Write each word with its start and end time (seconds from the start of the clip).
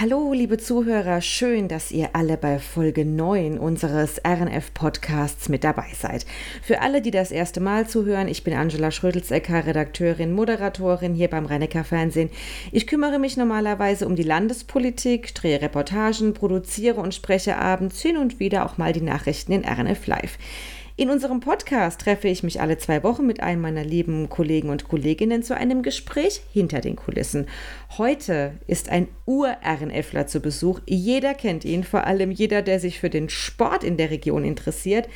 Hallo, 0.00 0.32
liebe 0.32 0.56
Zuhörer, 0.56 1.20
schön, 1.20 1.68
dass 1.68 1.92
ihr 1.92 2.08
alle 2.14 2.38
bei 2.38 2.58
Folge 2.58 3.04
9 3.04 3.58
unseres 3.58 4.18
RNF-Podcasts 4.24 5.50
mit 5.50 5.62
dabei 5.62 5.88
seid. 5.94 6.24
Für 6.62 6.80
alle, 6.80 7.02
die 7.02 7.10
das 7.10 7.30
erste 7.30 7.60
Mal 7.60 7.86
zuhören, 7.86 8.26
ich 8.26 8.42
bin 8.42 8.54
Angela 8.54 8.92
Schrödelsecker, 8.92 9.66
Redakteurin, 9.66 10.32
Moderatorin 10.32 11.12
hier 11.12 11.28
beim 11.28 11.44
Rhein 11.44 11.68
Fernsehen. 11.84 12.30
Ich 12.72 12.86
kümmere 12.86 13.18
mich 13.18 13.36
normalerweise 13.36 14.06
um 14.06 14.16
die 14.16 14.22
Landespolitik, 14.22 15.34
drehe 15.34 15.60
Reportagen, 15.60 16.32
produziere 16.32 16.98
und 16.98 17.14
spreche 17.14 17.58
abends 17.58 18.00
hin 18.00 18.16
und 18.16 18.40
wieder 18.40 18.64
auch 18.64 18.78
mal 18.78 18.94
die 18.94 19.02
Nachrichten 19.02 19.52
in 19.52 19.66
RNF 19.66 20.06
Live. 20.06 20.38
In 21.00 21.08
unserem 21.08 21.40
Podcast 21.40 22.02
treffe 22.02 22.28
ich 22.28 22.42
mich 22.42 22.60
alle 22.60 22.76
zwei 22.76 23.02
Wochen 23.02 23.26
mit 23.26 23.40
einem 23.40 23.62
meiner 23.62 23.82
lieben 23.82 24.28
Kollegen 24.28 24.68
und 24.68 24.86
Kolleginnen 24.86 25.42
zu 25.42 25.56
einem 25.56 25.82
Gespräch 25.82 26.42
hinter 26.52 26.82
den 26.82 26.94
Kulissen. 26.94 27.46
Heute 27.96 28.52
ist 28.66 28.90
ein 28.90 29.08
Ur-RNFler 29.24 30.26
zu 30.26 30.40
Besuch. 30.40 30.80
Jeder 30.84 31.32
kennt 31.32 31.64
ihn, 31.64 31.84
vor 31.84 32.04
allem 32.04 32.30
jeder, 32.30 32.60
der 32.60 32.80
sich 32.80 33.00
für 33.00 33.08
den 33.08 33.30
Sport 33.30 33.82
in 33.82 33.96
der 33.96 34.10
Region 34.10 34.44
interessiert. 34.44 35.08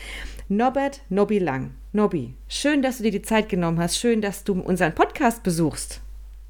Norbert 0.48 1.02
Nobby 1.10 1.38
Lang. 1.38 1.74
Nobby, 1.92 2.32
schön, 2.48 2.80
dass 2.80 2.96
du 2.96 3.02
dir 3.02 3.12
die 3.12 3.20
Zeit 3.20 3.50
genommen 3.50 3.78
hast. 3.78 3.98
Schön, 3.98 4.22
dass 4.22 4.42
du 4.42 4.54
unseren 4.54 4.94
Podcast 4.94 5.42
besuchst. 5.42 6.00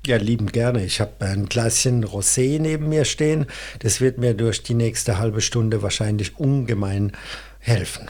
Ja, 0.07 0.17
lieben 0.17 0.53
gerne. 0.53 0.85
Ich 0.85 1.01
habe 1.01 1.27
ein 1.27 1.47
Gläschen 1.47 2.05
Rosé 2.05 2.61
neben 2.61 2.89
mir 2.89 3.05
stehen. 3.05 3.47
Das 3.81 4.01
wird 4.01 4.17
mir 4.19 4.35
durch 4.35 4.63
die 4.63 4.75
nächste 4.75 5.19
halbe 5.19 5.41
Stunde 5.41 5.83
wahrscheinlich 5.83 6.39
ungemein 6.39 7.11
helfen. 7.59 8.07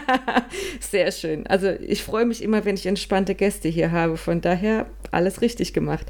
Sehr 0.80 1.12
schön. 1.12 1.46
Also 1.46 1.68
ich 1.68 2.02
freue 2.02 2.24
mich 2.24 2.42
immer, 2.42 2.64
wenn 2.64 2.74
ich 2.74 2.86
entspannte 2.86 3.34
Gäste 3.34 3.68
hier 3.68 3.92
habe. 3.92 4.16
Von 4.16 4.40
daher 4.40 4.86
alles 5.10 5.40
richtig 5.40 5.72
gemacht. 5.72 6.06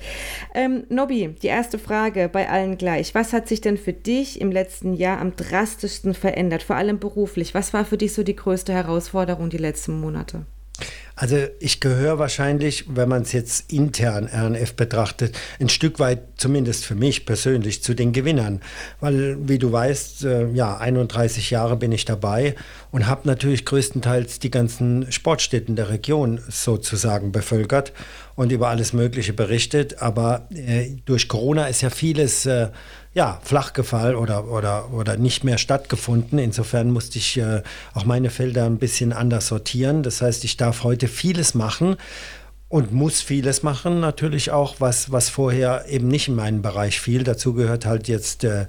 Ähm, 0.55 0.85
Nobby, 0.89 1.35
die 1.43 1.49
erste 1.49 1.79
Frage 1.79 2.29
bei 2.33 2.49
allen 2.49 2.79
gleich. 2.79 3.15
Was 3.15 3.33
hat 3.33 3.49
sich 3.49 3.61
denn 3.61 3.77
für 3.77 3.93
dich 3.93 4.41
im 4.41 4.53
letzten 4.53 4.95
Jahr 4.95 5.21
am 5.21 5.37
drastischsten 5.37 6.15
verändert, 6.15 6.63
vor 6.63 6.77
allem 6.77 6.99
beruflich? 6.99 7.55
Was 7.55 7.73
war 7.73 7.85
für 7.85 7.97
dich 7.97 8.13
so 8.13 8.23
die 8.23 8.37
größte 8.37 8.73
Herausforderung 8.73 9.51
die 9.51 9.59
letzten 9.59 10.01
Monate? 10.01 10.47
Also 11.15 11.37
ich 11.61 11.81
gehöre 11.81 12.19
wahrscheinlich, 12.19 12.87
wenn 12.89 13.09
man 13.09 13.23
es 13.23 13.33
jetzt 13.33 13.71
intern 13.73 14.27
RNF 14.27 14.75
betrachtet, 14.75 15.37
ein 15.61 15.69
Stück 15.69 15.99
weit, 15.99 16.23
zumindest 16.37 16.85
für 16.85 16.95
mich 16.95 17.27
persönlich, 17.27 17.83
zu 17.83 17.95
den 17.95 18.13
Gewinnern. 18.13 18.61
Weil, 19.01 19.37
wie 19.47 19.59
du 19.59 19.71
weißt, 19.71 20.25
äh, 20.25 20.49
ja, 20.53 20.79
31 20.79 21.51
Jahre 21.51 21.77
bin 21.77 21.93
ich 21.93 22.05
dabei 22.05 22.55
und 22.91 23.07
habe 23.07 23.29
natürlich 23.29 23.65
größtenteils 23.65 24.39
die 24.39 24.51
ganzen 24.51 25.13
Sportstätten 25.13 25.77
der 25.77 25.91
Region 25.91 26.41
sozusagen 26.49 27.31
bevölkert 27.31 27.93
und 28.35 28.51
über 28.51 28.69
alles 28.69 28.93
Mögliche 28.93 29.35
berichtet. 29.35 30.01
Aber 30.01 30.49
äh, 30.51 30.97
durch 31.05 31.29
Corona 31.29 31.67
ist 31.67 31.83
ja 31.83 31.91
vieles... 31.91 32.47
Äh, 32.47 32.69
ja, 33.15 33.39
flach 33.43 33.73
gefallen 33.73 34.17
oder, 34.17 34.49
oder, 34.49 34.93
oder 34.93 35.17
nicht 35.17 35.45
mehr 35.45 35.59
stattgefunden. 35.59 36.39
Insofern 36.39 36.91
musste 36.91 37.19
ich 37.19 37.37
äh, 37.39 37.63
auch 37.95 38.05
meine 38.05 38.31
Felder 38.31 38.65
ein 38.65 38.79
bisschen 38.79 39.13
anders 39.13 39.49
sortieren. 39.49 40.03
Das 40.03 40.23
heißt, 40.23 40.45
ich 40.45 40.57
darf 40.57 40.83
heute 40.83 41.09
vieles 41.09 41.55
machen 41.55 41.97
und 42.69 42.91
muss 42.91 43.21
vieles 43.21 43.63
machen, 43.63 44.01
natürlich 44.01 44.51
auch, 44.51 44.77
was, 44.79 45.13
was 45.13 45.29
vorher 45.29 45.85
eben 45.91 46.09
nicht 46.09 46.29
in 46.29 46.35
meinen 46.35 46.63
Bereich 46.63 47.01
fiel. 47.01 47.23
Dazu 47.23 47.53
gehört 47.53 47.85
halt 47.85 48.09
jetzt 48.09 48.45
äh, 48.45 48.65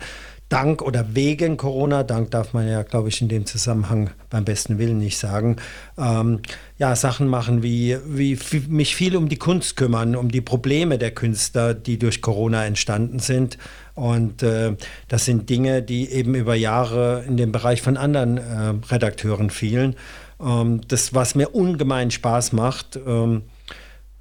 dank 0.50 0.82
oder 0.82 1.16
wegen 1.16 1.56
Corona, 1.56 2.04
dank 2.04 2.30
darf 2.32 2.52
man 2.52 2.68
ja, 2.68 2.84
glaube 2.84 3.08
ich, 3.08 3.22
in 3.22 3.30
dem 3.30 3.46
Zusammenhang 3.46 4.10
beim 4.30 4.44
besten 4.44 4.78
Willen 4.78 4.98
nicht 4.98 5.18
sagen, 5.18 5.56
ähm, 5.98 6.42
ja, 6.78 6.98
Sachen 6.98 7.28
machen 7.28 7.64
wie, 7.64 7.98
wie 8.06 8.38
mich 8.68 8.94
viel 8.96 9.16
um 9.16 9.30
die 9.30 9.38
Kunst 9.38 9.78
kümmern, 9.78 10.18
um 10.18 10.30
die 10.30 10.42
Probleme 10.42 10.98
der 10.98 11.12
Künstler, 11.12 11.74
die 11.74 11.98
durch 11.98 12.22
Corona 12.22 12.66
entstanden 12.66 13.20
sind 13.20 13.58
und 13.96 14.42
äh, 14.42 14.76
das 15.08 15.26
sind 15.26 15.50
Dinge, 15.50 15.84
die 15.84 16.10
eben 16.10 16.36
über 16.36 16.56
Jahre 16.56 17.24
in 17.28 17.38
den 17.38 17.52
Bereich 17.52 17.82
von 17.82 17.98
anderen 17.98 18.38
äh, 18.38 18.74
Redakteuren 18.92 19.50
fielen. 19.50 19.96
Ähm, 20.42 20.82
das, 20.88 21.14
was 21.14 21.36
mir 21.36 21.54
ungemein 21.54 22.10
Spaß 22.10 22.54
macht, 22.54 23.00
ähm, 23.06 23.44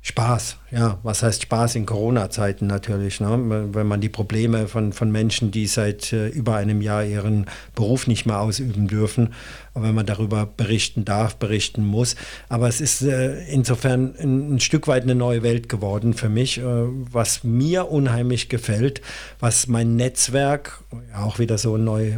Spaß, 0.04 0.56
ja. 0.72 0.98
Was 1.04 1.22
heißt 1.22 1.42
Spaß 1.42 1.76
in 1.76 1.86
Corona-Zeiten 1.86 2.66
natürlich? 2.66 3.20
Ne? 3.20 3.68
Wenn 3.72 3.86
man 3.86 4.00
die 4.00 4.08
Probleme 4.08 4.66
von, 4.66 4.92
von 4.92 5.12
Menschen, 5.12 5.52
die 5.52 5.68
seit 5.68 6.12
äh, 6.12 6.26
über 6.26 6.56
einem 6.56 6.82
Jahr 6.82 7.04
ihren 7.04 7.46
Beruf 7.76 8.08
nicht 8.08 8.26
mehr 8.26 8.40
ausüben 8.40 8.88
dürfen, 8.88 9.32
wenn 9.74 9.94
man 9.94 10.04
darüber 10.04 10.46
berichten 10.46 11.04
darf, 11.04 11.36
berichten 11.36 11.84
muss. 11.84 12.14
Aber 12.48 12.68
es 12.68 12.80
ist 12.80 13.02
äh, 13.02 13.42
insofern 13.44 14.14
ein, 14.18 14.54
ein, 14.54 14.60
Stück 14.60 14.86
weit 14.86 15.04
eine 15.04 15.14
neue 15.14 15.42
Welt 15.42 15.68
geworden 15.68 16.12
für 16.12 16.28
mich, 16.28 16.58
äh, 16.58 16.62
was 16.64 17.42
mir 17.42 17.90
unheimlich 17.90 18.48
gefällt, 18.48 19.00
was 19.40 19.66
mein 19.68 19.96
Netzwerk, 19.96 20.82
auch 21.16 21.38
wieder 21.38 21.56
so 21.56 21.76
ein 21.76 21.84
neu, 21.84 22.12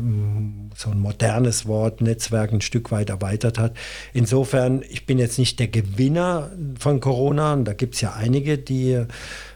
so 0.75 0.91
ein 0.91 0.98
modernes 0.98 1.66
Wort, 1.66 2.00
Netzwerk 2.00 2.53
ein 2.53 2.60
Stück 2.60 2.91
weit 2.91 3.10
erweitert 3.10 3.59
hat. 3.59 3.76
Insofern, 4.12 4.82
ich 4.88 5.06
bin 5.06 5.19
jetzt 5.19 5.38
nicht 5.38 5.60
der 5.60 5.69
Gewinner 5.69 6.50
von 6.78 7.00
Corona, 7.00 7.56
da 7.56 7.72
gibt 7.72 7.94
es 7.94 8.00
ja 8.00 8.14
einige, 8.14 8.59
die 8.59 9.04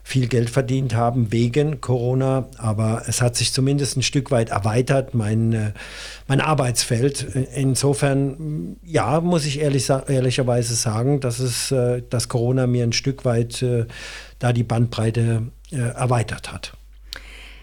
viel 0.09 0.27
Geld 0.27 0.49
verdient 0.49 0.95
haben 0.95 1.33
wegen 1.33 1.83
Corona, 1.83 2.49
aber 2.57 3.03
es 3.09 3.21
hat 3.21 3.37
sich 3.37 3.53
zumindest 3.53 3.95
ein 3.99 4.03
Stück 4.03 4.31
weit 4.31 4.49
erweitert, 4.49 5.13
mein, 5.13 5.53
äh, 5.53 5.73
mein 6.27 6.41
Arbeitsfeld. 6.41 7.27
Insofern, 7.55 8.79
ja, 8.83 9.21
muss 9.21 9.45
ich 9.45 9.61
ehrlich, 9.61 9.91
ehrlicherweise 9.91 10.75
sagen, 10.77 11.21
dass, 11.21 11.41
es, 11.41 11.71
äh, 11.73 12.01
dass 12.09 12.31
Corona 12.31 12.67
mir 12.67 12.85
ein 12.85 12.95
Stück 12.95 13.27
weit 13.27 13.61
äh, 13.61 13.85
da 14.39 14.55
die 14.55 14.63
Bandbreite 14.63 15.43
erweitert 15.71 16.51
hat. 16.51 16.78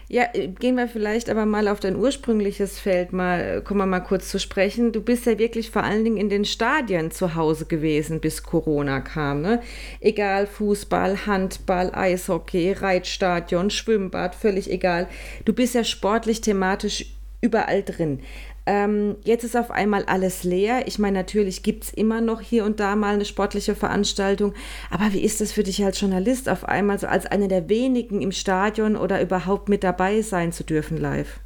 Ja, 0.08 0.24
äh, 0.34 0.48
gehen 0.48 0.76
wir 0.76 0.86
vielleicht 0.86 1.28
aber 1.28 1.46
mal 1.46 1.66
auf 1.66 1.80
dein 1.80 1.96
ursprüngliches 1.96 2.78
Feld 2.78 3.12
mal, 3.12 3.40
äh, 3.40 3.60
kommen 3.60 3.80
wir 3.80 3.86
mal 3.86 4.00
kurz 4.00 4.28
zu 4.28 4.38
sprechen. 4.38 4.92
Du 4.92 5.00
bist 5.00 5.26
ja 5.26 5.38
wirklich 5.38 5.70
vor 5.70 5.82
allen 5.82 6.04
Dingen 6.04 6.16
in 6.16 6.28
den 6.28 6.44
Stadien 6.44 7.10
zu 7.10 7.34
Hause 7.34 7.66
gewesen, 7.66 8.20
bis 8.20 8.44
Corona 8.44 9.00
kam. 9.00 9.42
Ne? 9.42 9.60
Egal, 10.00 10.46
Fußball, 10.46 11.26
Handball, 11.26 11.90
Eishockey, 11.92 12.72
Reitstadion, 12.72 13.70
Schwimmbad, 13.70 14.36
völlig 14.36 14.70
egal. 14.70 15.08
Du 15.44 15.52
bist 15.52 15.74
ja 15.74 15.82
sportlich, 15.82 16.40
thematisch 16.40 17.06
überall 17.40 17.82
drin. 17.82 18.20
Ähm, 18.66 19.16
jetzt 19.22 19.44
ist 19.44 19.56
auf 19.56 19.70
einmal 19.70 20.04
alles 20.06 20.42
leer. 20.42 20.86
Ich 20.86 20.98
meine, 20.98 21.18
natürlich 21.18 21.62
gibt 21.62 21.84
es 21.84 21.92
immer 21.92 22.20
noch 22.20 22.40
hier 22.40 22.64
und 22.64 22.80
da 22.80 22.96
mal 22.96 23.14
eine 23.14 23.24
sportliche 23.24 23.76
Veranstaltung. 23.76 24.54
Aber 24.90 25.12
wie 25.12 25.20
ist 25.20 25.40
das 25.40 25.52
für 25.52 25.62
dich 25.62 25.84
als 25.84 26.00
Journalist, 26.00 26.48
auf 26.48 26.64
einmal 26.64 26.98
so 26.98 27.06
als 27.06 27.26
einer 27.26 27.48
der 27.48 27.68
wenigen 27.68 28.20
im 28.20 28.32
Stadion 28.32 28.96
oder 28.96 29.22
überhaupt 29.22 29.68
mit 29.68 29.84
dabei 29.84 30.20
sein 30.22 30.52
zu 30.52 30.64
dürfen 30.64 30.98
live? 30.98 31.38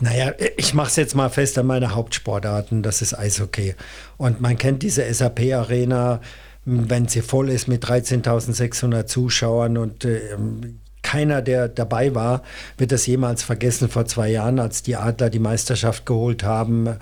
Naja, 0.00 0.34
ich 0.58 0.74
mache 0.74 0.88
es 0.88 0.96
jetzt 0.96 1.14
mal 1.14 1.30
fest 1.30 1.56
an 1.56 1.66
meine 1.66 1.94
Hauptsportarten, 1.94 2.82
das 2.82 3.00
ist 3.00 3.18
Eishockey. 3.18 3.74
Und 4.18 4.40
man 4.42 4.58
kennt 4.58 4.82
diese 4.82 5.02
SAP-Arena, 5.12 6.20
wenn 6.66 7.08
sie 7.08 7.22
voll 7.22 7.48
ist 7.48 7.68
mit 7.68 7.84
13.600 7.84 9.06
Zuschauern 9.06 9.78
und 9.78 10.04
äh, 10.04 10.20
keiner, 11.08 11.40
der 11.40 11.68
dabei 11.68 12.14
war, 12.14 12.42
wird 12.76 12.92
das 12.92 13.06
jemals 13.06 13.42
vergessen 13.42 13.88
vor 13.88 14.04
zwei 14.04 14.28
Jahren, 14.28 14.58
als 14.58 14.82
die 14.82 14.96
Adler 14.96 15.30
die 15.30 15.38
Meisterschaft 15.38 16.04
geholt 16.04 16.44
haben. 16.44 16.98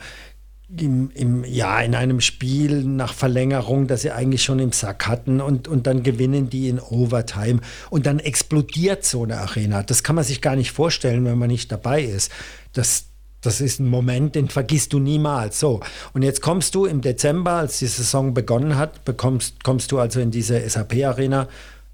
Im, 0.79 1.11
im, 1.15 1.45
ja, 1.45 1.81
in 1.81 1.97
einem 1.97 2.21
Spiel 2.21 2.85
nach 2.85 3.15
Verlängerung, 3.15 3.89
das 3.89 4.03
sie 4.03 4.13
eigentlich 4.13 4.45
schon 4.45 4.61
im 4.61 4.71
Sack 4.71 5.09
hatten 5.09 5.41
und, 5.41 5.67
und 5.67 5.89
dann 5.89 6.05
gewinnen 6.05 6.51
die 6.51 6.69
in 6.69 6.79
Overtime 6.79 7.61
und 7.91 8.07
dann 8.07 8.21
explodiert 8.21 9.05
so 9.05 9.25
eine 9.25 9.39
Arena. 9.39 9.83
Das 9.83 10.05
kann 10.05 10.15
man 10.15 10.25
sich 10.25 10.41
gar 10.41 10.55
nicht 10.55 10.71
vorstellen, 10.71 11.25
wenn 11.25 11.39
man 11.39 11.49
nicht 11.49 11.73
dabei 11.73 12.03
ist. 12.03 12.31
Das, 12.75 13.07
das 13.41 13.61
ist 13.61 13.81
ein 13.81 13.89
Moment, 13.89 14.37
den 14.37 14.49
vergisst 14.49 14.93
du 14.93 15.01
niemals. 15.01 15.59
So, 15.59 15.81
und 16.15 16.23
jetzt 16.23 16.43
kommst 16.43 16.77
du 16.77 16.85
im 16.85 17.01
Dezember, 17.01 17.53
als 17.53 17.81
die 17.81 17.87
Saison 17.87 18.35
begonnen 18.35 18.77
hat, 18.77 19.05
bekommst, 19.05 19.65
kommst 19.65 19.91
du 19.91 19.99
also 19.99 20.21
in 20.21 20.31
diese 20.31 20.69
SAP-Arena 20.69 21.49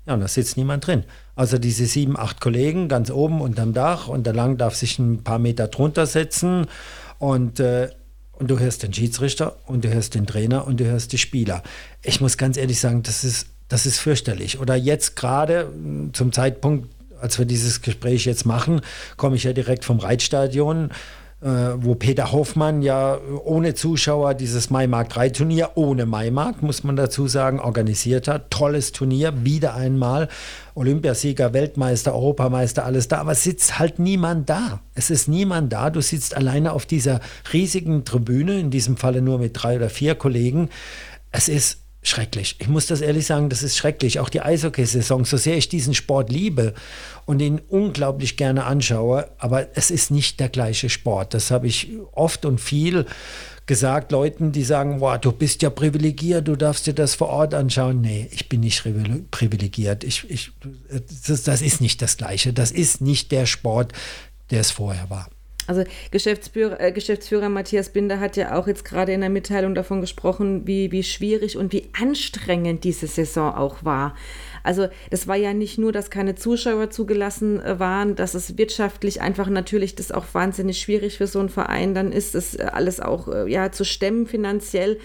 ja, 0.07 0.15
und 0.15 0.21
da 0.21 0.29
sitzt 0.29 0.57
niemand 0.57 0.87
drin. 0.87 1.05
Also 1.35 1.59
diese 1.59 1.87
sieben, 1.87 2.19
acht 2.19 2.41
Kollegen 2.41 2.89
ganz 2.89 3.11
oben 3.11 3.41
unterm 3.41 3.73
Dach 3.73 4.09
und 4.09 4.27
der 4.27 4.35
Lang 4.35 4.59
darf 4.59 4.75
sich 4.75 4.99
ein 4.99 5.25
paar 5.25 5.39
Meter 5.39 5.69
drunter 5.69 6.07
setzen 6.07 6.67
und, 7.19 7.59
äh, 7.59 7.89
und 8.33 8.51
du 8.51 8.59
hörst 8.59 8.83
den 8.83 8.93
Schiedsrichter 8.93 9.57
und 9.67 9.85
du 9.85 9.93
hörst 9.93 10.15
den 10.15 10.27
Trainer 10.27 10.67
und 10.67 10.81
du 10.81 10.85
hörst 10.85 11.13
die 11.13 11.19
Spieler. 11.19 11.63
Ich 12.03 12.21
muss 12.21 12.37
ganz 12.37 12.57
ehrlich 12.57 12.81
sagen, 12.81 13.03
das 13.03 13.25
ist, 13.25 13.47
das 13.69 13.87
ist 13.87 13.99
fürchterlich. 13.99 14.61
Oder 14.61 14.75
jetzt 14.75 15.17
gerade 15.17 15.73
zum 16.13 16.33
Zeitpunkt, 16.33 16.89
als 17.21 17.39
wir 17.39 17.47
dieses 17.47 17.81
Gespräch 17.81 18.27
jetzt 18.27 18.45
machen, 18.45 18.83
komme 19.17 19.37
ich 19.37 19.45
ja 19.45 19.55
direkt 19.55 19.85
vom 19.85 20.01
Reitstadion 20.01 20.91
wo 21.43 21.97
Peter 21.97 22.31
Hoffmann 22.31 22.83
ja 22.83 23.19
ohne 23.45 23.75
Zuschauer 23.75 24.35
dieses 24.35 24.71
Maimarkt 24.71 25.17
3 25.17 25.31
Turnier, 25.31 25.71
ohne 25.75 26.07
Maimarkt, 26.07 26.63
muss 26.63 26.85
man 26.85 26.95
dazu 26.95 27.27
sagen, 27.27 27.59
organisiert 27.59 28.29
hat. 28.29 28.51
Tolles 28.53 28.93
Turnier, 28.93 29.45
wieder 29.45 29.75
einmal. 29.75 30.29
Olympiasieger, 30.75 31.53
Weltmeister, 31.53 32.15
Europameister, 32.15 32.85
alles 32.85 33.09
da, 33.09 33.19
aber 33.19 33.33
es 33.33 33.43
sitzt 33.43 33.81
halt 33.81 33.99
niemand 33.99 34.49
da. 34.49 34.81
Es 34.95 35.11
ist 35.11 35.27
niemand 35.27 35.73
da. 35.73 35.91
Du 35.91 36.01
sitzt 36.01 36.37
alleine 36.37 36.73
auf 36.73 36.87
dieser 36.87 37.21
riesigen 37.53 38.05
Tribüne, 38.05 38.61
in 38.61 38.71
diesem 38.71 38.97
Falle 38.97 39.21
nur 39.21 39.39
mit 39.39 39.53
drei 39.55 39.77
oder 39.77 39.91
vier 39.91 40.15
Kollegen. 40.15 40.69
Es 41.33 41.49
ist 41.49 41.82
schrecklich. 42.03 42.57
Ich 42.59 42.69
muss 42.69 42.87
das 42.87 43.01
ehrlich 43.01 43.27
sagen, 43.27 43.49
das 43.49 43.63
ist 43.63 43.77
schrecklich. 43.77 44.19
Auch 44.19 44.29
die 44.29 44.41
Eishockeysaison, 44.41 45.25
so 45.25 45.37
sehr 45.37 45.57
ich 45.57 45.69
diesen 45.69 45.95
Sport 45.95 46.31
liebe 46.31 46.75
und 47.27 47.41
ihn 47.41 47.61
unglaublich 47.69 48.37
gerne 48.37 48.65
anschaue, 48.65 49.29
aber 49.39 49.69
es 49.77 49.91
ist 49.91 50.11
nicht 50.11 50.41
der 50.41 50.49
gleiche 50.49 50.89
Sport. 50.89 51.35
Das 51.35 51.51
habe 51.51 51.69
ich 51.69 51.91
oft 52.13 52.45
und 52.45 52.61
viel 52.61 53.07
gesagt, 53.67 54.11
Leuten, 54.11 54.51
die 54.51 54.65
sagen, 54.65 54.99
boah, 54.99 55.19
du 55.19 55.31
bist 55.31 55.63
ja 55.63 55.71
privilegiert, 55.71 56.49
du 56.49 56.57
darfst 56.57 56.89
dir 56.89 56.95
das 56.95 57.15
vor 57.15 57.29
Ort 57.29 57.55
anschauen. 57.55 58.01
Nee, 58.01 58.29
ich 58.33 58.49
bin 58.49 58.61
nicht 58.61 58.83
privilegiert. 59.31 60.03
Ich, 60.03 60.29
ich, 60.29 60.51
das, 61.27 61.45
das 61.45 61.63
ist 61.63 61.81
nicht 61.81 62.03
das 62.03 62.17
Gleiche. 62.17 62.53
Das 62.53 62.73
ist 62.73 63.01
nicht 63.01 63.31
der 63.31 63.47
Sport, 63.47 63.93
der 64.51 64.61
es 64.61 64.73
vorher 64.73 65.09
war. 65.09 65.29
Also 65.67 65.85
Geschäftsführer, 66.11 66.81
äh, 66.81 66.93
Geschäftsführer 66.93 67.49
Matthias 67.49 67.91
Binder 67.91 68.21
hat 68.21 68.37
ja 68.37 68.59
auch 68.59 68.67
jetzt 68.67 68.85
gerade 68.85 69.13
in 69.13 69.21
der 69.21 69.31
Mitteilung 69.31 69.75
davon 69.75 70.01
gesprochen, 70.01 70.67
wie, 70.67 70.91
wie 70.93 71.03
schwierig 71.03 71.57
und 71.57 71.73
wie 71.73 71.89
anstrengend 71.99 72.85
diese 72.85 73.07
Saison 73.07 73.55
auch 73.55 73.85
war. 73.85 74.17
Also 74.63 74.89
das 75.11 75.27
war 75.27 75.37
ja 75.37 75.53
nicht 75.55 75.79
nur, 75.79 75.93
dass 75.93 76.11
keine 76.11 76.35
Zuschauer 76.35 76.91
zugelassen 76.91 77.61
äh, 77.61 77.79
waren, 77.79 78.15
dass 78.15 78.35
es 78.35 78.59
wirtschaftlich 78.59 79.21
einfach 79.21 79.49
natürlich 79.49 79.95
das 79.95 80.13
auch 80.13 80.27
wahnsinnig 80.33 80.79
schwierig 80.79 81.19
für 81.19 81.27
so 81.27 81.41
einen 81.41 81.49
Verein 81.49 81.95
dann 81.95 82.13
ist, 82.13 82.35
das 82.35 82.55
äh, 82.55 82.65
alles 82.73 83.01
auch 83.01 83.29
äh, 83.29 83.51
ja 83.51 83.73
zu 83.73 83.85
stemmen 83.85 84.27
finanziell, 84.27 84.99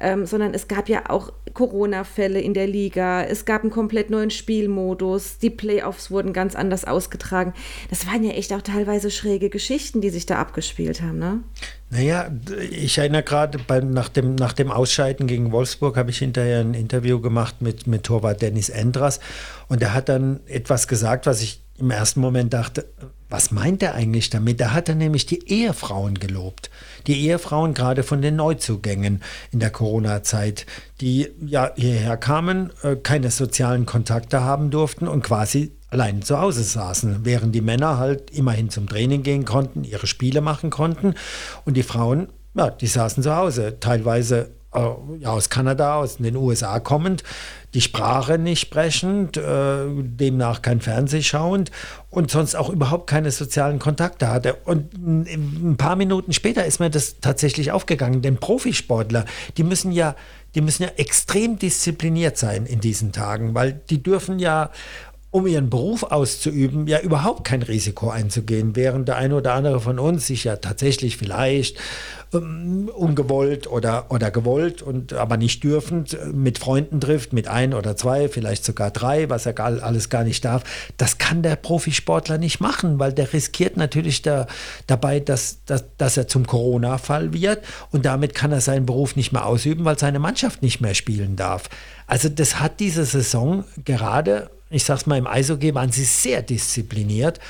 ähm, 0.00 0.26
sondern 0.26 0.54
es 0.54 0.68
gab 0.68 0.88
ja 0.88 1.10
auch 1.10 1.32
Corona-Fälle 1.54 2.40
in 2.40 2.54
der 2.54 2.66
Liga, 2.66 3.22
es 3.22 3.44
gab 3.44 3.62
einen 3.62 3.70
komplett 3.70 4.10
neuen 4.10 4.30
Spielmodus, 4.30 5.38
die 5.38 5.50
Playoffs 5.50 6.10
wurden 6.10 6.32
ganz 6.32 6.54
anders 6.54 6.84
ausgetragen. 6.84 7.54
Das 7.90 8.06
waren 8.06 8.22
ja 8.22 8.32
echt 8.32 8.52
auch 8.52 8.62
teilweise 8.62 9.10
schräge 9.10 9.50
Geschichten, 9.50 10.00
die 10.00 10.10
sich 10.10 10.26
da 10.26 10.36
abgespielt 10.36 11.02
haben, 11.02 11.18
ne? 11.18 11.42
Naja, 11.90 12.30
ich 12.70 12.98
erinnere 12.98 13.22
gerade 13.22 13.58
nach 13.86 14.10
dem, 14.10 14.34
nach 14.34 14.52
dem 14.52 14.70
Ausscheiden 14.70 15.26
gegen 15.26 15.52
Wolfsburg 15.52 15.96
habe 15.96 16.10
ich 16.10 16.18
hinterher 16.18 16.60
ein 16.60 16.74
Interview 16.74 17.18
gemacht 17.20 17.62
mit, 17.62 17.86
mit 17.86 18.02
Torwart 18.02 18.42
Dennis 18.42 18.68
Endras 18.68 19.20
und 19.68 19.80
er 19.80 19.94
hat 19.94 20.10
dann 20.10 20.40
etwas 20.46 20.86
gesagt, 20.86 21.24
was 21.24 21.40
ich 21.40 21.62
im 21.78 21.90
ersten 21.90 22.20
Moment 22.20 22.52
dachte, 22.52 22.88
was 23.30 23.50
meint 23.50 23.82
er 23.82 23.94
eigentlich 23.94 24.30
damit? 24.30 24.60
Da 24.60 24.72
hat 24.72 24.88
er 24.88 24.94
nämlich 24.94 25.26
die 25.26 25.48
Ehefrauen 25.48 26.18
gelobt. 26.18 26.70
Die 27.06 27.26
Ehefrauen 27.26 27.72
gerade 27.72 28.02
von 28.02 28.20
den 28.20 28.36
Neuzugängen 28.36 29.22
in 29.52 29.60
der 29.60 29.70
Corona-Zeit, 29.70 30.66
die 31.00 31.28
ja 31.40 31.70
hierher 31.76 32.16
kamen, 32.16 32.70
äh, 32.82 32.96
keine 32.96 33.30
sozialen 33.30 33.86
Kontakte 33.86 34.42
haben 34.42 34.70
durften 34.70 35.06
und 35.06 35.22
quasi 35.22 35.72
allein 35.90 36.22
zu 36.22 36.38
Hause 36.38 36.62
saßen, 36.62 37.20
während 37.24 37.54
die 37.54 37.60
Männer 37.60 37.98
halt 37.98 38.30
immerhin 38.30 38.70
zum 38.70 38.88
Training 38.88 39.22
gehen 39.22 39.44
konnten, 39.44 39.84
ihre 39.84 40.06
Spiele 40.06 40.40
machen 40.40 40.70
konnten 40.70 41.14
und 41.64 41.76
die 41.76 41.82
Frauen, 41.82 42.28
ja, 42.54 42.70
die 42.70 42.86
saßen 42.86 43.22
zu 43.22 43.34
Hause, 43.34 43.78
teilweise 43.80 44.50
äh, 44.74 44.80
ja, 45.20 45.30
aus 45.30 45.48
Kanada, 45.48 45.96
aus 45.96 46.18
den 46.18 46.36
USA 46.36 46.78
kommend, 46.80 47.22
die 47.74 47.80
Sprache 47.80 48.38
nicht 48.38 48.60
sprechend, 48.60 49.36
äh, 49.36 49.86
demnach 49.88 50.62
kein 50.62 50.80
Fernseh 50.80 51.22
schauend 51.22 51.70
und 52.10 52.30
sonst 52.30 52.54
auch 52.54 52.68
überhaupt 52.68 53.08
keine 53.08 53.30
sozialen 53.30 53.78
Kontakte 53.78 54.28
hatte. 54.28 54.54
Und 54.64 54.92
ein 54.94 55.76
paar 55.78 55.96
Minuten 55.96 56.32
später 56.32 56.64
ist 56.64 56.80
mir 56.80 56.90
das 56.90 57.20
tatsächlich 57.20 57.72
aufgegangen, 57.72 58.22
denn 58.22 58.36
Profisportler, 58.36 59.24
die 59.56 59.64
müssen 59.64 59.92
ja, 59.92 60.14
die 60.54 60.60
müssen 60.60 60.82
ja 60.82 60.90
extrem 60.96 61.58
diszipliniert 61.58 62.36
sein 62.38 62.66
in 62.66 62.80
diesen 62.80 63.12
Tagen, 63.12 63.54
weil 63.54 63.72
die 63.72 64.02
dürfen 64.02 64.38
ja 64.38 64.70
um 65.30 65.46
ihren 65.46 65.68
Beruf 65.68 66.04
auszuüben, 66.04 66.86
ja 66.86 67.00
überhaupt 67.00 67.44
kein 67.44 67.62
Risiko 67.62 68.08
einzugehen, 68.08 68.76
während 68.76 69.08
der 69.08 69.16
eine 69.16 69.36
oder 69.36 69.52
andere 69.52 69.80
von 69.80 69.98
uns 69.98 70.26
sich 70.26 70.44
ja 70.44 70.56
tatsächlich 70.56 71.18
vielleicht 71.18 71.76
ähm, 72.32 72.90
ungewollt 72.94 73.66
oder, 73.66 74.06
oder 74.10 74.30
gewollt 74.30 74.80
und 74.80 75.12
aber 75.12 75.36
nicht 75.36 75.64
dürfend 75.64 76.14
äh, 76.14 76.26
mit 76.26 76.58
Freunden 76.58 77.00
trifft, 77.00 77.34
mit 77.34 77.46
ein 77.46 77.74
oder 77.74 77.94
zwei, 77.96 78.28
vielleicht 78.28 78.64
sogar 78.64 78.90
drei, 78.90 79.28
was 79.28 79.44
er 79.44 79.52
gar, 79.52 79.82
alles 79.82 80.08
gar 80.08 80.24
nicht 80.24 80.44
darf. 80.46 80.64
Das 80.96 81.18
kann 81.18 81.42
der 81.42 81.56
Profisportler 81.56 82.38
nicht 82.38 82.60
machen, 82.60 82.98
weil 82.98 83.12
der 83.12 83.30
riskiert 83.32 83.76
natürlich 83.76 84.22
da, 84.22 84.46
dabei, 84.86 85.20
dass, 85.20 85.64
dass, 85.66 85.84
dass 85.98 86.16
er 86.16 86.26
zum 86.26 86.46
Corona-Fall 86.46 87.34
wird 87.34 87.62
und 87.90 88.06
damit 88.06 88.34
kann 88.34 88.52
er 88.52 88.62
seinen 88.62 88.86
Beruf 88.86 89.14
nicht 89.14 89.32
mehr 89.32 89.44
ausüben, 89.44 89.84
weil 89.84 89.98
seine 89.98 90.18
Mannschaft 90.18 90.62
nicht 90.62 90.80
mehr 90.80 90.94
spielen 90.94 91.36
darf. 91.36 91.68
Also 92.06 92.30
das 92.30 92.60
hat 92.60 92.80
diese 92.80 93.04
Saison 93.04 93.64
gerade 93.84 94.50
ich 94.70 94.84
sag's 94.84 95.06
mal, 95.06 95.18
im 95.18 95.26
Eishockey 95.26 95.74
waren 95.74 95.92
sie 95.92 96.04
sehr 96.04 96.42
diszipliniert. 96.42 97.40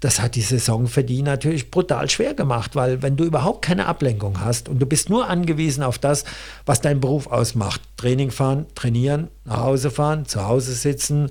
Das 0.00 0.20
hat 0.20 0.36
die 0.36 0.42
Saison 0.42 0.86
für 0.86 1.02
die 1.02 1.22
natürlich 1.22 1.72
brutal 1.72 2.08
schwer 2.08 2.34
gemacht, 2.34 2.76
weil 2.76 3.02
wenn 3.02 3.16
du 3.16 3.24
überhaupt 3.24 3.62
keine 3.62 3.86
Ablenkung 3.86 4.40
hast 4.40 4.68
und 4.68 4.78
du 4.78 4.86
bist 4.86 5.10
nur 5.10 5.28
angewiesen 5.28 5.82
auf 5.82 5.98
das, 5.98 6.24
was 6.66 6.80
dein 6.80 7.00
Beruf 7.00 7.26
ausmacht, 7.26 7.80
Training 7.96 8.30
fahren, 8.30 8.66
trainieren, 8.76 9.28
nach 9.44 9.62
Hause 9.62 9.90
fahren, 9.90 10.24
zu 10.24 10.46
Hause 10.46 10.72
sitzen, 10.74 11.30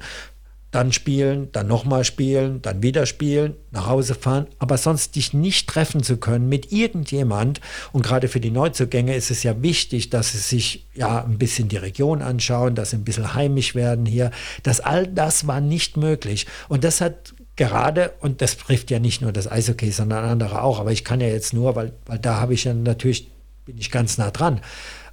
dann 0.71 0.91
spielen, 0.91 1.49
dann 1.53 1.67
nochmal 1.67 2.03
spielen, 2.03 2.61
dann 2.61 2.83
wieder 2.83 3.05
spielen, 3.05 3.55
nach 3.71 3.87
Hause 3.87 4.15
fahren, 4.15 4.47
aber 4.59 4.77
sonst 4.77 5.15
dich 5.15 5.33
nicht 5.33 5.67
treffen 5.67 6.03
zu 6.03 6.17
können 6.17 6.49
mit 6.49 6.71
irgendjemand. 6.71 7.61
Und 7.93 8.03
gerade 8.03 8.27
für 8.27 8.41
die 8.41 8.51
Neuzugänge 8.51 9.15
ist 9.15 9.31
es 9.31 9.43
ja 9.43 9.61
wichtig, 9.61 10.09
dass 10.09 10.33
sie 10.33 10.39
sich 10.39 10.87
ja 10.93 11.23
ein 11.23 11.37
bisschen 11.37 11.69
die 11.69 11.77
Region 11.77 12.21
anschauen, 12.21 12.75
dass 12.75 12.89
sie 12.89 12.97
ein 12.97 13.05
bisschen 13.05 13.33
heimisch 13.33 13.75
werden 13.75 14.05
hier. 14.05 14.31
Das 14.63 14.81
all 14.81 15.07
das 15.07 15.47
war 15.47 15.61
nicht 15.61 15.95
möglich. 15.95 16.47
Und 16.67 16.83
das 16.83 16.99
hat 16.99 17.33
gerade, 17.55 18.13
und 18.19 18.41
das 18.41 18.57
trifft 18.57 18.91
ja 18.91 18.99
nicht 18.99 19.21
nur 19.21 19.31
das 19.31 19.49
Eishockey, 19.49 19.91
sondern 19.91 20.25
andere 20.25 20.61
auch, 20.61 20.79
aber 20.79 20.91
ich 20.91 21.05
kann 21.05 21.21
ja 21.21 21.27
jetzt 21.27 21.53
nur, 21.53 21.75
weil, 21.75 21.93
weil 22.05 22.19
da 22.19 22.41
habe 22.41 22.53
ich 22.53 22.65
ja 22.65 22.73
natürlich, 22.73 23.31
bin 23.65 23.77
ich 23.77 23.89
ganz 23.89 24.17
nah 24.17 24.31
dran. 24.31 24.61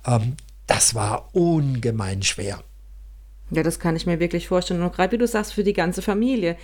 Ähm, 0.05 0.35
das 0.67 0.95
war 0.95 1.35
ungemein 1.35 2.23
schwer. 2.23 2.63
Ja, 3.51 3.63
das 3.63 3.79
kann 3.79 3.95
ich 3.95 4.07
mir 4.07 4.21
wirklich 4.21 4.49
vorstellen. 4.49 4.83
Und 4.83 4.95
gerade 4.95 5.13
wie 5.13 5.19
du 5.19 5.27
sagst, 5.27 5.53
für 5.53 5.65
die 5.65 5.75
ganze 5.75 6.01
Familie, 6.01 6.57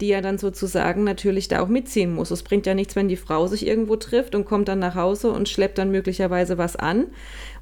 die 0.00 0.08
ja 0.08 0.20
dann 0.20 0.36
sozusagen 0.36 1.02
natürlich 1.02 1.48
da 1.48 1.62
auch 1.62 1.68
mitziehen 1.68 2.14
muss. 2.14 2.30
Es 2.30 2.42
bringt 2.42 2.66
ja 2.66 2.74
nichts, 2.74 2.94
wenn 2.94 3.08
die 3.08 3.16
Frau 3.16 3.46
sich 3.46 3.66
irgendwo 3.66 3.96
trifft 3.96 4.34
und 4.34 4.44
kommt 4.44 4.68
dann 4.68 4.78
nach 4.78 4.94
Hause 4.94 5.30
und 5.30 5.48
schleppt 5.48 5.78
dann 5.78 5.90
möglicherweise 5.90 6.58
was 6.58 6.76
an. 6.76 7.06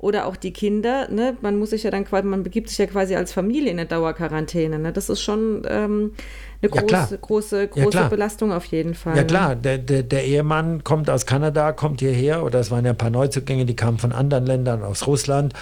Oder 0.01 0.27
auch 0.27 0.37
die 0.37 0.53
Kinder, 0.53 1.09
ne? 1.09 1.37
Man 1.41 1.57
muss 1.57 1.71
sich 1.71 1.85
ja 1.85 1.91
dann 1.93 2.05
quasi, 2.05 2.27
man 2.27 2.43
begibt 2.43 2.69
sich 2.69 2.79
ja 2.79 2.87
quasi 2.87 3.15
als 3.15 3.33
Familie 3.33 3.71
in 3.71 3.79
eine 3.79 3.87
Dauerquarantäne. 3.87 4.79
Ne? 4.79 4.93
Das 4.93 5.09
ist 5.09 5.23
schon 5.23 5.63
ähm, 5.69 6.13
eine 6.61 6.71
große, 6.71 6.93
ja, 6.93 7.19
große, 7.21 7.69
große 7.69 7.99
ja, 7.99 8.09
Belastung 8.09 8.53
auf 8.53 8.65
jeden 8.67 8.95
Fall. 8.95 9.17
Ja 9.17 9.23
ne? 9.23 9.27
klar, 9.27 9.57
der, 9.57 9.79
der, 9.79 10.03
der, 10.03 10.25
Ehemann 10.25 10.83
kommt 10.83 11.09
aus 11.09 11.27
Kanada, 11.27 11.73
kommt 11.73 12.01
hierher, 12.01 12.45
oder 12.45 12.59
es 12.59 12.71
waren 12.71 12.85
ja 12.85 12.91
ein 12.91 12.99
paar 12.99 13.11
Neuzugänge, 13.11 13.65
die 13.65 13.77
kamen 13.77 13.99
von 13.99 14.13
anderen 14.13 14.45
Ländern, 14.45 14.83
aus 14.83 15.07
Russland 15.07 15.55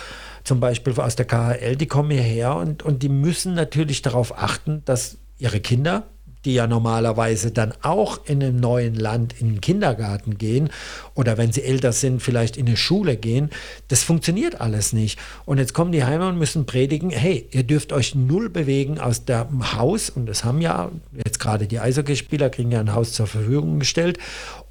zum 0.45 0.61
Beispiel 0.61 0.93
aus 1.01 1.17
der 1.17 1.27
KHL, 1.27 1.77
die 1.77 1.87
kommen 1.87 2.11
hierher 2.11 2.57
und, 2.57 2.83
und 2.83 3.03
die 3.03 3.09
müssen 3.09 3.55
natürlich 3.55 4.03
darauf 4.03 4.37
achten, 4.39 4.83
dass 4.85 5.19
ihre 5.39 5.61
Kinder, 5.61 6.05
die 6.45 6.55
ja 6.55 6.67
normalerweise 6.67 7.53
dann 7.53 7.73
auch 7.83 8.27
in 8.27 8.43
einem 8.43 8.57
neuen 8.57 8.95
Land 8.95 9.41
in 9.41 9.49
den 9.49 9.61
Kindergarten 9.61 10.39
gehen 10.39 10.71
oder 11.15 11.39
wenn 11.39 11.53
sie 11.53 11.63
älter 11.63 11.93
sind, 11.93 12.21
vielleicht 12.21 12.57
in 12.57 12.67
eine 12.67 12.77
Schule 12.77 13.17
gehen. 13.17 13.51
Das 13.89 14.03
funktioniert 14.03 14.61
alles 14.61 14.93
nicht. 14.93 15.19
Und 15.45 15.59
jetzt 15.59 15.73
kommen 15.73 15.93
die 15.93 16.05
Heime 16.05 16.29
und 16.29 16.39
müssen 16.39 16.67
predigen, 16.67 17.11
hey, 17.11 17.49
ihr 17.53 17.63
dürft 17.63 17.93
euch 17.93 18.15
null 18.15 18.49
bewegen 18.49 18.99
aus 18.99 19.25
dem 19.25 19.77
Haus. 19.77 20.11
Und 20.11 20.27
das 20.27 20.45
haben 20.45 20.61
ja 20.61 20.91
jetzt 21.25 21.39
gerade 21.39 21.67
die 21.67 21.79
Eishockeyspieler, 21.79 22.51
kriegen 22.51 22.73
ja 22.73 22.81
ein 22.81 22.95
Haus 22.95 23.13
zur 23.13 23.29
Verfügung 23.29 23.79
gestellt. 23.79 24.19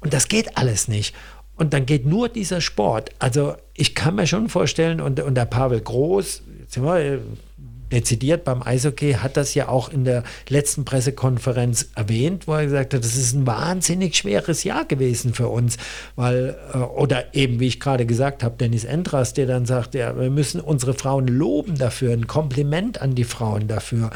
Und 0.00 0.12
das 0.12 0.28
geht 0.28 0.58
alles 0.58 0.88
nicht. 0.88 1.14
Und 1.56 1.72
dann 1.72 1.86
geht 1.86 2.06
nur 2.06 2.28
dieser 2.28 2.60
Sport. 2.60 3.10
Also 3.18 3.54
ich 3.74 3.94
kann 3.94 4.16
mir 4.16 4.26
schon 4.26 4.48
vorstellen, 4.48 5.00
und, 5.00 5.20
und 5.20 5.34
der 5.34 5.46
Pavel 5.46 5.80
Groß, 5.80 6.42
sind 6.68 6.84
wir 6.84 6.98
äh, 6.98 7.18
dezidiert 7.92 8.44
beim 8.44 8.62
Eishockey, 8.62 9.14
hat 9.14 9.36
das 9.36 9.54
ja 9.54 9.68
auch 9.68 9.90
in 9.90 10.04
der 10.04 10.24
letzten 10.48 10.84
Pressekonferenz 10.84 11.90
erwähnt, 11.94 12.48
wo 12.48 12.54
er 12.54 12.64
gesagt 12.64 12.94
hat, 12.94 13.04
das 13.04 13.16
ist 13.16 13.34
ein 13.34 13.46
wahnsinnig 13.46 14.16
schweres 14.16 14.64
Jahr 14.64 14.84
gewesen 14.86 15.34
für 15.34 15.48
uns, 15.48 15.76
weil, 16.16 16.56
äh, 16.72 16.78
oder 16.78 17.34
eben, 17.34 17.60
wie 17.60 17.68
ich 17.68 17.80
gerade 17.80 18.06
gesagt 18.06 18.42
habe, 18.42 18.56
Dennis 18.56 18.84
Endras, 18.84 19.34
der 19.34 19.46
dann 19.46 19.66
sagt, 19.66 19.94
ja, 19.94 20.18
wir 20.18 20.30
müssen 20.30 20.60
unsere 20.60 20.94
Frauen 20.94 21.28
loben 21.28 21.76
dafür, 21.76 22.12
ein 22.12 22.26
Kompliment 22.26 23.00
an 23.00 23.14
die 23.14 23.24
Frauen 23.24 23.68
dafür. 23.68 24.10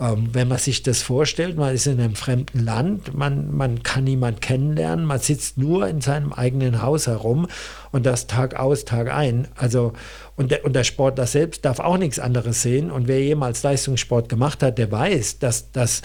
Ähm, 0.00 0.30
wenn 0.32 0.48
man 0.48 0.58
sich 0.58 0.82
das 0.82 1.02
vorstellt, 1.02 1.56
man 1.56 1.72
ist 1.72 1.86
in 1.86 2.00
einem 2.00 2.16
fremden 2.16 2.58
Land, 2.58 3.14
man, 3.14 3.54
man 3.54 3.84
kann 3.84 4.02
niemand 4.02 4.40
kennenlernen, 4.40 5.04
man 5.04 5.20
sitzt 5.20 5.56
nur 5.56 5.86
in 5.86 6.00
seinem 6.00 6.32
eigenen 6.32 6.82
Haus 6.82 7.06
herum 7.06 7.46
und 7.92 8.04
das 8.04 8.26
Tag 8.26 8.58
aus, 8.58 8.84
Tag 8.84 9.12
ein. 9.12 9.46
Also, 9.54 9.92
und 10.34 10.50
der, 10.50 10.64
und 10.64 10.74
der 10.74 10.82
Sportler 10.82 11.28
selbst 11.28 11.64
darf 11.64 11.78
auch 11.78 11.96
nichts 11.96 12.18
anderes 12.18 12.62
sehen. 12.62 12.90
Und 12.90 13.06
wer 13.06 13.22
jemals 13.22 13.62
Leistungssport 13.62 14.28
gemacht 14.28 14.64
hat, 14.64 14.78
der 14.78 14.90
weiß, 14.90 15.38
dass, 15.38 15.70
dass 15.70 16.02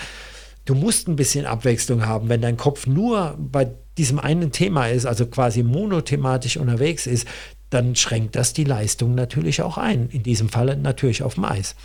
du 0.65 0.75
musst 0.75 1.07
ein 1.07 1.15
bisschen 1.15 1.47
Abwechslung 1.47 2.05
haben. 2.05 2.29
Wenn 2.29 2.41
dein 2.41 2.57
Kopf 2.57 2.85
nur 2.85 3.35
bei 3.39 3.71
diesem 3.97 4.19
einen 4.19 4.51
Thema 4.51 4.87
ist, 4.87 5.07
also 5.07 5.25
quasi 5.25 5.63
monothematisch 5.63 6.57
unterwegs 6.57 7.07
ist, 7.07 7.27
dann 7.71 7.95
schränkt 7.95 8.35
das 8.35 8.53
die 8.53 8.65
Leistung 8.65 9.15
natürlich 9.15 9.63
auch 9.63 9.79
ein. 9.79 10.09
In 10.09 10.21
diesem 10.21 10.49
Falle 10.49 10.77
natürlich 10.77 11.23
auf 11.23 11.35
dem 11.35 11.45
Eis 11.45 11.75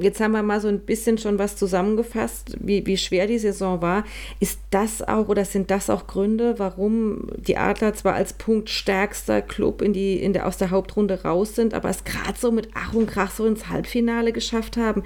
jetzt 0.00 0.20
haben 0.20 0.32
wir 0.32 0.42
mal 0.42 0.60
so 0.60 0.68
ein 0.68 0.80
bisschen 0.80 1.18
schon 1.18 1.38
was 1.38 1.56
zusammengefasst, 1.56 2.56
wie, 2.60 2.86
wie 2.86 2.96
schwer 2.96 3.26
die 3.26 3.38
Saison 3.38 3.82
war. 3.82 4.04
Ist 4.40 4.60
das 4.70 5.06
auch 5.06 5.28
oder 5.28 5.44
sind 5.44 5.70
das 5.70 5.90
auch 5.90 6.06
Gründe, 6.06 6.58
warum 6.58 7.28
die 7.36 7.56
Adler 7.56 7.94
zwar 7.94 8.14
als 8.14 8.32
punktstärkster 8.32 9.42
Club 9.42 9.82
in 9.82 9.92
die, 9.92 10.22
in 10.22 10.32
der, 10.32 10.46
aus 10.46 10.56
der 10.56 10.70
Hauptrunde 10.70 11.22
raus 11.22 11.54
sind, 11.54 11.74
aber 11.74 11.88
es 11.88 12.04
gerade 12.04 12.38
so 12.38 12.50
mit 12.50 12.70
Ach 12.74 12.94
und 12.94 13.06
Krach 13.06 13.30
so 13.30 13.46
ins 13.46 13.68
Halbfinale 13.68 14.32
geschafft 14.32 14.76
haben? 14.76 15.02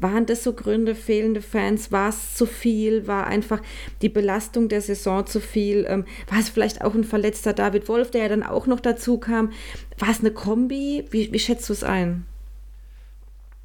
Waren 0.00 0.26
das 0.26 0.44
so 0.44 0.52
Gründe, 0.52 0.94
fehlende 0.94 1.42
Fans? 1.42 1.90
War 1.90 2.10
es 2.10 2.34
zu 2.34 2.46
viel? 2.46 3.06
War 3.06 3.26
einfach 3.26 3.60
die 4.00 4.08
Belastung 4.08 4.68
der 4.68 4.80
Saison 4.80 5.26
zu 5.26 5.40
viel? 5.40 5.86
Ähm, 5.88 6.04
war 6.30 6.38
es 6.38 6.48
vielleicht 6.48 6.82
auch 6.82 6.94
ein 6.94 7.04
verletzter 7.04 7.52
David 7.52 7.88
Wolf, 7.88 8.10
der 8.10 8.22
ja 8.22 8.28
dann 8.28 8.42
auch 8.42 8.66
noch 8.66 8.80
dazu 8.80 9.18
kam? 9.18 9.52
War 9.98 10.10
es 10.10 10.20
eine 10.20 10.30
Kombi? 10.30 11.04
Wie, 11.10 11.32
wie 11.32 11.38
schätzt 11.38 11.68
du 11.68 11.72
es 11.72 11.82
ein? 11.82 12.26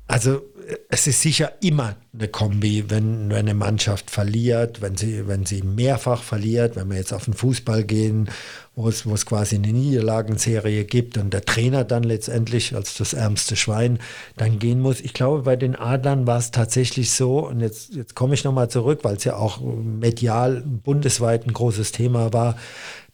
Also 0.07 0.41
es 0.89 1.07
ist 1.07 1.21
sicher 1.21 1.53
immer 1.61 1.95
eine 2.13 2.27
Kombi, 2.27 2.85
wenn, 2.89 3.29
wenn 3.29 3.39
eine 3.39 3.53
Mannschaft 3.53 4.11
verliert, 4.11 4.81
wenn 4.81 4.95
sie, 4.95 5.27
wenn 5.27 5.45
sie 5.45 5.63
mehrfach 5.63 6.21
verliert, 6.21 6.75
wenn 6.75 6.89
wir 6.89 6.97
jetzt 6.97 7.13
auf 7.13 7.25
den 7.25 7.33
Fußball 7.33 7.83
gehen, 7.83 8.29
wo 8.75 8.87
es, 8.87 9.05
wo 9.05 9.13
es 9.13 9.25
quasi 9.25 9.55
eine 9.55 9.71
Niederlagenserie 9.71 10.85
gibt 10.85 11.17
und 11.17 11.33
der 11.33 11.45
Trainer 11.45 11.83
dann 11.83 12.03
letztendlich 12.03 12.75
als 12.75 12.95
das 12.95 13.13
ärmste 13.13 13.55
Schwein 13.55 13.99
dann 14.37 14.59
gehen 14.59 14.79
muss. 14.79 15.01
Ich 15.01 15.13
glaube, 15.13 15.43
bei 15.43 15.55
den 15.55 15.75
Adlern 15.75 16.27
war 16.27 16.37
es 16.37 16.51
tatsächlich 16.51 17.11
so, 17.11 17.47
und 17.47 17.59
jetzt, 17.59 17.95
jetzt 17.95 18.15
komme 18.15 18.33
ich 18.33 18.43
nochmal 18.43 18.69
zurück, 18.69 18.99
weil 19.03 19.15
es 19.15 19.23
ja 19.23 19.35
auch 19.35 19.59
medial 19.61 20.61
bundesweit 20.61 21.47
ein 21.47 21.53
großes 21.53 21.91
Thema 21.91 22.33
war, 22.33 22.57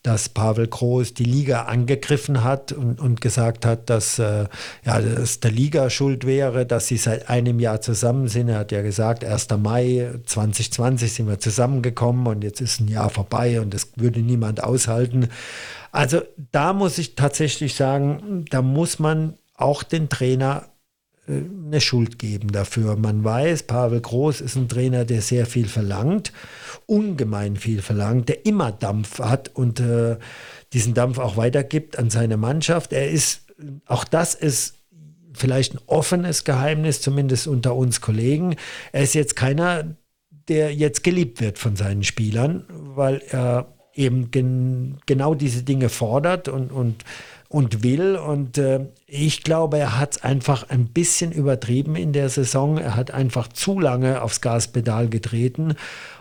dass 0.04 0.30
Pavel 0.30 0.68
Groß 0.68 1.14
die 1.14 1.26
Liga 1.26 1.64
angegriffen 1.64 2.44
hat 2.44 2.72
und, 2.72 3.00
und 3.02 3.20
gesagt 3.20 3.66
hat, 3.66 3.90
dass, 3.90 4.18
äh, 4.18 4.46
ja, 4.86 5.02
dass 5.02 5.42
der 5.42 5.52
Liga 5.52 5.90
schuld 5.90 6.26
wäre, 6.26 6.66
dass 6.66 6.88
sie 6.88 6.98
seit 6.98 7.30
einem 7.30 7.60
Jahr 7.60 7.82
zusammen 7.82 8.30
sind. 8.30 8.48
Er 8.48 8.60
hat 8.60 8.72
ja 8.72 8.82
gesagt, 8.82 9.26
1. 9.26 9.50
Mai 9.58 10.12
2020 10.26 11.14
sind 11.14 11.28
wir 11.28 11.40
zusammengekommen 11.40 12.28
und 12.28 12.44
jetzt 12.44 12.62
ist 12.62 12.80
ein 12.80 12.88
Jahr 12.88 13.10
vorbei 13.10 13.60
und 13.60 13.74
das 13.74 13.92
würde 13.98 14.22
niemand 14.22 14.64
aushalten. 14.64 15.28
Also 15.92 16.22
da 16.52 16.72
muss 16.74 16.98
ich 16.98 17.16
tatsächlich 17.16 17.76
sagen, 17.76 18.46
da 18.50 18.62
muss 18.62 19.00
man 19.00 19.36
auch 19.56 19.84
den 19.84 20.08
Trainer 20.08 20.70
eine 21.30 21.80
Schuld 21.80 22.18
geben 22.18 22.52
dafür. 22.52 22.96
Man 22.96 23.24
weiß, 23.24 23.64
Pavel 23.64 24.02
Groß 24.02 24.42
ist 24.42 24.56
ein 24.56 24.68
Trainer, 24.68 25.06
der 25.06 25.22
sehr 25.22 25.46
viel 25.46 25.68
verlangt, 25.68 26.34
ungemein 26.86 27.56
viel 27.56 27.82
verlangt, 27.82 28.30
der 28.30 28.46
immer 28.46 28.72
Dampf 28.72 29.20
hat 29.20 29.50
und 29.54 29.80
äh, 29.80 30.18
diesen 30.74 30.94
Dampf 30.94 31.20
auch 31.20 31.38
weitergibt 31.38 32.00
an 32.00 32.10
seine 32.10 32.38
Mannschaft. 32.38 32.94
Er 32.94 33.10
ist, 33.10 33.42
auch 33.86 34.04
das 34.04 34.34
ist 34.34 34.76
vielleicht 35.34 35.76
ein 35.76 35.80
offenes 35.86 36.44
Geheimnis, 36.44 37.02
zumindest 37.02 37.48
unter 37.48 37.76
uns 37.76 38.02
Kollegen. 38.02 38.56
Er 38.92 39.04
ist 39.04 39.14
jetzt 39.14 39.36
keiner, 39.36 39.96
der 40.48 40.74
jetzt 40.74 41.04
geliebt 41.04 41.42
wird 41.42 41.60
von 41.60 41.76
seinen 41.76 42.04
Spielern, 42.04 42.66
weil 42.70 43.22
er 43.30 43.76
eben 43.94 44.32
gen 44.32 44.98
genau 45.06 45.36
diese 45.36 45.64
Dinge 45.64 45.90
fordert 45.90 46.48
und, 46.48 46.72
und 46.72 47.04
und 47.50 47.84
will. 47.84 48.16
Und 48.16 48.58
äh, 48.60 48.86
ich 49.08 49.44
glaube, 49.44 49.80
er 49.80 50.00
hat 50.00 50.14
es 50.14 50.24
einfach 50.24 50.70
ein 50.70 50.86
bisschen 50.86 51.32
übertrieben 51.32 51.96
in 51.96 52.14
der 52.14 52.30
Saison. 52.30 52.78
Er 52.78 52.96
hat 52.96 53.12
einfach 53.12 53.48
zu 53.50 53.80
lange 53.80 54.22
aufs 54.22 54.40
Gaspedal 54.40 55.10
getreten. 55.10 55.76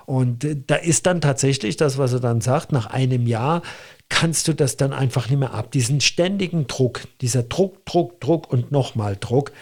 Und 0.07 0.43
äh, 0.43 0.57
da 0.67 0.77
ist 0.77 1.07
dann 1.07 1.21
tatsächlich 1.21 1.77
das, 1.77 1.99
was 1.99 2.15
er 2.15 2.21
dann 2.21 2.41
sagt, 2.41 2.73
nach 2.73 2.87
einem 2.87 3.27
Jahr 3.27 3.63
kannst 4.09 4.49
du 4.49 4.55
das 4.55 4.79
dann 4.79 4.95
einfach 4.95 5.29
nicht 5.29 5.39
mehr 5.39 5.53
ab. 5.53 5.71
Diesen 5.71 6.01
ständigen 6.01 6.67
Druck, 6.67 7.03
dieser 7.21 7.43
Druck, 7.43 7.85
Druck, 7.85 8.19
Druck 8.21 8.51
und 8.51 8.73
nochmal 8.73 9.17
Druck, 9.21 9.53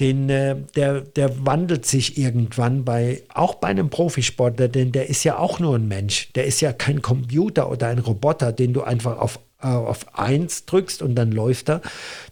den, 0.00 0.30
äh, 0.30 0.56
der, 0.74 1.02
der 1.02 1.44
wandelt 1.44 1.84
sich 1.84 2.16
irgendwann 2.16 2.86
bei, 2.86 3.22
auch 3.32 3.56
bei 3.56 3.68
einem 3.68 3.90
Profisportler, 3.90 4.68
denn 4.68 4.90
der 4.90 5.10
ist 5.10 5.22
ja 5.22 5.36
auch 5.36 5.60
nur 5.60 5.76
ein 5.76 5.86
Mensch. 5.86 6.32
Der 6.32 6.46
ist 6.46 6.62
ja 6.62 6.72
kein 6.72 7.02
Computer 7.02 7.70
oder 7.70 7.88
ein 7.88 7.98
Roboter, 7.98 8.52
den 8.52 8.72
du 8.72 8.82
einfach 8.82 9.18
auf 9.18 9.38
auf 9.64 10.16
1 10.16 10.66
drückst 10.66 11.02
und 11.02 11.14
dann 11.14 11.32
läuft 11.32 11.68
er, 11.68 11.80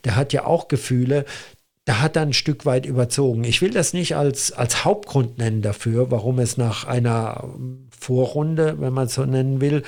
der 0.05 0.17
hat 0.17 0.33
ja 0.33 0.45
auch 0.45 0.69
Gefühle, 0.69 1.25
da 1.85 2.01
hat 2.01 2.17
er 2.17 2.23
ein 2.23 2.33
Stück 2.33 2.65
weit 2.65 2.87
überzogen. 2.87 3.43
Ich 3.43 3.61
will 3.61 3.71
das 3.71 3.93
nicht 3.93 4.15
als, 4.15 4.53
als 4.53 4.85
Hauptgrund 4.85 5.39
nennen 5.39 5.63
dafür, 5.63 6.11
warum 6.13 6.39
es 6.39 6.57
nach 6.57 6.85
einer 6.85 7.49
Vorrunde, 7.91 8.81
wenn 8.81 8.93
man 8.93 9.07
es 9.07 9.15
so 9.15 9.25
nennen 9.25 9.61
will, 9.61 9.83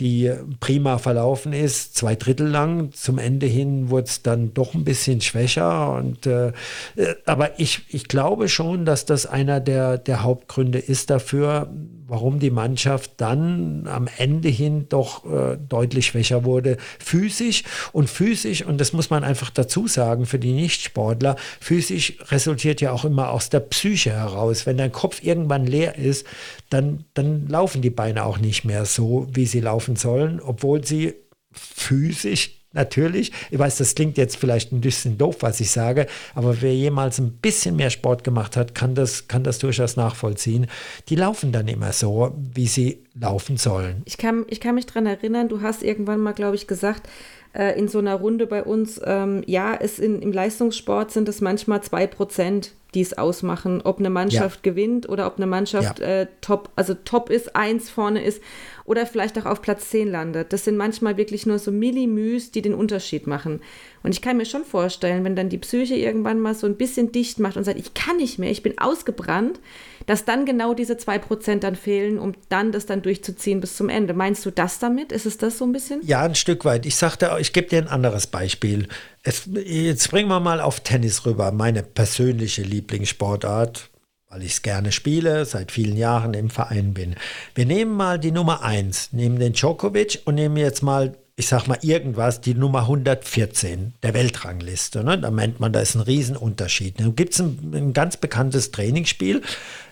die 0.00 0.32
prima 0.58 0.98
verlaufen 0.98 1.52
ist, 1.52 1.96
zwei 1.96 2.16
Drittel 2.16 2.48
lang. 2.48 2.92
Zum 2.92 3.18
Ende 3.18 3.46
hin 3.46 3.90
wurde 3.90 4.08
es 4.08 4.22
dann 4.22 4.52
doch 4.52 4.74
ein 4.74 4.84
bisschen 4.84 5.20
schwächer. 5.20 5.92
Und, 5.92 6.26
äh, 6.26 6.48
äh, 6.96 7.14
aber 7.26 7.60
ich, 7.60 7.82
ich 7.88 8.08
glaube 8.08 8.48
schon, 8.48 8.84
dass 8.84 9.04
das 9.04 9.26
einer 9.26 9.60
der, 9.60 9.98
der 9.98 10.22
Hauptgründe 10.22 10.78
ist 10.78 11.10
dafür, 11.10 11.70
warum 12.06 12.38
die 12.38 12.50
Mannschaft 12.50 13.12
dann 13.16 13.86
am 13.86 14.08
Ende 14.18 14.48
hin 14.48 14.86
doch 14.88 15.24
äh, 15.24 15.56
deutlich 15.56 16.06
schwächer 16.06 16.44
wurde. 16.44 16.76
Physisch 16.98 17.64
und 17.92 18.10
physisch, 18.10 18.64
und 18.64 18.80
das 18.80 18.92
muss 18.92 19.10
man 19.10 19.24
einfach 19.24 19.50
dazu 19.50 19.88
sagen 19.88 20.26
für 20.26 20.38
die 20.38 20.52
Nichtsportler, 20.52 21.36
physisch 21.60 22.18
resultiert 22.30 22.80
ja 22.80 22.92
auch 22.92 23.04
immer 23.04 23.30
aus 23.30 23.48
der 23.48 23.60
Psyche 23.60 24.12
heraus. 24.12 24.66
Wenn 24.66 24.76
dein 24.76 24.92
Kopf 24.92 25.22
irgendwann 25.22 25.66
leer 25.66 25.96
ist, 25.96 26.26
dann, 26.70 27.04
dann 27.14 27.48
laufen 27.48 27.80
die 27.80 27.90
Beine 27.90 28.24
auch 28.24 28.38
nicht 28.38 28.64
mehr 28.64 28.84
so, 28.84 29.26
wie 29.32 29.46
sie 29.46 29.60
laufen 29.60 29.83
sollen, 29.96 30.40
obwohl 30.40 30.84
sie 30.84 31.14
physisch 31.52 32.64
natürlich, 32.74 33.32
ich 33.50 33.58
weiß, 33.58 33.78
das 33.78 33.94
klingt 33.94 34.18
jetzt 34.18 34.36
vielleicht 34.36 34.72
ein 34.72 34.80
bisschen 34.80 35.16
doof, 35.16 35.36
was 35.40 35.60
ich 35.60 35.70
sage, 35.70 36.06
aber 36.34 36.60
wer 36.60 36.74
jemals 36.74 37.18
ein 37.18 37.32
bisschen 37.40 37.76
mehr 37.76 37.90
Sport 37.90 38.24
gemacht 38.24 38.56
hat, 38.56 38.74
kann 38.74 38.94
das, 38.94 39.28
kann 39.28 39.44
das 39.44 39.58
durchaus 39.58 39.96
nachvollziehen. 39.96 40.66
Die 41.08 41.16
laufen 41.16 41.52
dann 41.52 41.68
immer 41.68 41.92
so, 41.92 42.34
wie 42.36 42.66
sie 42.66 43.04
laufen 43.14 43.56
sollen. 43.56 44.02
Ich 44.04 44.18
kann, 44.18 44.44
ich 44.48 44.60
kann 44.60 44.74
mich 44.74 44.86
daran 44.86 45.06
erinnern, 45.06 45.48
du 45.48 45.62
hast 45.62 45.82
irgendwann 45.82 46.20
mal, 46.20 46.32
glaube 46.32 46.56
ich, 46.56 46.66
gesagt, 46.66 47.08
äh, 47.54 47.78
in 47.78 47.88
so 47.88 48.00
einer 48.00 48.16
Runde 48.16 48.46
bei 48.46 48.64
uns, 48.64 49.00
ähm, 49.04 49.42
ja, 49.46 49.74
es 49.74 49.98
in, 50.00 50.20
im 50.20 50.32
Leistungssport 50.32 51.12
sind 51.12 51.28
es 51.28 51.40
manchmal 51.40 51.82
zwei 51.82 52.06
Prozent 52.06 52.72
die 52.94 53.00
es 53.00 53.18
ausmachen, 53.18 53.82
ob 53.82 53.98
eine 53.98 54.10
Mannschaft 54.10 54.64
ja. 54.64 54.72
gewinnt 54.72 55.08
oder 55.08 55.26
ob 55.26 55.36
eine 55.36 55.46
Mannschaft 55.46 55.98
ja. 55.98 56.06
äh, 56.06 56.26
top, 56.40 56.70
also 56.76 56.94
top 56.94 57.28
ist, 57.28 57.56
eins 57.56 57.90
vorne 57.90 58.22
ist 58.22 58.40
oder 58.84 59.06
vielleicht 59.06 59.38
auch 59.38 59.46
auf 59.46 59.62
Platz 59.62 59.90
10 59.90 60.10
landet. 60.10 60.52
Das 60.52 60.64
sind 60.64 60.76
manchmal 60.76 61.16
wirklich 61.16 61.46
nur 61.46 61.58
so 61.58 61.70
Millimüs, 61.70 62.50
die 62.50 62.60
den 62.60 62.74
Unterschied 62.74 63.26
machen. 63.26 63.60
Und 64.02 64.12
ich 64.12 64.20
kann 64.20 64.36
mir 64.36 64.44
schon 64.44 64.64
vorstellen, 64.64 65.24
wenn 65.24 65.36
dann 65.36 65.48
die 65.48 65.58
Psyche 65.58 65.94
irgendwann 65.94 66.38
mal 66.38 66.54
so 66.54 66.66
ein 66.66 66.76
bisschen 66.76 67.10
dicht 67.10 67.38
macht 67.38 67.56
und 67.56 67.64
sagt, 67.64 67.78
ich 67.78 67.94
kann 67.94 68.18
nicht 68.18 68.38
mehr, 68.38 68.50
ich 68.50 68.62
bin 68.62 68.78
ausgebrannt, 68.78 69.58
dass 70.04 70.26
dann 70.26 70.44
genau 70.44 70.74
diese 70.74 70.94
2% 70.94 71.60
dann 71.60 71.76
fehlen, 71.76 72.18
um 72.18 72.32
dann 72.50 72.72
das 72.72 72.84
dann 72.84 73.00
durchzuziehen 73.00 73.60
bis 73.60 73.76
zum 73.76 73.88
Ende. 73.88 74.12
Meinst 74.12 74.44
du 74.44 74.50
das 74.50 74.78
damit? 74.78 75.12
Ist 75.12 75.24
es 75.24 75.38
das 75.38 75.56
so 75.56 75.64
ein 75.64 75.72
bisschen? 75.72 76.00
Ja, 76.04 76.22
ein 76.22 76.34
Stück 76.34 76.66
weit. 76.66 76.84
Ich 76.84 76.96
sagte, 76.96 77.34
ich 77.40 77.54
gebe 77.54 77.68
dir 77.68 77.78
ein 77.78 77.88
anderes 77.88 78.26
Beispiel. 78.26 78.88
Es, 79.22 79.48
jetzt 79.54 80.10
bringen 80.10 80.28
wir 80.28 80.40
mal 80.40 80.60
auf 80.60 80.80
Tennis 80.80 81.24
rüber, 81.24 81.52
meine 81.52 81.82
persönliche 81.82 82.60
Lieblingssportart 82.60 83.90
weil 84.34 84.42
ich 84.42 84.54
es 84.54 84.62
gerne 84.62 84.90
spiele, 84.90 85.44
seit 85.44 85.70
vielen 85.70 85.96
Jahren 85.96 86.34
im 86.34 86.50
Verein 86.50 86.92
bin. 86.92 87.14
Wir 87.54 87.66
nehmen 87.66 87.92
mal 87.92 88.18
die 88.18 88.32
Nummer 88.32 88.64
1, 88.64 89.12
nehmen 89.12 89.38
den 89.38 89.52
Djokovic 89.52 90.22
und 90.24 90.34
nehmen 90.34 90.56
jetzt 90.56 90.82
mal, 90.82 91.14
ich 91.36 91.46
sag 91.46 91.68
mal 91.68 91.78
irgendwas, 91.82 92.40
die 92.40 92.54
Nummer 92.54 92.80
114 92.80 93.94
der 94.02 94.12
Weltrangliste. 94.12 95.04
Ne? 95.04 95.20
Da 95.20 95.30
meint 95.30 95.60
man, 95.60 95.72
da 95.72 95.78
ist 95.78 95.94
ein 95.94 96.00
Riesenunterschied. 96.00 96.98
Dann 96.98 97.14
gibt 97.14 97.34
es 97.34 97.40
ein, 97.40 97.70
ein 97.74 97.92
ganz 97.92 98.16
bekanntes 98.16 98.72
Trainingsspiel 98.72 99.40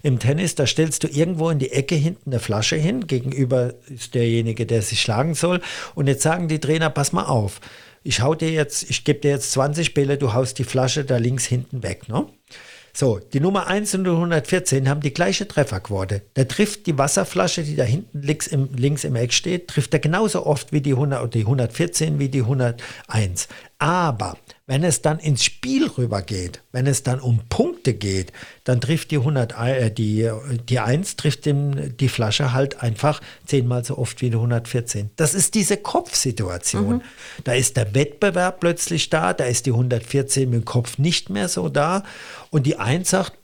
im 0.03 0.19
Tennis, 0.19 0.57
da 0.57 0.67
stellst 0.67 1.05
du 1.05 1.09
irgendwo 1.09 1.49
in 1.51 1.61
die 1.61 1.71
Ecke 1.71 1.95
hinten 1.95 2.31
eine 2.31 2.41
Flasche 2.41 2.75
hin, 2.75 3.07
gegenüber 3.07 3.75
ist 3.89 4.17
derjenige, 4.17 4.67
der 4.67 4.83
sich 4.83 5.01
schlagen 5.01 5.37
soll. 5.37 5.61
Und 5.95 6.09
jetzt 6.09 6.25
sagen 6.25 6.49
die 6.49 6.59
Trainer, 6.59 6.91
pass 6.91 7.13
mal 7.13 7.27
auf, 7.27 7.61
ich 8.03 8.23
hau 8.23 8.35
dir 8.35 8.51
jetzt, 8.51 8.91
ich 8.91 9.05
gebe 9.05 9.21
dir 9.21 9.31
jetzt 9.31 9.53
20 9.53 9.95
Bälle, 9.95 10.19
du 10.19 10.33
haust 10.33 10.59
die 10.59 10.65
Flasche 10.65 11.05
da 11.05 11.19
links 11.19 11.45
hinten 11.45 11.85
weg. 11.85 12.09
Ne? 12.09 12.27
So, 12.95 13.19
die 13.19 13.41
Nummer 13.41 13.69
1 13.69 13.95
und 13.95 14.07
114 14.07 14.87
haben 14.87 15.01
die 15.01 15.15
gleiche 15.15 15.49
Trefferquote. 15.49 16.21
Der 16.37 16.47
trifft 16.47 16.87
die 16.87 16.99
Wasserflasche, 16.99 17.63
die 17.63 17.75
da 17.75 17.85
hinten 17.85 18.21
links 18.21 18.47
im, 18.47 18.69
links 18.75 19.05
im 19.05 19.17
Eck 19.17 19.33
steht, 19.33 19.69
trifft 19.69 19.95
er 19.95 20.01
genauso 20.01 20.45
oft 20.45 20.73
wie 20.73 20.83
die, 20.83 20.93
100, 20.93 21.33
die 21.33 21.41
114 21.41 22.19
wie 22.19 22.29
die 22.29 22.43
101. 22.43 23.49
Aber 23.79 24.37
wenn 24.73 24.85
es 24.85 25.03
dann 25.03 25.19
ins 25.19 25.45
Spiel 25.45 25.87
rübergeht, 25.87 26.63
wenn 26.73 26.87
es 26.87 27.03
dann 27.03 27.21
um 27.21 27.41
Punkte 27.51 27.93
geht, 27.93 28.33
dann 28.65 28.81
trifft 28.81 29.11
die 29.11 29.19
100, 29.19 29.53
äh, 29.61 29.91
die, 29.91 30.31
die 30.67 30.79
1 30.79 31.17
trifft 31.17 31.45
dem, 31.45 31.95
die 31.99 32.09
Flasche 32.09 32.55
halt 32.55 32.83
einfach 32.83 33.21
zehnmal 33.45 33.85
so 33.85 33.99
oft 33.99 34.23
wie 34.23 34.31
die 34.31 34.37
114. 34.37 35.11
Das 35.17 35.35
ist 35.35 35.57
diese 35.57 35.77
Kopfsituation. 35.77 36.97
Mhm. 36.97 37.03
Da 37.45 37.53
ist 37.53 37.77
der 37.77 37.95
Wettbewerb 37.95 38.61
plötzlich 38.61 39.11
da, 39.11 39.35
da 39.35 39.45
ist 39.45 39.67
die 39.67 39.73
114 39.73 40.49
mit 40.49 40.63
dem 40.63 40.65
Kopf 40.65 40.97
nicht 40.97 41.29
mehr 41.29 41.51
so 41.51 41.69
da 41.69 42.03
und 42.49 42.65
die 42.65 42.77
1 42.77 43.11
sagt, 43.11 43.35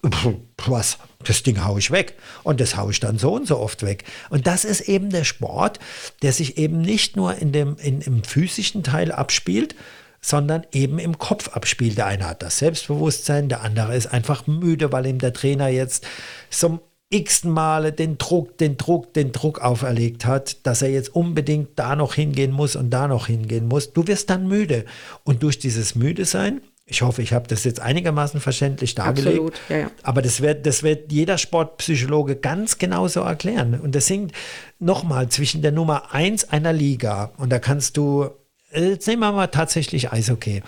was, 0.64 0.96
das 1.24 1.42
Ding 1.42 1.62
haue 1.62 1.78
ich 1.78 1.90
weg. 1.90 2.14
Und 2.42 2.58
das 2.58 2.76
haue 2.78 2.92
ich 2.92 3.00
dann 3.00 3.18
so 3.18 3.34
und 3.34 3.46
so 3.46 3.58
oft 3.58 3.82
weg. 3.82 4.04
Und 4.30 4.46
das 4.46 4.64
ist 4.64 4.82
eben 4.82 5.10
der 5.10 5.24
Sport, 5.24 5.78
der 6.22 6.32
sich 6.32 6.56
eben 6.56 6.80
nicht 6.80 7.16
nur 7.16 7.34
in 7.34 7.52
dem, 7.52 7.76
in, 7.76 8.00
im 8.00 8.24
physischen 8.24 8.82
Teil 8.82 9.12
abspielt, 9.12 9.74
sondern 10.20 10.66
eben 10.72 10.98
im 10.98 11.18
Kopf 11.18 11.48
abspielt. 11.48 11.98
Der 11.98 12.06
eine 12.06 12.28
hat 12.28 12.42
das 12.42 12.58
Selbstbewusstsein, 12.58 13.48
der 13.48 13.62
andere 13.62 13.96
ist 13.96 14.06
einfach 14.06 14.46
müde, 14.46 14.92
weil 14.92 15.06
ihm 15.06 15.18
der 15.18 15.32
Trainer 15.32 15.68
jetzt 15.68 16.06
zum 16.50 16.80
x 17.10 17.44
Male 17.44 17.92
den 17.92 18.18
Druck, 18.18 18.58
den 18.58 18.76
Druck, 18.76 19.14
den 19.14 19.32
Druck 19.32 19.60
auferlegt 19.60 20.26
hat, 20.26 20.66
dass 20.66 20.82
er 20.82 20.90
jetzt 20.90 21.14
unbedingt 21.14 21.70
da 21.76 21.96
noch 21.96 22.14
hingehen 22.14 22.52
muss 22.52 22.76
und 22.76 22.90
da 22.90 23.08
noch 23.08 23.28
hingehen 23.28 23.66
muss. 23.66 23.92
Du 23.92 24.06
wirst 24.06 24.28
dann 24.28 24.46
müde. 24.46 24.84
Und 25.24 25.42
durch 25.42 25.58
dieses 25.58 25.94
Müde 25.94 26.26
sein, 26.26 26.60
ich 26.90 27.02
hoffe, 27.02 27.20
ich 27.22 27.32
habe 27.34 27.46
das 27.46 27.64
jetzt 27.64 27.80
einigermaßen 27.80 28.40
verständlich 28.40 28.94
dargelegt. 28.94 29.38
Absolut, 29.38 29.60
ja, 29.68 29.76
ja. 29.76 29.90
Aber 30.02 30.22
das 30.22 30.40
wird, 30.40 30.66
das 30.66 30.82
wird 30.82 31.12
jeder 31.12 31.36
Sportpsychologe 31.36 32.36
ganz 32.36 32.78
genauso 32.78 33.20
erklären. 33.20 33.78
Und 33.78 33.94
deswegen 33.94 34.32
nochmal 34.78 35.28
zwischen 35.28 35.60
der 35.60 35.72
Nummer 35.72 36.14
1 36.14 36.48
einer 36.48 36.72
Liga, 36.72 37.32
und 37.36 37.50
da 37.50 37.58
kannst 37.58 37.96
du, 37.98 38.30
jetzt 38.72 39.06
nehmen 39.06 39.20
wir 39.20 39.32
mal 39.32 39.46
tatsächlich 39.48 40.12
Eishockey 40.12 40.62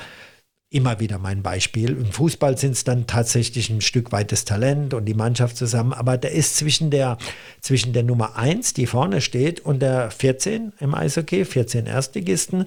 immer 0.71 1.01
wieder 1.01 1.19
mein 1.19 1.43
Beispiel. 1.43 1.91
Im 1.91 2.13
Fußball 2.13 2.57
sind 2.57 2.73
es 2.73 2.85
dann 2.85 3.09
tatsächlich 3.09 3.71
ein 3.71 3.81
Stück 3.81 4.13
weit 4.13 4.31
das 4.31 4.45
Talent 4.45 4.95
und 4.95 5.05
die 5.05 5.15
Mannschaft 5.15 5.57
zusammen, 5.57 5.93
aber 5.93 6.17
da 6.17 6.29
ist 6.29 6.57
zwischen 6.57 6.91
der, 6.91 7.19
zwischen 7.61 7.93
der 7.93 8.05
Nummer 8.05 8.37
1, 8.37 8.75
die 8.75 8.87
vorne 8.87 9.21
steht, 9.21 9.61
und 9.61 9.81
der 9.81 10.13
14 10.13 10.73
im 10.79 10.95
Eishockey, 10.95 11.45
14 11.45 11.87
Erstligisten, 11.87 12.67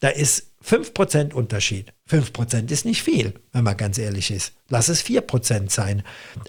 da 0.00 0.08
ist 0.08 0.50
5% 0.64 1.32
Unterschied. 1.32 1.92
5% 2.10 2.72
ist 2.72 2.84
nicht 2.84 3.02
viel, 3.02 3.34
wenn 3.52 3.62
man 3.62 3.76
ganz 3.76 3.98
ehrlich 3.98 4.32
ist. 4.32 4.52
Lass 4.68 4.88
es 4.88 5.04
4% 5.04 5.70
sein. 5.70 6.02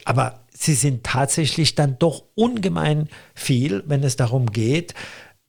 Aber 0.04 0.44
sie 0.52 0.74
sind 0.74 1.04
tatsächlich 1.04 1.76
dann 1.76 2.00
doch 2.00 2.24
ungemein 2.34 3.08
viel, 3.36 3.84
wenn 3.86 4.04
es 4.04 4.16
darum 4.16 4.52
geht, 4.52 4.96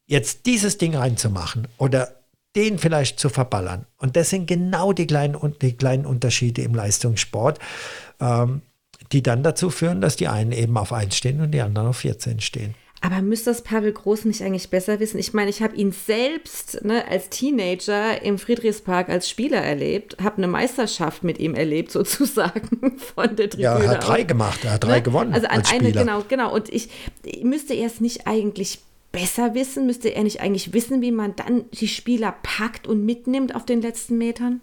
jetzt 0.06 0.44
dieses 0.44 0.76
Ding 0.76 0.94
reinzumachen 0.94 1.68
oder 1.78 2.17
den 2.58 2.78
vielleicht 2.78 3.20
zu 3.20 3.28
verballern. 3.28 3.86
Und 3.98 4.16
das 4.16 4.30
sind 4.30 4.48
genau 4.48 4.92
die 4.92 5.06
kleinen, 5.06 5.36
die 5.62 5.76
kleinen 5.76 6.04
Unterschiede 6.04 6.62
im 6.62 6.74
Leistungssport, 6.74 7.60
ähm, 8.20 8.62
die 9.12 9.22
dann 9.22 9.44
dazu 9.44 9.70
führen, 9.70 10.00
dass 10.00 10.16
die 10.16 10.26
einen 10.26 10.50
eben 10.50 10.76
auf 10.76 10.92
1 10.92 11.16
stehen 11.16 11.40
und 11.40 11.52
die 11.52 11.60
anderen 11.60 11.88
auf 11.88 11.98
14 11.98 12.40
stehen. 12.40 12.74
Aber 13.00 13.22
müsste 13.22 13.50
das 13.50 13.62
Pavel 13.62 13.92
Groß 13.92 14.24
nicht 14.24 14.42
eigentlich 14.42 14.70
besser 14.70 14.98
wissen? 14.98 15.20
Ich 15.20 15.32
meine, 15.32 15.50
ich 15.50 15.62
habe 15.62 15.76
ihn 15.76 15.92
selbst 15.92 16.84
ne, 16.84 17.06
als 17.08 17.28
Teenager 17.28 18.20
im 18.22 18.38
Friedrichspark 18.38 19.08
als 19.08 19.30
Spieler 19.30 19.58
erlebt, 19.58 20.16
habe 20.20 20.38
eine 20.38 20.48
Meisterschaft 20.48 21.22
mit 21.22 21.38
ihm 21.38 21.54
erlebt, 21.54 21.92
sozusagen 21.92 22.98
von 23.14 23.36
der 23.36 23.50
Tribüne. 23.50 23.62
Ja, 23.62 23.78
er 23.78 23.90
hat 23.90 24.08
drei 24.08 24.24
gemacht, 24.24 24.64
er 24.64 24.72
hat 24.72 24.84
drei 24.84 24.96
ne? 24.96 25.02
gewonnen. 25.02 25.32
Also 25.32 25.46
an 25.46 25.58
als 25.58 25.70
eine, 25.70 25.90
Spieler. 25.90 26.00
genau, 26.00 26.24
genau. 26.26 26.52
Und 26.52 26.70
ich, 26.70 26.88
müsste 27.44 27.74
er 27.74 27.86
es 27.86 28.00
nicht 28.00 28.26
eigentlich 28.26 28.80
besser 29.18 29.54
wissen? 29.54 29.86
Müsste 29.86 30.08
er 30.08 30.22
nicht 30.22 30.40
eigentlich 30.40 30.72
wissen, 30.72 31.02
wie 31.02 31.12
man 31.12 31.34
dann 31.36 31.64
die 31.72 31.88
Spieler 31.88 32.34
packt 32.42 32.86
und 32.86 33.04
mitnimmt 33.04 33.54
auf 33.54 33.64
den 33.64 33.82
letzten 33.82 34.18
Metern? 34.18 34.60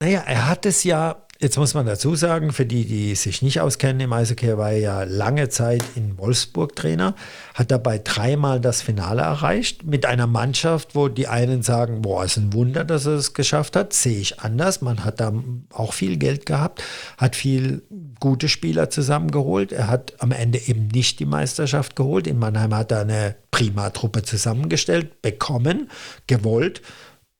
Naja, 0.00 0.20
er 0.26 0.48
hat 0.48 0.66
es 0.66 0.84
ja 0.84 1.25
Jetzt 1.38 1.58
muss 1.58 1.74
man 1.74 1.84
dazu 1.84 2.14
sagen, 2.14 2.50
für 2.50 2.64
die, 2.64 2.86
die 2.86 3.14
sich 3.14 3.42
nicht 3.42 3.60
auskennen 3.60 4.00
im 4.00 4.12
Eishockey, 4.12 4.56
war 4.56 4.70
er 4.70 4.78
ja 4.78 5.02
lange 5.02 5.50
Zeit 5.50 5.84
in 5.94 6.16
Wolfsburg 6.16 6.74
Trainer, 6.74 7.14
hat 7.52 7.70
dabei 7.70 8.00
dreimal 8.02 8.58
das 8.58 8.80
Finale 8.80 9.20
erreicht 9.20 9.84
mit 9.84 10.06
einer 10.06 10.26
Mannschaft, 10.26 10.94
wo 10.94 11.08
die 11.08 11.28
einen 11.28 11.62
sagen, 11.62 12.00
boah, 12.00 12.24
ist 12.24 12.38
ein 12.38 12.54
Wunder, 12.54 12.84
dass 12.84 13.04
er 13.04 13.16
es 13.16 13.34
geschafft 13.34 13.76
hat, 13.76 13.92
sehe 13.92 14.18
ich 14.18 14.40
anders. 14.40 14.80
Man 14.80 15.04
hat 15.04 15.20
da 15.20 15.30
auch 15.74 15.92
viel 15.92 16.16
Geld 16.16 16.46
gehabt, 16.46 16.82
hat 17.18 17.36
viel 17.36 17.82
gute 18.18 18.48
Spieler 18.48 18.88
zusammengeholt. 18.88 19.72
Er 19.72 19.88
hat 19.88 20.14
am 20.20 20.32
Ende 20.32 20.58
eben 20.58 20.88
nicht 20.88 21.20
die 21.20 21.26
Meisterschaft 21.26 21.96
geholt. 21.96 22.26
In 22.26 22.38
Mannheim 22.38 22.74
hat 22.74 22.92
er 22.92 23.00
eine 23.00 23.36
prima 23.50 23.90
Truppe 23.90 24.22
zusammengestellt, 24.22 25.20
bekommen, 25.20 25.90
gewollt 26.26 26.80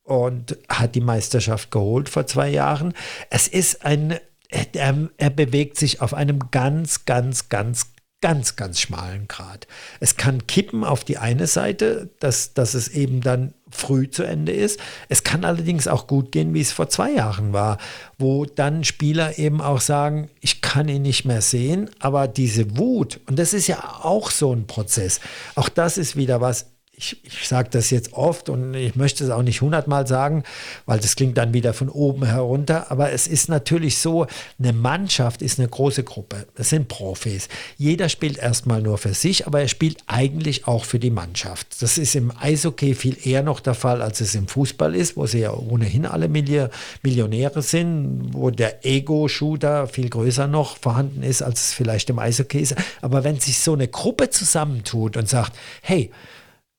und 0.07 0.57
hat 0.69 0.95
die 0.95 1.01
Meisterschaft 1.01 1.69
geholt 1.69 2.07
vor 2.07 2.25
zwei 2.25 2.47
Jahren. 2.49 2.93
Es 3.29 3.49
ist 3.49 3.85
ein, 3.85 4.17
er, 4.49 5.09
er 5.17 5.29
bewegt 5.29 5.77
sich 5.77 6.01
auf 6.01 6.13
einem 6.13 6.49
ganz, 6.49 7.03
ganz, 7.03 7.49
ganz, 7.49 7.87
ganz, 8.21 8.55
ganz 8.55 8.79
schmalen 8.79 9.27
Grad. 9.27 9.67
Es 9.99 10.15
kann 10.15 10.47
kippen 10.47 10.85
auf 10.85 11.03
die 11.03 11.17
eine 11.17 11.45
Seite, 11.45 12.09
dass, 12.21 12.53
dass 12.53 12.73
es 12.73 12.87
eben 12.87 13.19
dann 13.19 13.53
früh 13.69 14.09
zu 14.09 14.23
Ende 14.23 14.53
ist. 14.53 14.79
Es 15.09 15.25
kann 15.25 15.43
allerdings 15.43 15.89
auch 15.89 16.07
gut 16.07 16.31
gehen, 16.31 16.53
wie 16.53 16.61
es 16.61 16.71
vor 16.71 16.87
zwei 16.87 17.11
Jahren 17.11 17.51
war, 17.51 17.77
wo 18.17 18.45
dann 18.45 18.85
Spieler 18.85 19.37
eben 19.37 19.59
auch 19.59 19.81
sagen, 19.81 20.29
ich 20.39 20.61
kann 20.61 20.87
ihn 20.87 21.01
nicht 21.01 21.25
mehr 21.25 21.41
sehen, 21.41 21.89
aber 21.99 22.29
diese 22.29 22.77
Wut, 22.77 23.19
und 23.27 23.37
das 23.37 23.53
ist 23.53 23.67
ja 23.67 23.99
auch 24.01 24.31
so 24.31 24.53
ein 24.53 24.67
Prozess, 24.67 25.19
auch 25.55 25.67
das 25.67 25.97
ist 25.97 26.15
wieder 26.15 26.39
was, 26.39 26.67
ich, 26.99 27.23
ich 27.23 27.47
sage 27.47 27.69
das 27.71 27.91
jetzt 27.91 28.13
oft 28.13 28.49
und 28.49 28.73
ich 28.73 28.95
möchte 28.95 29.23
es 29.23 29.29
auch 29.29 29.43
nicht 29.43 29.61
hundertmal 29.61 30.07
sagen, 30.07 30.43
weil 30.87 30.99
das 30.99 31.15
klingt 31.15 31.37
dann 31.37 31.53
wieder 31.53 31.73
von 31.73 31.89
oben 31.89 32.25
herunter, 32.25 32.89
aber 32.89 33.11
es 33.11 33.27
ist 33.27 33.49
natürlich 33.49 33.99
so, 33.99 34.25
eine 34.57 34.73
Mannschaft 34.73 35.43
ist 35.43 35.59
eine 35.59 35.67
große 35.67 36.03
Gruppe, 36.03 36.47
das 36.55 36.69
sind 36.69 36.87
Profis. 36.87 37.49
Jeder 37.77 38.09
spielt 38.09 38.39
erstmal 38.39 38.81
nur 38.81 38.97
für 38.97 39.13
sich, 39.13 39.45
aber 39.45 39.61
er 39.61 39.67
spielt 39.67 39.99
eigentlich 40.07 40.67
auch 40.67 40.85
für 40.85 40.97
die 40.97 41.11
Mannschaft. 41.11 41.83
Das 41.83 41.99
ist 41.99 42.15
im 42.15 42.33
Eishockey 42.35 42.95
viel 42.95 43.15
eher 43.23 43.43
noch 43.43 43.59
der 43.59 43.75
Fall, 43.75 44.01
als 44.01 44.19
es 44.19 44.33
im 44.33 44.47
Fußball 44.47 44.95
ist, 44.95 45.15
wo 45.15 45.27
sie 45.27 45.41
ja 45.41 45.53
ohnehin 45.53 46.07
alle 46.07 46.27
Millionäre 46.27 47.61
sind, 47.61 48.29
wo 48.31 48.49
der 48.49 48.83
Ego-Shooter 48.83 49.85
viel 49.85 50.09
größer 50.09 50.47
noch 50.47 50.77
vorhanden 50.77 51.21
ist, 51.21 51.43
als 51.43 51.67
es 51.67 51.73
vielleicht 51.73 52.09
im 52.09 52.17
Eishockey 52.17 52.59
ist. 52.59 52.75
Aber 53.01 53.23
wenn 53.23 53.39
sich 53.39 53.59
so 53.59 53.73
eine 53.73 53.87
Gruppe 53.87 54.31
zusammentut 54.31 55.15
und 55.15 55.29
sagt, 55.29 55.53
hey, 55.81 56.09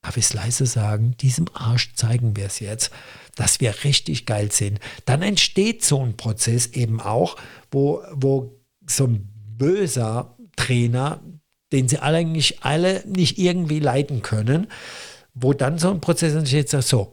darf 0.03 0.17
ich 0.17 0.25
es 0.25 0.35
leise 0.35 0.67
sagen, 0.67 1.17
diesem 1.19 1.47
Arsch 1.55 1.95
zeigen 1.95 2.37
wir 2.37 2.47
es 2.47 2.61
jetzt, 2.61 2.91
dass 3.35 3.61
wir 3.61 3.85
richtig 3.85 4.27
geil 4.27 4.53
sind. 4.53 4.81
Dann 5.05 5.23
entsteht 5.23 5.85
so 5.85 6.03
ein 6.03 6.17
Prozess 6.17 6.67
eben 6.69 7.01
auch, 7.01 7.37
wo, 7.71 8.03
wo 8.13 8.61
so 8.87 9.05
ein 9.05 9.29
böser 9.57 10.37
Trainer, 10.57 11.21
den 11.73 11.89
sie 11.89 11.99
eigentlich 11.99 12.63
alle 12.63 13.05
nicht 13.07 13.39
irgendwie 13.39 13.81
leiten 13.81 14.23
können, 14.23 14.69
wo 15.35 15.53
dann 15.53 15.79
so 15.79 15.91
ein 15.91 16.01
Prozess 16.01 16.35
entsteht, 16.35 16.71
so, 16.71 17.13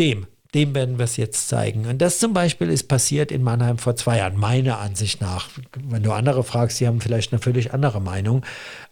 dem, 0.00 0.26
dem 0.54 0.74
werden 0.74 0.98
wir 0.98 1.04
es 1.04 1.16
jetzt 1.16 1.48
zeigen. 1.48 1.86
Und 1.86 1.98
das 1.98 2.18
zum 2.18 2.32
Beispiel 2.32 2.68
ist 2.68 2.88
passiert 2.88 3.32
in 3.32 3.42
Mannheim 3.42 3.78
vor 3.78 3.96
zwei 3.96 4.18
Jahren, 4.18 4.36
meiner 4.36 4.78
Ansicht 4.78 5.20
nach. 5.20 5.48
Wenn 5.78 6.02
du 6.02 6.12
andere 6.12 6.44
fragst, 6.44 6.80
die 6.80 6.86
haben 6.86 7.00
vielleicht 7.00 7.32
eine 7.32 7.40
völlig 7.40 7.72
andere 7.72 8.00
Meinung. 8.00 8.44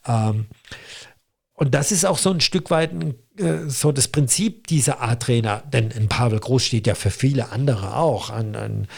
Ähm, 0.06 0.46
und 1.52 1.74
das 1.74 1.92
ist 1.92 2.06
auch 2.06 2.16
so 2.16 2.30
ein 2.30 2.40
Stück 2.40 2.70
weit 2.70 2.92
äh, 2.92 3.14
so 3.68 3.92
das 3.92 4.08
Prinzip 4.08 4.66
dieser 4.66 5.02
A-Trainer, 5.02 5.62
denn 5.72 5.92
ein 5.92 6.08
Pavel 6.08 6.40
Groß 6.40 6.64
steht 6.64 6.86
ja 6.86 6.94
für 6.94 7.10
viele 7.10 7.50
andere 7.52 7.96
auch 7.96 8.30
an, 8.30 8.54
an 8.54 8.88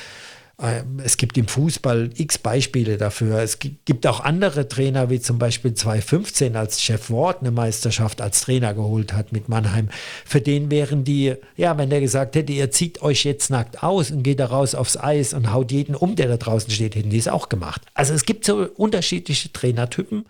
äh, 0.63 0.83
es 1.03 1.17
gibt 1.17 1.37
im 1.39 1.49
Fußball 1.49 2.11
x 2.17 2.39
Beispiele 2.39 2.97
dafür. 2.97 3.41
Es 3.41 3.59
gibt 3.59 4.07
auch 4.07 4.21
andere 4.21 4.69
Trainer, 4.69 5.11
wie 5.11 5.21
zum 5.21 5.39
Beispiel 5.39 5.75
2015, 5.75 6.57
als 6.57 6.83
Chef 6.83 7.11
Ward 7.11 7.41
eine 7.41 7.51
Meisterschaft 7.51 8.21
als 8.21 8.43
Trainer 8.43 8.75
geholt 8.75 9.13
hat 9.13 9.33
mit 9.33 9.49
Mannheim. 9.49 9.89
Für 10.25 10.41
den 10.41 10.71
wären 10.71 11.05
die, 11.05 11.35
ja, 11.57 11.77
wenn 11.79 11.91
der 11.91 12.01
gesagt 12.01 12.37
hätte, 12.37 12.53
ihr 12.53 12.71
zieht 12.71 13.03
euch 13.03 13.25
jetzt 13.25 13.51
nackt 13.51 13.83
aus 13.83 14.11
und 14.11 14.23
geht 14.23 14.41
da 14.41 14.47
raus 14.47 14.75
aufs 14.75 14.97
Eis 14.97 15.35
und 15.35 15.53
haut 15.53 15.73
jeden 15.73 15.95
um, 15.95 16.17
der 16.17 16.29
da 16.29 16.37
draußen 16.37 16.71
steht, 16.71 16.95
hätten 16.95 17.11
die 17.11 17.19
es 17.19 17.29
auch 17.29 17.49
gemacht. 17.49 17.83
Also 17.95 18.15
es 18.15 18.25
gibt 18.25 18.45
so 18.45 18.69
unterschiedliche 18.77 19.53
Trainertypen. 19.53 20.27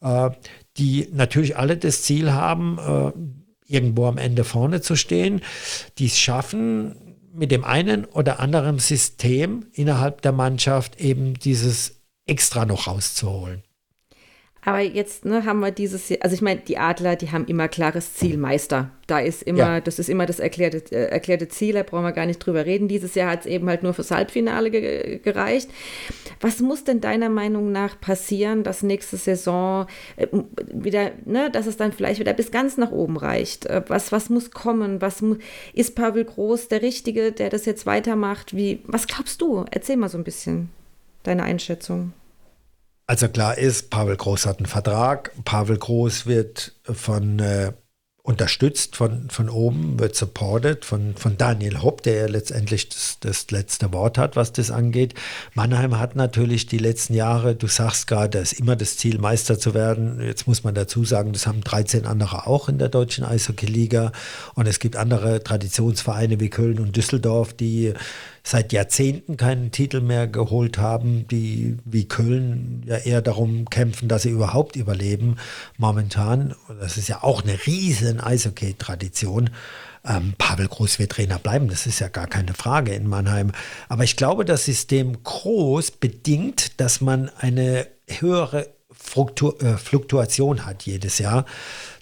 Äh, 0.00 0.30
die 0.76 1.08
natürlich 1.12 1.56
alle 1.56 1.76
das 1.76 2.02
Ziel 2.02 2.32
haben, 2.32 2.78
äh, 2.78 3.12
irgendwo 3.66 4.06
am 4.06 4.18
Ende 4.18 4.44
vorne 4.44 4.80
zu 4.80 4.96
stehen, 4.96 5.42
die 5.98 6.06
es 6.06 6.18
schaffen, 6.18 6.96
mit 7.32 7.50
dem 7.50 7.64
einen 7.64 8.04
oder 8.04 8.38
anderen 8.38 8.78
System 8.78 9.66
innerhalb 9.72 10.22
der 10.22 10.32
Mannschaft 10.32 11.00
eben 11.00 11.34
dieses 11.34 12.00
extra 12.26 12.64
noch 12.64 12.86
rauszuholen. 12.86 13.63
Aber 14.64 14.80
jetzt 14.80 15.24
ne, 15.26 15.44
haben 15.44 15.60
wir 15.60 15.70
dieses, 15.70 16.10
also 16.20 16.34
ich 16.34 16.40
meine, 16.40 16.60
die 16.60 16.78
Adler, 16.78 17.16
die 17.16 17.30
haben 17.30 17.44
immer 17.46 17.68
klares 17.68 18.14
Ziel, 18.14 18.38
Meister. 18.38 18.90
Da 19.06 19.18
ist 19.18 19.42
immer, 19.42 19.58
ja. 19.58 19.80
das 19.80 19.98
ist 19.98 20.08
immer 20.08 20.24
das 20.24 20.40
erklärte, 20.40 20.78
äh, 20.90 21.10
erklärte 21.10 21.48
Ziel, 21.48 21.74
da 21.74 21.82
brauchen 21.82 22.04
wir 22.04 22.12
gar 22.12 22.24
nicht 22.24 22.38
drüber 22.38 22.64
reden. 22.64 22.88
Dieses 22.88 23.14
Jahr 23.14 23.32
hat 23.32 23.40
es 23.40 23.46
eben 23.46 23.68
halt 23.68 23.82
nur 23.82 23.92
fürs 23.92 24.10
Halbfinale 24.10 24.70
ge 24.70 25.18
gereicht. 25.18 25.68
Was 26.40 26.60
muss 26.60 26.84
denn 26.84 27.02
deiner 27.02 27.28
Meinung 27.28 27.72
nach 27.72 28.00
passieren, 28.00 28.62
dass 28.62 28.82
nächste 28.82 29.18
Saison 29.18 29.86
äh, 30.16 30.26
wieder, 30.72 31.10
ne, 31.26 31.50
dass 31.50 31.66
es 31.66 31.76
dann 31.76 31.92
vielleicht 31.92 32.20
wieder 32.20 32.32
bis 32.32 32.50
ganz 32.50 32.78
nach 32.78 32.90
oben 32.90 33.18
reicht? 33.18 33.66
Äh, 33.66 33.82
was, 33.88 34.12
was 34.12 34.30
muss 34.30 34.50
kommen? 34.50 35.02
Was 35.02 35.20
mu 35.20 35.36
ist 35.74 35.94
Pavel 35.94 36.24
Groß 36.24 36.68
der 36.68 36.80
Richtige, 36.80 37.32
der 37.32 37.50
das 37.50 37.66
jetzt 37.66 37.84
weitermacht? 37.84 38.56
Wie, 38.56 38.80
was 38.86 39.06
glaubst 39.06 39.42
du? 39.42 39.66
Erzähl 39.70 39.98
mal 39.98 40.08
so 40.08 40.16
ein 40.16 40.24
bisschen 40.24 40.70
deine 41.22 41.42
Einschätzung. 41.42 42.12
Also 43.06 43.28
klar 43.28 43.58
ist, 43.58 43.90
Pavel 43.90 44.16
Groß 44.16 44.46
hat 44.46 44.58
einen 44.58 44.66
Vertrag. 44.66 45.32
Pavel 45.44 45.76
Groß 45.76 46.26
wird 46.26 46.72
von 46.84 47.38
äh, 47.38 47.72
unterstützt 48.24 48.96
von, 48.96 49.28
von 49.28 49.50
oben, 49.50 49.98
wird 49.98 50.16
supported 50.16 50.86
von, 50.86 51.14
von 51.14 51.36
Daniel 51.36 51.82
Hopp, 51.82 52.02
der 52.02 52.14
ja 52.14 52.26
letztendlich 52.26 52.88
das, 52.88 53.18
das 53.20 53.50
letzte 53.50 53.92
Wort 53.92 54.16
hat, 54.16 54.34
was 54.34 54.50
das 54.50 54.70
angeht. 54.70 55.12
Mannheim 55.52 55.98
hat 55.98 56.16
natürlich 56.16 56.64
die 56.64 56.78
letzten 56.78 57.12
Jahre, 57.12 57.54
du 57.54 57.66
sagst 57.66 58.06
gerade, 58.06 58.38
ist 58.38 58.54
immer 58.54 58.76
das 58.76 58.96
Ziel, 58.96 59.18
Meister 59.18 59.58
zu 59.58 59.74
werden. 59.74 60.22
Jetzt 60.22 60.46
muss 60.46 60.64
man 60.64 60.74
dazu 60.74 61.04
sagen, 61.04 61.34
das 61.34 61.46
haben 61.46 61.60
13 61.60 62.06
andere 62.06 62.46
auch 62.46 62.70
in 62.70 62.78
der 62.78 62.88
deutschen 62.88 63.24
Eishockey-Liga. 63.24 64.12
Und 64.54 64.66
es 64.66 64.78
gibt 64.78 64.96
andere 64.96 65.44
Traditionsvereine 65.44 66.40
wie 66.40 66.48
Köln 66.48 66.80
und 66.80 66.96
Düsseldorf, 66.96 67.52
die 67.52 67.92
seit 68.46 68.74
Jahrzehnten 68.74 69.38
keinen 69.38 69.70
Titel 69.72 70.00
mehr 70.00 70.28
geholt 70.28 70.76
haben, 70.76 71.26
die 71.28 71.78
wie 71.86 72.06
Köln 72.06 72.82
ja 72.86 72.98
eher 72.98 73.22
darum 73.22 73.64
kämpfen, 73.70 74.06
dass 74.06 74.22
sie 74.22 74.30
überhaupt 74.30 74.76
überleben 74.76 75.36
momentan. 75.78 76.54
Das 76.78 76.98
ist 76.98 77.08
ja 77.08 77.22
auch 77.22 77.42
eine 77.42 77.66
riesen 77.66 78.20
Eishockey-Tradition. 78.20 79.48
Ähm, 80.06 80.34
Pavel 80.36 80.68
Groß 80.68 80.98
wird 80.98 81.12
Trainer 81.12 81.38
bleiben, 81.38 81.68
das 81.68 81.86
ist 81.86 82.00
ja 82.00 82.08
gar 82.08 82.26
keine 82.26 82.52
Frage 82.52 82.92
in 82.92 83.08
Mannheim. 83.08 83.52
Aber 83.88 84.04
ich 84.04 84.16
glaube, 84.16 84.44
das 84.44 84.66
System 84.66 85.22
Groß 85.22 85.92
bedingt, 85.92 86.78
dass 86.78 87.00
man 87.00 87.30
eine 87.38 87.86
höhere 88.08 88.66
äh, 89.16 89.76
Fluktuation 89.78 90.66
hat 90.66 90.82
jedes 90.82 91.18
Jahr 91.18 91.46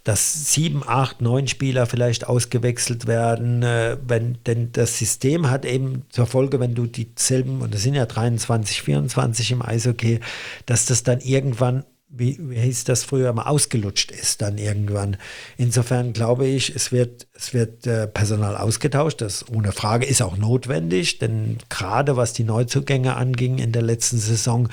dass 0.05 0.53
sieben, 0.53 0.83
acht, 0.87 1.21
neun 1.21 1.47
Spieler 1.47 1.87
vielleicht 1.87 2.27
ausgewechselt 2.27 3.07
werden. 3.07 3.63
Äh, 3.63 3.99
wenn, 4.07 4.39
denn 4.47 4.73
das 4.73 4.99
System 4.99 5.51
hat 5.51 5.65
eben 5.65 6.05
zur 6.11 6.27
Folge, 6.27 6.61
wenn 6.61 6.75
du 6.75 6.87
dieselben, 6.87 7.61
und 7.61 7.75
das 7.75 7.83
sind 7.83 7.95
ja 7.95 8.07
23, 8.07 8.83
24 8.83 9.53
im 9.53 9.63
Eishockey, 9.63 10.21
dass 10.67 10.87
das 10.87 11.03
dann 11.03 11.21
irgendwann 11.21 11.85
wie, 12.13 12.39
wie 12.41 12.61
hieß 12.61 12.85
das 12.85 13.05
früher 13.05 13.33
mal, 13.33 13.45
ausgelutscht 13.45 14.11
ist 14.11 14.43
dann 14.43 14.59
irgendwann. 14.59 15.17
Insofern 15.57 16.13
glaube 16.13 16.47
ich, 16.47 16.75
es 16.75 16.93
wird, 16.93 17.27
es 17.33 17.55
wird 17.55 17.87
äh, 17.87 18.07
Personal 18.07 18.57
ausgetauscht, 18.57 19.23
das 19.23 19.49
ohne 19.49 19.73
Frage 19.73 20.05
ist 20.05 20.21
auch 20.21 20.37
notwendig, 20.37 21.19
denn 21.19 21.59
gerade 21.71 22.17
was 22.17 22.35
die 22.35 22.45
Neuzugänge 22.45 23.17
anging 23.17 23.59
in 23.59 23.73
der 23.73 23.83
letzten 23.83 24.19
Saison, 24.19 24.69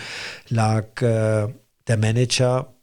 lag 0.50 1.02
äh, 1.02 1.48
der 1.88 1.98
Manager 1.98 2.74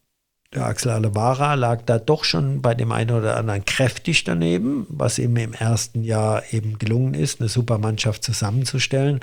der 0.57 0.64
Axel 0.64 0.90
Alevara 0.90 1.55
lag 1.55 1.83
da 1.85 1.99
doch 1.99 2.25
schon 2.25 2.62
bei 2.62 2.75
dem 2.75 2.90
einen 2.90 3.11
oder 3.11 3.37
anderen 3.37 3.64
kräftig 3.64 4.25
daneben, 4.25 4.87
was 4.88 5.19
ihm 5.19 5.37
im 5.37 5.53
ersten 5.53 6.03
Jahr 6.03 6.42
eben 6.51 6.79
gelungen 6.79 7.14
ist, 7.14 7.40
eine 7.40 7.49
super 7.51 7.77
Mannschaft 7.79 8.25
zusammenzustellen. 8.25 9.21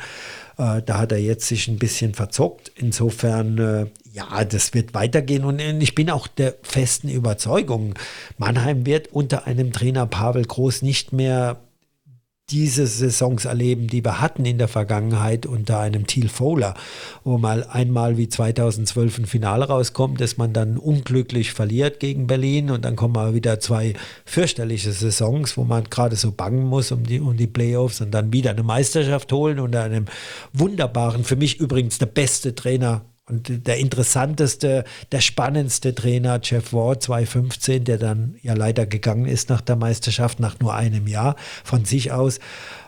Äh, 0.58 0.84
da 0.84 1.00
hat 1.00 1.12
er 1.12 1.18
jetzt 1.18 1.48
sich 1.48 1.68
ein 1.68 1.80
bisschen 1.80 2.14
verzockt. 2.14 2.72
Insofern, 2.76 3.58
äh, 3.58 3.86
ja, 4.14 4.46
das 4.46 4.76
wird 4.76 4.94
weitergehen 4.94 5.44
und 5.44 5.60
ich 5.60 5.96
bin 5.96 6.12
auch 6.12 6.28
der 6.28 6.54
festen 6.62 7.10
Überzeugung, 7.10 7.96
Mannheim 8.38 8.86
wird 8.86 9.08
unter 9.12 9.48
einem 9.48 9.74
Trainer 9.74 10.06
Pavel 10.06 10.46
Groß 10.46 10.84
nicht 10.84 11.14
mehr 11.14 11.58
diese 12.50 12.88
Saisons 12.88 13.46
erleben, 13.46 13.88
die 13.88 14.04
wir 14.04 14.20
hatten 14.20 14.46
in 14.46 14.58
der 14.58 14.68
Vergangenheit 14.68 15.46
unter 15.46 15.80
einem 15.80 16.08
Thiel 16.08 16.28
Fowler, 16.28 16.76
wo 17.24 17.38
mal 17.38 17.64
einmal 17.64 18.18
wie 18.18 18.28
2012 18.28 19.20
ein 19.20 19.26
Finale 19.26 19.66
rauskommt, 19.66 20.20
dass 20.20 20.38
man 20.38 20.52
dann 20.52 20.78
unglücklich 20.78 21.54
verliert 21.54 22.00
gegen 22.00 22.28
Berlin 22.28 22.70
und 22.70 22.84
dann 22.84 22.98
kommen 22.98 23.14
mal 23.14 23.34
wieder 23.34 23.60
zwei 23.60 23.94
fürchterliche 24.26 24.92
Saisons, 24.92 25.56
wo 25.56 25.64
man 25.64 25.86
gerade 25.86 26.18
so 26.18 26.32
bangen 26.32 26.66
muss 26.66 26.92
um 26.92 27.04
die, 27.04 27.22
um 27.22 27.38
die 27.38 27.48
Playoffs 27.48 28.02
und 28.02 28.12
dann 28.12 28.34
wieder 28.34 28.52
eine 28.52 28.64
Meisterschaft 28.64 29.32
holen 29.32 29.60
unter 29.60 29.84
einem 29.84 30.06
wunderbaren, 30.52 31.24
für 31.24 31.38
mich 31.38 31.60
übrigens 31.60 31.98
der 31.98 32.08
beste 32.08 32.56
Trainer 32.56 33.06
und 33.26 33.68
der 33.68 33.78
interessanteste, 33.78 34.84
der 35.14 35.22
spannendste 35.22 35.96
Trainer, 35.96 36.42
Jeff 36.44 36.74
Ward 36.74 37.04
2015, 37.04 37.86
der 37.86 37.98
dann 37.98 38.36
ja 38.42 38.54
leider 38.54 38.86
gegangen 38.86 39.26
ist 39.26 39.50
nach 39.50 39.62
der 39.62 39.78
Meisterschaft, 39.78 40.42
nach 40.42 40.60
nur 40.60 40.74
einem 40.74 41.08
Jahr 41.08 41.38
von 41.64 41.86
sich 41.86 42.12
aus. 42.12 42.40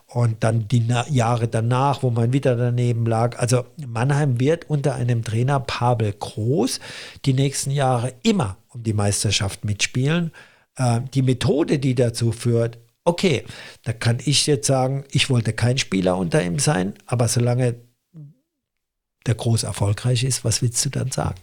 Und 0.07 0.43
dann 0.43 0.67
die 0.67 0.85
Jahre 1.09 1.47
danach, 1.47 2.03
wo 2.03 2.09
man 2.09 2.31
wieder 2.31 2.55
daneben 2.55 3.05
lag. 3.05 3.39
Also 3.39 3.65
Mannheim 3.87 4.39
wird 4.39 4.69
unter 4.69 4.95
einem 4.95 5.23
Trainer 5.23 5.59
Pavel 5.59 6.13
Groß 6.13 6.79
die 7.25 7.33
nächsten 7.33 7.71
Jahre 7.71 8.13
immer 8.21 8.57
um 8.67 8.83
die 8.83 8.93
Meisterschaft 8.93 9.65
mitspielen. 9.65 10.31
Äh, 10.75 11.01
die 11.13 11.21
Methode, 11.21 11.79
die 11.79 11.95
dazu 11.95 12.31
führt, 12.31 12.77
okay, 13.05 13.45
da 13.83 13.93
kann 13.93 14.19
ich 14.23 14.45
jetzt 14.47 14.67
sagen, 14.67 15.05
ich 15.11 15.29
wollte 15.29 15.53
kein 15.53 15.77
Spieler 15.77 16.17
unter 16.17 16.43
ihm 16.43 16.59
sein, 16.59 16.93
aber 17.05 17.27
solange 17.27 17.75
der 19.25 19.35
groß 19.35 19.63
erfolgreich 19.63 20.23
ist, 20.23 20.43
was 20.43 20.61
willst 20.61 20.83
du 20.85 20.89
dann 20.89 21.11
sagen? 21.11 21.39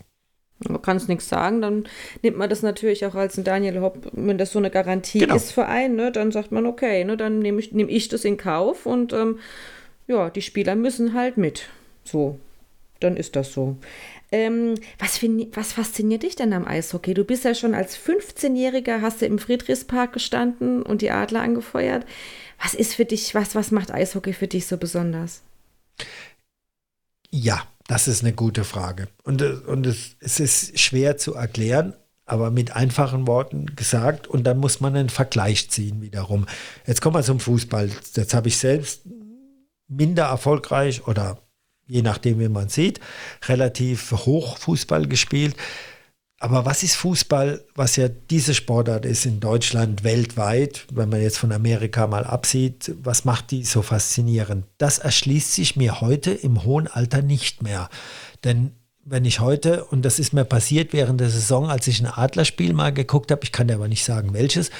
Man 0.68 0.80
kann 0.80 0.96
es 0.96 1.08
nichts 1.08 1.28
sagen, 1.28 1.60
dann 1.60 1.84
nimmt 2.22 2.38
man 2.38 2.48
das 2.48 2.62
natürlich 2.62 3.04
auch 3.04 3.14
als 3.14 3.36
ein 3.36 3.44
Daniel 3.44 3.80
Hopp, 3.80 4.10
wenn 4.12 4.38
das 4.38 4.52
so 4.52 4.58
eine 4.58 4.70
Garantie 4.70 5.18
genau. 5.18 5.34
ist 5.34 5.52
für 5.52 5.66
einen, 5.66 5.96
ne, 5.96 6.12
dann 6.12 6.30
sagt 6.30 6.52
man, 6.52 6.66
okay, 6.66 7.04
ne, 7.04 7.16
dann 7.16 7.40
nehme 7.40 7.58
ich, 7.58 7.72
nehm 7.72 7.88
ich 7.88 8.08
das 8.08 8.24
in 8.24 8.36
Kauf 8.36 8.86
und 8.86 9.12
ähm, 9.12 9.40
ja, 10.06 10.30
die 10.30 10.42
Spieler 10.42 10.76
müssen 10.76 11.14
halt 11.14 11.36
mit. 11.36 11.68
So, 12.04 12.38
dann 13.00 13.16
ist 13.16 13.34
das 13.34 13.52
so. 13.52 13.76
Ähm, 14.30 14.76
was, 14.98 15.20
was 15.52 15.72
fasziniert 15.72 16.22
dich 16.22 16.36
denn 16.36 16.52
am 16.52 16.66
Eishockey? 16.66 17.12
Du 17.14 17.24
bist 17.24 17.44
ja 17.44 17.54
schon 17.54 17.74
als 17.74 17.98
15-Jähriger, 17.98 19.00
hast 19.00 19.20
du 19.20 19.26
im 19.26 19.38
Friedrichspark 19.38 20.12
gestanden 20.12 20.82
und 20.82 21.02
die 21.02 21.10
Adler 21.10 21.42
angefeuert. 21.42 22.06
Was 22.62 22.74
ist 22.74 22.94
für 22.94 23.04
dich, 23.04 23.34
was, 23.34 23.54
was 23.54 23.72
macht 23.72 23.92
Eishockey 23.92 24.32
für 24.32 24.46
dich 24.46 24.66
so 24.66 24.78
besonders? 24.78 25.42
Ja, 27.32 27.62
das 27.86 28.08
ist 28.08 28.22
eine 28.22 28.34
gute 28.34 28.62
Frage. 28.62 29.08
Und, 29.24 29.42
und 29.42 29.86
es, 29.86 30.16
es 30.20 30.38
ist 30.38 30.78
schwer 30.78 31.16
zu 31.16 31.34
erklären, 31.34 31.94
aber 32.26 32.50
mit 32.50 32.76
einfachen 32.76 33.26
Worten 33.26 33.74
gesagt. 33.74 34.28
Und 34.28 34.44
dann 34.44 34.58
muss 34.58 34.80
man 34.80 34.94
einen 34.94 35.08
Vergleich 35.08 35.70
ziehen 35.70 36.02
wiederum. 36.02 36.46
Jetzt 36.86 37.00
kommen 37.00 37.16
wir 37.16 37.22
zum 37.22 37.40
Fußball. 37.40 37.90
Jetzt 38.14 38.34
habe 38.34 38.48
ich 38.48 38.58
selbst 38.58 39.02
minder 39.88 40.24
erfolgreich 40.24 41.06
oder 41.06 41.38
je 41.86 42.02
nachdem, 42.02 42.38
wie 42.38 42.48
man 42.48 42.68
sieht, 42.68 43.00
relativ 43.46 44.12
hoch 44.12 44.58
Fußball 44.58 45.06
gespielt. 45.06 45.56
Aber 46.42 46.64
was 46.64 46.82
ist 46.82 46.96
Fußball, 46.96 47.64
was 47.76 47.94
ja 47.94 48.08
diese 48.08 48.52
Sportart 48.52 49.06
ist 49.06 49.26
in 49.26 49.38
Deutschland 49.38 50.02
weltweit, 50.02 50.88
wenn 50.92 51.08
man 51.08 51.22
jetzt 51.22 51.38
von 51.38 51.52
Amerika 51.52 52.08
mal 52.08 52.24
absieht, 52.24 52.96
was 53.00 53.24
macht 53.24 53.52
die 53.52 53.62
so 53.62 53.80
faszinierend? 53.80 54.66
Das 54.76 54.98
erschließt 54.98 55.54
sich 55.54 55.76
mir 55.76 56.00
heute 56.00 56.32
im 56.32 56.64
hohen 56.64 56.88
Alter 56.88 57.22
nicht 57.22 57.62
mehr. 57.62 57.88
Denn 58.42 58.72
wenn 59.04 59.24
ich 59.24 59.38
heute, 59.38 59.84
und 59.84 60.02
das 60.02 60.18
ist 60.18 60.32
mir 60.32 60.44
passiert 60.44 60.92
während 60.92 61.20
der 61.20 61.30
Saison, 61.30 61.70
als 61.70 61.86
ich 61.86 62.00
ein 62.00 62.06
Adlerspiel 62.06 62.72
mal 62.72 62.92
geguckt 62.92 63.30
habe, 63.30 63.44
ich 63.44 63.52
kann 63.52 63.68
dir 63.68 63.74
aber 63.74 63.86
nicht 63.86 64.04
sagen 64.04 64.34
welches, 64.34 64.70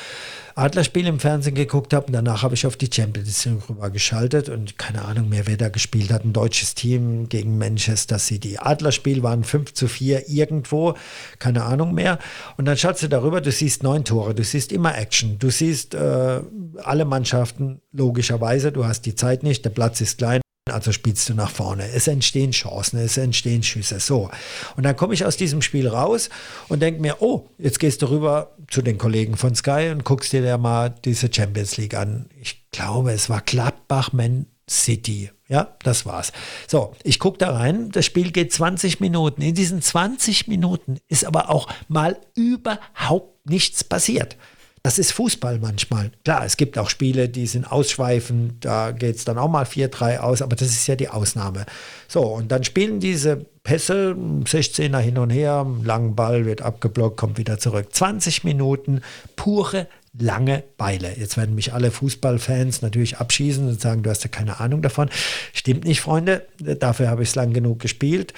Adlerspiel 0.55 1.07
im 1.07 1.19
Fernsehen 1.19 1.55
geguckt 1.55 1.95
habe 1.95 2.07
und 2.07 2.13
danach 2.13 2.43
habe 2.43 2.55
ich 2.55 2.67
auf 2.67 2.77
die 2.77 2.91
Champions 2.93 3.45
League 3.45 3.69
rüber 3.69 3.91
geschaltet 3.91 4.49
und 4.49 4.79
keine 4.79 5.05
Ahnung 5.05 5.29
mehr, 5.29 5.47
wer 5.47 5.57
da 5.57 5.69
gespielt 5.69 6.13
hat. 6.13 6.25
Ein 6.25 6.33
deutsches 6.33 6.75
Team 6.75 7.29
gegen 7.29 7.59
Manchester 7.59 8.19
City. 8.19 8.59
Adlerspiel 8.59 9.23
waren 9.23 9.45
5 9.45 9.73
zu 9.75 9.89
4 9.89 10.29
irgendwo, 10.29 10.95
keine 11.39 11.65
Ahnung 11.65 11.95
mehr. 11.95 12.19
Und 12.57 12.67
dann 12.67 12.77
schaltest 12.77 13.05
du 13.05 13.09
darüber, 13.09 13.41
du 13.41 13.51
siehst 13.51 13.83
neun 13.83 14.05
Tore, 14.05 14.35
du 14.35 14.45
siehst 14.45 14.73
immer 14.73 14.97
Action, 14.97 15.39
du 15.39 15.51
siehst 15.51 15.95
äh, 15.95 16.41
alle 16.83 17.05
Mannschaften 17.05 17.81
logischerweise, 17.93 18.73
du 18.73 18.85
hast 18.85 19.07
die 19.07 19.15
Zeit 19.15 19.43
nicht, 19.43 19.65
der 19.65 19.71
Platz 19.71 20.01
ist 20.01 20.19
klein. 20.19 20.43
Also 20.73 20.93
spielst 20.93 21.29
du 21.29 21.35
nach 21.35 21.51
vorne. 21.51 21.89
Es 21.93 22.09
entstehen 22.09 22.53
Chancen, 22.53 22.99
es 22.99 23.17
entstehen 23.17 23.63
Schüsse. 23.63 24.01
So. 24.01 24.31
Und 24.77 24.85
dann 24.85 24.97
komme 24.97 25.15
ich 25.15 25.25
aus 25.25 25.37
diesem 25.37 25.63
Spiel 25.63 25.89
raus 25.89 26.31
und 26.69 26.81
denke 26.81 27.01
mir, 27.01 27.17
oh, 27.21 27.49
jetzt 27.59 27.79
gehst 27.79 28.03
du 28.03 28.11
rüber 28.11 28.57
zu 28.71 28.83
den 28.83 28.99
Kollegen 28.99 29.37
von 29.37 29.55
Sky 29.55 29.91
und 29.91 30.05
guckst 30.05 30.33
dir 30.33 30.43
da 30.43 30.59
mal 30.59 30.95
diese 31.05 31.33
Champions 31.33 31.77
League 31.77 31.95
an. 31.95 32.27
Ich 32.41 32.71
glaube, 32.71 33.13
es 33.13 33.29
war 33.29 33.41
Gladbach 33.41 34.13
Man 34.13 34.47
City. 34.69 35.31
Ja, 35.49 35.77
das 35.83 36.07
war's. 36.07 36.33
So, 36.67 36.95
ich 37.05 37.19
gucke 37.19 37.37
da 37.39 37.53
rein. 37.53 37.91
Das 37.91 38.07
Spiel 38.07 38.33
geht 38.33 38.53
20 38.53 39.01
Minuten. 39.01 39.43
In 39.43 39.55
diesen 39.55 39.83
20 39.83 40.49
Minuten 40.49 40.99
ist 41.09 41.27
aber 41.27 41.51
auch 41.51 41.69
mal 41.89 42.19
überhaupt 42.35 43.49
nichts 43.49 43.85
passiert. 43.85 44.37
Das 44.85 44.99
ist 44.99 45.13
Fußball 45.13 45.61
manchmal. 45.61 46.11
Klar, 46.25 46.45
es 46.45 46.57
gibt 46.57 46.77
auch 46.77 46.91
Spiele, 46.91 47.29
die 47.29 47.47
sind 47.47 47.71
ausschweifend, 47.71 48.65
da 48.65 48.91
geht 48.91 49.15
es 49.17 49.25
dann 49.25 49.39
auch 49.39 49.49
mal 49.49 49.65
4-3 49.65 50.19
aus, 50.19 50.43
aber 50.43 50.57
das 50.57 50.69
ist 50.69 50.89
ja 50.89 50.97
die 50.97 51.09
Ausnahme. 51.09 51.67
So, 52.09 52.23
und 52.23 52.51
dann 52.51 52.65
spielen 52.65 52.99
diese 52.99 53.37
Pässe, 53.63 54.17
16er 54.17 54.99
hin 54.99 55.19
und 55.19 55.31
her, 55.31 55.65
langen 55.85 56.17
Ball 56.17 56.47
wird 56.47 56.63
abgeblockt, 56.63 57.17
kommt 57.17 57.39
wieder 57.39 57.59
zurück. 57.59 57.95
20 57.95 58.43
Minuten 58.43 59.03
pure 59.37 59.87
Langeweile. 60.19 61.17
Jetzt 61.17 61.37
werden 61.37 61.55
mich 61.55 61.73
alle 61.73 61.91
Fußballfans 61.91 62.83
natürlich 62.83 63.19
abschießen 63.19 63.67
und 63.67 63.81
sagen, 63.81 64.03
du 64.03 64.11
hast 64.11 64.25
ja 64.25 64.29
keine 64.29 64.61
Ahnung 64.61 64.83
davon. 64.83 65.09
Stimmt 65.55 65.85
nicht, 65.85 66.03
Freunde. 66.03 66.47
Dafür 66.59 67.09
habe 67.09 67.23
ich 67.23 67.31
es 67.31 67.35
lang 67.35 67.55
genug 67.55 67.79
gespielt. 67.79 68.35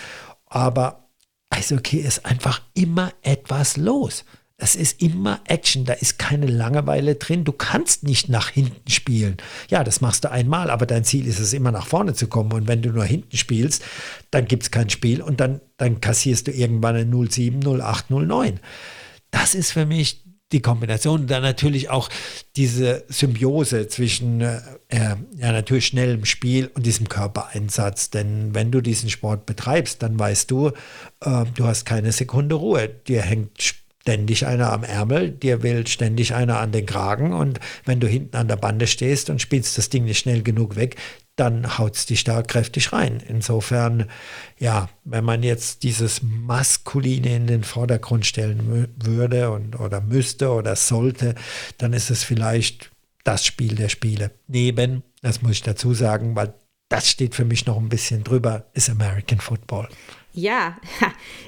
Aber 0.47 1.09
Eishockey 1.51 1.99
ist 1.99 2.27
einfach 2.27 2.61
immer 2.75 3.13
etwas 3.23 3.77
los. 3.77 4.25
Es 4.57 4.77
ist 4.77 5.03
immer 5.03 5.41
Action, 5.49 5.85
da 5.85 5.95
ist 5.95 6.19
keine 6.19 6.47
Langeweile 6.47 7.17
drin. 7.17 7.43
Du 7.43 7.51
kannst 7.51 8.05
nicht 8.05 8.29
nach 8.29 8.51
hinten 8.51 8.89
spielen. 8.89 9.37
Ja, 9.69 9.83
das 9.83 10.01
machst 10.01 10.25
du 10.25 10.31
einmal, 10.31 10.71
aber 10.71 10.87
dein 10.87 11.03
Ziel 11.03 11.27
ist 11.27 11.41
es 11.41 11.53
immer 11.53 11.73
nach 11.73 11.87
vorne 11.87 12.15
zu 12.15 12.29
kommen. 12.29 12.53
Und 12.53 12.69
wenn 12.69 12.81
du 12.81 12.91
nur 12.91 13.05
hinten 13.05 13.37
spielst, 13.37 13.83
dann 14.31 14.45
gibt 14.47 14.63
es 14.63 14.71
kein 14.71 14.91
Spiel 14.91 15.21
und 15.23 15.41
dann, 15.41 15.61
dann 15.77 16.01
kassierst 16.01 16.47
du 16.47 16.53
irgendwann 16.53 16.95
ein 16.95 17.29
07, 17.29 17.67
08, 17.67 18.11
09. 18.11 18.61
Das 19.33 19.57
ist 19.57 19.73
für 19.73 19.87
mich 19.87 20.25
die 20.53 20.63
Kombination, 20.63 21.27
dann 21.27 21.43
natürlich 21.43 21.91
auch 21.91 22.09
diese 22.55 23.05
Symbiose 23.09 23.89
zwischen 23.89 24.41
äh, 24.41 24.61
ja, 24.89 25.19
natürlich 25.53 25.87
schnellem 25.87 26.25
Spiel 26.27 26.71
und 26.75 26.87
diesem 26.87 27.09
Körpereinsatz. 27.09 28.11
Denn 28.11 28.55
wenn 28.55 28.71
du 28.71 28.81
diesen 28.81 29.11
Sport 29.11 29.47
betreibst, 29.47 30.03
dann 30.05 30.17
weißt 30.17 30.51
du, 30.51 30.69
äh, 31.23 31.45
du 31.55 31.65
hast 31.65 31.87
keine 31.87 32.13
Sekunde 32.13 32.55
Ruhe. 32.55 32.89
Dir 32.89 33.23
hängt 33.23 33.61
ständig 34.05 34.47
einer 34.47 34.71
am 34.71 34.85
Ärmel, 34.85 35.31
dir 35.31 35.63
will 35.63 35.87
ständig 35.87 36.35
einer 36.35 36.59
an 36.59 36.73
den 36.73 36.85
Kragen 36.85 37.33
und 37.33 37.59
wenn 37.87 38.01
du 38.01 38.07
hinten 38.07 38.37
an 38.37 38.49
der 38.49 38.57
Bande 38.57 38.87
stehst 38.87 39.31
und 39.31 39.41
spielst 39.41 39.79
das 39.79 39.89
Ding 39.89 40.05
nicht 40.05 40.19
schnell 40.19 40.43
genug 40.43 40.77
weg, 40.77 40.97
dann 41.37 41.79
haut 41.79 41.97
es 41.97 42.05
dich 42.05 42.23
da 42.23 42.43
kräftig 42.43 42.93
rein. 42.93 43.23
Insofern, 43.27 44.11
ja, 44.59 44.91
wenn 45.05 45.25
man 45.25 45.43
jetzt 45.43 45.85
dieses 45.85 46.21
Maskuline 46.23 47.35
in 47.35 47.47
den 47.47 47.65
Vordergrund 47.65 48.27
stellen 48.27 48.89
würde 49.03 49.51
und, 49.51 49.81
oder 49.81 50.03
müsste 50.03 50.51
oder 50.51 50.77
sollte, 50.77 51.35
dann 51.79 51.95
ist 51.95 52.11
es 52.11 52.25
vielleicht 52.25 52.91
das 53.25 53.47
Spiel 53.47 53.75
der 53.75 53.89
Spiele. 53.89 54.33
Neben, 54.49 55.03
das 55.23 55.41
muss 55.41 55.53
ich 55.53 55.63
dazu 55.63 55.95
sagen, 55.95 56.37
weil 56.37 56.53
das 56.91 57.09
steht 57.09 57.35
für 57.35 57.47
mich 57.47 57.65
noch 57.65 57.79
ein 57.79 57.89
bisschen 57.89 58.23
drüber, 58.23 58.67
ist 58.75 58.91
American 58.91 59.41
Football. 59.41 59.89
Ja, 60.37 60.77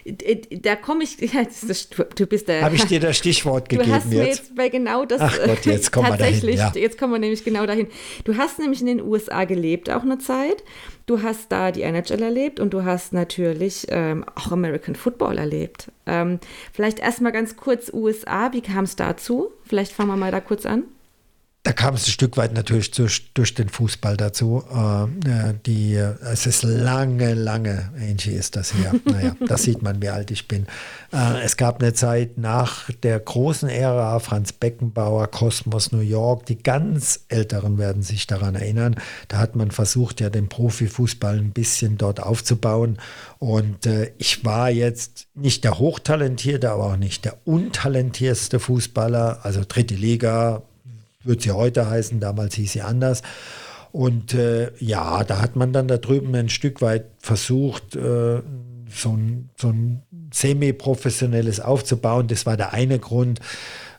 da 0.62 0.76
komme 0.76 1.02
ich, 1.02 1.16
du 2.16 2.26
bist 2.26 2.46
der. 2.46 2.62
Habe 2.62 2.76
ich 2.76 2.84
dir 2.84 3.00
das 3.00 3.16
Stichwort 3.16 3.68
gegeben 3.68 3.88
du 3.90 3.94
hast 3.94 4.06
mir 4.06 4.24
jetzt? 4.24 4.38
jetzt 4.38 4.54
bei 4.54 4.68
genau 4.68 5.04
das. 5.04 5.20
Ach 5.20 5.36
Gott, 5.44 5.66
jetzt 5.66 5.90
kommen 5.90 6.08
wir 6.08 6.16
dahin. 6.16 6.48
Ja. 6.50 6.72
Jetzt 6.72 6.96
kommen 6.96 7.12
wir 7.12 7.18
nämlich 7.18 7.42
genau 7.42 7.66
dahin. 7.66 7.88
Du 8.22 8.36
hast 8.36 8.60
nämlich 8.60 8.80
in 8.80 8.86
den 8.86 9.02
USA 9.02 9.44
gelebt, 9.44 9.90
auch 9.90 10.02
eine 10.02 10.18
Zeit. 10.18 10.62
Du 11.06 11.22
hast 11.22 11.50
da 11.50 11.72
die 11.72 11.82
NHL 11.82 12.22
erlebt 12.22 12.60
und 12.60 12.72
du 12.74 12.84
hast 12.84 13.12
natürlich 13.12 13.86
ähm, 13.88 14.24
auch 14.36 14.52
American 14.52 14.94
Football 14.94 15.38
erlebt. 15.38 15.90
Ähm, 16.06 16.38
vielleicht 16.72 17.00
erstmal 17.00 17.32
ganz 17.32 17.56
kurz 17.56 17.92
USA, 17.92 18.52
wie 18.52 18.60
kam 18.60 18.84
es 18.84 18.94
dazu? 18.94 19.50
Vielleicht 19.64 19.92
fangen 19.92 20.10
wir 20.10 20.16
mal 20.16 20.30
da 20.30 20.40
kurz 20.40 20.64
an. 20.64 20.84
Da 21.66 21.72
kam 21.72 21.94
es 21.94 22.06
ein 22.06 22.12
Stück 22.12 22.36
weit 22.36 22.54
natürlich 22.54 22.92
durch, 22.92 23.32
durch 23.34 23.52
den 23.52 23.68
Fußball 23.68 24.16
dazu. 24.16 24.62
Äh, 24.72 25.54
die, 25.66 25.94
es 25.96 26.46
ist 26.46 26.62
lange, 26.62 27.34
lange, 27.34 27.90
Angie 28.00 28.30
ist 28.30 28.54
das 28.54 28.70
hier. 28.70 28.92
Naja, 29.04 29.34
das 29.48 29.64
sieht 29.64 29.82
man, 29.82 30.00
wie 30.00 30.08
alt 30.08 30.30
ich 30.30 30.46
bin. 30.46 30.66
Äh, 31.12 31.42
es 31.42 31.56
gab 31.56 31.82
eine 31.82 31.92
Zeit 31.92 32.38
nach 32.38 32.88
der 33.02 33.18
großen 33.18 33.68
Ära, 33.68 34.20
Franz 34.20 34.52
Beckenbauer, 34.52 35.26
Kosmos 35.26 35.90
New 35.90 35.98
York. 35.98 36.46
Die 36.46 36.58
ganz 36.58 37.24
Älteren 37.28 37.78
werden 37.78 38.04
sich 38.04 38.28
daran 38.28 38.54
erinnern. 38.54 38.94
Da 39.26 39.38
hat 39.38 39.56
man 39.56 39.72
versucht, 39.72 40.20
ja 40.20 40.30
den 40.30 40.48
Profifußball 40.48 41.36
ein 41.36 41.50
bisschen 41.50 41.98
dort 41.98 42.20
aufzubauen. 42.20 42.98
Und 43.40 43.86
äh, 43.86 44.12
ich 44.18 44.44
war 44.44 44.70
jetzt 44.70 45.26
nicht 45.34 45.64
der 45.64 45.80
hochtalentierte, 45.80 46.70
aber 46.70 46.92
auch 46.92 46.96
nicht 46.96 47.24
der 47.24 47.38
untalentierteste 47.44 48.60
Fußballer. 48.60 49.40
Also 49.42 49.62
dritte 49.66 49.94
Liga, 49.94 50.62
wird 51.26 51.42
sie 51.42 51.52
heute 51.52 51.88
heißen, 51.88 52.20
damals 52.20 52.54
hieß 52.54 52.72
sie 52.72 52.82
anders. 52.82 53.22
Und 53.92 54.34
äh, 54.34 54.72
ja, 54.78 55.24
da 55.24 55.40
hat 55.40 55.56
man 55.56 55.72
dann 55.72 55.88
da 55.88 55.96
drüben 55.96 56.34
ein 56.34 56.48
Stück 56.48 56.82
weit 56.82 57.06
versucht, 57.18 57.96
äh, 57.96 58.42
so 58.90 59.10
ein, 59.10 59.50
so 59.56 59.68
ein 59.68 60.02
semi-professionelles 60.32 61.60
aufzubauen. 61.60 62.28
Das 62.28 62.46
war 62.46 62.56
der 62.56 62.72
eine 62.72 62.98
Grund. 62.98 63.40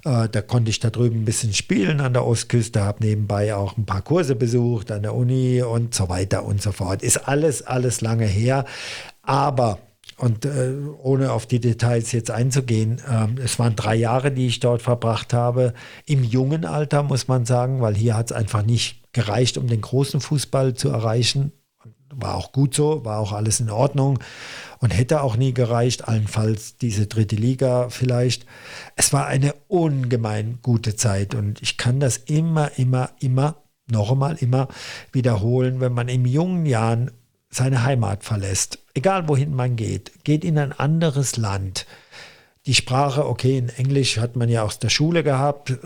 Äh, 0.06 0.30
da 0.30 0.42
konnte 0.42 0.70
ich 0.70 0.80
da 0.80 0.90
drüben 0.90 1.22
ein 1.22 1.26
bisschen 1.26 1.54
spielen 1.54 2.00
an 2.00 2.14
der 2.14 2.26
Ostküste, 2.26 2.82
habe 2.82 3.04
nebenbei 3.04 3.56
auch 3.56 3.78
ein 3.78 3.86
paar 3.86 4.02
Kurse 4.02 4.36
besucht 4.36 4.92
an 4.92 5.02
der 5.02 5.16
Uni 5.16 5.62
und 5.62 5.94
so 5.94 6.10
weiter 6.10 6.46
und 6.46 6.62
so 6.62 6.72
fort. 6.72 7.02
Ist 7.02 7.28
alles, 7.28 7.66
alles 7.66 8.02
lange 8.02 8.26
her. 8.26 8.66
Aber 9.24 9.80
und 10.18 10.46
äh, 10.46 10.74
ohne 11.02 11.32
auf 11.32 11.46
die 11.46 11.60
Details 11.60 12.12
jetzt 12.12 12.32
einzugehen, 12.32 13.02
äh, 13.08 13.42
es 13.42 13.60
waren 13.60 13.76
drei 13.76 13.96
Jahre, 13.96 14.32
die 14.32 14.48
ich 14.48 14.60
dort 14.60 14.82
verbracht 14.82 15.34
habe. 15.34 15.74
Im 16.06 16.24
jungen 16.24 16.66
Alter 16.66 17.04
muss 17.04 17.28
man 17.28 17.46
sagen, 17.46 17.82
weil 17.82 17.96
hier 17.96 18.16
hat 18.16 18.32
es 18.32 18.38
einfach 18.38 18.64
nicht 18.64 19.14
gereicht, 19.14 19.58
um 19.58 19.68
den 19.68 19.82
großen 19.82 20.22
Fußball 20.22 20.74
zu 20.74 20.90
erreichen. 20.90 21.52
War 22.14 22.36
auch 22.36 22.52
gut 22.52 22.74
so, 22.74 23.04
war 23.04 23.20
auch 23.20 23.34
alles 23.34 23.60
in 23.60 23.70
Ordnung 23.70 24.20
und 24.80 24.92
hätte 24.92 25.22
auch 25.22 25.36
nie 25.36 25.54
gereicht, 25.54 26.08
allenfalls 26.08 26.78
diese 26.78 27.08
dritte 27.08 27.36
Liga 27.36 27.90
vielleicht. 27.90 28.46
Es 28.96 29.14
war 29.14 29.28
eine 29.28 29.54
ungemein 29.68 30.60
gute 30.62 30.96
Zeit 30.96 31.36
und 31.36 31.62
ich 31.62 31.78
kann 31.78 32.00
das 32.00 32.18
immer, 32.18 32.72
immer, 32.78 33.10
immer, 33.20 33.58
noch 33.90 34.12
einmal 34.12 34.36
immer 34.38 34.68
wiederholen, 35.12 35.80
wenn 35.80 35.94
man 35.94 36.08
in 36.08 36.26
jungen 36.26 36.66
Jahren 36.66 37.12
seine 37.50 37.84
Heimat 37.84 38.24
verlässt, 38.24 38.80
egal 38.98 39.28
wohin 39.28 39.54
man 39.54 39.76
geht, 39.76 40.12
geht 40.24 40.44
in 40.44 40.58
ein 40.58 40.74
anderes 40.74 41.38
Land. 41.38 41.86
Die 42.66 42.74
Sprache, 42.74 43.26
okay, 43.26 43.58
in 43.58 43.70
Englisch 43.70 44.18
hat 44.18 44.36
man 44.36 44.50
ja 44.50 44.64
aus 44.64 44.78
der 44.78 44.90
Schule 44.90 45.24
gehabt. 45.24 45.70
Äh, 45.70 45.78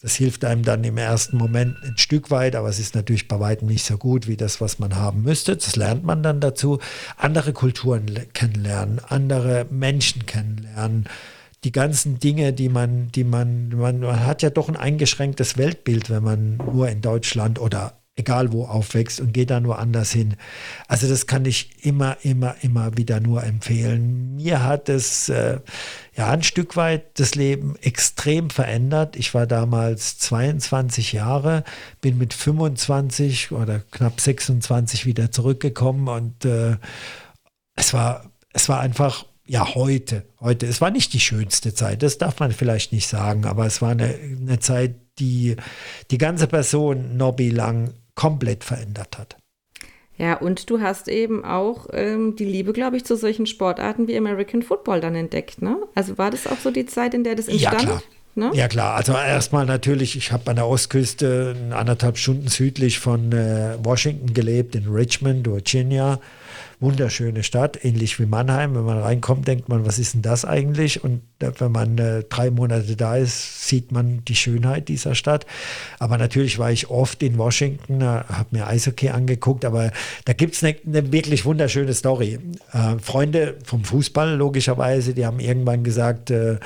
das 0.00 0.14
hilft 0.14 0.44
einem 0.44 0.62
dann 0.62 0.84
im 0.84 0.96
ersten 0.96 1.36
Moment 1.36 1.76
ein 1.82 1.98
Stück 1.98 2.30
weit, 2.30 2.54
aber 2.54 2.68
es 2.68 2.78
ist 2.78 2.94
natürlich 2.94 3.26
bei 3.26 3.40
weitem 3.40 3.66
nicht 3.66 3.84
so 3.84 3.98
gut 3.98 4.28
wie 4.28 4.36
das, 4.36 4.60
was 4.60 4.78
man 4.78 4.94
haben 4.94 5.22
müsste. 5.22 5.56
Das 5.56 5.74
lernt 5.74 6.04
man 6.04 6.22
dann 6.22 6.38
dazu. 6.38 6.78
Andere 7.16 7.52
Kulturen 7.52 8.06
kennenlernen, 8.32 9.00
andere 9.08 9.66
Menschen 9.70 10.26
kennenlernen 10.26 11.08
die 11.64 11.72
ganzen 11.72 12.18
Dinge, 12.18 12.52
die 12.52 12.68
man, 12.68 13.08
die 13.12 13.24
man, 13.24 13.68
man, 13.70 14.00
man 14.00 14.24
hat 14.24 14.42
ja 14.42 14.50
doch 14.50 14.68
ein 14.68 14.76
eingeschränktes 14.76 15.58
Weltbild, 15.58 16.08
wenn 16.08 16.22
man 16.22 16.56
nur 16.56 16.88
in 16.88 17.02
Deutschland 17.02 17.60
oder 17.60 17.99
egal 18.16 18.52
wo 18.52 18.66
aufwächst 18.66 19.20
und 19.20 19.32
geht 19.32 19.50
da 19.50 19.60
nur 19.60 19.78
anders 19.78 20.12
hin. 20.12 20.36
Also 20.88 21.08
das 21.08 21.26
kann 21.26 21.44
ich 21.44 21.84
immer, 21.84 22.18
immer, 22.22 22.54
immer 22.62 22.96
wieder 22.96 23.20
nur 23.20 23.42
empfehlen. 23.44 24.36
Mir 24.36 24.62
hat 24.62 24.88
es 24.88 25.28
äh, 25.28 25.58
ja 26.14 26.30
ein 26.30 26.42
Stück 26.42 26.76
weit 26.76 27.18
das 27.18 27.34
Leben 27.34 27.76
extrem 27.80 28.50
verändert. 28.50 29.16
Ich 29.16 29.32
war 29.32 29.46
damals 29.46 30.18
22 30.18 31.12
Jahre, 31.12 31.64
bin 32.00 32.18
mit 32.18 32.34
25 32.34 33.52
oder 33.52 33.80
knapp 33.90 34.20
26 34.20 35.06
wieder 35.06 35.30
zurückgekommen 35.30 36.08
und 36.08 36.44
äh, 36.44 36.76
es 37.74 37.94
war, 37.94 38.30
es 38.52 38.68
war 38.68 38.80
einfach 38.80 39.24
ja, 39.46 39.74
heute, 39.74 40.26
heute, 40.38 40.66
es 40.66 40.80
war 40.80 40.92
nicht 40.92 41.12
die 41.12 41.18
schönste 41.18 41.74
Zeit, 41.74 42.04
das 42.04 42.18
darf 42.18 42.38
man 42.38 42.52
vielleicht 42.52 42.92
nicht 42.92 43.08
sagen, 43.08 43.46
aber 43.46 43.66
es 43.66 43.82
war 43.82 43.90
eine, 43.90 44.14
eine 44.14 44.60
Zeit, 44.60 44.94
die 45.18 45.56
die 46.12 46.18
ganze 46.18 46.46
Person 46.46 47.16
Nobby 47.16 47.50
lang 47.50 47.92
komplett 48.20 48.64
verändert 48.64 49.16
hat. 49.16 49.38
Ja, 50.18 50.34
und 50.34 50.68
du 50.68 50.82
hast 50.82 51.08
eben 51.08 51.42
auch 51.42 51.86
ähm, 51.94 52.36
die 52.36 52.44
Liebe, 52.44 52.74
glaube 52.74 52.98
ich, 52.98 53.06
zu 53.06 53.16
solchen 53.16 53.46
Sportarten 53.46 54.08
wie 54.08 54.18
American 54.18 54.62
Football 54.62 55.00
dann 55.00 55.14
entdeckt, 55.14 55.62
ne? 55.62 55.78
Also 55.94 56.18
war 56.18 56.30
das 56.30 56.46
auch 56.46 56.58
so 56.58 56.70
die 56.70 56.84
Zeit, 56.84 57.14
in 57.14 57.24
der 57.24 57.34
das 57.34 57.48
entstand? 57.48 57.82
Ja, 57.82 57.88
klar. 57.88 58.02
Ne? 58.34 58.50
Ja 58.52 58.68
klar, 58.68 58.94
also 58.94 59.12
erstmal 59.12 59.64
natürlich, 59.64 60.16
ich 60.16 60.30
habe 60.32 60.50
an 60.50 60.56
der 60.56 60.66
Ostküste 60.66 61.56
anderthalb 61.70 62.18
Stunden 62.18 62.48
südlich 62.48 62.98
von 62.98 63.32
äh, 63.32 63.78
Washington 63.82 64.34
gelebt, 64.34 64.74
in 64.74 64.86
Richmond, 64.88 65.46
Virginia 65.46 66.20
wunderschöne 66.80 67.42
Stadt, 67.42 67.84
ähnlich 67.84 68.18
wie 68.18 68.26
Mannheim. 68.26 68.74
Wenn 68.74 68.84
man 68.84 68.98
reinkommt, 68.98 69.46
denkt 69.46 69.68
man, 69.68 69.84
was 69.84 69.98
ist 69.98 70.14
denn 70.14 70.22
das 70.22 70.44
eigentlich? 70.44 71.04
Und 71.04 71.20
wenn 71.38 71.72
man 71.72 71.98
äh, 71.98 72.24
drei 72.24 72.50
Monate 72.50 72.96
da 72.96 73.16
ist, 73.16 73.68
sieht 73.68 73.92
man 73.92 74.24
die 74.24 74.34
Schönheit 74.34 74.88
dieser 74.88 75.14
Stadt. 75.14 75.46
Aber 75.98 76.16
natürlich 76.16 76.58
war 76.58 76.72
ich 76.72 76.88
oft 76.88 77.22
in 77.22 77.36
Washington, 77.38 78.00
äh, 78.00 78.04
habe 78.04 78.48
mir 78.50 78.66
Eishockey 78.66 79.10
angeguckt, 79.10 79.64
aber 79.64 79.92
da 80.24 80.32
gibt 80.32 80.54
es 80.54 80.64
eine 80.64 80.76
ne 80.84 81.12
wirklich 81.12 81.44
wunderschöne 81.44 81.92
Story. 81.92 82.38
Äh, 82.72 82.98
Freunde 82.98 83.58
vom 83.64 83.84
Fußball, 83.84 84.34
logischerweise, 84.34 85.12
die 85.12 85.26
haben 85.26 85.40
irgendwann 85.40 85.84
gesagt, 85.84 86.30
äh, 86.30 86.58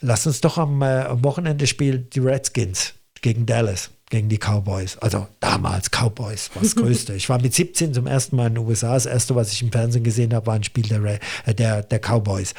lass 0.00 0.26
uns 0.26 0.42
doch 0.42 0.58
am, 0.58 0.82
äh, 0.82 1.02
am 1.02 1.24
Wochenende 1.24 1.66
spielen 1.66 2.08
die 2.12 2.20
Redskins 2.20 2.94
gegen 3.22 3.46
Dallas 3.46 3.90
gegen 4.12 4.28
die 4.28 4.36
Cowboys. 4.36 4.98
Also 4.98 5.26
damals 5.40 5.90
Cowboys 5.90 6.50
war 6.54 6.62
das 6.62 6.76
Größte. 6.76 7.14
Ich 7.14 7.30
war 7.30 7.40
mit 7.40 7.54
17 7.54 7.94
zum 7.94 8.06
ersten 8.06 8.36
Mal 8.36 8.48
in 8.48 8.56
den 8.56 8.66
USA. 8.66 8.92
Das 8.92 9.06
erste, 9.06 9.34
was 9.34 9.52
ich 9.52 9.62
im 9.62 9.72
Fernsehen 9.72 10.04
gesehen 10.04 10.34
habe, 10.34 10.46
war 10.46 10.54
ein 10.54 10.64
Spiel 10.64 10.86
der, 10.86 11.02
äh, 11.46 11.54
der, 11.54 11.82
der 11.82 11.98
Cowboys. 11.98 12.52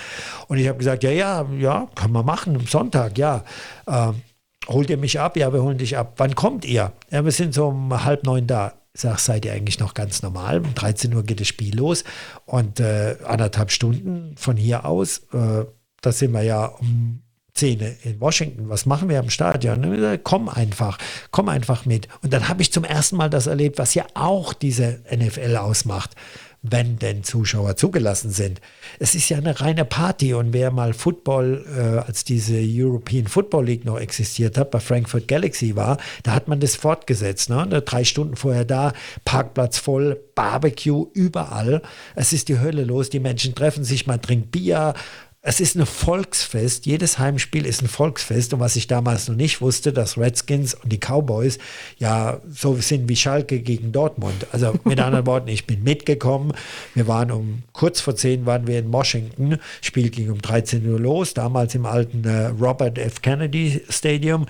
Und 0.47 0.57
ich 0.57 0.67
habe 0.67 0.79
gesagt, 0.79 1.03
ja, 1.03 1.11
ja, 1.11 1.47
ja, 1.59 1.87
kann 1.93 2.11
man 2.11 2.25
machen, 2.25 2.55
am 2.55 2.65
Sonntag, 2.65 3.19
ja. 3.19 3.43
Ähm, 3.87 4.23
holt 4.67 4.89
ihr 4.89 4.97
mich 4.97 5.19
ab? 5.19 5.37
Ja, 5.37 5.53
wir 5.53 5.61
holen 5.61 5.77
dich 5.77 5.95
ab. 5.95 6.13
Wann 6.17 6.33
kommt 6.33 6.65
ihr? 6.65 6.91
Ja, 7.11 7.23
wir 7.23 7.31
sind 7.31 7.53
so 7.53 7.67
um 7.67 8.03
halb 8.03 8.23
neun 8.23 8.47
da. 8.47 8.73
Ich 8.95 9.01
sage, 9.01 9.19
seid 9.19 9.45
ihr 9.45 9.53
eigentlich 9.53 9.79
noch 9.79 9.93
ganz 9.93 10.23
normal? 10.23 10.57
Um 10.57 10.73
13 10.73 11.13
Uhr 11.13 11.21
geht 11.21 11.39
das 11.39 11.47
Spiel 11.47 11.75
los 11.75 12.03
und 12.45 12.79
äh, 12.79 13.15
anderthalb 13.25 13.71
Stunden 13.71 14.35
von 14.37 14.57
hier 14.57 14.85
aus, 14.85 15.19
äh, 15.33 15.65
da 16.01 16.11
sind 16.11 16.31
wir 16.31 16.41
ja 16.41 16.65
um 16.65 17.21
Szene 17.55 17.95
in 18.03 18.19
Washington. 18.19 18.69
Was 18.69 18.85
machen 18.85 19.09
wir 19.09 19.19
am 19.19 19.29
Stadion? 19.29 20.19
Komm 20.23 20.49
einfach, 20.49 20.97
komm 21.29 21.49
einfach 21.49 21.85
mit. 21.85 22.07
Und 22.23 22.33
dann 22.33 22.49
habe 22.49 22.61
ich 22.63 22.71
zum 22.71 22.83
ersten 22.83 23.15
Mal 23.15 23.29
das 23.29 23.47
erlebt, 23.47 23.77
was 23.77 23.93
ja 23.93 24.05
auch 24.15 24.53
diese 24.53 25.01
NFL 25.15 25.57
ausmacht, 25.57 26.15
wenn 26.63 26.97
denn 26.97 27.23
Zuschauer 27.23 27.75
zugelassen 27.75 28.31
sind. 28.31 28.59
Es 28.97 29.13
ist 29.13 29.29
ja 29.29 29.37
eine 29.37 29.59
reine 29.59 29.85
Party 29.85 30.33
und 30.33 30.51
wer 30.51 30.71
mal 30.71 30.93
Football, 30.93 31.63
äh, 31.77 32.07
als 32.07 32.23
diese 32.23 32.55
European 32.57 33.27
Football 33.27 33.65
League 33.65 33.85
noch 33.85 33.99
existiert 33.99 34.57
hat, 34.57 34.71
bei 34.71 34.79
Frankfurt 34.79 35.27
Galaxy 35.27 35.75
war, 35.75 35.97
da 36.23 36.33
hat 36.33 36.47
man 36.47 36.59
das 36.59 36.75
fortgesetzt. 36.75 37.49
Ne? 37.51 37.67
Drei 37.85 38.03
Stunden 38.03 38.35
vorher 38.35 38.65
da, 38.65 38.93
Parkplatz 39.25 39.77
voll, 39.77 40.19
Barbecue 40.33 41.05
überall. 41.13 41.83
Es 42.15 42.33
ist 42.33 42.47
die 42.49 42.59
Hölle 42.59 42.83
los, 42.83 43.11
die 43.11 43.19
Menschen 43.19 43.53
treffen 43.53 43.83
sich, 43.83 44.07
man 44.07 44.21
trinkt 44.21 44.51
Bier, 44.51 44.95
es 45.45 45.59
ist 45.59 45.75
ein 45.75 45.85
Volksfest. 45.85 46.85
Jedes 46.85 47.19
Heimspiel 47.19 47.65
ist 47.65 47.81
ein 47.81 47.89
Volksfest. 47.89 48.53
Und 48.53 48.61
was 48.61 48.77
ich 48.77 48.87
damals 48.87 49.27
noch 49.27 49.35
nicht 49.35 49.59
wusste, 49.59 49.91
dass 49.91 50.17
Redskins 50.17 50.73
und 50.73 50.89
die 50.89 50.99
Cowboys 50.99 51.59
ja 51.97 52.39
so 52.49 52.75
sind 52.77 53.09
wie 53.09 53.17
Schalke 53.17 53.59
gegen 53.59 53.91
Dortmund. 53.91 54.47
Also 54.53 54.73
mit 54.85 54.99
anderen 55.01 55.25
Worten, 55.25 55.49
ich 55.49 55.67
bin 55.67 55.83
mitgekommen. 55.83 56.53
Wir 56.95 57.09
waren 57.09 57.29
um 57.29 57.63
kurz 57.73 57.99
vor 57.99 58.15
zehn 58.15 58.45
waren 58.45 58.67
wir 58.67 58.79
in 58.79 58.93
Washington. 58.93 59.57
Spiel 59.81 60.09
ging 60.11 60.31
um 60.31 60.41
13 60.41 60.87
Uhr 60.89 60.99
los, 60.99 61.33
damals 61.33 61.75
im 61.75 61.85
alten 61.85 62.23
äh, 62.23 62.45
Robert 62.45 62.97
F. 62.97 63.21
Kennedy 63.21 63.81
Stadium. 63.89 64.45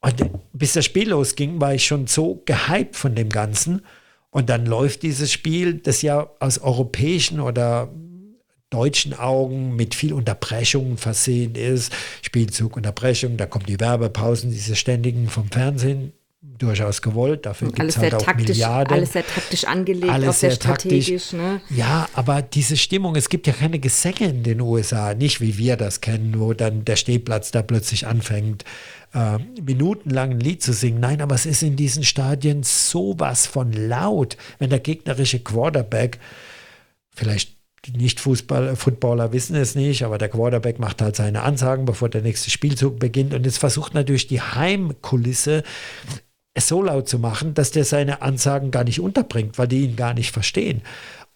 Und 0.00 0.30
bis 0.54 0.72
das 0.72 0.86
Spiel 0.86 1.10
losging, 1.10 1.60
war 1.60 1.74
ich 1.74 1.84
schon 1.84 2.06
so 2.06 2.42
gehypt 2.46 2.96
von 2.96 3.14
dem 3.14 3.28
Ganzen. 3.28 3.82
Und 4.30 4.48
dann 4.48 4.64
läuft 4.64 5.02
dieses 5.02 5.30
Spiel, 5.30 5.74
das 5.74 6.00
ja 6.00 6.30
aus 6.40 6.58
europäischen 6.58 7.38
oder 7.38 7.90
deutschen 8.70 9.14
Augen 9.14 9.76
mit 9.76 9.94
viel 9.94 10.12
Unterbrechungen 10.12 10.96
versehen 10.96 11.54
ist. 11.54 11.92
Spielzug, 12.22 12.76
Unterbrechung, 12.76 13.36
da 13.36 13.46
kommen 13.46 13.66
die 13.66 13.78
Werbepausen, 13.78 14.50
diese 14.50 14.76
ständigen 14.76 15.28
vom 15.28 15.50
Fernsehen, 15.50 16.12
durchaus 16.58 17.02
gewollt. 17.02 17.46
Dafür 17.46 17.70
gibt 17.72 17.88
es 17.88 17.98
halt 17.98 18.14
auch 18.14 18.22
taktisch, 18.22 18.48
Milliarden. 18.48 18.94
Alles 18.94 19.12
sehr 19.12 19.26
taktisch 19.26 19.64
angelegt, 19.64 20.12
alles 20.12 20.28
auch 20.28 20.32
sehr, 20.32 20.50
sehr 20.50 20.56
strategisch. 20.56 21.32
Ne? 21.32 21.60
Ja, 21.70 22.08
aber 22.14 22.42
diese 22.42 22.76
Stimmung, 22.76 23.16
es 23.16 23.28
gibt 23.28 23.46
ja 23.46 23.52
keine 23.52 23.78
Gesänge 23.78 24.30
in 24.30 24.42
den 24.42 24.60
USA, 24.60 25.14
nicht 25.14 25.40
wie 25.40 25.58
wir 25.58 25.76
das 25.76 26.00
kennen, 26.00 26.38
wo 26.38 26.52
dann 26.52 26.84
der 26.84 26.96
Stehplatz 26.96 27.50
da 27.50 27.62
plötzlich 27.62 28.06
anfängt, 28.06 28.64
äh, 29.14 29.38
minutenlang 29.62 30.32
ein 30.32 30.40
Lied 30.40 30.62
zu 30.62 30.72
singen. 30.72 31.00
Nein, 31.00 31.20
aber 31.20 31.34
es 31.34 31.46
ist 31.46 31.62
in 31.62 31.76
diesen 31.76 32.04
Stadien 32.04 32.62
sowas 32.62 33.46
von 33.46 33.72
laut, 33.72 34.36
wenn 34.58 34.70
der 34.70 34.80
gegnerische 34.80 35.40
Quarterback 35.40 36.18
vielleicht 37.10 37.55
die 37.86 37.98
Nicht-Footballer 37.98 39.32
wissen 39.32 39.56
es 39.56 39.74
nicht, 39.74 40.04
aber 40.04 40.18
der 40.18 40.28
Quarterback 40.28 40.78
macht 40.78 41.02
halt 41.02 41.16
seine 41.16 41.42
Ansagen, 41.42 41.84
bevor 41.84 42.08
der 42.08 42.22
nächste 42.22 42.50
Spielzug 42.50 42.98
beginnt. 42.98 43.34
Und 43.34 43.44
jetzt 43.44 43.58
versucht 43.58 43.94
natürlich 43.94 44.26
die 44.26 44.40
Heimkulisse 44.40 45.62
es 46.54 46.68
so 46.68 46.82
laut 46.82 47.06
zu 47.06 47.18
machen, 47.18 47.52
dass 47.52 47.70
der 47.70 47.84
seine 47.84 48.22
Ansagen 48.22 48.70
gar 48.70 48.84
nicht 48.84 48.98
unterbringt, 48.98 49.58
weil 49.58 49.68
die 49.68 49.84
ihn 49.84 49.94
gar 49.96 50.14
nicht 50.14 50.32
verstehen. 50.32 50.80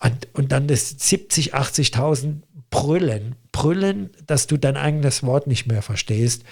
Und, 0.02 0.28
und 0.32 0.50
dann 0.50 0.66
das 0.66 0.94
70, 0.98 1.54
80.000 1.54 2.36
Brüllen, 2.70 3.34
Brüllen, 3.52 4.10
dass 4.26 4.46
du 4.46 4.56
dein 4.56 4.78
eigenes 4.78 5.22
Wort 5.22 5.46
nicht 5.46 5.66
mehr 5.66 5.82
verstehst. 5.82 6.44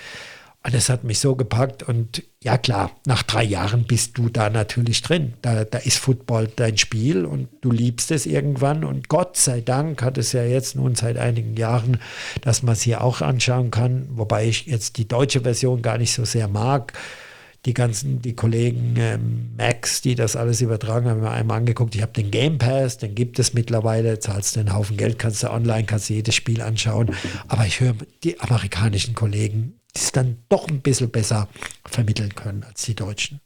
Und 0.68 0.74
das 0.74 0.90
hat 0.90 1.02
mich 1.02 1.18
so 1.18 1.35
gepackt. 1.35 1.83
Und 1.83 2.24
ja 2.44 2.59
klar, 2.59 2.90
nach 3.07 3.22
drei 3.22 3.42
Jahren 3.42 3.85
bist 3.85 4.18
du 4.18 4.28
da 4.28 4.50
natürlich 4.50 5.00
drin. 5.00 5.33
Da, 5.40 5.64
da 5.64 5.78
ist 5.78 5.96
Football 5.96 6.50
dein 6.57 6.76
Spiel 6.76 7.24
und 7.24 7.48
du 7.62 7.70
liebst 7.70 8.11
es 8.11 8.26
irgendwann. 8.26 8.85
Und 8.85 9.09
Gott 9.09 9.38
sei 9.38 9.62
Dank 9.62 10.02
hat 10.02 10.18
es 10.18 10.33
ja 10.33 10.44
jetzt 10.44 10.76
nun 10.76 10.94
seit 10.94 11.16
einigen 11.16 11.57
Jahren, 11.57 12.00
dass 12.42 12.62
man 12.62 12.74
es 12.74 12.83
hier 12.83 13.02
auch 13.02 13.22
anschauen 13.22 13.70
kann. 13.70 14.09
Wobei 14.11 14.46
ich 14.46 14.66
jetzt 14.66 14.98
die 14.98 15.09
deutsche 15.09 15.40
Version 15.40 15.81
gar 15.81 15.96
nicht 15.96 16.12
so 16.12 16.26
sehr 16.26 16.48
mag. 16.48 16.92
Die 17.64 17.72
ganzen, 17.72 18.20
die 18.20 18.37
Kollegen 18.37 18.94
ähm, 18.98 19.54
Max, 19.57 20.02
die 20.02 20.16
das 20.16 20.37
alles 20.37 20.61
übertragen 20.61 21.09
haben, 21.09 21.22
mir 21.22 21.31
einmal 21.31 21.57
angeguckt. 21.57 21.94
Ich 21.94 22.02
habe 22.02 22.12
den 22.12 22.31
Game 22.31 22.59
Pass, 22.59 22.98
den 22.98 23.14
gibt 23.14 23.38
es 23.38 23.54
mittlerweile, 23.54 24.18
zahlst 24.18 24.59
einen 24.59 24.74
Haufen 24.74 24.98
Geld, 24.98 25.18
kannst 25.18 25.42
du 25.42 25.50
online, 25.50 25.85
kannst 25.85 26.11
du 26.11 26.12
jedes 26.12 26.35
Spiel 26.35 26.61
anschauen. 26.61 27.16
Aber 27.48 27.64
ich 27.64 27.81
höre 27.81 27.94
die 28.22 28.38
amerikanischen 28.38 29.14
Kollegen 29.14 29.77
die 29.96 30.01
es 30.01 30.12
dann 30.12 30.38
doch 30.48 30.68
ein 30.68 30.81
bisschen 30.81 31.11
besser 31.11 31.48
vermitteln 31.85 32.35
können 32.35 32.64
als 32.64 32.83
die 32.83 32.94
Deutschen. 32.94 33.40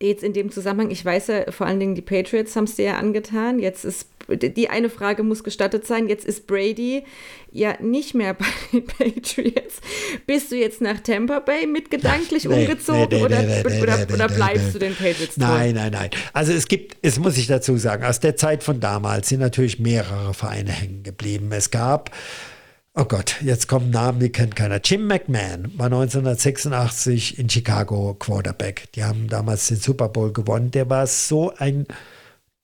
Jetzt 0.00 0.22
in 0.22 0.34
dem 0.34 0.50
Zusammenhang, 0.50 0.90
ich 0.90 1.02
weiß 1.02 1.28
ja, 1.28 1.50
vor 1.50 1.66
allen 1.66 1.80
Dingen 1.80 1.94
die 1.94 2.02
Patriots 2.02 2.54
haben 2.54 2.64
es 2.64 2.76
dir 2.76 2.84
ja 2.84 2.98
angetan. 2.98 3.58
Jetzt 3.58 3.82
ist, 3.86 4.08
die 4.28 4.68
eine 4.68 4.90
Frage 4.90 5.22
muss 5.22 5.42
gestattet 5.42 5.86
sein. 5.86 6.06
Jetzt 6.06 6.26
ist 6.26 6.46
Brady 6.46 7.02
ja 7.50 7.80
nicht 7.80 8.14
mehr 8.14 8.34
bei 8.34 8.44
den 8.72 8.84
Patriots. 8.84 9.80
Bist 10.26 10.52
du 10.52 10.56
jetzt 10.56 10.82
nach 10.82 11.00
Tampa 11.00 11.38
Bay 11.38 11.66
mitgedanklich 11.66 12.44
nee, 12.44 12.54
umgezogen 12.54 13.08
nee, 13.10 13.16
nee, 13.16 13.24
oder, 13.24 13.40
oder, 13.82 14.06
oder, 14.12 14.28
bleibst 14.28 14.74
du 14.74 14.78
den 14.78 14.94
Patriots? 14.94 15.38
Nein, 15.38 15.74
nein, 15.74 15.92
nein. 15.92 16.10
Also 16.34 16.52
es 16.52 16.68
gibt, 16.68 16.98
es 17.00 17.18
muss 17.18 17.38
ich 17.38 17.46
dazu 17.46 17.78
sagen, 17.78 18.04
aus 18.04 18.20
der 18.20 18.36
Zeit 18.36 18.62
von 18.62 18.80
damals 18.80 19.30
sind 19.30 19.40
natürlich 19.40 19.78
mehrere 19.78 20.34
Vereine 20.34 20.72
hängen 20.72 21.04
geblieben. 21.04 21.50
Es 21.52 21.70
gab 21.70 22.10
Oh 22.98 23.04
Gott, 23.04 23.42
jetzt 23.42 23.68
kommen 23.68 23.90
Namen, 23.90 24.20
die 24.20 24.32
kennt 24.32 24.56
keiner. 24.56 24.80
Jim 24.82 25.06
McMahon 25.06 25.70
war 25.76 25.86
1986 25.86 27.38
in 27.38 27.50
Chicago 27.50 28.14
Quarterback. 28.14 28.90
Die 28.92 29.04
haben 29.04 29.28
damals 29.28 29.68
den 29.68 29.76
Super 29.76 30.08
Bowl 30.08 30.32
gewonnen. 30.32 30.70
Der 30.70 30.88
war 30.88 31.06
so 31.06 31.52
ein 31.58 31.86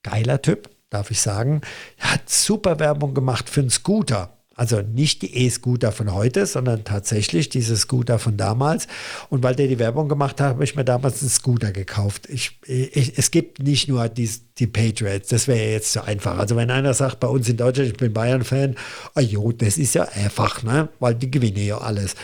geiler 0.02 0.40
Typ, 0.40 0.70
darf 0.88 1.10
ich 1.10 1.20
sagen. 1.20 1.60
Er 1.98 2.12
hat 2.14 2.30
super 2.30 2.78
Werbung 2.78 3.12
gemacht 3.12 3.50
für 3.50 3.60
einen 3.60 3.68
Scooter. 3.68 4.41
Also 4.54 4.82
nicht 4.82 5.22
die 5.22 5.34
E-Scooter 5.34 5.92
von 5.92 6.12
heute, 6.12 6.46
sondern 6.46 6.84
tatsächlich 6.84 7.48
diese 7.48 7.76
Scooter 7.76 8.18
von 8.18 8.36
damals. 8.36 8.86
Und 9.30 9.42
weil 9.42 9.54
der 9.54 9.68
die 9.68 9.78
Werbung 9.78 10.08
gemacht 10.08 10.40
hat, 10.40 10.50
habe 10.50 10.64
ich 10.64 10.76
mir 10.76 10.84
damals 10.84 11.22
einen 11.22 11.30
Scooter 11.30 11.72
gekauft. 11.72 12.28
Ich, 12.28 12.58
ich, 12.66 13.18
es 13.18 13.30
gibt 13.30 13.62
nicht 13.62 13.88
nur 13.88 14.08
die, 14.08 14.28
die 14.58 14.66
Patriots, 14.66 15.28
das 15.28 15.48
wäre 15.48 15.70
jetzt 15.70 15.92
zu 15.92 16.04
einfach. 16.04 16.38
Also 16.38 16.56
wenn 16.56 16.70
einer 16.70 16.94
sagt, 16.94 17.20
bei 17.20 17.28
uns 17.28 17.48
in 17.48 17.56
Deutschland, 17.56 17.90
ich 17.90 17.96
bin 17.96 18.12
Bayern-Fan, 18.12 18.76
oh 19.14 19.20
jo, 19.20 19.52
das 19.52 19.78
ist 19.78 19.94
ja 19.94 20.04
einfach, 20.04 20.62
ne? 20.62 20.88
weil 21.00 21.14
die 21.14 21.30
gewinnen 21.30 21.64
ja 21.64 21.78
alles 21.78 22.14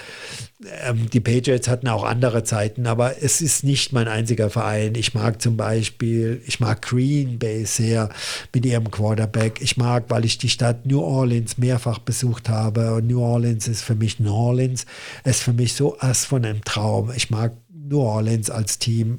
ähm, 0.65 1.09
die 1.11 1.21
Patriots 1.21 1.69
hatten 1.69 1.89
auch 1.89 2.03
andere 2.03 2.43
Zeiten, 2.43 2.87
aber 2.87 3.23
es 3.23 3.41
ist 3.41 3.63
nicht 3.63 3.93
mein 3.93 4.09
einziger 4.09 4.51
Verein. 4.51 4.95
Ich 4.97 5.15
mag 5.15 5.41
zum 5.41 5.57
Beispiel, 5.57 6.43
ich 6.47 6.59
mag 6.59 6.83
Green 6.83 7.39
Bay 7.39 7.65
sehr 7.65 8.09
mit 8.53 8.67
ihrem 8.67 8.91
Quarterback. 8.91 9.61
Ich 9.61 9.77
mag, 9.77 10.05
weil 10.09 10.25
ich 10.25 10.39
die 10.39 10.49
Stadt 10.49 10.85
New 10.85 11.01
Orleans 11.01 11.59
mehrfach 11.59 12.01
besucht 12.01 12.49
habe. 12.49 12.95
Und 12.95 13.07
New 13.07 13.21
Orleans 13.21 13.69
ist 13.69 13.83
für 13.83 13.95
mich 13.95 14.19
New 14.19 14.33
Orleans. 14.33 14.85
Es 15.23 15.39
ist 15.39 15.43
für 15.45 15.53
mich 15.53 15.75
so 15.75 15.97
was 16.01 16.25
von 16.25 16.45
einem 16.45 16.65
Traum. 16.65 17.13
Ich 17.15 17.31
mag 17.31 17.53
New 17.73 18.01
Orleans 18.01 18.51
als 18.51 18.79
Team. 18.79 19.19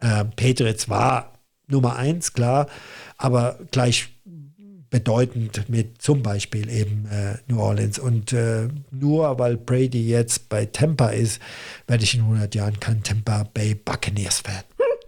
Äh, 0.00 0.24
Patriots 0.24 0.88
war 0.88 1.32
Nummer 1.68 1.96
eins, 1.96 2.32
klar, 2.32 2.66
aber 3.16 3.58
gleich 3.70 4.11
bedeutend 4.92 5.68
mit 5.68 6.00
zum 6.00 6.22
Beispiel 6.22 6.68
eben 6.70 7.08
äh, 7.10 7.38
New 7.48 7.58
Orleans. 7.60 7.98
Und 7.98 8.32
äh, 8.32 8.68
nur 8.92 9.38
weil 9.40 9.56
Brady 9.56 10.06
jetzt 10.06 10.48
bei 10.50 10.66
Tampa 10.66 11.08
ist, 11.08 11.40
werde 11.88 12.04
ich 12.04 12.14
in 12.14 12.20
100 12.20 12.54
Jahren 12.54 12.78
kein 12.78 13.02
Tampa 13.02 13.44
Bay 13.54 13.74
Buccaneers 13.74 14.40
Fan. 14.40 14.62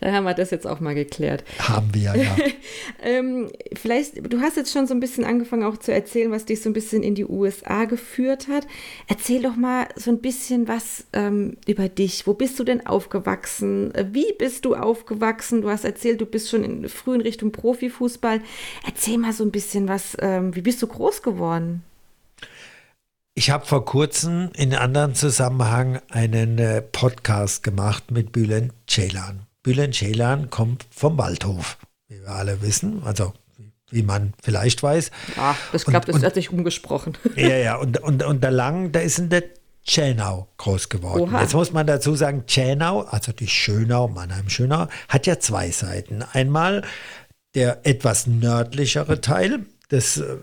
Dann 0.00 0.12
haben 0.12 0.24
wir 0.24 0.34
das 0.34 0.50
jetzt 0.50 0.66
auch 0.66 0.80
mal 0.80 0.94
geklärt. 0.94 1.44
Haben 1.58 1.92
wir, 1.92 2.14
ja. 2.14 2.36
ähm, 3.02 3.50
vielleicht, 3.74 4.32
du 4.32 4.40
hast 4.40 4.56
jetzt 4.56 4.72
schon 4.72 4.86
so 4.86 4.94
ein 4.94 5.00
bisschen 5.00 5.24
angefangen 5.24 5.64
auch 5.64 5.76
zu 5.76 5.92
erzählen, 5.92 6.30
was 6.30 6.44
dich 6.44 6.62
so 6.62 6.70
ein 6.70 6.72
bisschen 6.72 7.02
in 7.02 7.14
die 7.14 7.24
USA 7.24 7.84
geführt 7.84 8.48
hat. 8.48 8.66
Erzähl 9.06 9.42
doch 9.42 9.56
mal 9.56 9.88
so 9.96 10.10
ein 10.10 10.20
bisschen 10.20 10.68
was 10.68 11.06
ähm, 11.12 11.56
über 11.66 11.88
dich. 11.88 12.26
Wo 12.26 12.34
bist 12.34 12.58
du 12.58 12.64
denn 12.64 12.86
aufgewachsen? 12.86 13.92
Wie 14.12 14.32
bist 14.38 14.64
du 14.64 14.74
aufgewachsen? 14.74 15.62
Du 15.62 15.70
hast 15.70 15.84
erzählt, 15.84 16.20
du 16.20 16.26
bist 16.26 16.50
schon 16.50 16.64
in, 16.64 16.88
früh 16.88 17.14
in 17.14 17.20
Richtung 17.20 17.52
Profifußball. 17.52 18.40
Erzähl 18.86 19.18
mal 19.18 19.32
so 19.32 19.44
ein 19.44 19.50
bisschen 19.50 19.88
was. 19.88 20.16
Ähm, 20.20 20.54
wie 20.54 20.62
bist 20.62 20.82
du 20.82 20.86
groß 20.86 21.22
geworden? 21.22 21.82
Ich 23.38 23.50
habe 23.50 23.64
vor 23.66 23.84
kurzem 23.84 24.50
in 24.56 24.74
einem 24.74 24.82
anderen 24.82 25.14
Zusammenhang 25.14 26.00
einen 26.10 26.58
äh, 26.58 26.82
Podcast 26.82 27.62
gemacht 27.62 28.10
mit 28.10 28.32
Bülent 28.32 28.72
Ceylan. 28.88 29.47
Bülent 29.68 29.94
Ceylan 29.94 30.48
kommt 30.48 30.86
vom 30.90 31.18
Waldhof, 31.18 31.76
wie 32.08 32.22
wir 32.22 32.30
alle 32.30 32.62
wissen, 32.62 33.02
also 33.04 33.34
wie 33.90 34.02
man 34.02 34.32
vielleicht 34.42 34.82
weiß. 34.82 35.10
Ja, 35.36 35.54
das 35.72 35.84
klappt, 35.84 36.08
das 36.08 36.22
hat 36.22 36.32
sich 36.32 36.50
umgesprochen. 36.50 37.18
Ja, 37.36 37.54
ja, 37.54 37.76
und, 37.76 38.00
und, 38.00 38.22
und 38.22 38.42
der 38.42 38.50
Lang, 38.50 38.92
der 38.92 39.02
ist 39.02 39.18
in 39.18 39.28
der 39.28 39.44
Tschernau 39.84 40.48
groß 40.56 40.88
geworden. 40.88 41.34
Oha. 41.34 41.42
Jetzt 41.42 41.52
muss 41.52 41.70
man 41.70 41.86
dazu 41.86 42.14
sagen, 42.14 42.44
Tschernau, 42.46 43.02
also 43.02 43.32
die 43.32 43.46
Schönau, 43.46 44.08
Mannheim-Schönau, 44.08 44.86
hat 45.06 45.26
ja 45.26 45.38
zwei 45.38 45.70
Seiten. 45.70 46.22
Einmal 46.32 46.82
der 47.54 47.86
etwas 47.86 48.26
nördlichere 48.26 49.20
Teil, 49.20 49.66
das 49.90 50.16
ist 50.16 50.24
äh, 50.24 50.38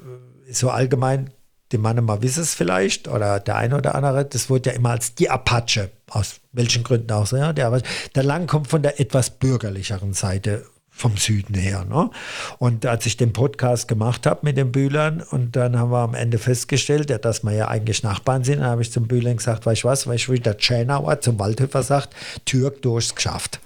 so 0.52 0.70
allgemein 0.70 1.32
die 1.76 1.82
Mannemer 1.82 2.22
wissen 2.22 2.42
es 2.42 2.54
vielleicht, 2.54 3.10
oder 3.10 3.42
der 3.42 3.58
eine 3.58 3.76
oder 3.76 3.96
andere, 3.96 4.24
das 4.24 4.50
wurde 4.50 4.70
ja 4.70 4.76
immer 4.78 4.92
als 4.92 5.14
die 5.14 5.30
Apache, 5.30 5.92
aus 6.10 6.36
welchen 6.54 6.84
Gründen 6.84 7.12
auch 7.12 7.28
so, 7.28 7.36
ja, 7.36 7.52
der, 7.52 7.82
der 8.16 8.24
Lang 8.24 8.48
kommt 8.48 8.70
von 8.70 8.82
der 8.82 9.02
etwas 9.02 9.30
bürgerlicheren 9.30 10.14
Seite 10.14 10.66
vom 10.90 11.18
Süden 11.18 11.54
her. 11.56 11.84
Ne? 11.84 12.10
Und 12.58 12.86
als 12.86 13.06
ich 13.06 13.18
den 13.18 13.34
Podcast 13.34 13.90
gemacht 13.90 14.26
habe 14.26 14.40
mit 14.44 14.56
den 14.56 14.72
Bühlern 14.72 15.22
und 15.22 15.58
dann 15.58 15.78
haben 15.78 15.92
wir 15.92 15.98
am 15.98 16.14
Ende 16.16 16.38
festgestellt, 16.38 17.10
ja, 17.10 17.18
dass 17.18 17.44
wir 17.44 17.52
ja 17.52 17.68
eigentlich 17.68 18.04
Nachbarn 18.04 18.46
sind, 18.46 18.60
dann 18.62 18.70
habe 18.70 18.82
ich 18.82 18.94
zum 18.94 19.06
Bühler 19.06 19.34
gesagt, 19.34 19.66
weißt 19.66 19.84
du 19.84 19.90
was, 19.90 20.08
weißt 20.08 20.30
du, 20.30 20.32
wie 20.32 20.40
der 20.40 20.58
Tschernauer 20.58 21.20
zum 21.20 21.38
Waldhöfer 21.38 21.84
sagt, 21.84 22.16
Türk 22.46 22.82
durchs 22.84 23.14
geschafft. 23.14 23.60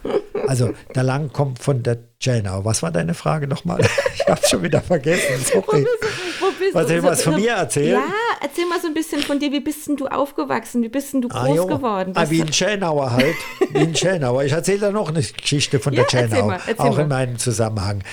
Also 0.47 0.73
der 0.95 1.03
Lang 1.03 1.31
kommt 1.31 1.59
von 1.59 1.83
der 1.83 1.99
Tschernau. 2.19 2.65
Was 2.65 2.81
war 2.81 2.91
deine 2.91 3.13
Frage 3.13 3.47
nochmal? 3.47 3.79
Ich 4.15 4.31
habe 4.31 4.47
schon 4.47 4.61
wieder 4.61 4.81
vergessen. 4.81 5.43
Sorry. 5.43 5.87
Bist 6.59 6.73
was 6.73 6.87
soll 6.87 6.97
ich 6.97 7.03
was 7.03 7.23
von 7.23 7.35
mir 7.35 7.51
erzählen? 7.51 7.99
Ja, 7.99 8.13
erzähl 8.41 8.65
mal 8.67 8.79
so 8.81 8.87
ein 8.87 8.93
bisschen 8.93 9.21
von 9.21 9.39
dir. 9.39 9.51
Wie 9.51 9.59
bist 9.59 9.87
denn 9.87 9.97
du 9.97 10.07
aufgewachsen? 10.07 10.81
Wie 10.81 10.89
bist 10.89 11.13
denn 11.13 11.21
du 11.21 11.29
ah, 11.31 11.45
groß 11.45 11.59
ah, 11.59 11.65
geworden? 11.65 12.11
Ah, 12.15 12.29
wie 12.29 12.41
ein 12.41 12.49
Tschernauer 12.49 13.11
halt. 13.11 13.35
Wie 13.71 13.79
ein 13.79 13.93
Tschernauer. 13.93 14.43
Ich 14.49 14.53
erzähle 14.53 14.79
da 14.79 14.91
noch 14.91 15.09
eine 15.09 15.21
Geschichte 15.21 15.79
von 15.79 15.93
ja, 15.93 16.03
der. 16.03 16.21
Erzähl 16.21 16.43
mal, 16.43 16.59
erzähl 16.65 16.85
auch 16.85 16.95
mal. 16.95 17.01
in 17.03 17.07
meinem 17.07 17.37
Zusammenhang. 17.37 18.03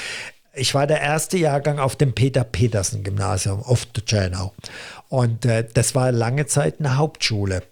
Ich 0.55 0.75
war 0.75 0.87
der 0.87 1.01
erste 1.01 1.39
Jahrgang 1.39 1.79
auf 1.79 1.97
dem 1.97 2.15
Peter-Petersen-Gymnasium 2.15 3.63
auf 3.63 3.87
der 3.87 4.05
Tschernau. 4.05 4.53
Und 5.09 5.45
äh, 5.45 5.67
das 5.73 5.95
war 5.95 6.13
lange 6.13 6.47
Zeit 6.47 6.77
eine 6.79 6.97
Hauptschule. 6.97 7.63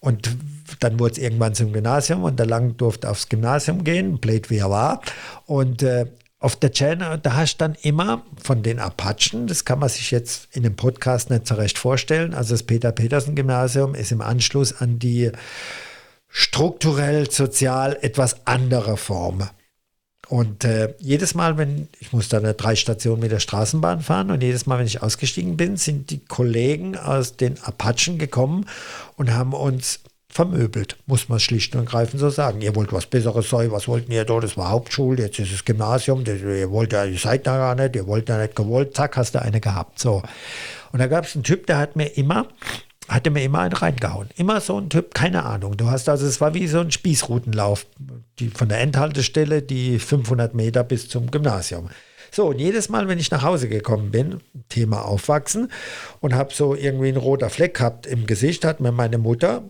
Und 0.00 0.36
dann 0.80 1.00
wurde 1.00 1.12
es 1.12 1.18
irgendwann 1.18 1.54
zum 1.54 1.72
Gymnasium 1.72 2.24
und 2.24 2.38
der 2.38 2.46
Lang 2.46 2.76
durfte 2.76 3.08
aufs 3.08 3.30
Gymnasium 3.30 3.84
gehen, 3.84 4.18
blöd 4.18 4.50
wie 4.50 4.58
er 4.58 4.70
war. 4.70 5.00
Und 5.46 5.82
äh, 5.82 6.06
auf 6.44 6.56
der 6.56 6.72
Channel, 6.72 7.18
da 7.18 7.36
hast 7.36 7.54
du 7.54 7.58
dann 7.64 7.74
immer 7.80 8.22
von 8.36 8.62
den 8.62 8.78
Apachen, 8.78 9.46
das 9.46 9.64
kann 9.64 9.78
man 9.78 9.88
sich 9.88 10.10
jetzt 10.10 10.54
in 10.54 10.62
dem 10.62 10.76
Podcast 10.76 11.30
nicht 11.30 11.46
so 11.46 11.54
recht 11.54 11.78
vorstellen, 11.78 12.34
also 12.34 12.52
das 12.52 12.64
Peter-Petersen-Gymnasium 12.64 13.94
ist 13.94 14.12
im 14.12 14.20
Anschluss 14.20 14.78
an 14.78 14.98
die 14.98 15.32
strukturell, 16.28 17.30
sozial 17.30 17.96
etwas 18.02 18.46
andere 18.46 18.98
Form. 18.98 19.48
Und 20.28 20.64
äh, 20.64 20.94
jedes 20.98 21.34
Mal, 21.34 21.56
wenn 21.56 21.88
ich 21.98 22.12
muss 22.12 22.28
dann 22.28 22.42
drei 22.56 22.76
Stationen 22.76 23.20
mit 23.20 23.32
der 23.32 23.40
Straßenbahn 23.40 24.02
fahren 24.02 24.30
und 24.30 24.42
jedes 24.42 24.66
Mal, 24.66 24.78
wenn 24.78 24.86
ich 24.86 25.02
ausgestiegen 25.02 25.56
bin, 25.56 25.78
sind 25.78 26.10
die 26.10 26.24
Kollegen 26.26 26.94
aus 26.96 27.36
den 27.36 27.58
Apachen 27.62 28.18
gekommen 28.18 28.66
und 29.16 29.32
haben 29.32 29.54
uns 29.54 30.00
vermöbelt, 30.34 30.96
muss 31.06 31.28
man 31.28 31.38
schlicht 31.38 31.76
und 31.76 31.82
ergreifend 31.82 32.20
so 32.20 32.28
sagen. 32.28 32.60
Ihr 32.60 32.74
wollt 32.74 32.92
was 32.92 33.06
Besseres 33.06 33.48
sein, 33.48 33.70
was 33.70 33.86
wollten 33.86 34.10
ihr 34.10 34.24
dort? 34.24 34.42
Das 34.42 34.56
war 34.56 34.68
Hauptschule, 34.68 35.22
jetzt 35.22 35.38
ist 35.38 35.52
es 35.52 35.64
Gymnasium, 35.64 36.24
ihr 36.26 36.70
wollt 36.72 36.92
ja, 36.92 37.04
ihr 37.04 37.18
seid 37.18 37.46
da 37.46 37.56
gar 37.56 37.76
nicht, 37.76 37.94
ihr 37.94 38.08
wollt 38.08 38.28
ja 38.28 38.38
nicht 38.38 38.56
gewollt, 38.56 38.96
zack, 38.96 39.16
hast 39.16 39.36
du 39.36 39.40
eine 39.40 39.60
gehabt. 39.60 40.00
So. 40.00 40.22
Und 40.90 40.98
da 40.98 41.06
gab 41.06 41.24
es 41.24 41.36
einen 41.36 41.44
Typ, 41.44 41.68
der 41.68 41.78
hat 41.78 41.94
mir 41.94 42.06
immer, 42.16 42.48
hatte 43.06 43.30
mir 43.30 43.44
immer 43.44 43.60
einen 43.60 43.74
reingehauen. 43.74 44.28
Immer 44.34 44.60
so 44.60 44.80
ein 44.80 44.90
Typ, 44.90 45.14
keine 45.14 45.44
Ahnung. 45.44 45.76
Du 45.76 45.88
hast 45.88 46.08
also, 46.08 46.26
es 46.26 46.40
war 46.40 46.52
wie 46.52 46.66
so 46.66 46.80
ein 46.80 46.90
Spießrutenlauf, 46.90 47.86
die, 48.40 48.48
von 48.48 48.68
der 48.68 48.80
Endhaltestelle 48.80 49.62
die 49.62 50.00
500 50.00 50.52
Meter 50.52 50.82
bis 50.82 51.08
zum 51.08 51.30
Gymnasium. 51.30 51.90
So, 52.32 52.46
und 52.46 52.58
jedes 52.58 52.88
Mal, 52.88 53.06
wenn 53.06 53.20
ich 53.20 53.30
nach 53.30 53.44
Hause 53.44 53.68
gekommen 53.68 54.10
bin, 54.10 54.40
Thema 54.68 55.04
Aufwachsen, 55.04 55.70
und 56.18 56.34
habe 56.34 56.52
so 56.52 56.74
irgendwie 56.74 57.06
einen 57.06 57.18
roter 57.18 57.50
Fleck 57.50 57.74
gehabt 57.74 58.08
im 58.08 58.26
Gesicht, 58.26 58.64
hat 58.64 58.80
mir 58.80 58.90
meine 58.90 59.18
Mutter 59.18 59.62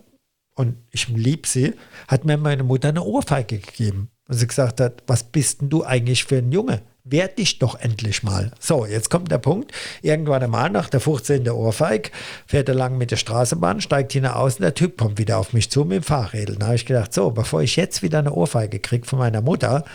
und 0.55 0.77
ich 0.91 1.09
liebe 1.09 1.47
sie, 1.47 1.73
hat 2.07 2.25
mir 2.25 2.37
meine 2.37 2.63
Mutter 2.63 2.89
eine 2.89 3.03
Ohrfeige 3.03 3.59
gegeben. 3.59 4.09
Und 4.27 4.35
sie 4.35 4.47
gesagt 4.47 4.79
hat, 4.79 5.03
was 5.07 5.23
bist 5.23 5.61
denn 5.61 5.69
du 5.69 5.83
eigentlich 5.83 6.23
für 6.23 6.37
ein 6.37 6.51
Junge? 6.51 6.81
Wehr 7.07 7.27
dich 7.27 7.59
doch 7.59 7.79
endlich 7.79 8.23
mal. 8.23 8.49
So, 8.59 8.87
jetzt 8.87 9.11
kommt 9.11 9.29
der 9.31 9.37
Punkt. 9.37 9.71
Irgendwann 10.01 10.41
einmal 10.41 10.71
nach 10.71 10.89
der 10.89 10.99
15. 10.99 11.47
Ohrfeig 11.51 12.11
fährt 12.47 12.67
er 12.67 12.73
lang 12.73 12.97
mit 12.97 13.11
der 13.11 13.17
Straßenbahn, 13.17 13.79
steigt 13.79 14.13
hinaus 14.13 14.55
und 14.55 14.63
der 14.63 14.73
Typ 14.73 14.97
kommt 14.97 15.19
wieder 15.19 15.37
auf 15.37 15.53
mich 15.53 15.69
zu 15.69 15.81
mit 15.85 15.97
dem 15.97 16.03
Fahrrädel. 16.03 16.55
Da 16.55 16.65
habe 16.65 16.75
ich 16.77 16.87
gedacht, 16.87 17.13
so, 17.13 17.29
bevor 17.29 17.61
ich 17.61 17.75
jetzt 17.75 18.01
wieder 18.01 18.17
eine 18.17 18.33
Ohrfeige 18.33 18.79
kriege 18.79 19.05
von 19.05 19.19
meiner 19.19 19.41
Mutter, 19.41 19.85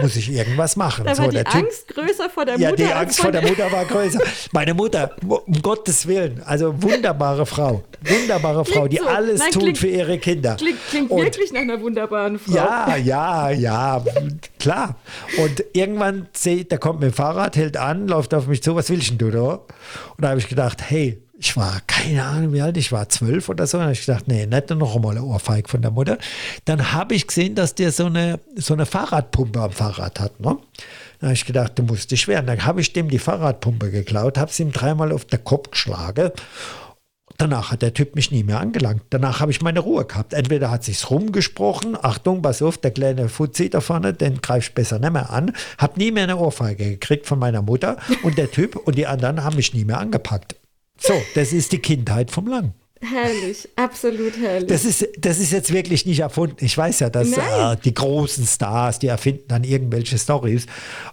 muss 0.00 0.16
ich 0.16 0.32
irgendwas 0.32 0.76
machen. 0.76 1.04
Da 1.04 1.14
so, 1.14 1.24
war 1.24 1.28
die 1.28 1.36
der 1.36 1.54
Angst 1.54 1.88
größer 1.88 2.30
vor 2.30 2.46
der 2.46 2.56
ja, 2.58 2.70
Mutter. 2.70 2.84
die 2.86 2.92
Angst 2.92 3.20
vor 3.20 3.32
der 3.32 3.42
Mutter 3.42 3.70
war 3.70 3.84
größer. 3.84 4.20
Meine 4.52 4.72
Mutter, 4.72 5.14
um 5.28 5.60
Gottes 5.60 6.06
Willen, 6.06 6.42
also 6.46 6.82
wunderbare 6.82 7.44
Frau. 7.44 7.82
Wunderbare 8.02 8.64
Frau, 8.64 8.88
die 8.88 8.96
so. 8.96 9.06
alles 9.06 9.40
Nein, 9.40 9.50
tut 9.52 9.62
klingt- 9.62 9.78
für 9.78 9.88
ihre 9.88 10.18
Kinder. 10.18 10.54
Klingt, 10.56 10.78
klingt 10.88 11.10
Und- 11.10 11.22
wirklich 11.22 11.52
nach 11.52 11.60
einer 11.60 11.78
wunderbaren 11.82 12.38
Frau. 12.38 12.54
ja, 12.54 12.96
ja, 12.96 13.50
ja, 13.50 14.02
klar. 14.58 14.96
Und 15.36 15.62
irgendwann 15.74 16.28
seht, 16.46 16.70
der 16.70 16.78
kommt 16.78 17.00
mit 17.00 17.10
dem 17.10 17.12
Fahrrad, 17.12 17.56
hält 17.56 17.76
an, 17.76 18.06
läuft 18.06 18.32
auf 18.32 18.46
mich 18.46 18.62
zu, 18.62 18.76
was 18.76 18.88
willst 18.88 19.20
du 19.20 19.30
da? 19.32 19.54
Und 19.54 20.20
da 20.20 20.28
habe 20.28 20.38
ich 20.38 20.46
gedacht, 20.46 20.80
hey, 20.80 21.20
ich 21.36 21.56
war, 21.56 21.80
keine 21.88 22.22
Ahnung, 22.22 22.52
wie 22.52 22.62
alt 22.62 22.76
ich 22.76 22.92
war, 22.92 23.08
zwölf 23.08 23.48
oder 23.48 23.66
so. 23.66 23.78
Und 23.78 23.90
ich 23.90 24.06
gedacht, 24.06 24.28
nee, 24.28 24.46
nicht 24.46 24.70
noch 24.70 24.94
einmal 24.94 25.16
eine 25.16 25.24
Ohrfeig 25.24 25.68
von 25.68 25.82
der 25.82 25.90
Mutter. 25.90 26.18
Dann 26.64 26.92
habe 26.92 27.16
ich 27.16 27.26
gesehen, 27.26 27.56
dass 27.56 27.74
der 27.74 27.90
so 27.90 28.06
eine, 28.06 28.38
so 28.54 28.74
eine 28.74 28.86
Fahrradpumpe 28.86 29.60
am 29.60 29.72
Fahrrad 29.72 30.20
hat. 30.20 30.38
Ne? 30.38 30.56
Da 31.18 31.26
habe 31.26 31.34
ich 31.34 31.44
gedacht, 31.44 31.72
du 31.76 31.82
musst 31.82 32.12
dich 32.12 32.28
wehren. 32.28 32.46
Dann 32.46 32.64
habe 32.64 32.80
ich 32.80 32.92
dem 32.92 33.10
die 33.10 33.18
Fahrradpumpe 33.18 33.90
geklaut, 33.90 34.38
habe 34.38 34.52
sie 34.52 34.62
ihm 34.62 34.72
dreimal 34.72 35.10
auf 35.10 35.24
den 35.24 35.42
Kopf 35.42 35.72
geschlagen. 35.72 36.30
Danach 37.38 37.70
hat 37.70 37.82
der 37.82 37.94
Typ 37.94 38.14
mich 38.14 38.30
nie 38.30 38.44
mehr 38.44 38.60
angelangt. 38.60 39.02
Danach 39.10 39.40
habe 39.40 39.50
ich 39.50 39.62
meine 39.62 39.80
Ruhe 39.80 40.04
gehabt. 40.04 40.32
Entweder 40.32 40.70
hat 40.70 40.84
sich's 40.84 41.10
rumgesprochen, 41.10 41.96
Achtung, 42.00 42.42
pass 42.42 42.62
auf, 42.62 42.78
der 42.78 42.90
kleine 42.90 43.28
Fuzzi 43.28 43.70
da 43.70 43.80
vorne, 43.80 44.12
den 44.12 44.40
greif 44.40 44.66
ich 44.66 44.74
besser 44.74 44.98
nicht 44.98 45.12
mehr 45.12 45.30
an. 45.30 45.52
Hab 45.78 45.96
nie 45.96 46.10
mehr 46.10 46.24
eine 46.24 46.36
Ohrfeige 46.36 46.90
gekriegt 46.90 47.26
von 47.26 47.38
meiner 47.38 47.62
Mutter 47.62 47.98
und 48.22 48.38
der 48.38 48.50
Typ 48.50 48.76
und 48.76 48.96
die 48.96 49.06
anderen 49.06 49.44
haben 49.44 49.56
mich 49.56 49.74
nie 49.74 49.84
mehr 49.84 49.98
angepackt. 49.98 50.56
So, 50.98 51.14
das 51.34 51.52
ist 51.52 51.72
die 51.72 51.78
Kindheit 51.78 52.30
vom 52.30 52.46
Lang. 52.46 52.72
Herrlich, 53.00 53.68
absolut 53.76 54.38
herrlich. 54.38 54.68
Das 54.68 54.86
ist, 54.86 55.06
das 55.18 55.38
ist 55.38 55.52
jetzt 55.52 55.70
wirklich 55.70 56.06
nicht 56.06 56.20
erfunden. 56.20 56.64
Ich 56.64 56.76
weiß 56.76 57.00
ja, 57.00 57.10
dass 57.10 57.30
äh, 57.30 57.76
die 57.84 57.92
großen 57.92 58.46
Stars, 58.46 58.98
die 58.98 59.08
erfinden 59.08 59.44
dann 59.48 59.64
irgendwelche 59.64 60.16
Stories, 60.16 60.64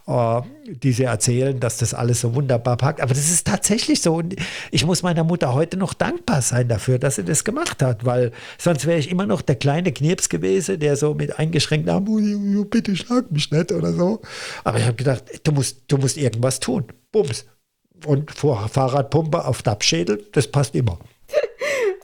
äh, 0.08 0.42
die 0.66 0.94
sie 0.94 1.04
erzählen, 1.04 1.60
dass 1.60 1.78
das 1.78 1.94
alles 1.94 2.22
so 2.22 2.36
wunderbar 2.36 2.78
packt. 2.78 3.02
Aber 3.02 3.14
das 3.14 3.30
ist 3.30 3.46
tatsächlich 3.46 4.02
so. 4.02 4.16
Und 4.16 4.36
ich 4.72 4.86
muss 4.86 5.04
meiner 5.04 5.26
Mutter 5.26 5.54
heute 5.54 5.76
noch 5.76 5.94
dankbar 5.94 6.42
sein 6.42 6.70
dafür, 6.70 7.00
dass 7.00 7.16
sie 7.16 7.26
das 7.26 7.44
gemacht 7.44 7.82
hat, 7.84 8.06
weil 8.06 8.32
sonst 8.58 8.86
wäre 8.86 8.98
ich 9.00 9.12
immer 9.12 9.26
noch 9.26 9.42
der 9.42 9.56
kleine 9.56 9.92
Knirps 9.92 10.30
gewesen, 10.30 10.80
der 10.80 10.96
so 10.96 11.14
mit 11.14 11.38
eingeschränkten 11.38 11.94
Armen, 11.94 12.58
"Oh, 12.58 12.64
bitte 12.64 12.96
schlag 12.96 13.30
mich 13.30 13.52
nicht 13.52 13.74
oder 13.74 13.92
so. 13.92 14.22
Aber 14.64 14.80
ich 14.80 14.86
habe 14.86 14.96
gedacht, 14.96 15.26
du 15.44 15.52
musst, 15.52 15.82
du 15.90 15.98
musst 15.98 16.16
irgendwas 16.16 16.62
tun. 16.62 16.86
Bums. 17.12 17.46
Und 18.06 18.32
vor 18.32 18.70
Fahrradpumpe 18.70 19.46
auf 19.46 19.62
Dachschädel, 19.62 20.26
das 20.32 20.48
passt 20.48 20.76
immer. 20.76 20.98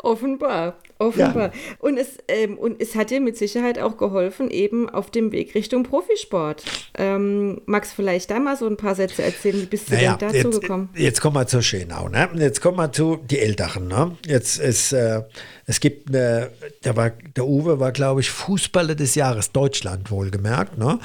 Offenbar, 0.01 0.77
offenbar. 0.97 1.51
Und, 1.79 1.97
es, 1.97 2.17
ähm, 2.27 2.57
und 2.57 2.81
es 2.81 2.95
hat 2.95 3.09
dir 3.09 3.19
mit 3.19 3.37
Sicherheit 3.37 3.79
auch 3.79 3.97
geholfen, 3.97 4.49
eben 4.49 4.89
auf 4.89 5.11
dem 5.11 5.31
Weg 5.31 5.55
Richtung 5.55 5.83
Profisport. 5.83 6.63
Ähm, 6.97 7.61
magst 7.65 7.91
du 7.91 7.95
vielleicht 7.97 8.31
da 8.31 8.39
mal 8.39 8.55
so 8.55 8.65
ein 8.65 8.77
paar 8.77 8.95
Sätze 8.95 9.23
erzählen? 9.23 9.61
Wie 9.61 9.65
bist 9.65 9.89
du 9.89 9.95
Naja, 9.95 10.15
denn 10.15 10.29
dazu 10.29 10.49
jetzt, 10.49 10.61
gekommen? 10.61 10.89
Jetzt 10.95 11.21
kommen 11.21 11.35
wir 11.35 11.47
zu 11.47 11.61
Schönau. 11.61 12.07
Ne? 12.07 12.29
Jetzt 12.35 12.61
kommen 12.61 12.77
wir 12.77 12.91
zu 12.91 13.17
die 13.17 13.39
Älteren. 13.39 13.87
Ne? 13.87 14.15
Jetzt 14.25 14.59
ist, 14.59 14.93
äh, 14.93 15.23
es 15.65 15.79
gibt 15.79 16.09
eine, 16.09 16.51
der, 16.83 16.95
war, 16.95 17.09
der 17.09 17.45
Uwe 17.45 17.79
war, 17.79 17.91
glaube 17.91 18.21
ich, 18.21 18.29
Fußballer 18.29 18.95
des 18.95 19.15
Jahres 19.15 19.51
Deutschland 19.51 20.11
wohlgemerkt. 20.11 20.77
Ne? 20.77 20.99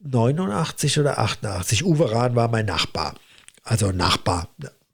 89 0.00 0.98
oder 0.98 1.18
88. 1.18 1.84
Uwe 1.84 2.10
Rahn 2.12 2.34
war 2.34 2.48
mein 2.48 2.66
Nachbar. 2.66 3.14
Also 3.62 3.92
Nachbar. 3.92 4.48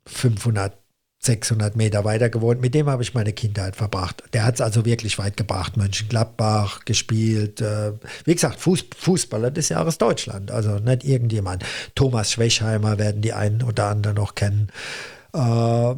500 0.06 0.74
600 1.20 1.74
Meter 1.76 2.04
weiter 2.04 2.28
gewohnt. 2.30 2.60
Mit 2.60 2.74
dem 2.74 2.88
habe 2.88 3.02
ich 3.02 3.14
meine 3.14 3.32
Kindheit 3.32 3.76
verbracht. 3.76 4.22
Der 4.32 4.44
hat 4.44 4.54
es 4.54 4.60
also 4.60 4.84
wirklich 4.84 5.18
weit 5.18 5.36
gebracht. 5.36 5.76
Mönchengladbach 5.76 6.84
gespielt. 6.84 7.60
Äh, 7.60 7.92
wie 8.24 8.34
gesagt, 8.34 8.60
Fuß, 8.60 8.86
Fußballer 8.96 9.50
des 9.50 9.68
Jahres 9.68 9.98
Deutschland. 9.98 10.50
Also 10.50 10.78
nicht 10.78 11.04
irgendjemand. 11.04 11.64
Thomas 11.94 12.32
Schwechheimer 12.32 12.98
werden 12.98 13.20
die 13.20 13.32
einen 13.32 13.62
oder 13.62 13.86
anderen 13.86 14.16
noch 14.16 14.34
kennen. 14.34 14.68
Äh, 15.34 15.94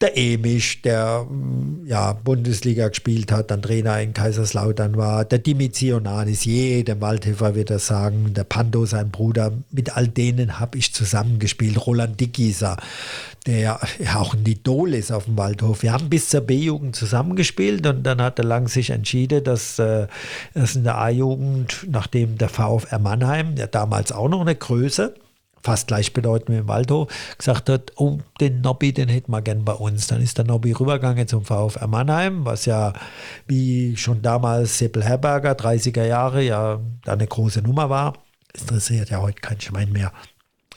der 0.00 0.16
Emisch, 0.16 0.82
der 0.82 1.26
mm, 1.28 1.86
ja, 1.86 2.12
Bundesliga 2.12 2.88
gespielt 2.88 3.30
hat, 3.32 3.50
dann 3.50 3.62
Trainer 3.62 4.00
in 4.00 4.14
Kaiserslautern 4.14 4.96
war, 4.96 5.24
der 5.24 5.38
Dimizionanis, 5.38 6.44
jedem 6.44 7.00
Waldhöfer 7.00 7.54
wird 7.54 7.70
das 7.70 7.86
sagen, 7.86 8.32
der 8.34 8.44
Pando, 8.44 8.86
sein 8.86 9.10
Bruder, 9.10 9.52
mit 9.70 9.96
all 9.96 10.08
denen 10.08 10.58
habe 10.58 10.78
ich 10.78 10.94
zusammengespielt, 10.94 11.86
Roland 11.86 12.18
Dickieser, 12.18 12.76
der 13.46 13.58
ja 13.58 13.80
auch 14.16 14.34
ein 14.34 14.44
Idol 14.46 14.94
ist 14.94 15.12
auf 15.12 15.24
dem 15.24 15.36
Waldhof. 15.36 15.82
Wir 15.82 15.92
haben 15.92 16.08
bis 16.08 16.28
zur 16.28 16.40
B-Jugend 16.42 16.96
zusammengespielt 16.96 17.86
und 17.86 18.02
dann 18.02 18.22
hat 18.22 18.38
er 18.38 18.44
lang 18.44 18.68
sich 18.68 18.90
entschieden, 18.90 19.44
dass 19.44 19.78
äh, 19.78 20.06
das 20.54 20.76
in 20.76 20.84
der 20.84 20.98
A-Jugend, 20.98 21.86
nachdem 21.90 22.38
der 22.38 22.48
VfR 22.48 22.98
Mannheim, 22.98 23.54
der 23.54 23.66
damals 23.66 24.12
auch 24.12 24.28
noch 24.28 24.40
eine 24.40 24.54
Größe, 24.54 25.14
fast 25.62 25.88
gleichbedeutend 25.88 26.48
mit 26.48 26.58
dem 26.58 26.68
Waldhof, 26.68 27.08
gesagt 27.38 27.68
hat, 27.68 27.92
oh, 27.96 28.18
den 28.40 28.60
Nobby, 28.62 28.92
den 28.92 29.08
hätten 29.08 29.30
wir 29.32 29.42
gern 29.42 29.64
bei 29.64 29.72
uns. 29.74 30.06
Dann 30.06 30.22
ist 30.22 30.38
der 30.38 30.44
Nobby 30.46 30.72
rübergegangen 30.72 31.28
zum 31.28 31.44
VfR 31.44 31.86
Mannheim, 31.86 32.44
was 32.44 32.64
ja 32.66 32.92
wie 33.46 33.96
schon 33.96 34.22
damals 34.22 34.78
Seppel 34.78 35.04
Herberger, 35.04 35.52
30er 35.52 36.04
Jahre, 36.04 36.42
ja 36.42 36.80
da 37.04 37.12
eine 37.12 37.26
große 37.26 37.60
Nummer 37.62 37.90
war. 37.90 38.14
Das 38.52 38.62
interessiert 38.62 39.10
ja 39.10 39.20
heute 39.20 39.40
kein 39.40 39.60
Schwein 39.60 39.92
mehr. 39.92 40.12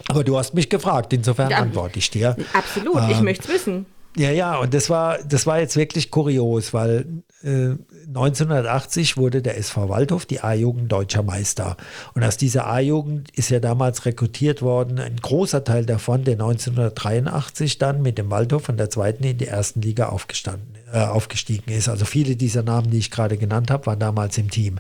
Aber 0.09 0.23
du 0.23 0.38
hast 0.38 0.53
mich 0.53 0.69
gefragt, 0.69 1.13
insofern 1.13 1.49
Ja. 1.51 1.57
antworte 1.57 1.99
ich 1.99 2.09
dir. 2.09 2.36
Absolut, 2.53 3.01
ich 3.09 3.17
Ähm, 3.19 3.23
möchte 3.25 3.47
es 3.47 3.53
wissen. 3.53 3.86
Ja, 4.17 4.29
ja, 4.31 4.57
und 4.57 4.73
das 4.73 4.89
war, 4.91 5.17
das 5.23 5.47
war 5.47 5.59
jetzt 5.59 5.75
wirklich 5.75 6.11
kurios, 6.11 6.73
weil 6.73 7.23
1980 7.44 9.18
wurde 9.18 9.41
der 9.41 9.58
SV 9.58 9.89
Waldhof 9.89 10.26
die 10.26 10.41
A-Jugend 10.41 10.89
deutscher 10.89 11.24
Meister. 11.24 11.76
Und 12.14 12.24
aus 12.24 12.38
dieser 12.38 12.68
A-Jugend 12.68 13.32
ist 13.32 13.50
ja 13.50 13.60
damals 13.60 14.06
rekrutiert 14.06 14.62
worden, 14.62 14.98
ein 15.00 15.18
großer 15.18 15.64
Teil 15.66 15.86
davon, 15.86 16.24
der 16.24 16.36
1983 16.36 17.80
dann 17.80 18.02
mit 18.02 18.18
dem 18.18 18.32
Waldhof 18.32 18.64
von 18.64 18.78
der 18.78 18.89
zweiten 18.89 19.26
in 19.26 19.38
die 19.38 19.48
ersten 19.48 19.82
Liga 19.82 20.08
aufgestanden, 20.08 20.76
äh, 20.94 21.00
aufgestiegen 21.00 21.72
ist. 21.72 21.89
Also 21.89 22.06
viele 22.06 22.38
dieser 22.38 22.64
Namen, 22.64 22.91
die 22.91 23.00
ich 23.00 23.12
gerade 23.12 23.38
genannt 23.38 23.72
habe, 23.72 23.88
waren 23.88 24.00
damals 24.00 24.38
im 24.38 24.50
Team. 24.50 24.80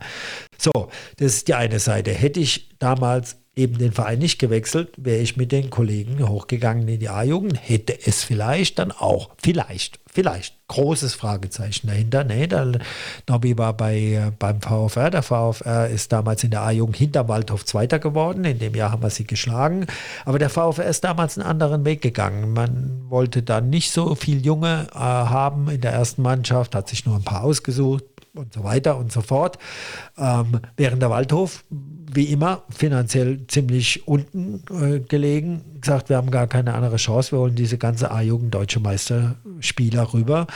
So, 0.63 0.89
das 1.17 1.33
ist 1.33 1.47
die 1.49 1.55
eine 1.55 1.79
Seite. 1.79 2.11
Hätte 2.11 2.39
ich 2.39 2.69
damals 2.79 3.37
eben 3.55 3.77
den 3.77 3.91
Verein 3.91 4.19
nicht 4.19 4.39
gewechselt, 4.39 4.93
wäre 4.97 5.21
ich 5.21 5.37
mit 5.37 5.51
den 5.51 5.69
Kollegen 5.69 6.27
hochgegangen 6.27 6.87
in 6.87 6.99
die 6.99 7.09
A-Jugend, 7.09 7.59
hätte 7.61 7.97
es 8.05 8.23
vielleicht 8.23 8.79
dann 8.79 8.91
auch, 8.91 9.29
vielleicht, 9.37 9.99
vielleicht, 10.11 10.55
großes 10.69 11.13
Fragezeichen 11.13 11.85
dahinter. 11.85 12.23
Nee, 12.23 12.47
der 12.47 12.79
Nobby 13.29 13.55
war 13.57 13.73
bei, 13.73 14.31
beim 14.39 14.59
VfR, 14.59 15.11
der 15.11 15.21
VfR 15.21 15.87
ist 15.87 16.11
damals 16.11 16.43
in 16.43 16.49
der 16.49 16.61
A-Jugend 16.61 16.97
hinter 16.97 17.27
Waldhof 17.27 17.63
Zweiter 17.63 17.99
geworden, 17.99 18.43
in 18.43 18.57
dem 18.57 18.73
Jahr 18.73 18.91
haben 18.91 19.03
wir 19.03 19.11
sie 19.11 19.27
geschlagen, 19.27 19.85
aber 20.25 20.39
der 20.39 20.49
VfR 20.49 20.85
ist 20.85 21.03
damals 21.03 21.37
einen 21.37 21.47
anderen 21.47 21.85
Weg 21.85 22.01
gegangen. 22.01 22.53
Man 22.53 23.03
wollte 23.09 23.43
da 23.43 23.61
nicht 23.61 23.91
so 23.91 24.15
viel 24.15 24.43
Junge 24.43 24.87
äh, 24.93 24.97
haben 24.97 25.69
in 25.69 25.81
der 25.81 25.91
ersten 25.91 26.23
Mannschaft, 26.23 26.73
hat 26.73 26.89
sich 26.89 27.05
nur 27.05 27.17
ein 27.17 27.23
paar 27.23 27.43
ausgesucht, 27.43 28.05
und 28.35 28.53
so 28.53 28.63
weiter 28.63 28.97
und 28.97 29.11
so 29.11 29.21
fort. 29.21 29.57
Ähm, 30.17 30.59
während 30.75 31.01
der 31.01 31.09
Waldhof 31.09 31.63
wie 31.69 32.25
immer 32.25 32.63
finanziell 32.69 33.45
ziemlich 33.47 34.07
unten 34.07 34.63
äh, 34.71 34.99
gelegen. 34.99 35.61
Gesagt, 35.81 36.09
wir 36.09 36.17
haben 36.17 36.31
gar 36.31 36.47
keine 36.47 36.73
andere 36.73 36.97
Chance. 36.97 37.31
Wir 37.31 37.39
holen 37.39 37.55
diese 37.55 37.77
ganze 37.77 38.11
A-Jugend 38.11 38.53
Deutsche 38.53 38.79
Meisterspieler 38.79 40.13
rüber 40.13 40.47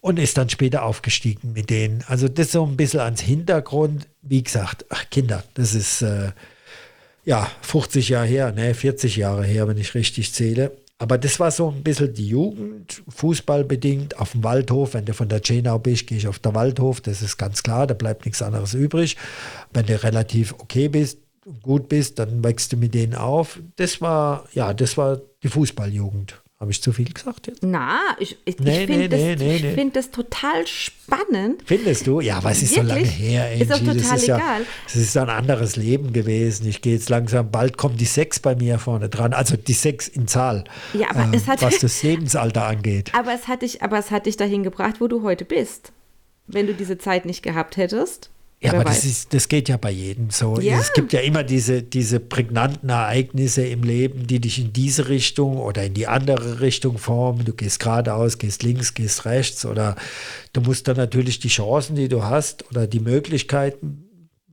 und 0.00 0.18
ist 0.18 0.38
dann 0.38 0.48
später 0.48 0.84
aufgestiegen 0.84 1.52
mit 1.52 1.70
denen. 1.70 2.04
Also 2.06 2.28
das 2.28 2.52
so 2.52 2.64
ein 2.64 2.76
bisschen 2.76 3.00
ans 3.00 3.20
Hintergrund. 3.20 4.06
Wie 4.22 4.42
gesagt, 4.42 4.86
ach 4.90 5.10
Kinder, 5.10 5.42
das 5.54 5.74
ist 5.74 6.02
äh, 6.02 6.30
ja 7.24 7.50
50 7.62 8.08
Jahre 8.08 8.26
her, 8.26 8.52
ne, 8.52 8.74
40 8.74 9.16
Jahre 9.16 9.44
her, 9.44 9.66
wenn 9.66 9.78
ich 9.78 9.94
richtig 9.94 10.32
zähle. 10.32 10.76
Aber 10.98 11.18
das 11.18 11.38
war 11.38 11.50
so 11.50 11.70
ein 11.70 11.82
bisschen 11.82 12.14
die 12.14 12.28
Jugend, 12.28 13.02
fußballbedingt, 13.08 14.18
auf 14.18 14.32
dem 14.32 14.44
Waldhof. 14.44 14.94
Wenn 14.94 15.04
du 15.04 15.12
von 15.12 15.28
der 15.28 15.42
Chenau 15.42 15.78
bist, 15.78 16.06
gehe 16.06 16.16
ich 16.16 16.26
auf 16.26 16.38
der 16.38 16.54
Waldhof, 16.54 17.02
das 17.02 17.20
ist 17.20 17.36
ganz 17.36 17.62
klar, 17.62 17.86
da 17.86 17.92
bleibt 17.92 18.24
nichts 18.24 18.40
anderes 18.40 18.72
übrig. 18.72 19.16
Wenn 19.74 19.84
du 19.84 20.02
relativ 20.02 20.54
okay 20.54 20.88
bist, 20.88 21.18
gut 21.62 21.88
bist, 21.88 22.18
dann 22.18 22.42
wächst 22.42 22.72
du 22.72 22.78
mit 22.78 22.94
denen 22.94 23.14
auf. 23.14 23.60
Das 23.76 24.00
war, 24.00 24.48
ja, 24.54 24.72
das 24.72 24.96
war 24.96 25.20
die 25.42 25.48
Fußballjugend. 25.48 26.42
Habe 26.58 26.70
ich 26.70 26.80
zu 26.80 26.90
viel 26.90 27.12
gesagt 27.12 27.48
jetzt? 27.48 27.62
Na, 27.62 28.00
ich, 28.18 28.38
ich, 28.46 28.58
nee, 28.60 28.84
ich 28.84 28.86
finde 28.86 29.08
nee, 29.14 29.34
das, 29.36 29.42
nee, 29.42 29.74
find 29.74 29.94
das, 29.94 30.10
total 30.10 30.66
spannend. 30.66 31.62
Findest 31.66 32.06
du? 32.06 32.20
Ja, 32.20 32.42
was 32.42 32.62
ist 32.62 32.74
Wirklich? 32.74 32.92
so 32.92 32.94
lange 32.94 33.06
her, 33.06 33.44
Angie? 33.44 33.62
Ist 33.62 33.70
doch 33.70 33.78
total 33.78 33.96
das 33.96 34.12
ist 34.12 34.24
egal. 34.24 34.60
Ja, 34.62 34.66
das 34.84 34.96
ist 34.96 35.16
ein 35.18 35.28
anderes 35.28 35.76
Leben 35.76 36.14
gewesen. 36.14 36.66
Ich 36.66 36.80
gehe 36.80 36.94
jetzt 36.94 37.10
langsam, 37.10 37.50
bald 37.50 37.76
kommt 37.76 38.00
die 38.00 38.06
Sechs 38.06 38.40
bei 38.40 38.54
mir 38.54 38.78
vorne 38.78 39.10
dran. 39.10 39.34
Also 39.34 39.58
die 39.58 39.74
Sechs 39.74 40.08
in 40.08 40.28
Zahl, 40.28 40.64
ja, 40.94 41.10
aber 41.10 41.24
ähm, 41.24 41.34
es 41.34 41.46
hat, 41.46 41.60
was 41.60 41.78
das 41.78 42.02
Lebensalter 42.02 42.64
angeht. 42.64 43.12
Aber 43.14 43.34
es, 43.34 43.48
hat 43.48 43.60
dich, 43.60 43.82
aber 43.82 43.98
es 43.98 44.10
hat 44.10 44.24
dich 44.24 44.38
dahin 44.38 44.62
gebracht, 44.62 45.02
wo 45.02 45.08
du 45.08 45.22
heute 45.22 45.44
bist. 45.44 45.92
Wenn 46.46 46.66
du 46.66 46.72
diese 46.72 46.96
Zeit 46.96 47.26
nicht 47.26 47.42
gehabt 47.42 47.76
hättest. 47.76 48.30
Ja, 48.60 48.72
aber 48.72 48.84
das, 48.84 49.04
ist, 49.04 49.34
das 49.34 49.48
geht 49.48 49.68
ja 49.68 49.76
bei 49.76 49.90
jedem 49.90 50.30
so. 50.30 50.58
Ja. 50.60 50.78
Es 50.80 50.94
gibt 50.94 51.12
ja 51.12 51.20
immer 51.20 51.44
diese, 51.44 51.82
diese 51.82 52.20
prägnanten 52.20 52.88
Ereignisse 52.88 53.66
im 53.66 53.82
Leben, 53.82 54.26
die 54.26 54.40
dich 54.40 54.58
in 54.58 54.72
diese 54.72 55.08
Richtung 55.08 55.58
oder 55.58 55.84
in 55.84 55.92
die 55.92 56.06
andere 56.06 56.60
Richtung 56.60 56.96
formen. 56.96 57.44
Du 57.44 57.52
gehst 57.52 57.80
geradeaus, 57.80 58.38
gehst 58.38 58.62
links, 58.62 58.94
gehst 58.94 59.26
rechts 59.26 59.66
oder 59.66 59.94
du 60.54 60.62
musst 60.62 60.88
dann 60.88 60.96
natürlich 60.96 61.38
die 61.38 61.48
Chancen, 61.48 61.96
die 61.96 62.08
du 62.08 62.22
hast 62.22 62.68
oder 62.70 62.86
die 62.86 63.00
Möglichkeiten 63.00 64.04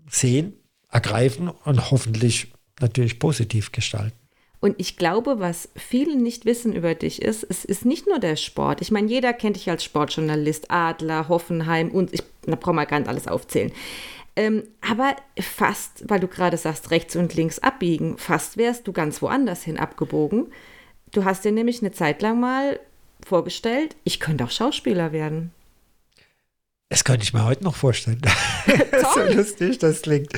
sehen, 0.10 0.54
ergreifen 0.92 1.48
und 1.48 1.90
hoffentlich 1.90 2.52
natürlich 2.82 3.20
positiv 3.20 3.72
gestalten. 3.72 4.23
Und 4.64 4.76
ich 4.78 4.96
glaube, 4.96 5.42
was 5.42 5.68
viele 5.76 6.16
nicht 6.16 6.46
wissen 6.46 6.72
über 6.72 6.96
dich 6.96 7.22
ist, 7.22 7.46
es 7.50 7.66
ist 7.66 7.84
nicht 7.84 8.08
nur 8.08 8.20
der 8.20 8.38
Sport. 8.38 8.80
Ich 8.80 8.92
meine, 8.92 9.10
jeder 9.10 9.34
kennt 9.34 9.58
dich 9.58 9.70
als 9.70 9.84
Sportjournalist, 9.84 10.72
Adler, 10.72 11.28
Hoffenheim 11.28 11.92
und 11.92 12.14
ich 12.14 12.24
da 12.46 12.56
brauchen 12.56 12.78
wir 12.78 12.86
gar 12.86 13.00
nicht 13.00 13.10
alles 13.10 13.28
aufzählen. 13.28 13.74
Ähm, 14.38 14.64
aber 14.80 15.18
fast, 15.38 16.10
weil 16.10 16.22
du 16.22 16.30
gerade 16.30 16.56
sagst, 16.56 16.92
rechts 16.92 17.18
und 17.18 17.36
links 17.36 17.60
abbiegen, 17.60 18.18
fast 18.18 18.56
wärst 18.56 18.88
du 18.88 18.94
ganz 18.94 19.22
woanders 19.22 19.64
hin 19.64 19.78
abgebogen. 19.78 20.48
Du 21.12 21.26
hast 21.26 21.44
dir 21.44 21.52
nämlich 21.52 21.82
eine 21.82 21.92
Zeit 21.92 22.22
lang 22.22 22.40
mal 22.40 22.80
vorgestellt, 23.22 23.98
ich 24.06 24.22
könnte 24.22 24.46
auch 24.46 24.52
Schauspieler 24.52 25.12
werden. 25.12 25.52
Das 26.94 27.04
könnte 27.04 27.24
ich 27.24 27.34
mir 27.34 27.44
heute 27.44 27.64
noch 27.64 27.76
vorstellen. 27.76 28.22
so 29.16 29.34
lustig 29.36 29.80
das 29.80 30.04
klingt. 30.04 30.32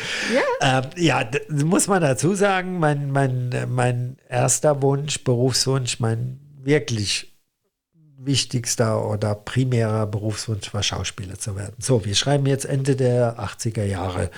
Ja, 0.62 0.80
ähm, 0.80 0.90
ja 0.96 1.30
muss 1.50 1.88
man 1.88 2.02
dazu 2.02 2.34
sagen, 2.34 2.80
mein, 2.80 3.12
mein, 3.12 3.54
mein 3.68 4.16
erster 4.30 4.82
Wunsch, 4.82 5.22
Berufswunsch, 5.26 6.00
mein 6.00 6.40
wirklich 6.64 7.36
wichtigster 8.18 9.06
oder 9.06 9.36
primärer 9.36 10.08
Berufswunsch 10.08 10.74
war, 10.74 10.82
Schauspieler 10.82 11.38
zu 11.38 11.58
werden. 11.58 11.76
So, 11.80 12.06
wir 12.06 12.16
schreiben 12.16 12.46
jetzt 12.46 12.64
Ende 12.64 12.96
der 12.96 13.38
80er 13.38 13.84
Jahre. 13.84 14.32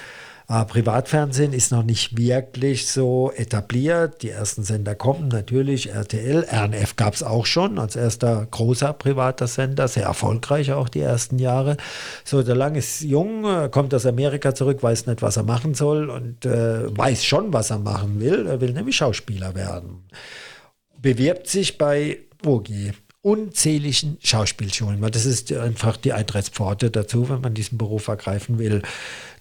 Äh, 0.49 0.63
Privatfernsehen 0.63 1.51
ist 1.51 1.71
noch 1.71 1.83
nicht 1.83 2.17
wirklich 2.17 2.87
so 2.87 3.33
etabliert. 3.35 4.21
Die 4.21 4.29
ersten 4.29 4.63
Sender 4.63 4.95
kommen 4.95 5.27
natürlich, 5.27 5.91
RTL, 5.91 6.47
RNF 6.49 6.95
gab 6.95 7.15
es 7.15 7.23
auch 7.23 7.45
schon 7.45 7.77
als 7.77 7.97
erster 7.97 8.47
großer 8.49 8.93
privater 8.93 9.47
Sender, 9.47 9.89
sehr 9.89 10.05
erfolgreich 10.05 10.71
auch 10.71 10.87
die 10.87 11.01
ersten 11.01 11.37
Jahre. 11.37 11.75
So, 12.23 12.43
der 12.43 12.55
Lang 12.55 12.75
ist 12.75 13.01
jung, 13.01 13.43
äh, 13.43 13.69
kommt 13.69 13.93
aus 13.93 14.05
Amerika 14.05 14.55
zurück, 14.55 14.81
weiß 14.81 15.07
nicht, 15.07 15.21
was 15.21 15.35
er 15.35 15.43
machen 15.43 15.73
soll 15.73 16.09
und 16.09 16.45
äh, 16.45 16.97
weiß 16.97 17.25
schon, 17.25 17.51
was 17.51 17.69
er 17.69 17.79
machen 17.79 18.21
will. 18.21 18.47
Er 18.47 18.61
will 18.61 18.71
nämlich 18.71 18.95
Schauspieler 18.95 19.53
werden. 19.53 20.05
Bewirbt 21.01 21.47
sich 21.47 21.77
bei 21.77 22.19
Bogi 22.41 22.93
unzähligen 23.21 24.17
Schauspielschulen, 24.21 25.01
weil 25.01 25.11
das 25.11 25.25
ist 25.25 25.51
einfach 25.51 25.97
die 25.97 26.13
Eintrittspforte 26.13 26.91
dazu, 26.91 27.29
wenn 27.29 27.41
man 27.41 27.53
diesen 27.53 27.77
Beruf 27.77 28.07
ergreifen 28.07 28.59
will. 28.59 28.83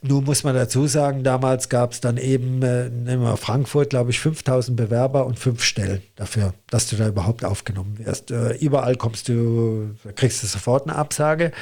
Nun 0.03 0.25
muss 0.25 0.45
man 0.45 0.55
dazu 0.55 0.87
sagen, 0.87 1.23
damals 1.23 1.69
gab 1.69 1.93
es 1.93 2.01
dann 2.01 2.17
eben, 2.17 2.63
äh, 2.63 2.89
nehmen 2.89 3.23
wir 3.23 3.37
Frankfurt, 3.37 3.91
glaube 3.91 4.11
ich, 4.11 4.19
5000 4.19 4.77
Bewerber 4.77 5.27
und 5.27 5.39
fünf 5.39 5.63
Stellen 5.63 6.03
dafür, 6.17 6.55
dass 6.69 6.89
du 6.89 6.97
da 6.97 7.09
überhaupt 7.09 7.45
aufgenommen 7.45 7.99
wirst. 7.99 8.31
Äh, 8.31 8.55
überall 8.57 8.97
kommst 8.97 9.29
du, 9.29 9.95
kriegst 10.15 10.43
du 10.43 10.47
sofort 10.47 10.89
eine 10.89 10.97
Absage. 10.97 11.53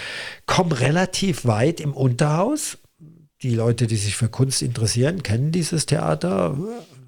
Komm 0.47 0.73
relativ 0.73 1.45
weit 1.45 1.81
im 1.81 1.93
Unterhaus. 1.93 2.79
Die 3.43 3.55
Leute, 3.55 3.87
die 3.87 3.97
sich 3.97 4.17
für 4.17 4.29
Kunst 4.29 4.63
interessieren, 4.63 5.23
kennen 5.23 5.53
dieses 5.53 5.87
Theater. 5.87 6.57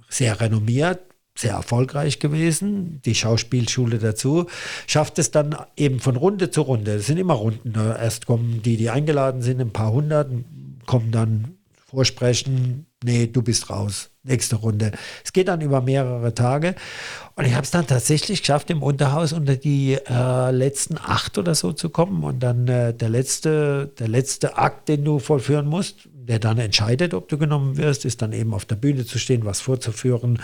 Sehr 0.08 0.40
renommiert, 0.40 1.00
sehr 1.38 1.52
erfolgreich 1.52 2.18
gewesen, 2.18 3.00
die 3.04 3.14
Schauspielschule 3.14 3.98
dazu, 3.98 4.46
schafft 4.86 5.18
es 5.18 5.30
dann 5.30 5.56
eben 5.76 6.00
von 6.00 6.16
Runde 6.16 6.50
zu 6.50 6.62
Runde. 6.62 6.94
Es 6.94 7.06
sind 7.06 7.18
immer 7.18 7.34
Runden. 7.34 7.74
Erst 7.74 8.26
kommen 8.26 8.62
die, 8.62 8.76
die 8.76 8.90
eingeladen 8.90 9.42
sind, 9.42 9.60
ein 9.60 9.72
paar 9.72 9.92
hundert, 9.92 10.30
kommen 10.86 11.10
dann 11.10 11.56
vorsprechen, 11.86 12.86
nee, 13.04 13.26
du 13.26 13.42
bist 13.42 13.70
raus, 13.70 14.10
nächste 14.24 14.56
Runde. 14.56 14.90
Es 15.24 15.32
geht 15.32 15.48
dann 15.48 15.60
über 15.60 15.80
mehrere 15.80 16.34
Tage 16.34 16.74
und 17.36 17.44
ich 17.44 17.54
habe 17.54 17.62
es 17.62 17.70
dann 17.70 17.86
tatsächlich 17.86 18.40
geschafft, 18.40 18.70
im 18.70 18.82
Unterhaus 18.82 19.32
unter 19.32 19.56
die 19.56 19.94
äh, 19.94 20.50
letzten 20.50 20.98
acht 20.98 21.38
oder 21.38 21.54
so 21.54 21.72
zu 21.72 21.88
kommen 21.88 22.24
und 22.24 22.40
dann 22.40 22.66
äh, 22.66 22.92
der, 22.92 23.08
letzte, 23.08 23.92
der 23.98 24.08
letzte 24.08 24.58
Akt, 24.58 24.88
den 24.88 25.04
du 25.04 25.20
vollführen 25.20 25.66
musst, 25.66 26.08
der 26.12 26.40
dann 26.40 26.58
entscheidet, 26.58 27.14
ob 27.14 27.28
du 27.28 27.38
genommen 27.38 27.76
wirst, 27.76 28.04
ist 28.04 28.20
dann 28.20 28.32
eben 28.32 28.52
auf 28.52 28.64
der 28.64 28.76
Bühne 28.76 29.06
zu 29.06 29.18
stehen, 29.18 29.44
was 29.44 29.60
vorzuführen 29.60 30.40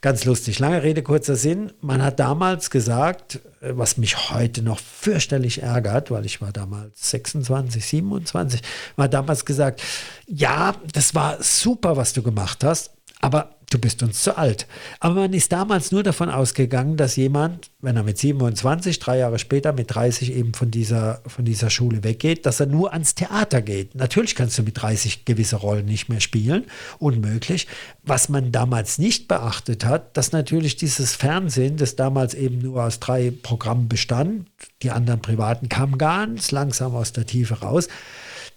Ganz 0.00 0.24
lustig. 0.24 0.60
Lange 0.60 0.82
Rede, 0.82 1.02
kurzer 1.02 1.34
Sinn. 1.34 1.72
Man 1.80 2.02
hat 2.02 2.20
damals 2.20 2.70
gesagt, 2.70 3.40
äh, 3.60 3.72
was 3.72 3.96
mich 3.96 4.30
heute 4.30 4.62
noch 4.62 4.78
fürchterlich 4.78 5.62
ärgert, 5.62 6.10
weil 6.10 6.24
ich 6.24 6.40
war 6.40 6.52
damals 6.52 7.10
26, 7.10 7.84
27, 7.84 8.62
man 8.96 9.04
hat 9.04 9.14
damals 9.14 9.44
gesagt, 9.44 9.82
ja, 10.26 10.74
das 10.92 11.14
war 11.14 11.42
super, 11.42 11.96
was 11.96 12.12
du 12.12 12.22
gemacht 12.22 12.62
hast, 12.62 12.92
aber 13.20 13.57
du 13.70 13.78
bist 13.78 14.02
uns 14.02 14.22
zu 14.22 14.36
alt. 14.36 14.66
Aber 15.00 15.14
man 15.14 15.32
ist 15.32 15.52
damals 15.52 15.92
nur 15.92 16.02
davon 16.02 16.30
ausgegangen, 16.30 16.96
dass 16.96 17.16
jemand, 17.16 17.70
wenn 17.80 17.96
er 17.96 18.02
mit 18.02 18.18
27, 18.18 18.98
drei 18.98 19.18
Jahre 19.18 19.38
später 19.38 19.72
mit 19.72 19.94
30 19.94 20.32
eben 20.34 20.54
von 20.54 20.70
dieser, 20.70 21.20
von 21.26 21.44
dieser 21.44 21.70
Schule 21.70 22.04
weggeht, 22.04 22.46
dass 22.46 22.60
er 22.60 22.66
nur 22.66 22.92
ans 22.92 23.14
Theater 23.14 23.62
geht. 23.62 23.94
Natürlich 23.94 24.34
kannst 24.34 24.58
du 24.58 24.62
mit 24.62 24.80
30 24.80 25.24
gewisse 25.24 25.56
Rollen 25.56 25.86
nicht 25.86 26.08
mehr 26.08 26.20
spielen, 26.20 26.64
unmöglich. 26.98 27.66
Was 28.02 28.28
man 28.28 28.52
damals 28.52 28.98
nicht 28.98 29.28
beachtet 29.28 29.84
hat, 29.84 30.16
dass 30.16 30.32
natürlich 30.32 30.76
dieses 30.76 31.14
Fernsehen, 31.14 31.76
das 31.76 31.96
damals 31.96 32.34
eben 32.34 32.58
nur 32.58 32.84
aus 32.84 33.00
drei 33.00 33.30
Programmen 33.30 33.88
bestand, 33.88 34.46
die 34.82 34.90
anderen 34.90 35.20
privaten 35.20 35.68
kamen 35.68 35.98
ganz 35.98 36.50
langsam 36.50 36.94
aus 36.94 37.12
der 37.12 37.26
Tiefe 37.26 37.60
raus, 37.60 37.88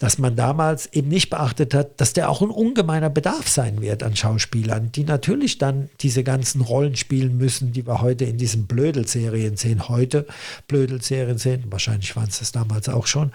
dass 0.02 0.18
man 0.18 0.36
damals 0.36 0.88
eben 0.94 1.10
nicht 1.10 1.30
beachtet 1.30 1.76
hat, 1.76 2.02
dass 2.02 2.14
der 2.14 2.28
auch 2.32 2.42
ein 2.42 2.50
ungemeiner 2.50 3.12
Bedarf 3.12 3.48
sein 3.48 3.82
wird 3.82 4.02
an 4.02 4.16
Schauspielern, 4.16 4.92
die 4.92 5.04
natürlich 5.04 5.60
dann 5.60 5.92
diese 6.00 6.24
ganzen 6.24 6.62
Rollen 6.62 6.96
spielen 6.96 7.38
müssen, 7.38 7.72
die 7.72 7.86
wir 7.86 8.02
heute 8.02 8.26
in 8.26 8.40
diesen 8.40 8.66
Blödelserien 8.66 9.58
sehen, 9.58 9.90
heute 9.90 10.26
Blödelserien 10.68 11.38
sehen, 11.38 11.66
wahrscheinlich 11.70 12.16
waren 12.16 12.30
es 12.30 12.40
das 12.40 12.52
damals 12.52 12.90
auch 12.90 13.06
schon. 13.06 13.32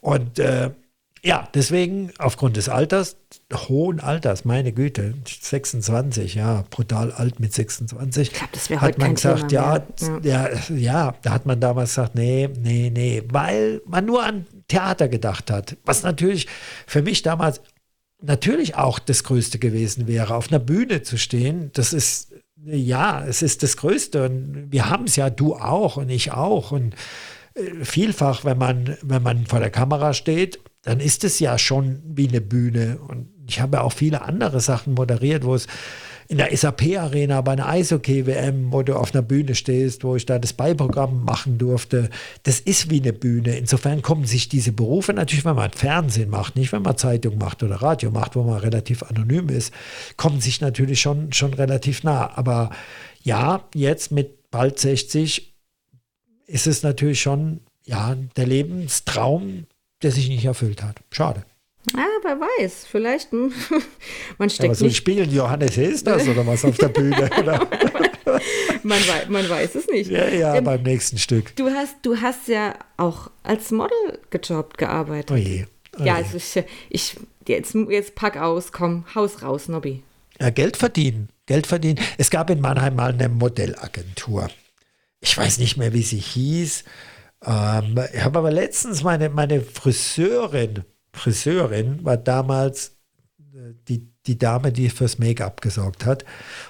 Und 0.00 0.40
äh, 0.40 0.70
ja, 1.24 1.48
deswegen 1.54 2.10
aufgrund 2.18 2.56
des 2.56 2.68
Alters, 2.68 3.16
hohen 3.68 4.00
Alters, 4.00 4.44
meine 4.44 4.72
Güte, 4.72 5.14
26, 5.24 6.34
ja, 6.34 6.64
brutal 6.70 7.12
alt 7.12 7.38
mit 7.38 7.52
26. 7.52 8.28
Ich 8.28 8.34
glaube, 8.34 8.52
das 8.52 8.70
wäre 8.70 8.80
heute 8.80 8.98
man 8.98 9.08
kein 9.08 9.14
gesagt, 9.14 9.52
ja, 9.52 9.84
ja, 10.22 10.48
ja, 10.48 10.50
ja, 10.74 11.14
da 11.22 11.30
hat 11.30 11.46
man 11.46 11.60
damals 11.60 11.90
gesagt, 11.90 12.16
nee, 12.16 12.48
nee, 12.58 12.90
nee, 12.92 13.22
weil 13.28 13.82
man 13.86 14.04
nur 14.04 14.24
an 14.24 14.46
Theater 14.66 15.08
gedacht 15.08 15.50
hat. 15.50 15.76
Was 15.84 16.02
natürlich 16.02 16.48
für 16.86 17.02
mich 17.02 17.22
damals 17.22 17.60
natürlich 18.20 18.76
auch 18.76 18.98
das 18.98 19.24
Größte 19.24 19.58
gewesen 19.58 20.08
wäre. 20.08 20.34
Auf 20.34 20.50
einer 20.50 20.60
Bühne 20.60 21.02
zu 21.02 21.18
stehen, 21.18 21.70
das 21.74 21.92
ist, 21.92 22.32
ja, 22.64 23.24
es 23.24 23.42
ist 23.42 23.62
das 23.62 23.76
Größte. 23.76 24.24
Und 24.24 24.72
wir 24.72 24.88
haben 24.88 25.04
es 25.04 25.16
ja, 25.16 25.30
du 25.30 25.54
auch 25.54 25.96
und 25.96 26.08
ich 26.08 26.32
auch. 26.32 26.72
Und 26.72 26.94
äh, 27.54 27.84
vielfach, 27.84 28.44
wenn 28.44 28.58
man, 28.58 28.96
wenn 29.02 29.22
man 29.22 29.46
vor 29.46 29.60
der 29.60 29.70
Kamera 29.70 30.14
steht, 30.14 30.60
dann 30.82 31.00
ist 31.00 31.24
es 31.24 31.38
ja 31.38 31.58
schon 31.58 32.02
wie 32.04 32.28
eine 32.28 32.40
Bühne. 32.40 32.98
Und 33.06 33.28
ich 33.46 33.60
habe 33.60 33.82
auch 33.82 33.92
viele 33.92 34.22
andere 34.22 34.60
Sachen 34.60 34.94
moderiert, 34.94 35.44
wo 35.44 35.54
es 35.54 35.66
in 36.28 36.38
der 36.38 36.56
SAP-Arena 36.56 37.40
bei 37.42 37.52
einer 37.52 37.68
Eishockey-WM, 37.68 38.72
wo 38.72 38.82
du 38.82 38.96
auf 38.96 39.14
einer 39.14 39.22
Bühne 39.22 39.54
stehst, 39.54 40.02
wo 40.02 40.16
ich 40.16 40.24
da 40.24 40.38
das 40.38 40.54
Beiprogramm 40.54 41.24
machen 41.24 41.58
durfte. 41.58 42.10
Das 42.44 42.58
ist 42.58 42.90
wie 42.90 43.00
eine 43.00 43.12
Bühne. 43.12 43.56
Insofern 43.56 44.02
kommen 44.02 44.24
sich 44.24 44.48
diese 44.48 44.72
Berufe 44.72 45.12
natürlich, 45.12 45.44
wenn 45.44 45.56
man 45.56 45.72
Fernsehen 45.72 46.30
macht, 46.30 46.56
nicht 46.56 46.72
wenn 46.72 46.82
man 46.82 46.96
Zeitung 46.96 47.38
macht 47.38 47.62
oder 47.62 47.76
Radio 47.76 48.10
macht, 48.10 48.34
wo 48.34 48.42
man 48.44 48.58
relativ 48.60 49.02
anonym 49.02 49.48
ist, 49.50 49.74
kommen 50.16 50.40
sich 50.40 50.60
natürlich 50.60 51.00
schon, 51.00 51.32
schon 51.32 51.54
relativ 51.54 52.02
nah. 52.02 52.30
Aber 52.34 52.70
ja, 53.22 53.68
jetzt 53.74 54.10
mit 54.10 54.50
bald 54.50 54.78
60 54.78 55.54
ist 56.46 56.66
es 56.66 56.82
natürlich 56.82 57.20
schon 57.20 57.60
ja, 57.84 58.16
der 58.36 58.46
Lebenstraum, 58.46 59.66
der 60.02 60.12
sich 60.12 60.28
nicht 60.28 60.44
erfüllt 60.44 60.82
hat. 60.82 60.96
Schade. 61.10 61.44
Ah, 61.96 62.06
wer 62.22 62.38
weiß, 62.38 62.86
vielleicht 62.88 63.32
hm, 63.32 63.52
man 64.38 64.50
steckt 64.50 64.66
Aber 64.66 64.74
so 64.74 64.84
nicht. 64.84 64.96
Spielen 64.96 65.30
Johannes 65.32 65.76
ist 65.76 66.06
das 66.06 66.28
oder 66.28 66.46
was 66.46 66.64
auf 66.64 66.76
der 66.76 66.88
Bühne? 66.88 67.28
man, 68.84 69.00
weiß, 69.00 69.28
man 69.28 69.48
weiß 69.48 69.74
es 69.74 69.88
nicht. 69.88 70.08
Ja, 70.08 70.28
ja, 70.28 70.54
ähm, 70.54 70.64
beim 70.64 70.82
nächsten 70.82 71.18
Stück. 71.18 71.56
Du 71.56 71.68
hast, 71.70 71.96
du 72.02 72.20
hast 72.20 72.46
ja 72.46 72.78
auch 72.96 73.30
als 73.42 73.72
Model 73.72 74.20
gejobbt, 74.30 74.78
gearbeitet. 74.78 75.32
Oh 75.32 75.36
je. 75.36 75.66
Oh 75.98 76.04
ja, 76.04 76.14
also 76.14 76.36
ich, 76.36 76.64
ich, 76.88 77.16
jetzt, 77.48 77.74
jetzt 77.74 78.14
pack 78.14 78.36
aus, 78.36 78.70
komm, 78.70 79.04
Haus 79.14 79.42
raus, 79.42 79.68
Nobby. 79.68 80.04
Ja, 80.40 80.50
Geld 80.50 80.76
verdienen, 80.76 81.30
Geld 81.46 81.66
verdienen. 81.66 81.98
Es 82.16 82.30
gab 82.30 82.48
in 82.48 82.60
Mannheim 82.60 82.94
mal 82.94 83.12
eine 83.12 83.28
Modellagentur. 83.28 84.48
Ich 85.20 85.36
weiß 85.36 85.58
nicht 85.58 85.76
mehr, 85.76 85.92
wie 85.92 86.02
sie 86.02 86.18
hieß. 86.18 86.84
Ähm, 87.44 87.98
ich 88.12 88.22
habe 88.22 88.38
aber 88.38 88.50
letztens 88.50 89.02
meine, 89.02 89.28
meine 89.28 89.60
Friseurin 89.60 90.84
Friseurin 91.12 92.04
war 92.04 92.16
damals 92.16 92.96
äh, 93.54 93.74
die, 93.88 94.08
die 94.26 94.38
Dame, 94.38 94.72
die 94.72 94.88
fürs 94.88 95.18
Make-up 95.18 95.60
gesorgt 95.60 96.06
hat. 96.06 96.24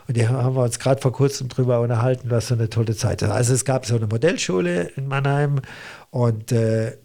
Und 0.09 0.17
die 0.17 0.27
haben 0.27 0.57
wir 0.57 0.63
uns 0.63 0.79
gerade 0.79 1.01
vor 1.01 1.13
kurzem 1.13 1.49
drüber 1.49 1.81
unterhalten, 1.81 2.31
was 2.31 2.49
so 2.49 2.55
eine 2.55 2.69
tolle 2.69 2.97
Zeit 2.97 3.23
ist. 3.23 3.31
Also 3.31 3.55
es 3.55 3.65
gab 3.65 3.87
so 3.87 3.97
eine 3.97 4.07
Modellschule 4.07 4.91
in 4.97 5.07
Mannheim 5.07 5.61
und 6.11 6.53
äh, 6.53 6.97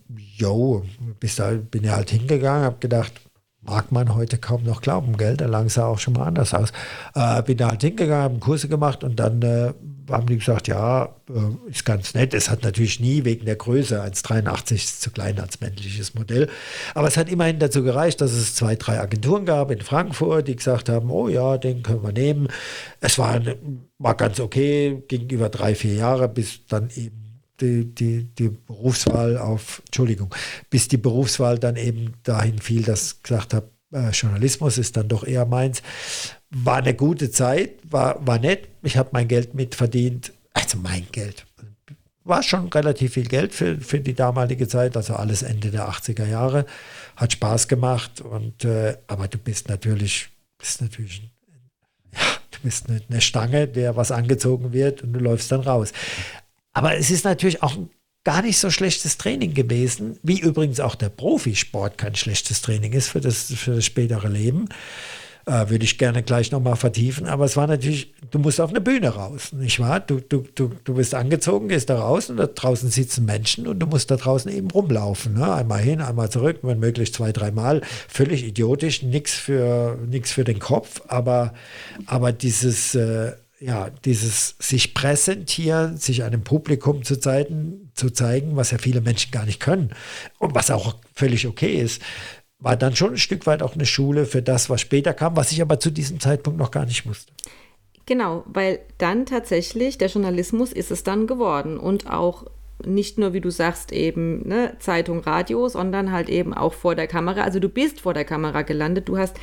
bis 1.20 1.36
da 1.36 1.52
bin 1.52 1.84
ich 1.84 1.90
halt 1.92 2.10
hingegangen, 2.10 2.64
habe 2.64 2.78
gedacht, 2.80 3.14
mag 3.62 3.92
man 3.92 4.16
heute 4.16 4.38
kaum 4.38 4.64
noch 4.64 4.82
glauben, 4.82 5.18
gell? 5.18 5.36
Da 5.36 5.46
lang 5.46 5.70
sah 5.70 5.88
auch 5.88 6.00
schon 6.00 6.14
mal 6.14 6.26
anders 6.26 6.54
aus. 6.54 6.72
Äh, 7.14 7.44
bin 7.44 7.58
da 7.58 7.70
halt 7.70 7.82
hingegangen, 7.82 8.24
habe 8.24 8.40
Kurse 8.40 8.68
gemacht 8.70 9.04
und 9.04 9.20
dann 9.20 9.42
äh, 9.42 9.74
haben 10.10 10.28
die 10.28 10.38
gesagt, 10.38 10.68
ja, 10.68 11.16
äh, 11.30 11.70
ist 11.70 11.86
ganz 11.86 12.14
nett. 12.14 12.34
Es 12.34 12.50
hat 12.50 12.64
natürlich 12.64 13.00
nie 13.00 13.26
wegen 13.26 13.46
der 13.46 13.56
Größe 13.56 14.02
1,83 14.02 14.76
ist 14.76 15.02
zu 15.02 15.12
klein 15.12 15.40
als 15.40 15.60
männliches 15.60 16.14
Modell. 16.14 16.50
Aber 16.94 17.08
es 17.08 17.18
hat 17.18 17.30
immerhin 17.30 17.60
dazu 17.60 17.84
gereicht, 17.84 18.22
dass 18.22 18.32
es 18.32 18.56
zwei, 18.56 18.76
drei 18.76 19.00
Agenturen 19.00 19.46
gab 19.46 19.72
in 19.72 19.82
Frankfurt, 19.82 20.48
die 20.48 20.56
gesagt 20.56 20.90
haben, 20.90 21.10
oh 21.12 21.28
ja, 21.28 21.58
den 21.58 21.84
können 21.84 22.04
wir 22.04 22.12
nehmen. 22.12 22.48
Es 23.02 23.18
war, 23.18 23.42
war 23.98 24.16
ganz 24.16 24.40
okay, 24.40 25.04
ging 25.08 25.30
über 25.30 25.50
drei, 25.50 25.76
vier 25.76 25.94
Jahre, 25.94 26.30
bis 26.30 26.66
dann 26.68 26.90
eben 26.96 27.42
die, 27.60 27.86
die, 27.86 28.24
die 28.24 28.50
Berufswahl 28.50 29.38
auf, 29.38 29.82
Entschuldigung, 29.88 30.34
bis 30.70 30.88
die 30.88 30.98
Berufswahl 30.98 31.58
dann 31.58 31.76
eben 31.76 32.14
dahin 32.24 32.60
fiel, 32.60 32.84
dass 32.84 33.14
ich 33.14 33.24
gesagt 33.24 33.54
habe, 33.54 33.70
äh, 33.92 34.10
Journalismus 34.12 34.78
ist 34.78 34.98
dann 34.98 35.08
doch 35.08 35.24
eher 35.26 35.46
meins. 35.46 35.82
War 36.50 36.78
eine 36.78 36.94
gute 36.94 37.30
Zeit, 37.32 37.80
war, 37.84 38.26
war 38.26 38.40
nett. 38.40 38.70
Ich 38.84 38.98
habe 38.98 39.10
mein 39.12 39.28
Geld 39.28 39.54
mitverdient. 39.54 40.34
Also 40.54 40.78
mein 40.78 41.08
Geld. 41.12 41.46
War 42.24 42.44
schon 42.44 42.68
relativ 42.70 43.14
viel 43.14 43.28
Geld 43.28 43.54
für, 43.54 43.80
für 43.80 44.00
die 44.00 44.14
damalige 44.14 44.68
Zeit, 44.68 44.98
also 44.98 45.16
alles 45.16 45.44
Ende 45.44 45.72
der 45.72 45.90
80er 45.90 46.26
Jahre. 46.26 46.66
Hat 47.16 47.34
Spaß 47.34 47.68
gemacht. 47.68 48.22
Und, 48.22 48.66
äh, 48.66 48.98
aber 49.08 49.28
du 49.28 49.38
bist 49.38 49.70
natürlich, 49.70 50.30
bist 50.58 50.82
natürlich 50.82 51.22
ja, 52.14 52.20
du 52.52 52.60
bist 52.64 52.90
eine, 52.90 53.02
eine 53.10 53.22
Stange, 53.22 53.68
der 53.68 53.96
was 53.96 54.12
angezogen 54.12 54.74
wird 54.74 55.04
und 55.04 55.14
du 55.14 55.20
läufst 55.20 55.52
dann 55.52 55.62
raus. 55.62 55.94
Aber 56.74 56.96
es 56.96 57.12
ist 57.12 57.26
natürlich 57.26 57.64
auch 57.64 57.76
ein 57.76 57.90
gar 58.28 58.42
nicht 58.42 58.58
so 58.58 58.70
schlechtes 58.70 59.18
Training 59.18 59.54
gewesen, 59.54 60.20
wie 60.22 60.42
übrigens 60.42 60.82
auch 60.82 60.96
der 60.96 61.08
Profisport 61.08 61.98
kein 61.98 62.14
schlechtes 62.14 62.62
Training 62.62 62.92
ist 62.92 63.08
für 63.08 63.22
das, 63.22 63.54
für 63.54 63.76
das 63.76 63.86
spätere 63.86 64.28
Leben. 64.28 64.68
Äh, 65.48 65.70
würde 65.70 65.86
ich 65.86 65.98
gerne 65.98 66.24
gleich 66.24 66.52
nochmal 66.52 66.76
vertiefen. 66.76 67.26
Aber 67.26 67.46
es 67.46 67.56
war 67.56 67.68
natürlich, 67.68 68.14
du 68.32 68.40
musst 68.40 68.60
auf 68.60 68.70
eine 68.70 68.82
Bühne 68.82 69.08
raus, 69.08 69.54
nicht 69.54 69.80
wahr? 69.80 70.02
Du, 70.02 70.20
du, 70.20 70.44
du, 70.56 70.72
du 70.84 70.96
bist 70.96 71.16
angezogen, 71.16 71.70
gehst 71.70 71.90
da 71.90 71.98
raus 72.00 72.30
und 72.30 72.36
da 72.36 72.48
draußen 72.48 72.90
sitzen 72.90 73.24
Menschen 73.24 73.66
und 73.66 73.80
du 73.80 73.88
musst 73.88 74.12
da 74.12 74.18
draußen 74.18 74.52
eben 74.52 74.70
rumlaufen. 74.70 75.36
Ne? 75.36 75.54
Einmal 75.54 75.80
hin, 75.80 76.02
einmal 76.02 76.30
zurück, 76.30 76.60
wenn 76.64 76.80
möglich 76.80 77.14
zwei, 77.14 77.32
dreimal. 77.32 77.80
Völlig 78.10 78.44
idiotisch, 78.46 79.04
nichts 79.04 79.36
für, 79.36 79.98
für 80.24 80.44
den 80.44 80.60
Kopf, 80.60 81.02
aber, 81.08 81.54
aber 82.08 82.34
dieses. 82.34 82.94
Äh, 82.96 83.32
ja, 83.60 83.90
dieses 84.06 84.56
sich 84.60 84.94
präsentieren, 84.94 85.98
sich 85.98 86.24
einem 86.24 86.44
Publikum 86.44 87.04
zu 87.04 87.20
zeigen, 87.20 87.90
zu 87.96 88.12
zeigen, 88.12 88.56
was 88.56 88.70
ja 88.70 88.78
viele 88.78 89.02
Menschen 89.02 89.32
gar 89.32 89.46
nicht 89.46 89.60
können 89.60 89.96
und 90.38 90.54
was 90.54 90.70
auch 90.70 90.96
völlig 91.16 91.48
okay 91.48 91.74
ist, 91.74 92.00
war 92.60 92.76
dann 92.76 92.96
schon 92.96 93.12
ein 93.12 93.18
Stück 93.18 93.46
weit 93.46 93.62
auch 93.62 93.76
eine 93.76 93.86
Schule 93.86 94.26
für 94.26 94.42
das, 94.42 94.70
was 94.70 94.82
später 94.82 95.14
kam, 95.14 95.36
was 95.36 95.52
ich 95.52 95.62
aber 95.62 95.80
zu 95.80 95.92
diesem 95.92 96.20
Zeitpunkt 96.20 96.60
noch 96.60 96.72
gar 96.72 96.86
nicht 96.86 97.08
wusste. 97.08 97.32
Genau, 98.06 98.44
weil 98.48 98.80
dann 98.98 99.26
tatsächlich 99.26 99.98
der 99.98 100.08
Journalismus 100.08 100.72
ist 100.72 100.92
es 100.92 101.04
dann 101.04 101.28
geworden 101.28 101.78
und 101.78 102.10
auch 102.10 102.46
nicht 102.86 103.18
nur, 103.18 103.34
wie 103.34 103.42
du 103.42 103.50
sagst, 103.50 103.92
eben 103.92 104.48
ne, 104.48 104.76
Zeitung, 104.80 105.20
Radio, 105.20 105.68
sondern 105.68 106.12
halt 106.12 106.30
eben 106.30 106.54
auch 106.54 106.74
vor 106.74 106.96
der 106.96 107.08
Kamera. 107.08 107.42
Also 107.42 107.60
du 107.60 107.70
bist 107.70 108.02
vor 108.02 108.14
der 108.14 108.24
Kamera 108.24 108.62
gelandet, 108.62 109.10
du 109.10 109.18
hast 109.18 109.36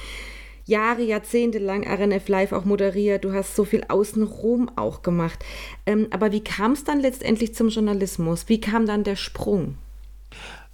Jahre, 0.67 1.03
Jahrzehnte 1.03 1.59
lang 1.59 1.85
RNF 1.87 2.29
Live 2.29 2.53
auch 2.53 2.65
moderiert, 2.65 3.25
du 3.25 3.35
hast 3.35 3.55
so 3.55 3.65
viel 3.65 3.85
außenrum 3.89 4.71
auch 4.77 5.03
gemacht. 5.03 5.45
Ähm, 5.85 6.07
aber 6.11 6.33
wie 6.33 6.43
kam 6.43 6.73
es 6.73 6.85
dann 6.85 7.01
letztendlich 7.01 7.55
zum 7.55 7.69
Journalismus? 7.69 8.49
Wie 8.49 8.61
kam 8.61 8.87
dann 8.87 9.05
der 9.05 9.17
Sprung? 9.17 9.77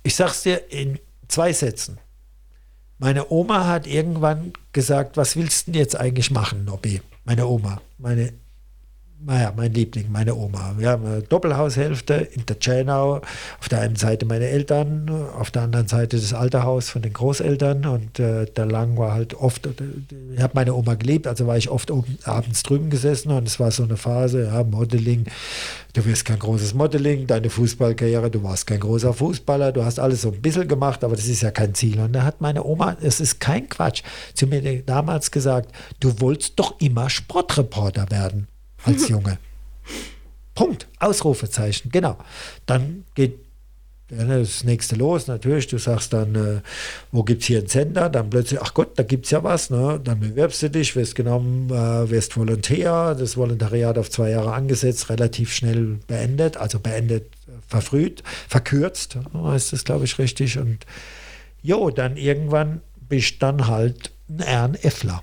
Ich 0.05 0.15
sag's 0.15 0.45
dir 0.45 0.71
in 0.71 1.01
zwei 1.27 1.53
Sätzen. 1.53 1.99
Meine 3.03 3.31
Oma 3.31 3.67
hat 3.67 3.87
irgendwann 3.87 4.53
gesagt, 4.75 5.17
was 5.17 5.35
willst 5.35 5.67
du 5.67 5.73
denn 5.73 5.81
jetzt 5.81 5.99
eigentlich 5.99 6.31
machen, 6.31 6.67
Nobby? 6.67 7.01
Meine 7.25 7.47
Oma, 7.47 7.81
meine 7.97 8.35
naja, 9.23 9.53
mein 9.55 9.73
Liebling, 9.75 10.11
meine 10.11 10.35
Oma. 10.35 10.75
Wir 10.79 10.91
haben 10.91 11.05
eine 11.05 11.23
Doppelhaushälfte 11.23 12.15
in 12.15 12.47
der 12.47 12.59
Tschernau. 12.59 13.21
Auf 13.59 13.69
der 13.69 13.81
einen 13.81 13.97
Seite 13.97 14.25
meine 14.25 14.47
Eltern, 14.47 15.11
auf 15.39 15.51
der 15.51 15.63
anderen 15.63 15.89
Seite 15.89 16.17
das 16.17 16.33
alte 16.33 16.63
Haus 16.63 16.89
von 16.89 17.03
den 17.03 17.13
Großeltern. 17.13 17.85
Und 17.87 18.19
äh, 18.19 18.47
der 18.47 18.67
Lang 18.67 18.97
war 18.97 19.13
halt 19.13 19.35
oft, 19.35 19.69
ich 20.35 20.43
habe 20.43 20.53
meine 20.55 20.75
Oma 20.75 20.95
geliebt, 20.95 21.27
also 21.27 21.47
war 21.47 21.59
ich 21.59 21.69
oft 21.69 21.91
oben, 21.91 22.19
abends 22.25 22.63
drüben 22.63 22.89
gesessen 22.89 23.31
und 23.33 23.47
es 23.47 23.61
war 23.61 23.71
so 23.71 23.83
eine 23.83 23.97
Phase, 23.97 24.45
ja, 24.45 24.65
Modeling. 24.65 25.27
Du 25.93 26.05
wirst 26.07 26.25
kein 26.25 26.39
großes 26.39 26.73
Modeling, 26.75 27.27
deine 27.27 27.51
Fußballkarriere, 27.51 28.31
du 28.31 28.43
warst 28.43 28.67
kein 28.67 28.81
großer 28.81 29.13
Fußballer, 29.13 29.73
du 29.73 29.85
hast 29.85 29.99
alles 29.99 30.23
so 30.23 30.31
ein 30.31 30.41
bisschen 30.41 30.69
gemacht, 30.69 31.05
aber 31.05 31.17
das 31.17 31.27
ist 31.27 31.43
ja 31.43 31.51
kein 31.51 31.75
Ziel. 31.75 32.01
Und 32.01 32.13
da 32.13 32.23
hat 32.23 32.41
meine 32.41 32.65
Oma, 32.65 32.97
es 33.03 33.21
ist 33.21 33.41
kein 33.41 33.69
Quatsch, 33.69 34.03
zu 34.35 34.47
mir 34.47 34.83
damals 34.83 35.31
gesagt, 35.31 35.75
du 35.99 36.21
wolltest 36.21 36.59
doch 36.59 36.81
immer 36.81 37.11
Sportreporter 37.11 38.11
werden 38.11 38.47
als 38.85 39.09
Junge. 39.09 39.39
Punkt. 40.55 40.89
Ausrufezeichen. 40.99 41.91
Genau. 41.91 42.19
Dann 42.67 43.05
geht 43.15 43.39
das 44.11 44.65
nächste 44.65 44.97
los, 44.97 45.27
natürlich. 45.29 45.69
Du 45.69 45.79
sagst 45.79 46.13
dann, 46.13 46.35
äh, 46.35 46.61
wo 47.13 47.23
gibt 47.23 47.43
es 47.43 47.47
hier 47.47 47.59
einen 47.59 47.69
Sender? 47.69 48.09
Dann 48.09 48.29
plötzlich, 48.29 48.61
ach 48.61 48.75
Gott, 48.75 48.99
da 48.99 49.03
gibt 49.03 49.27
es 49.27 49.31
ja 49.31 49.45
was. 49.45 49.71
Ne? 49.71 50.01
Dann 50.03 50.21
bewirbst 50.21 50.63
du 50.63 50.71
dich, 50.71 50.97
wirst 50.97 51.15
genommen, 51.15 51.71
äh, 51.71 52.11
wirst 52.11 52.37
Volontär. 52.37 53.15
Das 53.15 53.37
Volontariat 53.37 53.99
auf 53.99 54.11
zwei 54.11 54.31
Jahre 54.31 54.53
angesetzt, 54.53 55.11
relativ 55.11 55.53
schnell 55.53 55.99
beendet, 56.07 56.57
also 56.57 56.81
beendet, 56.81 57.27
verfrüht, 57.69 58.23
verkürzt, 58.49 59.17
heißt 59.33 59.73
das, 59.73 59.85
glaube 59.85 60.05
ich, 60.05 60.19
richtig. 60.19 60.59
Und 60.59 60.85
jo, 61.63 61.91
dann 61.91 62.17
irgendwann 62.17 62.81
bist 63.09 63.43
dann 63.43 63.67
halt 63.69 64.11
ein 64.29 64.75
RNFler. 64.75 65.23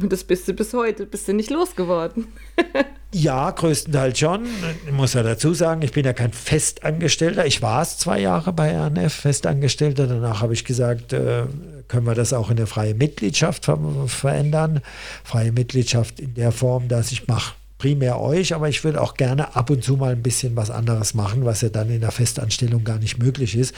Und 0.00 0.12
das 0.12 0.24
bist 0.24 0.48
du 0.48 0.52
bis 0.52 0.72
heute, 0.74 1.06
bist 1.06 1.28
du 1.28 1.32
nicht 1.32 1.50
losgeworden. 1.50 2.28
ja, 3.12 3.50
größtenteils 3.50 4.18
schon. 4.18 4.46
Ich 4.86 4.92
muss 4.92 5.14
ja 5.14 5.22
dazu 5.22 5.54
sagen, 5.54 5.82
ich 5.82 5.92
bin 5.92 6.04
ja 6.04 6.12
kein 6.12 6.32
Festangestellter. 6.32 7.46
Ich 7.46 7.62
war 7.62 7.82
es 7.82 7.98
zwei 7.98 8.20
Jahre 8.20 8.52
bei 8.52 8.76
RNF, 8.76 9.12
Festangestellter. 9.12 10.06
Danach 10.06 10.42
habe 10.42 10.54
ich 10.54 10.64
gesagt, 10.64 11.12
äh, 11.12 11.44
können 11.88 12.06
wir 12.06 12.14
das 12.14 12.32
auch 12.32 12.50
in 12.50 12.56
der 12.56 12.66
freien 12.66 12.98
Mitgliedschaft 12.98 13.64
ver 13.64 13.78
verändern. 14.06 14.80
Freie 15.24 15.52
Mitgliedschaft 15.52 16.20
in 16.20 16.34
der 16.34 16.52
Form, 16.52 16.88
dass 16.88 17.12
ich 17.12 17.26
mache 17.26 17.54
primär 17.78 18.20
euch, 18.20 18.54
aber 18.54 18.68
ich 18.68 18.82
würde 18.84 19.00
auch 19.00 19.14
gerne 19.14 19.56
ab 19.56 19.70
und 19.70 19.82
zu 19.82 19.96
mal 19.96 20.12
ein 20.12 20.22
bisschen 20.22 20.56
was 20.56 20.70
anderes 20.70 21.14
machen, 21.14 21.44
was 21.44 21.60
ja 21.60 21.68
dann 21.68 21.88
in 21.90 22.00
der 22.00 22.10
Festanstellung 22.10 22.84
gar 22.84 22.98
nicht 22.98 23.18
möglich 23.18 23.56
ist, 23.56 23.74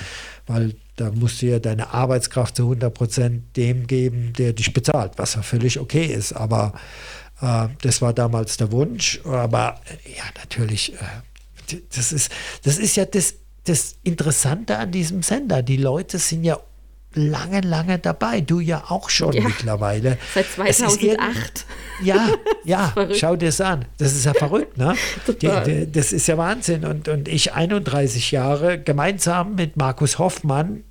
weil 0.47 0.75
da 0.97 1.11
musst 1.11 1.41
du 1.43 1.47
ja 1.47 1.59
deine 1.59 1.93
Arbeitskraft 1.93 2.57
zu 2.57 2.65
100 2.65 2.93
Prozent 2.93 3.57
dem 3.57 3.87
geben, 3.87 4.33
der 4.37 4.55
dich 4.55 4.73
bezahlt, 4.73 5.13
was 5.17 5.35
ja 5.35 5.43
völlig 5.43 5.79
okay 5.79 6.07
ist. 6.07 6.33
Aber 6.33 6.73
äh, 7.41 7.69
das 7.83 8.03
war 8.03 8.13
damals 8.13 8.57
der 8.57 8.73
Wunsch. 8.73 9.21
Aber 9.25 9.81
ja, 10.05 10.25
natürlich, 10.39 10.95
äh, 10.95 11.81
das, 11.95 12.13
ist, 12.13 12.31
das 12.65 12.79
ist 12.79 12.97
ja 12.97 13.05
das, 13.05 13.35
das 13.65 13.97
Interessante 14.03 14.79
an 14.79 14.91
diesem 14.93 15.23
Sender. 15.23 15.63
Die 15.63 15.77
Leute 15.77 16.19
sind 16.19 16.45
ja 16.45 16.59
lange, 17.15 17.61
lange 17.61 17.99
dabei. 17.99 18.41
Du 18.41 18.61
ja 18.61 18.85
auch 18.89 19.11
schon 19.11 19.33
ja, 19.33 19.43
mittlerweile. 19.43 20.19
Seit 20.35 20.47
2008. 20.47 21.67
Ja, 22.03 22.29
ja, 22.65 22.95
schau 23.15 23.37
dir 23.37 23.47
das 23.47 23.61
an. 23.61 23.85
Das 23.99 24.13
ist 24.15 24.25
ja 24.25 24.35
verrückt, 24.35 24.79
ne? 24.79 24.95
Die, 25.41 25.51
die, 25.65 25.91
das 25.91 26.13
ist 26.13 26.27
ja 26.29 26.39
Wahnsinn. 26.39 26.85
Und, 26.85 27.09
und 27.09 27.29
ich 27.29 27.53
31 27.53 28.31
Jahre 28.31 28.79
gemeinsam 28.79 29.55
mit 29.55 29.77
Markus 29.77 30.19
Hoffmann 30.19 30.85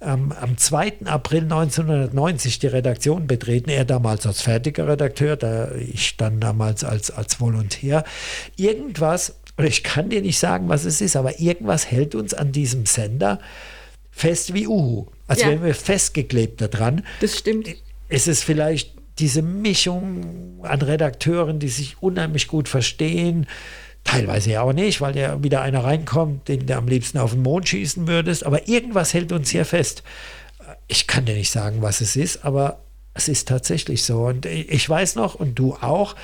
ähm, 0.00 0.32
am 0.40 0.56
2. 0.56 1.06
April 1.06 1.42
1990 1.44 2.58
die 2.58 2.66
Redaktion 2.66 3.26
betreten. 3.26 3.70
Er 3.70 3.84
damals 3.84 4.26
als 4.26 4.42
fertiger 4.42 4.86
Redakteur, 4.86 5.36
da 5.36 5.72
ich 5.72 6.16
dann 6.16 6.40
damals 6.40 6.84
als, 6.84 7.10
als 7.10 7.40
Volontär. 7.40 8.04
Irgendwas, 8.56 9.36
und 9.56 9.64
ich 9.64 9.82
kann 9.82 10.10
dir 10.10 10.20
nicht 10.20 10.38
sagen, 10.38 10.68
was 10.68 10.84
es 10.84 11.00
ist, 11.00 11.16
aber 11.16 11.40
irgendwas 11.40 11.90
hält 11.90 12.14
uns 12.14 12.34
an 12.34 12.52
diesem 12.52 12.86
Sender 12.86 13.38
fest 14.10 14.54
wie 14.54 14.66
Uhu. 14.66 15.06
Als 15.26 15.40
ja. 15.40 15.48
wären 15.48 15.64
wir 15.64 15.74
festgeklebt 15.74 16.60
daran. 16.60 17.04
Das 17.20 17.38
stimmt. 17.38 17.68
Es 18.08 18.26
ist 18.26 18.44
vielleicht 18.44 18.92
diese 19.18 19.42
Mischung 19.42 20.60
an 20.62 20.82
Redakteuren, 20.82 21.58
die 21.58 21.68
sich 21.68 21.96
unheimlich 22.00 22.48
gut 22.48 22.68
verstehen. 22.68 23.46
Teilweise 24.02 24.50
ja 24.50 24.62
auch 24.62 24.72
nicht, 24.72 25.00
weil 25.00 25.16
ja 25.16 25.42
wieder 25.42 25.62
einer 25.62 25.84
reinkommt, 25.84 26.48
den 26.48 26.66
du 26.66 26.76
am 26.76 26.88
liebsten 26.88 27.18
auf 27.18 27.32
den 27.32 27.42
Mond 27.42 27.68
schießen 27.68 28.06
würdest. 28.06 28.44
Aber 28.44 28.68
irgendwas 28.68 29.14
hält 29.14 29.32
uns 29.32 29.50
hier 29.50 29.64
fest. 29.64 30.02
Ich 30.88 31.06
kann 31.06 31.24
dir 31.24 31.34
nicht 31.34 31.50
sagen, 31.50 31.80
was 31.80 32.00
es 32.00 32.16
ist, 32.16 32.44
aber 32.44 32.80
es 33.14 33.28
ist 33.28 33.48
tatsächlich 33.48 34.02
so. 34.02 34.26
Und 34.26 34.44
ich 34.44 34.88
weiß 34.88 35.14
noch, 35.14 35.36
und 35.36 35.58
du 35.58 35.74
auch, 35.74 36.16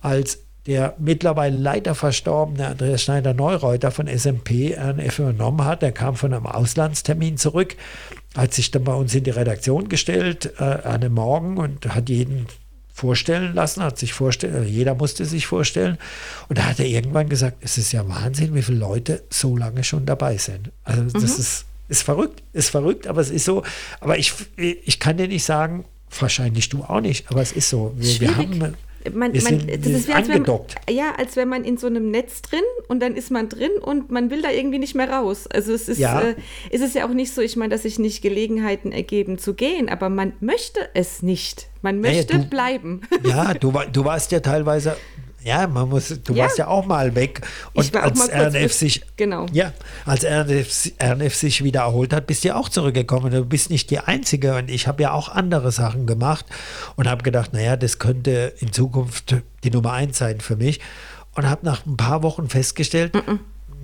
als 0.00 0.40
der 0.68 0.94
mittlerweile 0.98 1.56
leider 1.56 1.94
verstorbene 1.94 2.66
Andreas 2.66 3.02
Schneider-Neureuter 3.02 3.90
von 3.90 4.06
SMP 4.06 4.76
RNF 4.76 5.18
übernommen 5.18 5.64
hat. 5.64 5.80
Der 5.80 5.92
kam 5.92 6.14
von 6.14 6.34
einem 6.34 6.44
Auslandstermin 6.44 7.38
zurück, 7.38 7.76
hat 8.38 8.54
sich 8.54 8.70
dann 8.70 8.84
bei 8.84 8.94
uns 8.94 9.14
in 9.14 9.24
die 9.24 9.30
Redaktion 9.30 9.88
gestellt 9.88 10.52
äh, 10.58 10.62
an 10.62 11.02
einem 11.02 11.14
Morgen 11.14 11.58
und 11.58 11.92
hat 11.94 12.08
jeden 12.08 12.46
vorstellen 12.92 13.54
lassen, 13.54 13.82
hat 13.82 13.98
sich 13.98 14.12
vorstellen, 14.12 14.64
äh, 14.64 14.66
jeder 14.66 14.94
musste 14.94 15.24
sich 15.24 15.46
vorstellen. 15.46 15.98
Und 16.48 16.58
da 16.58 16.66
hat 16.66 16.80
er 16.80 16.86
irgendwann 16.86 17.28
gesagt, 17.28 17.58
es 17.60 17.78
ist 17.78 17.92
ja 17.92 18.08
Wahnsinn, 18.08 18.54
wie 18.54 18.62
viele 18.62 18.78
Leute 18.78 19.22
so 19.30 19.56
lange 19.56 19.84
schon 19.84 20.06
dabei 20.06 20.36
sind. 20.36 20.70
Also 20.84 21.02
das 21.02 21.14
mhm. 21.14 21.24
ist, 21.24 21.64
ist 21.88 22.02
verrückt, 22.02 22.42
ist 22.52 22.70
verrückt, 22.70 23.06
aber 23.06 23.20
es 23.20 23.30
ist 23.30 23.44
so. 23.44 23.62
Aber 24.00 24.18
ich, 24.18 24.32
ich 24.56 24.98
kann 24.98 25.16
dir 25.16 25.28
nicht 25.28 25.44
sagen, 25.44 25.84
wahrscheinlich 26.18 26.68
du 26.68 26.84
auch 26.84 27.00
nicht, 27.00 27.30
aber 27.30 27.42
es 27.42 27.52
ist 27.52 27.70
so. 27.70 27.92
Wir, 27.96 28.20
wir 28.20 28.36
haben 28.36 28.74
man, 29.10 29.32
man, 29.32 29.40
sind, 29.40 29.68
das 29.68 29.86
ist 29.86 30.08
wie 30.08 30.12
als 30.12 30.28
wenn 30.28 30.42
man, 30.42 30.60
ja, 30.88 31.12
als 31.16 31.36
wäre 31.36 31.46
man 31.46 31.64
in 31.64 31.76
so 31.76 31.86
einem 31.86 32.10
Netz 32.10 32.42
drin 32.42 32.62
und 32.88 33.00
dann 33.00 33.16
ist 33.16 33.30
man 33.30 33.48
drin 33.48 33.72
und 33.80 34.10
man 34.10 34.30
will 34.30 34.42
da 34.42 34.50
irgendwie 34.50 34.78
nicht 34.78 34.94
mehr 34.94 35.10
raus. 35.10 35.46
Also 35.46 35.72
es 35.72 35.88
ist, 35.88 35.98
ja. 35.98 36.20
äh, 36.20 36.34
ist 36.70 36.82
es 36.82 36.94
ja 36.94 37.06
auch 37.06 37.12
nicht 37.12 37.34
so, 37.34 37.40
ich 37.40 37.56
meine, 37.56 37.70
dass 37.70 37.82
sich 37.82 37.98
nicht 37.98 38.22
Gelegenheiten 38.22 38.92
ergeben 38.92 39.38
zu 39.38 39.54
gehen, 39.54 39.88
aber 39.88 40.08
man 40.08 40.32
möchte 40.40 40.80
es 40.94 41.22
nicht. 41.22 41.68
Man 41.82 42.00
möchte 42.00 42.34
naja, 42.34 42.44
du, 42.44 42.50
bleiben. 42.50 43.00
Ja, 43.24 43.54
du, 43.54 43.72
du 43.92 44.04
warst 44.04 44.32
ja 44.32 44.40
teilweise 44.40 44.96
ja, 45.42 45.66
man 45.66 45.88
muss, 45.88 46.08
du 46.08 46.34
ja. 46.34 46.44
warst 46.44 46.58
ja 46.58 46.66
auch 46.66 46.84
mal 46.86 47.14
weg. 47.14 47.42
Und 47.72 47.94
als 47.96 48.28
RNF 48.28 48.72
sich, 48.72 49.02
genau. 49.16 49.46
ja, 49.52 49.72
als 50.04 50.24
RNF, 50.24 50.92
RNF 51.00 51.34
sich 51.34 51.64
wieder 51.64 51.80
erholt 51.80 52.12
hat, 52.12 52.26
bist 52.26 52.44
du 52.44 52.48
ja 52.48 52.56
auch 52.56 52.68
zurückgekommen. 52.68 53.32
Du 53.32 53.44
bist 53.44 53.70
nicht 53.70 53.90
die 53.90 54.00
Einzige 54.00 54.56
und 54.56 54.70
ich 54.70 54.86
habe 54.88 55.02
ja 55.02 55.12
auch 55.12 55.28
andere 55.28 55.72
Sachen 55.72 56.06
gemacht 56.06 56.46
und 56.96 57.08
habe 57.08 57.22
gedacht, 57.22 57.52
naja, 57.52 57.76
das 57.76 57.98
könnte 57.98 58.54
in 58.58 58.72
Zukunft 58.72 59.36
die 59.64 59.70
Nummer 59.70 59.92
eins 59.92 60.18
sein 60.18 60.40
für 60.40 60.56
mich. 60.56 60.80
Und 61.34 61.48
habe 61.48 61.64
nach 61.64 61.86
ein 61.86 61.96
paar 61.96 62.22
Wochen 62.24 62.48
festgestellt, 62.48 63.14
mm 63.14 63.18
-mm 63.18 63.38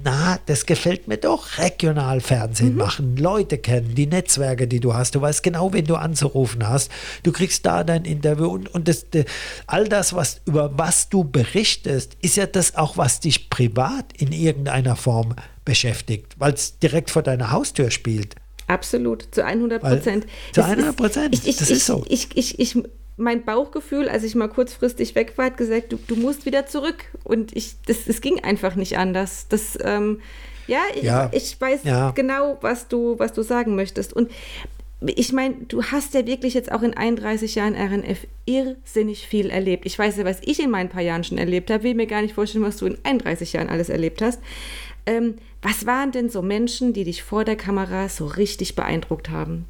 na, 0.05 0.39
das 0.47 0.67
gefällt 0.67 1.09
mir 1.09 1.17
doch, 1.17 1.59
regional 1.59 2.21
Fernsehen 2.21 2.73
mhm. 2.73 2.79
machen, 2.79 3.17
Leute 3.17 3.57
kennen, 3.57 3.95
die 3.95 4.07
Netzwerke, 4.07 4.69
die 4.69 4.79
du 4.79 4.95
hast. 4.95 5.15
Du 5.15 5.21
weißt 5.21 5.43
genau, 5.43 5.73
wen 5.73 5.87
du 5.87 5.97
anzurufen 5.97 6.69
hast. 6.69 6.93
Du 7.23 7.33
kriegst 7.33 7.65
da 7.65 7.85
dein 7.85 8.05
Interview 8.05 8.49
und, 8.49 8.73
und 8.75 8.87
das, 8.87 9.09
de, 9.09 9.25
all 9.67 9.89
das, 9.89 10.15
was, 10.15 10.43
über 10.45 10.77
was 10.77 11.09
du 11.09 11.25
berichtest, 11.25 12.17
ist 12.21 12.37
ja 12.37 12.47
das 12.47 12.77
auch, 12.77 12.99
was 12.99 13.21
dich 13.21 13.49
privat 13.49 14.13
in 14.17 14.33
irgendeiner 14.33 14.95
Form 14.95 15.35
beschäftigt, 15.65 16.35
weil 16.39 16.53
es 16.53 16.79
direkt 16.79 17.11
vor 17.11 17.23
deiner 17.23 17.51
Haustür 17.51 17.91
spielt. 17.91 18.37
Absolut, 18.67 19.29
zu 19.35 19.45
100 19.45 19.83
Prozent. 19.83 20.27
Zu 20.53 20.65
100 20.65 20.97
Prozent, 20.97 21.35
das 21.35 21.71
ist 21.71 21.87
so. 21.87 22.05
Ich, 22.09 22.29
ich, 22.35 22.59
ich, 22.59 22.77
mein 23.17 23.45
Bauchgefühl, 23.45 24.09
als 24.09 24.25
ich 24.25 24.35
mal 24.35 24.49
kurzfristig 24.49 25.15
weg 25.15 25.35
war, 25.37 25.47
hat 25.47 25.57
gesagt, 25.57 25.93
du, 25.93 25.99
du 26.09 26.17
musst 26.17 26.47
wieder 26.47 26.67
zurück. 26.67 27.05
Und 27.23 27.57
ich, 27.57 27.77
das, 27.87 28.05
das 28.07 28.21
ging 28.21 28.43
einfach 28.43 28.75
nicht 28.75 28.99
anders. 28.99 29.47
Das, 29.49 29.79
ähm, 29.83 30.21
ja, 30.67 30.81
ich, 30.95 31.03
ja, 31.03 31.31
ich 31.33 31.61
weiß 31.61 31.85
ja. 31.85 32.11
genau, 32.11 32.59
was 32.61 32.89
du, 32.89 33.19
was 33.19 33.33
du 33.33 33.43
sagen 33.43 33.77
möchtest. 33.77 34.13
Und 34.13 34.31
ich 35.01 35.33
meine, 35.33 35.55
du 35.69 35.83
hast 35.83 36.15
ja 36.15 36.27
wirklich 36.27 36.55
jetzt 36.55 36.73
auch 36.73 36.83
in 36.83 36.95
31 36.95 37.55
Jahren 37.55 37.75
RNF 37.75 38.27
irrsinnig 38.47 39.27
viel 39.27 39.51
erlebt. 39.51 39.87
Ich 39.87 39.99
weiß 39.99 40.17
ja, 40.17 40.25
was 40.25 40.41
ich 40.43 40.61
in 40.63 40.71
meinen 40.71 40.89
paar 40.89 41.03
Jahren 41.03 41.25
schon 41.25 41.39
erlebt 41.39 41.71
habe, 41.71 41.83
will 41.83 41.95
mir 41.95 42.07
gar 42.07 42.23
nicht 42.23 42.35
vorstellen, 42.35 42.65
was 42.65 42.79
du 42.79 42.87
in 42.87 42.99
31 43.03 43.53
Jahren 43.53 43.69
alles 43.69 43.91
erlebt 43.91 44.23
hast. 44.23 44.41
Ähm, 45.07 45.37
was 45.61 45.87
waren 45.87 46.13
denn 46.13 46.31
so 46.31 46.43
Menschen, 46.43 46.93
die 46.95 47.05
dich 47.05 47.23
vor 47.23 47.45
der 47.45 47.57
Kamera 47.57 48.09
so 48.09 48.27
richtig 48.27 48.75
beeindruckt 48.75 49.31
haben, 49.31 49.67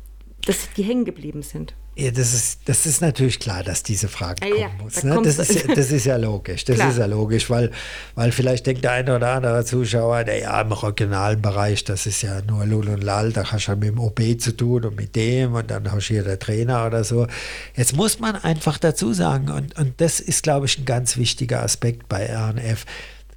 dass 0.47 0.73
die 0.77 0.83
hängen 0.83 1.05
geblieben 1.05 1.43
sind? 1.43 1.75
Ja, 1.97 2.11
das 2.11 2.35
ist, 2.35 2.61
das 2.65 2.87
ist 2.87 3.01
natürlich 3.01 3.39
klar, 3.39 3.63
dass 3.63 3.85
diese 3.85 4.09
Frage 4.09 4.43
ah, 4.43 4.49
kommen 4.49 4.61
ja, 4.61 4.71
muss. 4.83 4.95
Da 4.95 5.15
ne? 5.15 5.23
das, 5.23 5.39
ist, 5.39 5.69
das 5.69 5.93
ist 5.93 6.07
ja 6.07 6.17
logisch. 6.17 6.65
Das 6.65 6.77
klar. 6.77 6.91
ist 6.91 6.99
ja 6.99 7.07
logisch, 7.07 7.49
weil, 7.51 7.71
weil 8.17 8.33
vielleicht 8.33 8.67
denkt 8.67 8.83
der 8.83 8.93
eine 8.93 9.15
oder 9.15 9.31
andere 9.31 9.65
Zuschauer, 9.65 10.25
der 10.25 10.39
ja 10.41 10.61
im 10.61 10.73
regionalen 10.73 11.41
Bereich, 11.41 11.85
das 11.85 12.07
ist 12.07 12.23
ja 12.23 12.43
nur 12.43 12.67
Lul 12.67 12.89
und 12.89 13.05
Lal, 13.05 13.33
da 13.33 13.51
hast 13.51 13.69
du 13.69 13.73
ja 13.73 13.77
mit 13.77 13.91
dem 13.91 14.01
OB 14.01 14.41
zu 14.41 14.57
tun 14.57 14.85
und 14.85 14.97
mit 14.97 15.15
dem 15.15 15.55
und 15.55 15.71
dann 15.71 15.91
hast 15.93 16.09
du 16.09 16.15
hier 16.15 16.25
der 16.25 16.39
Trainer 16.39 16.87
oder 16.87 17.05
so. 17.05 17.29
Jetzt 17.77 17.95
muss 17.95 18.19
man 18.19 18.35
einfach 18.37 18.79
dazu 18.79 19.13
sagen, 19.13 19.51
und, 19.51 19.79
und 19.79 20.01
das 20.01 20.19
ist, 20.19 20.43
glaube 20.43 20.67
ich, 20.67 20.79
ein 20.79 20.85
ganz 20.87 21.17
wichtiger 21.17 21.63
Aspekt 21.63 22.09
bei 22.09 22.27
RNF. 22.27 22.87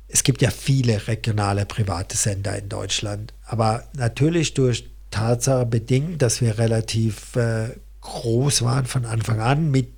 Es 0.08 0.24
gibt 0.24 0.42
ja 0.42 0.50
viele 0.50 1.08
regionale 1.08 1.66
private 1.66 2.18
Sender 2.18 2.58
in 2.58 2.70
Deutschland, 2.70 3.34
aber 3.46 3.84
natürlich 3.94 4.56
durch 4.56 4.90
Tatsache 5.12 5.66
bedingt, 5.66 6.22
dass 6.22 6.42
wir 6.42 6.58
relativ 6.58 7.36
äh, 7.36 7.70
groß 8.08 8.62
waren 8.64 8.86
von 8.86 9.06
Anfang 9.06 9.40
an, 9.40 9.70
mit 9.70 9.94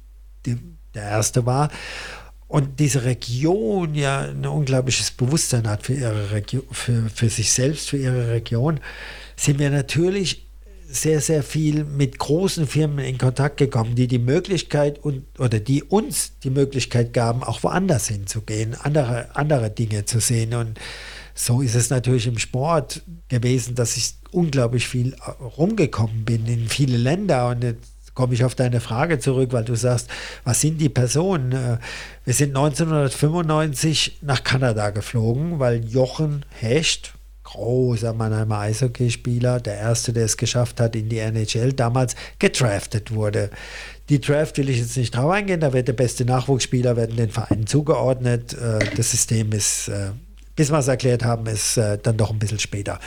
dem, 0.46 0.78
der 0.94 1.04
erste 1.04 1.46
war. 1.46 1.70
Und 2.48 2.80
diese 2.80 3.06
Region 3.06 3.94
ja 3.94 4.22
ein 4.22 4.46
unglaubliches 4.46 5.12
Bewusstsein 5.12 5.68
hat 5.68 5.84
für, 5.86 5.94
ihre 5.94 6.32
Region, 6.32 6.64
für, 6.72 7.10
für 7.14 7.30
sich 7.30 7.52
selbst, 7.52 7.90
für 7.90 7.98
ihre 7.98 8.32
Region, 8.32 8.80
sind 9.36 9.60
wir 9.60 9.70
natürlich 9.70 10.48
sehr, 10.92 11.22
sehr 11.22 11.44
viel 11.44 11.84
mit 11.84 12.18
großen 12.18 12.66
Firmen 12.66 13.06
in 13.06 13.20
Kontakt 13.20 13.58
gekommen, 13.58 13.94
die 13.94 14.08
die 14.08 14.18
Möglichkeit 14.18 14.98
und, 14.98 15.24
oder 15.38 15.60
die 15.60 15.84
uns 15.84 16.40
die 16.44 16.50
Möglichkeit 16.50 17.14
gaben, 17.14 17.44
auch 17.44 17.62
woanders 17.62 18.08
hinzugehen, 18.08 18.74
andere, 18.74 19.36
andere 19.36 19.70
Dinge 19.70 20.06
zu 20.06 20.20
sehen. 20.20 20.56
Und 20.56 20.80
so 21.36 21.62
ist 21.62 21.76
es 21.76 21.92
natürlich 21.92 22.26
im 22.26 22.40
Sport 22.40 23.04
gewesen, 23.28 23.76
dass 23.76 23.96
ich 23.96 24.16
unglaublich 24.32 24.88
viel 24.88 25.16
rumgekommen 25.58 26.26
bin 26.26 26.48
in 26.48 26.68
viele 26.68 26.98
Länder 26.98 27.50
und 27.50 27.64
komme 28.14 28.34
ich 28.34 28.44
auf 28.44 28.56
deine 28.56 28.82
Frage 28.82 29.20
zurück, 29.20 29.54
weil 29.54 29.64
du 29.64 29.76
sagst, 29.76 30.10
was 30.44 30.62
sind 30.62 30.80
die 30.80 30.90
Personen? 30.90 31.52
Äh, 31.52 31.78
wir 32.26 32.34
sind 32.34 32.50
1995 32.50 34.20
nach 34.22 34.44
Kanada 34.44 34.90
geflogen, 34.90 35.60
weil 35.60 35.84
Jochen 35.86 36.46
Hecht, 36.50 37.14
großer 37.44 38.14
Mannheimer 38.14 38.60
Eishockeyspieler, 38.60 39.60
der 39.60 39.76
erste, 39.78 40.14
der 40.14 40.26
es 40.26 40.38
geschafft 40.38 40.80
hat 40.80 40.96
in 40.96 41.10
die 41.10 41.20
NHL, 41.20 41.74
damals 41.74 42.16
gedraftet 42.38 43.14
wurde. 43.14 43.50
Die 44.10 44.20
Draft 44.20 44.58
will 44.58 44.70
ich 44.70 44.80
jetzt 44.80 44.98
nicht 44.98 45.16
drauf 45.16 45.32
eingehen, 45.32 45.60
da 45.60 45.74
wird 45.74 45.88
der 45.88 45.94
beste 45.94 46.26
Nachwuchsspieler, 46.26 46.96
werden 46.96 47.16
den 47.16 47.30
Vereinen 47.30 47.68
zugeordnet. 47.68 48.54
Äh, 48.54 48.80
das 48.96 49.12
System 49.12 49.52
ist, 49.52 49.88
äh, 49.88 50.12
bis 50.56 50.72
wir 50.72 50.80
es 50.80 50.88
erklärt 50.88 51.24
haben, 51.24 51.46
ist 51.46 51.78
dann 51.78 52.18
doch 52.18 52.32
ein 52.32 52.40
bisschen 52.40 52.60
später. 52.60 53.00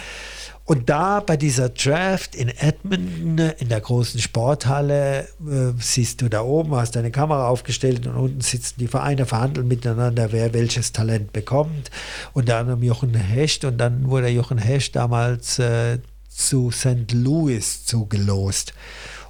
Und 0.64 0.88
da 0.88 1.20
bei 1.20 1.36
dieser 1.36 1.70
Draft 1.70 2.34
in 2.34 2.48
Edmonton, 2.48 3.38
in 3.58 3.68
der 3.68 3.80
großen 3.80 4.20
Sporthalle, 4.20 5.28
äh, 5.40 5.72
siehst 5.78 6.22
du 6.22 6.28
da 6.28 6.42
oben, 6.42 6.74
hast 6.76 6.94
deine 6.94 7.10
Kamera 7.10 7.48
aufgestellt 7.48 8.06
und 8.06 8.14
unten 8.14 8.40
sitzen 8.40 8.76
die 8.78 8.86
Vereine, 8.86 9.26
verhandeln 9.26 9.66
miteinander, 9.66 10.30
wer 10.30 10.54
welches 10.54 10.92
Talent 10.92 11.32
bekommt. 11.32 11.90
Unter 12.32 12.58
anderem 12.58 12.82
Jochen 12.82 13.14
Hecht 13.14 13.64
und 13.64 13.78
dann 13.78 14.08
wurde 14.08 14.28
Jochen 14.28 14.58
Hecht 14.58 14.94
damals 14.94 15.58
äh, 15.58 15.98
zu 16.28 16.70
St. 16.70 17.12
Louis 17.12 17.84
zugelost. 17.84 18.72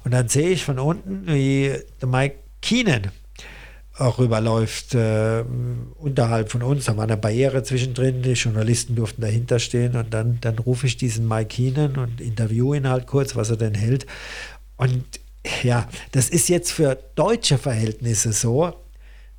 Und 0.03 0.11
dann 0.11 0.27
sehe 0.27 0.49
ich 0.49 0.63
von 0.63 0.79
unten, 0.79 1.25
wie 1.25 1.73
Mike 2.05 2.35
Keenan 2.61 3.11
rüberläuft 3.99 4.95
äh, 4.95 5.43
unterhalb 5.99 6.51
von 6.51 6.63
uns. 6.63 6.85
Da 6.85 6.97
war 6.97 7.03
eine 7.03 7.17
Barriere 7.17 7.63
zwischendrin, 7.63 8.21
die 8.23 8.33
Journalisten 8.33 8.95
durften 8.95 9.21
dahinter 9.21 9.59
stehen 9.59 9.95
und 9.95 10.13
dann, 10.13 10.39
dann 10.41 10.57
rufe 10.57 10.87
ich 10.87 10.97
diesen 10.97 11.27
Mike 11.27 11.49
Keenan 11.49 11.97
und 11.97 12.19
interviewe 12.19 12.77
ihn 12.77 12.87
halt 12.87 13.07
kurz, 13.07 13.35
was 13.35 13.49
er 13.49 13.57
denn 13.57 13.75
hält. 13.75 14.07
Und 14.77 15.03
ja, 15.61 15.87
das 16.11 16.29
ist 16.29 16.49
jetzt 16.49 16.71
für 16.71 16.97
deutsche 17.15 17.57
Verhältnisse 17.57 18.33
so, 18.33 18.73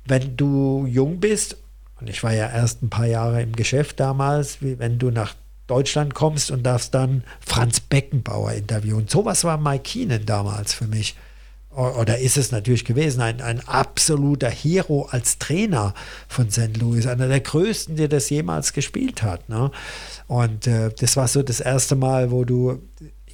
wenn 0.05 0.37
du 0.37 0.85
jung 0.85 1.19
bist, 1.19 1.57
und 1.99 2.09
ich 2.09 2.23
war 2.23 2.33
ja 2.33 2.49
erst 2.49 2.83
ein 2.83 2.89
paar 2.89 3.07
Jahre 3.07 3.41
im 3.41 3.53
Geschäft 3.53 3.99
damals, 3.99 4.61
wie 4.61 4.79
wenn 4.79 4.99
du 4.99 5.11
nach 5.11 5.35
Deutschland 5.67 6.13
kommst 6.13 6.51
und 6.51 6.63
darfst 6.63 6.93
dann 6.93 7.23
Franz 7.39 7.79
Beckenbauer 7.79 8.51
interviewen. 8.51 9.07
Sowas 9.07 9.43
war 9.43 9.57
Mike 9.57 9.83
Keenan 9.83 10.25
damals 10.25 10.73
für 10.73 10.85
mich 10.85 11.15
oder 11.75 12.17
ist 12.19 12.37
es 12.37 12.51
natürlich 12.51 12.85
gewesen, 12.85 13.21
ein, 13.21 13.41
ein 13.41 13.59
absoluter 13.67 14.49
Hero 14.49 15.07
als 15.11 15.39
Trainer 15.39 15.93
von 16.27 16.49
St. 16.49 16.77
Louis, 16.77 17.05
einer 17.05 17.27
der 17.27 17.41
größten, 17.41 17.97
der 17.97 18.07
das 18.07 18.29
jemals 18.29 18.71
gespielt 18.73 19.23
hat. 19.23 19.49
Ne? 19.49 19.71
Und 20.27 20.67
äh, 20.67 20.91
das 20.97 21.17
war 21.17 21.27
so 21.27 21.43
das 21.43 21.59
erste 21.59 21.95
Mal, 21.95 22.31
wo 22.31 22.45
du, 22.45 22.81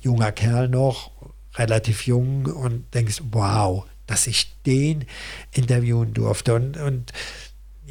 junger 0.01 0.31
Kerl 0.31 0.67
noch, 0.69 1.11
relativ 1.55 2.07
jung, 2.07 2.45
und 2.45 2.93
denkst, 2.93 3.21
wow, 3.31 3.85
dass 4.07 4.27
ich 4.27 4.55
den 4.65 5.05
interviewen 5.51 6.13
durfte. 6.13 6.55
Und, 6.55 6.77
und 6.77 7.13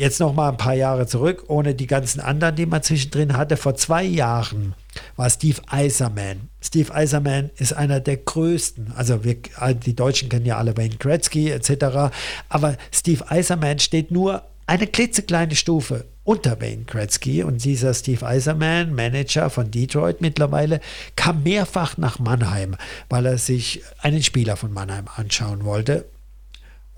jetzt 0.00 0.18
noch 0.18 0.32
mal 0.32 0.48
ein 0.48 0.56
paar 0.56 0.74
Jahre 0.74 1.06
zurück, 1.06 1.44
ohne 1.48 1.74
die 1.74 1.86
ganzen 1.86 2.20
anderen, 2.20 2.56
die 2.56 2.64
man 2.64 2.82
zwischendrin 2.82 3.36
hatte. 3.36 3.58
Vor 3.58 3.74
zwei 3.74 4.02
Jahren 4.02 4.74
war 5.16 5.28
Steve 5.28 5.60
Eiserman. 5.68 6.48
Steve 6.62 6.94
Eiserman 6.94 7.50
ist 7.58 7.74
einer 7.74 8.00
der 8.00 8.16
größten. 8.16 8.94
Also 8.96 9.24
wir, 9.24 9.36
die 9.84 9.94
Deutschen 9.94 10.30
kennen 10.30 10.46
ja 10.46 10.56
alle 10.56 10.74
Wayne 10.78 10.96
Gretzky 10.96 11.50
etc. 11.50 12.10
Aber 12.48 12.78
Steve 12.90 13.30
Eiserman 13.30 13.78
steht 13.78 14.10
nur 14.10 14.42
eine 14.66 14.86
klitzekleine 14.86 15.54
Stufe 15.54 16.06
unter 16.24 16.58
Wayne 16.62 16.84
Gretzky 16.84 17.42
und 17.42 17.62
dieser 17.62 17.92
Steve 17.92 18.26
Eiserman, 18.26 18.94
Manager 18.94 19.50
von 19.50 19.70
Detroit 19.70 20.22
mittlerweile, 20.22 20.80
kam 21.14 21.42
mehrfach 21.42 21.98
nach 21.98 22.18
Mannheim, 22.18 22.76
weil 23.10 23.26
er 23.26 23.36
sich 23.36 23.82
einen 24.00 24.22
Spieler 24.22 24.56
von 24.56 24.72
Mannheim 24.72 25.06
anschauen 25.14 25.64
wollte. 25.66 26.06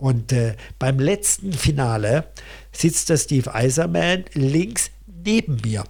Und 0.03 0.33
äh, 0.33 0.57
beim 0.81 0.99
letzten 0.99 1.53
Finale 1.53 2.25
sitzt 2.73 3.09
der 3.09 3.17
Steve 3.19 3.55
Eiserman 3.55 4.25
links 4.35 4.91
neben 5.07 5.61
mir, 5.65 5.85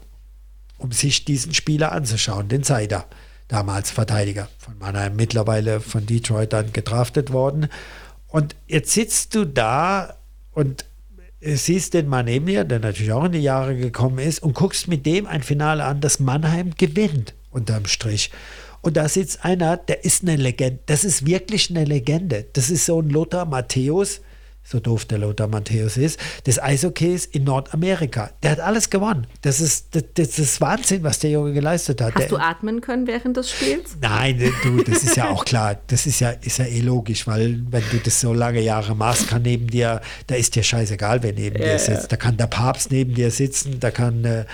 um 0.76 0.92
sich 0.92 1.24
diesen 1.24 1.54
Spieler 1.54 1.92
anzuschauen, 1.92 2.50
den 2.50 2.62
Seider, 2.62 3.06
damals 3.48 3.90
Verteidiger 3.90 4.50
von 4.58 4.76
Mannheim, 4.78 5.16
mittlerweile 5.16 5.80
von 5.80 6.04
Detroit 6.04 6.52
dann 6.52 6.74
gedraftet 6.74 7.32
worden. 7.32 7.68
Und 8.28 8.54
jetzt 8.66 8.92
sitzt 8.92 9.34
du 9.34 9.46
da 9.46 10.18
und 10.52 10.84
siehst 11.40 11.94
den 11.94 12.06
Mann 12.06 12.26
neben 12.26 12.44
dir, 12.44 12.64
der 12.64 12.80
natürlich 12.80 13.12
auch 13.12 13.24
in 13.24 13.32
die 13.32 13.38
Jahre 13.38 13.74
gekommen 13.78 14.18
ist, 14.18 14.42
und 14.42 14.52
guckst 14.52 14.88
mit 14.88 15.06
dem 15.06 15.26
ein 15.26 15.42
Finale 15.42 15.84
an, 15.84 16.02
das 16.02 16.20
Mannheim 16.20 16.72
gewinnt, 16.76 17.32
unterm 17.50 17.86
Strich. 17.86 18.30
Und 18.82 18.96
da 18.96 19.08
sitzt 19.08 19.44
einer, 19.44 19.76
der 19.76 20.04
ist 20.04 20.22
eine 20.22 20.36
Legende. 20.36 20.80
Das 20.86 21.04
ist 21.04 21.24
wirklich 21.24 21.70
eine 21.70 21.84
Legende. 21.84 22.46
Das 22.52 22.68
ist 22.68 22.84
so 22.84 23.00
ein 23.00 23.08
Lothar 23.08 23.46
Matthäus, 23.46 24.20
so 24.64 24.78
doof 24.80 25.04
der 25.04 25.18
Lothar 25.18 25.48
Matthäus 25.48 25.96
ist, 25.96 26.18
des 26.46 26.62
Eishockeys 26.62 27.26
in 27.26 27.44
Nordamerika. 27.44 28.30
Der 28.42 28.52
hat 28.52 28.60
alles 28.60 28.90
gewonnen. 28.90 29.26
Das 29.42 29.60
ist, 29.60 29.94
das, 29.94 30.04
das 30.14 30.38
ist 30.38 30.60
Wahnsinn, 30.60 31.02
was 31.02 31.18
der 31.18 31.30
Junge 31.30 31.52
geleistet 31.52 32.00
hat. 32.00 32.14
Hast 32.14 32.22
der, 32.22 32.28
du 32.28 32.36
atmen 32.36 32.80
können 32.80 33.06
während 33.06 33.36
des 33.36 33.50
Spiels? 33.50 33.96
Nein, 34.00 34.40
du, 34.62 34.82
das 34.82 35.02
ist 35.02 35.16
ja 35.16 35.30
auch 35.30 35.44
klar. 35.44 35.78
Das 35.88 36.06
ist 36.06 36.20
ja, 36.20 36.30
ist 36.30 36.58
ja 36.58 36.64
eh 36.64 36.80
logisch, 36.80 37.26
weil 37.26 37.60
wenn 37.70 37.82
du 37.90 37.98
das 37.98 38.20
so 38.20 38.32
lange 38.32 38.60
Jahre 38.60 38.94
machst, 38.94 39.28
kann 39.28 39.42
neben 39.42 39.66
dir, 39.66 40.00
da 40.28 40.36
ist 40.36 40.54
dir 40.54 40.62
scheißegal, 40.62 41.22
wer 41.22 41.32
neben 41.32 41.60
ja, 41.60 41.72
dir 41.72 41.78
sitzt. 41.78 42.12
Da 42.12 42.16
kann 42.16 42.36
der 42.36 42.46
Papst 42.46 42.90
neben 42.92 43.14
dir 43.14 43.30
sitzen, 43.30 43.80
da 43.80 43.90
kann 43.90 44.24
äh, 44.24 44.44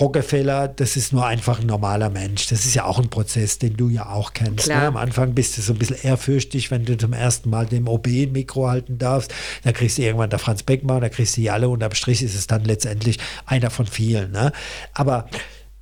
Rockefeller, 0.00 0.68
das 0.68 0.96
ist 0.96 1.12
nur 1.12 1.26
einfach 1.26 1.60
ein 1.60 1.66
normaler 1.66 2.10
Mensch. 2.10 2.48
Das 2.48 2.64
ist 2.64 2.74
ja 2.74 2.84
auch 2.84 2.98
ein 2.98 3.10
Prozess, 3.10 3.58
den 3.58 3.76
du 3.76 3.90
ja 3.90 4.06
auch 4.06 4.32
kennst. 4.32 4.68
Ne? 4.68 4.74
Am 4.74 4.96
Anfang 4.96 5.34
bist 5.34 5.58
du 5.58 5.62
so 5.62 5.74
ein 5.74 5.78
bisschen 5.78 5.98
ehrfürchtig, 6.02 6.70
wenn 6.70 6.84
du 6.84 6.96
zum 6.96 7.12
ersten 7.12 7.50
Mal 7.50 7.66
dem 7.66 7.86
OB 7.86 8.06
ein 8.06 8.32
Mikro 8.32 8.68
halten 8.68 8.98
darfst 8.98 9.32
da 9.62 9.72
kriegst 9.72 9.98
du 9.98 10.02
irgendwann 10.02 10.30
der 10.30 10.38
Franz 10.38 10.62
Beckmann, 10.62 11.00
da 11.00 11.08
kriegst 11.08 11.36
du 11.36 11.40
die 11.40 11.50
alle 11.50 11.68
und 11.68 11.82
am 11.82 11.94
Strich 11.94 12.22
ist 12.22 12.34
es 12.34 12.46
dann 12.46 12.64
letztendlich 12.64 13.18
einer 13.46 13.70
von 13.70 13.86
vielen. 13.86 14.32
Ne? 14.32 14.52
Aber 14.94 15.28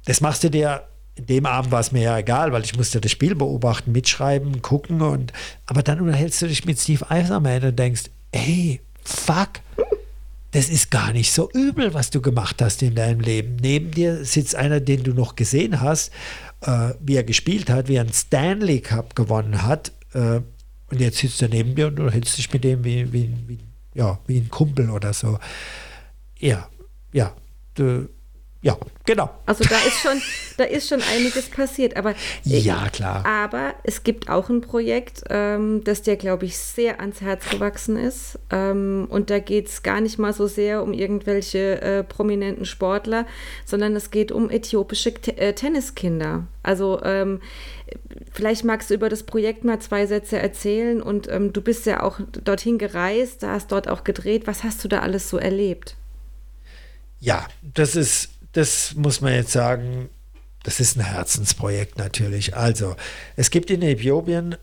das 0.05 0.21
machst 0.21 0.45
du 0.45 0.51
dir 0.51 0.83
in 1.17 1.27
dem 1.27 1.47
Abend 1.47 1.73
war 1.73 1.81
es 1.81 1.93
mir 1.93 2.03
ja 2.03 2.19
egal, 2.19 2.53
weil 2.53 2.63
ich 2.63 2.77
musste 2.77 3.01
das 3.01 3.11
Spiel 3.11 3.35
beobachten, 3.35 3.91
mitschreiben, 3.91 4.61
gucken 4.61 5.01
und 5.01 5.33
aber 5.65 5.83
dann 5.83 6.01
unterhältst 6.01 6.43
du 6.43 6.47
dich 6.47 6.65
mit 6.67 6.79
Steve 6.79 7.11
Eiserman 7.11 7.65
und 7.65 7.79
denkst, 7.79 8.05
hey, 8.35 8.81
fuck, 9.03 9.61
das 10.53 10.69
ist 10.69 10.91
gar 10.91 11.13
nicht 11.13 11.33
so 11.33 11.51
übel, 11.53 11.95
was 11.95 12.11
du 12.11 12.21
gemacht 12.21 12.61
hast 12.63 12.83
in 12.83 12.95
deinem 12.95 13.21
Leben. 13.21 13.57
Neben 13.57 13.91
dir 13.91 14.25
sitzt 14.25 14.55
einer, 14.55 14.81
den 14.81 15.03
du 15.03 15.13
noch 15.13 15.37
gesehen 15.37 15.81
hast, 15.81 16.13
äh, 16.63 16.91
wie 17.01 17.17
er 17.17 17.25
gespielt 17.25 17.71
hat, 17.71 17.89
wie 17.89 17.97
er 17.97 18.03
einen 18.03 18.13
Stanley 18.13 18.81
Cup 18.81 19.17
gewonnen 19.17 19.63
hat. 19.63 19.93
Äh, 20.13 20.41
und 20.89 21.01
jetzt 21.01 21.19
sitzt 21.19 21.43
er 21.43 21.49
neben 21.49 21.75
dir 21.75 21.89
und 21.89 21.97
du 21.97 22.11
hältst 22.11 22.39
dich 22.39 22.53
mit 22.53 22.63
dem 22.63 22.85
wie, 22.85 23.13
wie, 23.13 23.31
wie 23.47 23.59
ja, 23.97 24.19
wie 24.27 24.39
ein 24.39 24.51
Kumpel 24.51 24.91
oder 24.91 25.13
so. 25.13 25.39
Ja, 26.39 26.69
ja, 27.13 27.35
ja, 28.63 28.77
genau. 29.05 29.31
Also 29.47 29.65
da 29.65 29.77
ist 29.77 30.01
schon, 30.01 30.21
da 30.57 30.65
ist 30.65 30.89
schon 30.89 31.01
einiges 31.15 31.49
passiert, 31.49 31.97
aber 31.97 32.15
ja 32.43 32.89
klar. 32.89 33.25
Aber 33.25 33.75
es 33.85 34.03
gibt 34.03 34.29
auch 34.29 34.49
ein 34.49 34.61
Projekt, 34.61 35.23
ähm, 35.31 35.85
das 35.85 36.03
dir, 36.03 36.17
glaube 36.17 36.47
ich, 36.47 36.59
sehr 36.59 37.01
ans 37.01 37.21
Herz 37.21 37.49
gewachsen 37.49 37.97
ist. 37.97 38.39
Ähm, 38.51 39.07
und 39.09 39.31
da 39.31 39.39
geht 39.39 39.69
es 39.69 39.83
gar 39.83 40.01
nicht 40.01 40.19
mal 40.19 40.33
so 40.33 40.47
sehr 40.47 40.83
um 40.83 40.93
irgendwelche 40.93 41.81
äh, 41.81 42.03
prominenten 42.03 42.65
Sportler, 42.65 43.27
sondern 43.65 43.95
es 43.95 44.11
geht 44.11 44.33
um 44.33 44.51
äthiopische 44.51 45.15
T 45.15 45.31
äh, 45.33 45.53
Tenniskinder. 45.53 46.49
Also 46.63 47.01
ähm, 47.05 47.41
Vielleicht 48.33 48.65
magst 48.65 48.91
du 48.91 48.95
über 48.95 49.09
das 49.09 49.23
Projekt 49.23 49.65
mal 49.65 49.81
zwei 49.81 50.07
Sätze 50.07 50.39
erzählen 50.39 51.01
und 51.01 51.29
ähm, 51.29 51.53
du 51.53 51.61
bist 51.61 51.87
ja 51.87 52.03
auch 52.03 52.21
dorthin 52.45 52.79
gereist, 52.79 53.43
da 53.43 53.53
hast 53.53 53.73
dort 53.73 53.89
auch 53.89 54.05
gedreht. 54.05 54.47
Was 54.47 54.65
hast 54.65 54.83
du 54.85 54.89
da 54.89 55.01
alles 55.01 55.31
so 55.31 55.39
erlebt? 55.39 55.97
Ja, 57.21 57.47
das 57.63 57.97
ist, 57.97 58.31
das 58.53 58.95
muss 58.95 59.21
man 59.21 59.33
jetzt 59.33 59.53
sagen, 59.53 60.09
das 60.65 60.81
ist 60.81 60.97
ein 60.97 61.05
Herzensprojekt 61.05 61.97
natürlich. 61.97 62.57
Also, 62.57 62.97
es 63.37 63.51
gibt 63.51 63.71
in 63.71 63.83
Äthiopien 63.83 64.57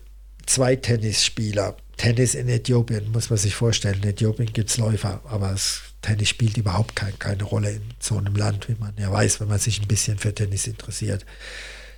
zwei 0.46 0.76
Tennisspieler. 0.76 1.76
Tennis 1.96 2.34
in 2.34 2.48
Äthiopien, 2.48 3.10
muss 3.12 3.30
man 3.30 3.38
sich 3.38 3.54
vorstellen. 3.54 4.02
In 4.02 4.10
Äthiopien 4.10 4.52
gibt 4.52 4.70
es 4.70 4.76
Läufer, 4.76 5.22
aber 5.24 5.50
das 5.50 5.82
Tennis 6.02 6.28
spielt 6.28 6.56
überhaupt 6.56 6.96
kein, 6.96 7.18
keine 7.18 7.44
Rolle 7.44 7.70
in 7.70 7.82
so 8.00 8.18
einem 8.18 8.34
Land, 8.34 8.68
wie 8.68 8.76
man 8.78 8.92
ja 8.98 9.10
weiß, 9.10 9.40
wenn 9.40 9.48
man 9.48 9.58
sich 9.58 9.80
ein 9.80 9.88
bisschen 9.88 10.18
für 10.18 10.34
Tennis 10.34 10.66
interessiert. 10.66 11.24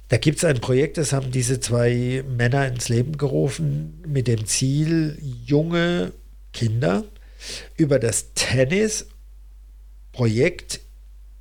Da 0.09 0.19
gibt 0.19 0.39
es 0.39 0.45
ein 0.45 0.61
Projekt, 0.61 0.99
das 0.99 1.13
haben 1.13 1.33
diese 1.33 1.59
zwei 1.59 2.23
Männer 2.29 2.69
ins 2.69 2.89
Leben 2.89 3.19
gerufen, 3.19 4.05
mit 4.07 4.29
dem 4.29 4.47
Ziel, 4.47 5.19
junge 5.45 6.13
Kinder 6.53 7.03
über 7.77 7.99
das 7.99 8.33
Tennis-Projekt 8.35 10.81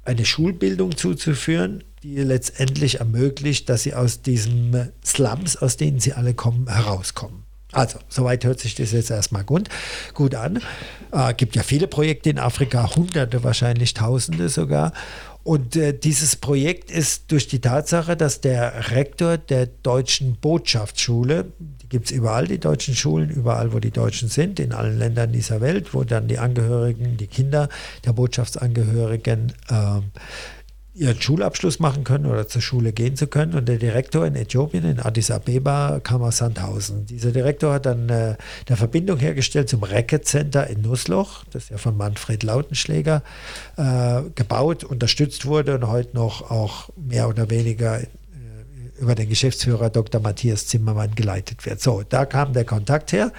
eine 0.03 0.26
Schulbildung 0.26 0.97
zuzuführen, 0.97 1.84
die 2.03 2.18
letztendlich 2.18 2.99
ermöglicht, 2.99 3.70
dass 3.70 3.84
sie 3.84 3.93
aus 3.93 4.22
diesen 4.22 4.91
Slums, 5.03 5.57
aus 5.57 5.78
denen 5.78 5.99
sie 5.99 6.13
alle 6.13 6.34
kommen, 6.34 6.68
herauskommen. 6.68 7.43
Also, 7.72 7.99
soweit 8.07 8.45
hört 8.45 8.59
sich 8.59 8.74
das 8.76 8.91
jetzt 8.93 9.11
erstmal 9.11 9.43
gut, 9.43 9.70
gut 10.13 10.36
an. 10.36 10.61
Äh, 11.11 11.34
gibt 11.34 11.55
ja 11.55 11.63
viele 11.63 11.88
Projekte 11.88 12.30
in 12.30 12.38
Afrika, 12.39 12.95
hunderte, 12.95 13.43
wahrscheinlich 13.43 13.93
tausende 13.93 14.49
sogar. 14.49 14.93
Und 15.46 15.76
äh, 15.76 15.93
dieses 15.93 16.36
Projekt 16.36 16.89
ist 16.89 17.32
durch 17.32 17.48
die 17.48 17.62
Tatsache, 17.62 18.18
dass 18.18 18.41
der 18.41 18.89
Rektor 18.89 19.38
der 19.38 19.68
deutschen 19.68 20.38
Botschaftsschule, 20.38 21.52
die 21.84 21.88
gibt 21.88 22.06
es 22.06 22.12
überall, 22.12 22.48
die 22.48 22.58
deutschen 22.58 22.96
Schulen, 22.96 23.30
überall, 23.30 23.72
wo 23.72 23.78
die 23.78 23.91
Deutschen 23.91 24.28
sind, 24.28 24.60
in 24.60 24.74
allen 24.74 24.98
Ländern 24.98 25.32
dieser 25.32 25.62
Welt, 25.62 25.93
wo 25.93 26.04
dann 26.04 26.28
die 26.28 26.39
Angehörigen, 26.39 27.18
die 27.18 27.28
Kinder 27.28 27.70
der 28.06 28.14
Botschaftsangehörigen 28.14 29.54
äh, 29.70 30.02
ihren 30.96 31.22
Schulabschluss 31.22 31.80
machen 31.80 32.06
können 32.06 32.26
oder 32.26 32.48
zur 32.48 32.62
Schule 32.62 32.93
gehen 32.93 33.18
zu 33.18 33.28
können. 33.28 33.54
Und 33.54 33.68
der 33.68 33.78
Direktor 33.78 34.26
in 34.26 34.36
Äthiopien, 34.36 34.86
in 34.86 35.00
Addis 35.00 35.30
Abeba, 35.30 36.00
kam 36.00 36.24
aus 36.24 36.38
Sandhausen. 36.38 37.06
Dieser 37.06 37.32
Direktor 37.32 37.74
hat 37.74 37.86
dann 37.86 38.10
äh, 38.10 38.38
eine 38.68 38.78
Verbindung 38.78 39.20
hergestellt 39.20 39.68
zum 39.68 39.84
Racket 39.84 40.26
Center 40.26 40.68
in 40.68 40.82
Nussloch, 40.82 41.43
das 41.52 41.70
ja 41.70 41.78
von 41.78 41.98
Manfred 41.98 42.43
Lautenschläger 42.43 43.24
äh, 43.76 44.22
gebaut, 44.36 44.86
unterstützt 44.86 45.46
wurde 45.46 45.76
und 45.76 45.88
heute 45.88 46.16
noch 46.16 46.50
auch 46.50 46.89
mehr 46.96 47.28
oder 47.28 47.50
weniger 47.50 48.00
äh, 48.00 48.08
über 48.98 49.16
den 49.16 49.28
Geschäftsführer 49.28 49.89
Dr. 49.89 50.22
Matthias 50.22 50.68
Zimmermann 50.68 51.14
geleitet 51.14 51.66
wird. 51.66 51.82
So, 51.82 52.04
da 52.08 52.26
kam 52.26 52.54
der 52.54 52.64
Kontakt 52.64 53.12
her. 53.12 53.34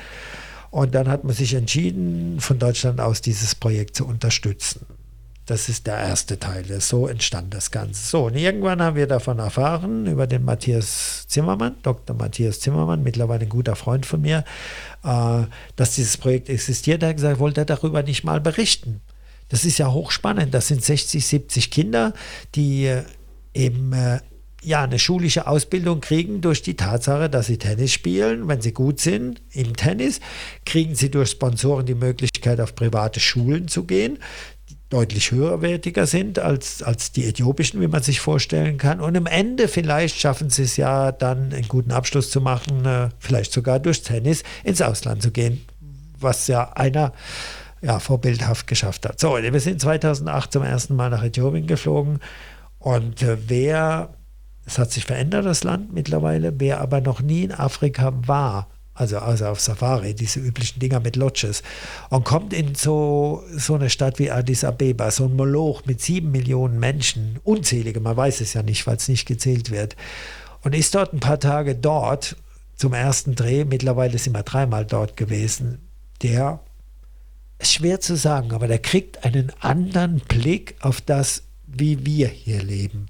Und 0.70 0.94
dann 0.94 1.08
hat 1.08 1.24
man 1.24 1.34
sich 1.34 1.54
entschieden, 1.54 2.38
von 2.38 2.58
Deutschland 2.58 3.00
aus 3.00 3.22
dieses 3.22 3.54
Projekt 3.54 3.96
zu 3.96 4.06
unterstützen. 4.06 4.84
Das 5.46 5.68
ist 5.68 5.86
der 5.86 5.96
erste 5.96 6.40
Teil. 6.40 6.64
So 6.80 7.06
entstand 7.06 7.54
das 7.54 7.70
Ganze. 7.70 8.04
So, 8.04 8.26
und 8.26 8.34
irgendwann 8.34 8.82
haben 8.82 8.96
wir 8.96 9.06
davon 9.06 9.38
erfahren, 9.38 10.06
über 10.06 10.26
den 10.26 10.44
Matthias 10.44 11.24
Zimmermann, 11.28 11.76
Dr. 11.84 12.16
Matthias 12.16 12.58
Zimmermann, 12.58 13.04
mittlerweile 13.04 13.42
ein 13.42 13.48
guter 13.48 13.76
Freund 13.76 14.06
von 14.06 14.20
mir, 14.20 14.44
äh, 15.04 15.42
dass 15.76 15.94
dieses 15.94 16.16
Projekt 16.16 16.48
existiert. 16.48 17.04
Er 17.04 17.10
hat 17.10 17.16
gesagt, 17.16 17.38
wollte 17.38 17.60
er 17.60 17.64
darüber 17.64 18.02
nicht 18.02 18.24
mal 18.24 18.40
berichten. 18.40 19.00
Das 19.48 19.64
ist 19.64 19.78
ja 19.78 19.92
hochspannend. 19.92 20.52
Das 20.52 20.66
sind 20.66 20.82
60, 20.82 21.24
70 21.24 21.70
Kinder, 21.70 22.12
die 22.56 22.86
äh, 22.86 23.04
eben 23.54 23.92
äh, 23.92 24.18
ja, 24.62 24.82
eine 24.82 24.98
schulische 24.98 25.46
Ausbildung 25.46 26.00
kriegen 26.00 26.40
durch 26.40 26.60
die 26.60 26.74
Tatsache, 26.74 27.30
dass 27.30 27.46
sie 27.46 27.56
Tennis 27.56 27.92
spielen. 27.92 28.48
Wenn 28.48 28.60
sie 28.60 28.72
gut 28.72 28.98
sind 28.98 29.40
im 29.52 29.76
Tennis, 29.76 30.18
kriegen 30.64 30.96
sie 30.96 31.08
durch 31.08 31.30
Sponsoren 31.30 31.86
die 31.86 31.94
Möglichkeit, 31.94 32.60
auf 32.60 32.74
private 32.74 33.20
Schulen 33.20 33.68
zu 33.68 33.84
gehen 33.84 34.18
deutlich 34.88 35.32
höherwertiger 35.32 36.06
sind 36.06 36.38
als, 36.38 36.82
als 36.82 37.10
die 37.10 37.26
äthiopischen, 37.26 37.80
wie 37.80 37.88
man 37.88 38.02
sich 38.02 38.20
vorstellen 38.20 38.78
kann. 38.78 39.00
Und 39.00 39.16
am 39.16 39.26
Ende 39.26 39.66
vielleicht 39.68 40.18
schaffen 40.18 40.50
sie 40.50 40.62
es 40.62 40.76
ja 40.76 41.10
dann, 41.10 41.52
einen 41.52 41.68
guten 41.68 41.90
Abschluss 41.90 42.30
zu 42.30 42.40
machen, 42.40 42.84
äh, 42.86 43.08
vielleicht 43.18 43.52
sogar 43.52 43.80
durch 43.80 44.02
Tennis 44.02 44.44
ins 44.62 44.82
Ausland 44.82 45.22
zu 45.22 45.32
gehen, 45.32 45.64
was 46.20 46.46
ja 46.46 46.72
einer 46.72 47.12
ja, 47.82 47.98
vorbildhaft 47.98 48.66
geschafft 48.66 49.06
hat. 49.06 49.18
So, 49.18 49.36
wir 49.36 49.60
sind 49.60 49.80
2008 49.80 50.52
zum 50.52 50.62
ersten 50.62 50.94
Mal 50.94 51.10
nach 51.10 51.22
Äthiopien 51.22 51.66
geflogen 51.66 52.20
und 52.78 53.22
äh, 53.22 53.36
wer, 53.48 54.14
es 54.66 54.78
hat 54.78 54.92
sich 54.92 55.04
verändert, 55.04 55.46
das 55.46 55.64
Land 55.64 55.92
mittlerweile, 55.92 56.54
wer 56.58 56.80
aber 56.80 57.00
noch 57.00 57.20
nie 57.20 57.42
in 57.42 57.52
Afrika 57.52 58.12
war, 58.26 58.68
also, 58.96 59.18
also 59.18 59.46
auf 59.46 59.60
Safari, 59.60 60.14
diese 60.14 60.40
üblichen 60.40 60.80
Dinger 60.80 61.00
mit 61.00 61.16
Lodges, 61.16 61.62
und 62.10 62.24
kommt 62.24 62.52
in 62.52 62.74
so, 62.74 63.44
so 63.54 63.74
eine 63.74 63.90
Stadt 63.90 64.18
wie 64.18 64.30
Addis 64.30 64.64
Abeba, 64.64 65.10
so 65.10 65.26
ein 65.26 65.36
Moloch 65.36 65.84
mit 65.84 66.00
sieben 66.00 66.32
Millionen 66.32 66.80
Menschen, 66.80 67.38
unzählige, 67.44 68.00
man 68.00 68.16
weiß 68.16 68.40
es 68.40 68.54
ja 68.54 68.62
nicht, 68.62 68.86
weil 68.86 68.96
es 68.96 69.08
nicht 69.08 69.26
gezählt 69.26 69.70
wird, 69.70 69.96
und 70.62 70.74
ist 70.74 70.94
dort 70.94 71.12
ein 71.12 71.20
paar 71.20 71.38
Tage 71.38 71.74
dort 71.74 72.36
zum 72.74 72.92
ersten 72.92 73.34
Dreh, 73.34 73.64
mittlerweile 73.64 74.18
sind 74.18 74.34
wir 74.34 74.42
dreimal 74.42 74.84
dort 74.84 75.16
gewesen, 75.16 75.78
der, 76.22 76.60
ist 77.58 77.74
schwer 77.74 78.00
zu 78.00 78.16
sagen, 78.16 78.52
aber 78.52 78.66
der 78.66 78.78
kriegt 78.78 79.24
einen 79.24 79.52
anderen 79.60 80.20
Blick 80.20 80.74
auf 80.80 81.00
das, 81.00 81.42
wie 81.66 82.04
wir 82.04 82.28
hier 82.28 82.62
leben. 82.62 83.06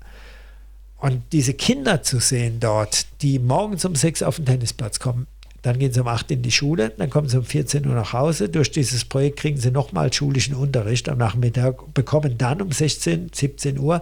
Und 0.98 1.22
diese 1.32 1.54
Kinder 1.54 2.02
zu 2.02 2.20
sehen 2.20 2.58
dort, 2.58 3.06
die 3.22 3.38
morgens 3.38 3.84
um 3.84 3.94
sechs 3.94 4.22
auf 4.22 4.36
den 4.36 4.46
Tennisplatz 4.46 4.98
kommen, 4.98 5.26
dann 5.66 5.80
gehen 5.80 5.92
sie 5.92 6.00
um 6.00 6.06
8 6.06 6.30
in 6.30 6.42
die 6.42 6.52
Schule, 6.52 6.90
dann 6.90 7.10
kommen 7.10 7.28
sie 7.28 7.38
um 7.38 7.44
14 7.44 7.86
Uhr 7.86 7.94
nach 7.94 8.12
Hause. 8.12 8.48
Durch 8.48 8.70
dieses 8.70 9.04
Projekt 9.04 9.40
kriegen 9.40 9.58
sie 9.58 9.72
nochmal 9.72 10.12
schulischen 10.12 10.54
Unterricht 10.54 11.08
am 11.08 11.18
Nachmittag, 11.18 11.92
bekommen 11.92 12.38
dann 12.38 12.62
um 12.62 12.70
16, 12.70 13.30
17 13.34 13.78
Uhr, 13.78 14.00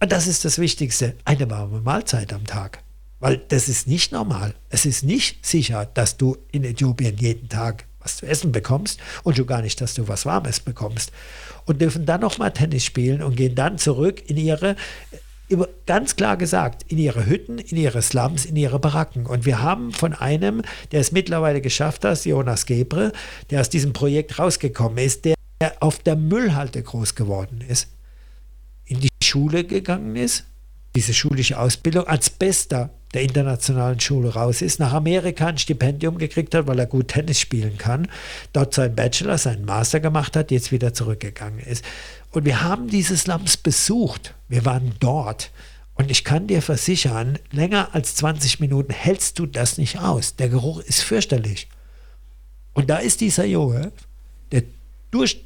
und 0.00 0.12
das 0.12 0.26
ist 0.26 0.44
das 0.44 0.58
Wichtigste, 0.58 1.14
eine 1.24 1.48
warme 1.48 1.80
Mahlzeit 1.80 2.32
am 2.34 2.44
Tag. 2.44 2.82
Weil 3.20 3.38
das 3.48 3.68
ist 3.68 3.88
nicht 3.88 4.12
normal. 4.12 4.54
Es 4.68 4.84
ist 4.84 5.02
nicht 5.02 5.44
sicher, 5.46 5.86
dass 5.86 6.18
du 6.18 6.36
in 6.52 6.62
Äthiopien 6.62 7.16
jeden 7.16 7.48
Tag 7.48 7.86
was 8.00 8.18
zu 8.18 8.26
essen 8.26 8.52
bekommst 8.52 9.00
und 9.24 9.36
schon 9.36 9.46
gar 9.46 9.62
nicht, 9.62 9.80
dass 9.80 9.94
du 9.94 10.06
was 10.08 10.26
Warmes 10.26 10.60
bekommst. 10.60 11.10
Und 11.64 11.80
dürfen 11.80 12.04
dann 12.04 12.20
nochmal 12.20 12.52
Tennis 12.52 12.84
spielen 12.84 13.22
und 13.22 13.34
gehen 13.34 13.54
dann 13.54 13.78
zurück 13.78 14.22
in 14.28 14.36
ihre 14.36 14.76
ganz 15.86 16.16
klar 16.16 16.36
gesagt, 16.36 16.84
in 16.88 16.98
ihre 16.98 17.26
Hütten, 17.26 17.58
in 17.58 17.76
ihre 17.76 18.02
Slums, 18.02 18.44
in 18.44 18.56
ihre 18.56 18.78
Baracken. 18.78 19.26
Und 19.26 19.46
wir 19.46 19.62
haben 19.62 19.92
von 19.92 20.12
einem, 20.12 20.62
der 20.92 21.00
es 21.00 21.12
mittlerweile 21.12 21.60
geschafft 21.60 22.04
hat, 22.04 22.24
Jonas 22.24 22.66
Gebre, 22.66 23.12
der 23.50 23.60
aus 23.60 23.70
diesem 23.70 23.92
Projekt 23.92 24.38
rausgekommen 24.38 24.98
ist, 24.98 25.24
der 25.24 25.34
auf 25.80 25.98
der 25.98 26.16
Müllhalde 26.16 26.82
groß 26.82 27.14
geworden 27.14 27.64
ist, 27.66 27.88
in 28.84 29.00
die 29.00 29.08
Schule 29.22 29.64
gegangen 29.64 30.16
ist, 30.16 30.44
diese 30.94 31.14
schulische 31.14 31.58
Ausbildung 31.58 32.06
als 32.06 32.30
Bester 32.30 32.90
der 33.14 33.22
internationalen 33.22 34.00
Schule 34.00 34.34
raus 34.34 34.60
ist, 34.60 34.80
nach 34.80 34.92
Amerika 34.92 35.46
ein 35.46 35.58
Stipendium 35.58 36.18
gekriegt 36.18 36.54
hat, 36.54 36.66
weil 36.66 36.78
er 36.78 36.86
gut 36.86 37.08
Tennis 37.08 37.40
spielen 37.40 37.78
kann, 37.78 38.08
dort 38.52 38.74
seinen 38.74 38.94
Bachelor, 38.94 39.38
seinen 39.38 39.64
Master 39.64 40.00
gemacht 40.00 40.36
hat, 40.36 40.50
jetzt 40.50 40.72
wieder 40.72 40.92
zurückgegangen 40.92 41.60
ist. 41.60 41.84
Und 42.32 42.44
wir 42.44 42.62
haben 42.62 42.88
diese 42.88 43.16
Slums 43.16 43.56
besucht. 43.56 44.34
Wir 44.48 44.64
waren 44.64 44.94
dort. 45.00 45.50
Und 45.94 46.10
ich 46.10 46.24
kann 46.24 46.46
dir 46.46 46.62
versichern, 46.62 47.38
länger 47.50 47.94
als 47.94 48.14
20 48.16 48.60
Minuten 48.60 48.92
hältst 48.92 49.38
du 49.38 49.46
das 49.46 49.78
nicht 49.78 49.98
aus. 49.98 50.36
Der 50.36 50.48
Geruch 50.48 50.80
ist 50.80 51.02
fürchterlich. 51.02 51.68
Und 52.72 52.88
da 52.88 52.98
ist 52.98 53.20
dieser 53.20 53.44
Junge, 53.44 53.92
der 54.52 54.62
durch 55.10 55.44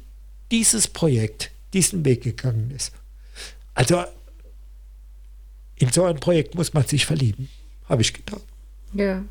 dieses 0.51 0.87
Projekt 0.87 1.51
diesen 1.73 2.05
Weg 2.05 2.21
gegangen 2.21 2.71
ist. 2.75 2.91
Also 3.73 4.03
in 5.75 5.91
so 5.91 6.05
ein 6.05 6.19
Projekt 6.19 6.53
muss 6.55 6.73
man 6.73 6.85
sich 6.85 7.05
verlieben, 7.05 7.49
habe 7.89 8.03
ich 8.03 8.13
gedacht. 8.13 8.43
Ja, 8.93 9.23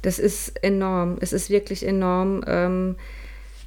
das 0.00 0.18
ist 0.18 0.48
enorm. 0.62 1.18
Es 1.20 1.32
ist 1.32 1.50
wirklich 1.50 1.86
enorm. 1.86 2.42
Ähm, 2.46 2.96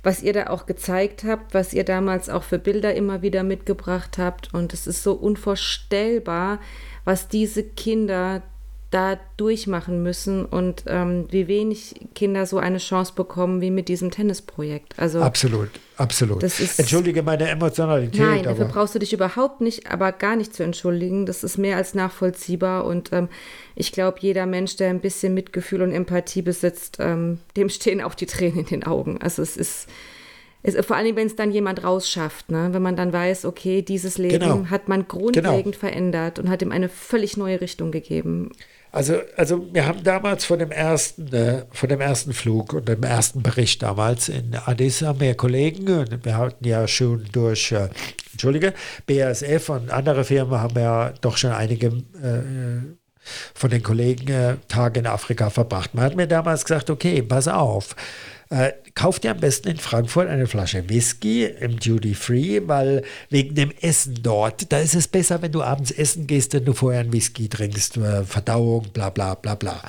was 0.07 0.23
ihr 0.23 0.31
da 0.31 0.47
auch 0.47 0.65
gezeigt 0.65 1.25
habt, 1.25 1.53
was 1.53 1.73
ihr 1.73 1.83
damals 1.83 2.29
auch 2.29 2.43
für 2.43 2.59
Bilder 2.59 2.95
immer 2.95 3.23
wieder 3.23 3.43
mitgebracht 3.43 4.17
habt. 4.17 4.53
Und 4.53 4.71
es 4.71 4.87
ist 4.87 5.03
so 5.03 5.11
unvorstellbar, 5.11 6.61
was 7.03 7.27
diese 7.27 7.61
Kinder 7.61 8.41
da 8.89 9.19
durchmachen 9.35 10.01
müssen 10.01 10.45
und 10.45 10.85
ähm, 10.87 11.25
wie 11.29 11.49
wenig 11.49 11.95
Kinder 12.15 12.45
so 12.45 12.57
eine 12.57 12.77
Chance 12.77 13.13
bekommen 13.15 13.59
wie 13.59 13.69
mit 13.69 13.89
diesem 13.89 14.11
Tennisprojekt. 14.11 14.97
Also 14.97 15.21
absolut, 15.21 15.69
absolut. 15.97 16.41
Ist, 16.41 16.79
Entschuldige 16.79 17.21
meine 17.21 17.49
Emotionalität. 17.49 18.21
Nein, 18.21 18.43
dafür 18.43 18.65
brauchst 18.65 18.95
du 18.95 18.99
dich 18.99 19.11
überhaupt 19.11 19.59
nicht, 19.59 19.91
aber 19.91 20.13
gar 20.13 20.37
nicht 20.37 20.55
zu 20.55 20.63
entschuldigen. 20.63 21.25
Das 21.25 21.43
ist 21.43 21.57
mehr 21.57 21.75
als 21.75 21.95
nachvollziehbar 21.95 22.85
und 22.85 23.11
ähm, 23.11 23.27
ich 23.75 23.91
glaube, 23.91 24.19
jeder 24.21 24.45
Mensch, 24.45 24.77
der 24.77 24.89
ein 24.89 25.01
bisschen 25.01 25.33
Mitgefühl 25.33 25.81
und 25.81 25.91
Empathie 25.91 26.41
besitzt, 26.41 26.97
ähm, 27.01 27.39
dem 27.57 27.67
stehen 27.67 28.01
auch 28.01 28.15
die 28.15 28.25
Tränen 28.25 28.59
in 28.59 28.65
den 28.67 28.83
Augen. 28.85 29.21
Also 29.21 29.41
es 29.41 29.57
ist 29.57 29.87
es, 30.63 30.85
vor 30.85 30.95
allem, 30.95 31.15
wenn 31.15 31.27
es 31.27 31.35
dann 31.35 31.51
jemand 31.51 31.83
rausschafft, 31.83 32.51
ne? 32.51 32.69
wenn 32.71 32.81
man 32.81 32.95
dann 32.95 33.13
weiß, 33.13 33.45
okay, 33.45 33.81
dieses 33.81 34.17
Leben 34.17 34.39
genau. 34.39 34.65
hat 34.69 34.89
man 34.89 35.07
grundlegend 35.07 35.63
genau. 35.63 35.77
verändert 35.77 36.39
und 36.39 36.49
hat 36.49 36.61
ihm 36.61 36.71
eine 36.71 36.89
völlig 36.89 37.37
neue 37.37 37.61
Richtung 37.61 37.91
gegeben. 37.91 38.51
Also, 38.91 39.15
also 39.35 39.67
wir 39.73 39.85
haben 39.85 40.03
damals 40.03 40.45
von 40.45 40.59
dem 40.59 40.71
ersten, 40.71 41.33
äh, 41.33 41.65
von 41.71 41.89
dem 41.89 42.01
ersten 42.01 42.33
Flug 42.33 42.73
und 42.73 42.87
dem 42.87 43.03
ersten 43.03 43.43
Bericht 43.43 43.83
damals 43.83 44.29
in 44.29 44.55
Addis 44.55 45.01
haben 45.01 45.19
wir 45.19 45.35
Kollegen 45.35 45.87
und 45.89 46.25
wir 46.25 46.37
hatten 46.37 46.65
ja 46.65 46.87
schon 46.87 47.25
durch, 47.31 47.71
äh, 47.71 47.89
Entschuldige, 48.31 48.73
BASF 49.05 49.69
und 49.69 49.91
andere 49.91 50.23
Firmen 50.23 50.59
haben 50.59 50.79
ja 50.79 51.13
doch 51.21 51.37
schon 51.37 51.51
einige 51.51 51.87
äh, 51.87 52.81
von 53.53 53.69
den 53.69 53.83
Kollegen 53.83 54.27
äh, 54.29 54.55
Tage 54.67 55.01
in 55.01 55.07
Afrika 55.07 55.49
verbracht. 55.49 55.93
Man 55.93 56.05
hat 56.05 56.15
mir 56.15 56.27
damals 56.27 56.63
gesagt, 56.63 56.89
okay, 56.89 57.21
pass 57.21 57.47
auf, 57.47 57.95
äh, 58.49 58.71
kauft 58.95 59.25
ihr 59.25 59.31
am 59.31 59.39
besten 59.39 59.69
in 59.69 59.77
Frankfurt 59.77 60.27
eine 60.27 60.47
Flasche 60.47 60.89
Whisky 60.89 61.45
im 61.45 61.79
Duty 61.79 62.13
Free, 62.13 62.61
weil 62.65 63.03
wegen 63.29 63.55
dem 63.55 63.71
Essen 63.81 64.19
dort, 64.21 64.71
da 64.71 64.79
ist 64.79 64.95
es 64.95 65.07
besser, 65.07 65.41
wenn 65.41 65.51
du 65.51 65.61
abends 65.61 65.91
essen 65.91 66.27
gehst, 66.27 66.53
wenn 66.53 66.65
du 66.65 66.73
vorher 66.73 67.01
einen 67.01 67.13
Whisky 67.13 67.49
trinkst, 67.49 67.97
äh, 67.97 68.23
Verdauung, 68.23 68.87
bla 68.93 69.09
bla 69.09 69.35
bla 69.35 69.55
bla. 69.55 69.81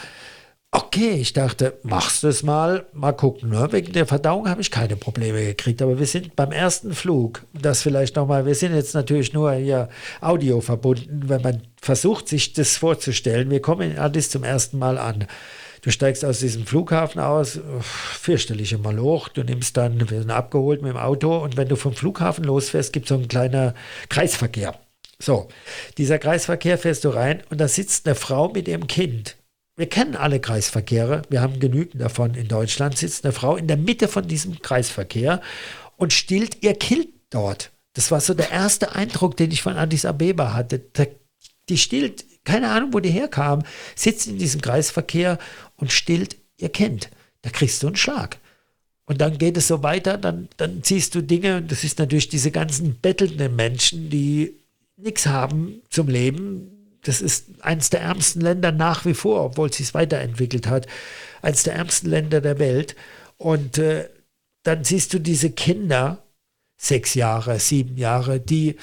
Okay, 0.70 1.12
ich 1.12 1.32
dachte, 1.32 1.78
machst 1.82 2.22
du 2.22 2.28
es 2.28 2.42
mal, 2.42 2.84
mal 2.92 3.12
gucken. 3.12 3.48
Ne? 3.48 3.68
Wegen 3.70 3.94
der 3.94 4.04
Verdauung 4.04 4.50
habe 4.50 4.60
ich 4.60 4.70
keine 4.70 4.96
Probleme 4.96 5.42
gekriegt, 5.42 5.80
aber 5.80 5.98
wir 5.98 6.06
sind 6.06 6.36
beim 6.36 6.52
ersten 6.52 6.92
Flug, 6.92 7.42
das 7.54 7.80
vielleicht 7.80 8.16
nochmal, 8.16 8.44
wir 8.44 8.54
sind 8.54 8.74
jetzt 8.74 8.94
natürlich 8.94 9.32
nur 9.32 9.50
hier 9.54 9.88
Audio 10.20 10.60
verbunden, 10.60 11.22
wenn 11.28 11.40
man 11.40 11.62
versucht, 11.80 12.28
sich 12.28 12.52
das 12.52 12.76
vorzustellen. 12.76 13.48
Wir 13.48 13.62
kommen 13.62 13.92
in 13.92 13.98
Addis 13.98 14.28
zum 14.28 14.44
ersten 14.44 14.78
Mal 14.78 14.98
an. 14.98 15.26
Du 15.82 15.90
steigst 15.90 16.24
aus 16.24 16.40
diesem 16.40 16.66
Flughafen 16.66 17.20
aus, 17.20 17.60
fürchterlich 17.80 18.72
immer 18.72 18.92
Loch. 18.92 19.28
Du 19.28 19.42
nimmst 19.42 19.76
dann, 19.76 20.10
wir 20.10 20.20
sind 20.20 20.30
abgeholt 20.30 20.82
mit 20.82 20.90
dem 20.92 20.96
Auto 20.96 21.36
und 21.38 21.56
wenn 21.56 21.68
du 21.68 21.76
vom 21.76 21.94
Flughafen 21.94 22.44
losfährst, 22.44 22.92
gibt 22.92 23.06
es 23.06 23.08
so 23.10 23.14
einen 23.14 23.28
kleinen 23.28 23.74
Kreisverkehr. 24.08 24.78
So, 25.20 25.48
dieser 25.96 26.18
Kreisverkehr 26.18 26.78
fährst 26.78 27.04
du 27.04 27.08
rein 27.08 27.42
und 27.50 27.60
da 27.60 27.68
sitzt 27.68 28.06
eine 28.06 28.14
Frau 28.14 28.48
mit 28.48 28.68
ihrem 28.68 28.86
Kind. 28.86 29.36
Wir 29.76 29.88
kennen 29.88 30.16
alle 30.16 30.40
Kreisverkehre, 30.40 31.22
wir 31.28 31.40
haben 31.40 31.60
genügend 31.60 32.00
davon 32.00 32.34
in 32.34 32.48
Deutschland, 32.48 32.98
sitzt 32.98 33.24
eine 33.24 33.32
Frau 33.32 33.56
in 33.56 33.68
der 33.68 33.76
Mitte 33.76 34.08
von 34.08 34.26
diesem 34.26 34.60
Kreisverkehr 34.60 35.40
und 35.96 36.12
stillt 36.12 36.62
ihr 36.62 36.74
Kind 36.74 37.08
dort. 37.30 37.70
Das 37.94 38.10
war 38.10 38.20
so 38.20 38.34
der 38.34 38.50
erste 38.50 38.94
Eindruck, 38.94 39.36
den 39.36 39.50
ich 39.50 39.62
von 39.62 39.76
Addis 39.76 40.04
Abeba 40.04 40.54
hatte. 40.54 40.80
Die 41.68 41.78
stillt 41.78 42.24
keine 42.48 42.70
Ahnung, 42.70 42.94
wo 42.94 43.00
die 43.00 43.10
herkam, 43.10 43.62
sitzt 43.94 44.26
in 44.26 44.38
diesem 44.38 44.62
Kreisverkehr 44.62 45.38
und 45.76 45.92
stillt 45.92 46.36
ihr 46.56 46.70
Kind. 46.70 47.10
Da 47.42 47.50
kriegst 47.50 47.82
du 47.82 47.88
einen 47.88 47.96
Schlag. 47.96 48.38
Und 49.04 49.20
dann 49.20 49.38
geht 49.38 49.56
es 49.56 49.68
so 49.68 49.82
weiter, 49.82 50.16
dann, 50.16 50.48
dann 50.56 50.82
ziehst 50.82 51.14
du 51.14 51.22
Dinge, 51.22 51.58
und 51.58 51.70
das 51.70 51.84
ist 51.84 51.98
natürlich 51.98 52.28
diese 52.28 52.50
ganzen 52.50 52.96
bettelnden 52.96 53.54
Menschen, 53.54 54.10
die 54.10 54.54
nichts 54.96 55.26
haben 55.26 55.82
zum 55.90 56.08
Leben. 56.08 56.98
Das 57.02 57.20
ist 57.20 57.46
eines 57.60 57.90
der 57.90 58.00
ärmsten 58.00 58.40
Länder 58.40 58.72
nach 58.72 59.04
wie 59.04 59.14
vor, 59.14 59.44
obwohl 59.44 59.68
es 59.68 59.94
weiterentwickelt 59.94 60.66
hat. 60.66 60.86
Eines 61.42 61.62
der 61.62 61.74
ärmsten 61.74 62.10
Länder 62.10 62.40
der 62.40 62.58
Welt. 62.58 62.96
Und 63.36 63.78
äh, 63.78 64.08
dann 64.62 64.84
siehst 64.84 65.14
du 65.14 65.18
diese 65.18 65.50
Kinder, 65.50 66.22
sechs 66.76 67.14
Jahre, 67.14 67.58
sieben 67.60 67.96
Jahre, 67.96 68.40
die 68.40 68.76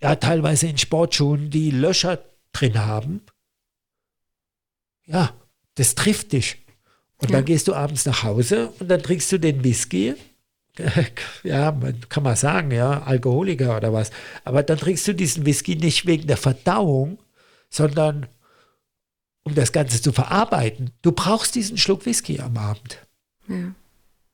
ja 0.00 0.16
teilweise 0.16 0.68
in 0.68 0.78
Sportschuhen 0.78 1.50
die 1.50 1.70
Löcher 1.70 2.18
drin 2.60 2.78
haben. 2.78 3.22
Ja, 5.06 5.32
das 5.74 5.94
trifft 5.94 6.32
dich. 6.32 6.58
Und 7.18 7.30
ja. 7.30 7.36
dann 7.36 7.44
gehst 7.44 7.68
du 7.68 7.74
abends 7.74 8.04
nach 8.06 8.22
Hause 8.22 8.72
und 8.78 8.88
dann 8.88 9.02
trinkst 9.02 9.30
du 9.32 9.38
den 9.38 9.64
Whisky. 9.64 10.14
Ja, 11.42 11.76
kann 12.08 12.22
man 12.22 12.36
sagen, 12.36 12.70
ja, 12.70 13.02
Alkoholiker 13.02 13.76
oder 13.76 13.92
was. 13.92 14.12
Aber 14.44 14.62
dann 14.62 14.78
trinkst 14.78 15.08
du 15.08 15.12
diesen 15.12 15.44
Whisky 15.44 15.74
nicht 15.74 16.06
wegen 16.06 16.28
der 16.28 16.36
Verdauung, 16.36 17.18
sondern 17.68 18.26
um 19.42 19.56
das 19.56 19.72
Ganze 19.72 20.00
zu 20.00 20.12
verarbeiten. 20.12 20.92
Du 21.02 21.10
brauchst 21.10 21.56
diesen 21.56 21.78
Schluck 21.78 22.06
Whisky 22.06 22.38
am 22.38 22.56
Abend. 22.56 23.04
Ja. 23.48 23.74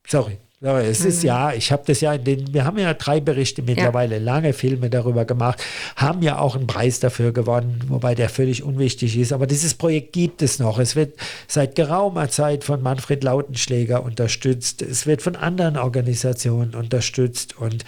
Sorry. 0.06 0.38
Ja, 0.64 0.80
es 0.80 1.00
mhm. 1.00 1.08
ist 1.08 1.22
ja, 1.22 1.52
ich 1.52 1.70
habe 1.70 1.82
das 1.84 2.00
ja 2.00 2.14
in 2.14 2.24
den, 2.24 2.54
wir 2.54 2.64
haben 2.64 2.78
ja 2.78 2.94
drei 2.94 3.20
Berichte 3.20 3.60
mittlerweile, 3.60 4.16
ja. 4.16 4.22
lange 4.22 4.54
Filme 4.54 4.88
darüber 4.88 5.26
gemacht, 5.26 5.62
haben 5.94 6.22
ja 6.22 6.38
auch 6.38 6.56
einen 6.56 6.66
Preis 6.66 7.00
dafür 7.00 7.32
gewonnen, 7.32 7.82
wobei 7.88 8.14
der 8.14 8.30
völlig 8.30 8.62
unwichtig 8.62 9.18
ist. 9.18 9.34
Aber 9.34 9.46
dieses 9.46 9.74
Projekt 9.74 10.14
gibt 10.14 10.40
es 10.40 10.58
noch. 10.58 10.78
Es 10.78 10.96
wird 10.96 11.18
seit 11.48 11.74
geraumer 11.74 12.30
Zeit 12.30 12.64
von 12.64 12.82
Manfred 12.82 13.22
Lautenschläger 13.22 14.02
unterstützt. 14.02 14.80
Es 14.80 15.06
wird 15.06 15.20
von 15.20 15.36
anderen 15.36 15.76
Organisationen 15.76 16.74
unterstützt 16.74 17.58
und 17.58 17.84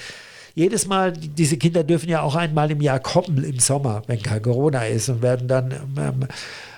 jedes 0.54 0.86
Mal, 0.86 1.12
diese 1.12 1.56
Kinder 1.56 1.82
dürfen 1.82 2.10
ja 2.10 2.20
auch 2.20 2.34
einmal 2.34 2.70
im 2.70 2.82
Jahr 2.82 3.00
kommen 3.00 3.42
im 3.42 3.58
Sommer, 3.58 4.02
wenn 4.06 4.22
kein 4.22 4.42
Corona 4.42 4.84
ist 4.84 5.08
und 5.08 5.22
werden 5.22 5.48
dann 5.48 5.72
ähm, 5.98 6.28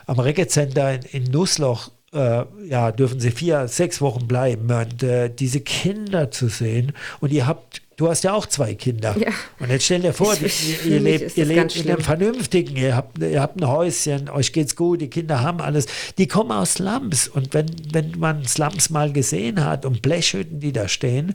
am 0.07 0.19
Reggae 0.19 0.47
Center 0.47 0.95
in, 0.95 1.03
in 1.03 1.25
Nussloch 1.31 1.91
äh, 2.13 2.45
ja, 2.67 2.93
dürfen 2.93 3.21
sie 3.21 3.31
vier, 3.31 3.69
sechs 3.69 4.01
Wochen 4.01 4.27
bleiben 4.27 4.71
und 4.71 5.03
äh, 5.03 5.29
diese 5.29 5.61
Kinder 5.61 6.31
zu 6.31 6.49
sehen 6.49 6.93
und 7.21 7.33
ihr 7.33 7.47
habt 7.47 7.83
Du 7.99 8.09
hast 8.09 8.23
ja 8.23 8.33
auch 8.33 8.47
zwei 8.47 8.75
Kinder. 8.75 9.17
Ja. 9.19 9.31
Und 9.59 9.71
jetzt 9.71 9.87
stell 9.87 10.01
dir 10.01 10.13
vor, 10.13 10.33
ich, 10.41 10.87
ihr, 10.87 10.93
ihr 10.93 11.01
lebt, 11.01 11.37
ihr 11.37 11.45
lebt 11.45 11.75
in 11.75 11.91
einem 11.91 12.01
vernünftigen, 12.01 12.77
ihr 12.77 12.95
habt, 12.95 13.19
ihr 13.19 13.43
habt 13.43 13.61
ein 13.61 13.67
Häuschen, 13.67 14.31
euch 14.31 14.53
geht's 14.53 14.77
gut, 14.77 15.01
die 15.01 15.11
Kinder 15.11 15.43
haben 15.43 15.61
alles. 15.61 15.87
Die 16.17 16.29
kommen 16.29 16.53
aus 16.53 16.75
Slums. 16.75 17.27
Und 17.27 17.55
wenn, 17.55 17.67
wenn 17.91 18.17
man 18.17 18.47
Slums 18.47 18.91
mal 18.91 19.13
gesehen 19.13 19.65
hat 19.65 19.85
und 19.85 20.01
Blechhütten, 20.01 20.61
die 20.61 20.71
da 20.71 20.87
stehen, 20.87 21.35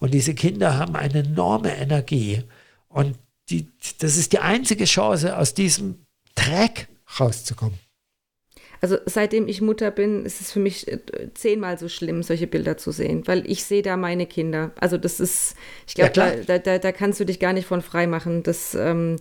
und 0.00 0.12
diese 0.12 0.34
Kinder 0.34 0.76
haben 0.76 0.96
eine 0.96 1.20
enorme 1.20 1.74
Energie. 1.74 2.42
Und 2.88 3.16
die, 3.48 3.68
das 3.98 4.18
ist 4.18 4.34
die 4.34 4.40
einzige 4.40 4.84
Chance, 4.84 5.38
aus 5.38 5.54
diesem 5.54 6.04
Dreck 6.34 6.88
rauszukommen. 7.18 7.78
Also 8.82 8.98
seitdem 9.06 9.46
ich 9.46 9.62
Mutter 9.62 9.92
bin, 9.92 10.26
ist 10.26 10.40
es 10.40 10.50
für 10.50 10.58
mich 10.58 10.88
äh, 10.88 10.98
zehnmal 11.34 11.78
so 11.78 11.88
schlimm, 11.88 12.24
solche 12.24 12.48
Bilder 12.48 12.76
zu 12.76 12.90
sehen, 12.90 13.22
weil 13.26 13.48
ich 13.48 13.64
sehe 13.64 13.80
da 13.80 13.96
meine 13.96 14.26
Kinder. 14.26 14.72
Also 14.74 14.98
das 14.98 15.20
ist, 15.20 15.54
ich 15.86 15.94
glaube, 15.94 16.10
ja, 16.16 16.32
da, 16.44 16.58
da, 16.58 16.78
da, 16.78 16.90
kannst 16.90 17.20
du 17.20 17.24
dich 17.24 17.38
gar 17.38 17.52
nicht 17.52 17.66
von 17.66 17.80
frei 17.80 18.08
machen. 18.08 18.42
Das, 18.42 18.74
ähm, 18.74 19.18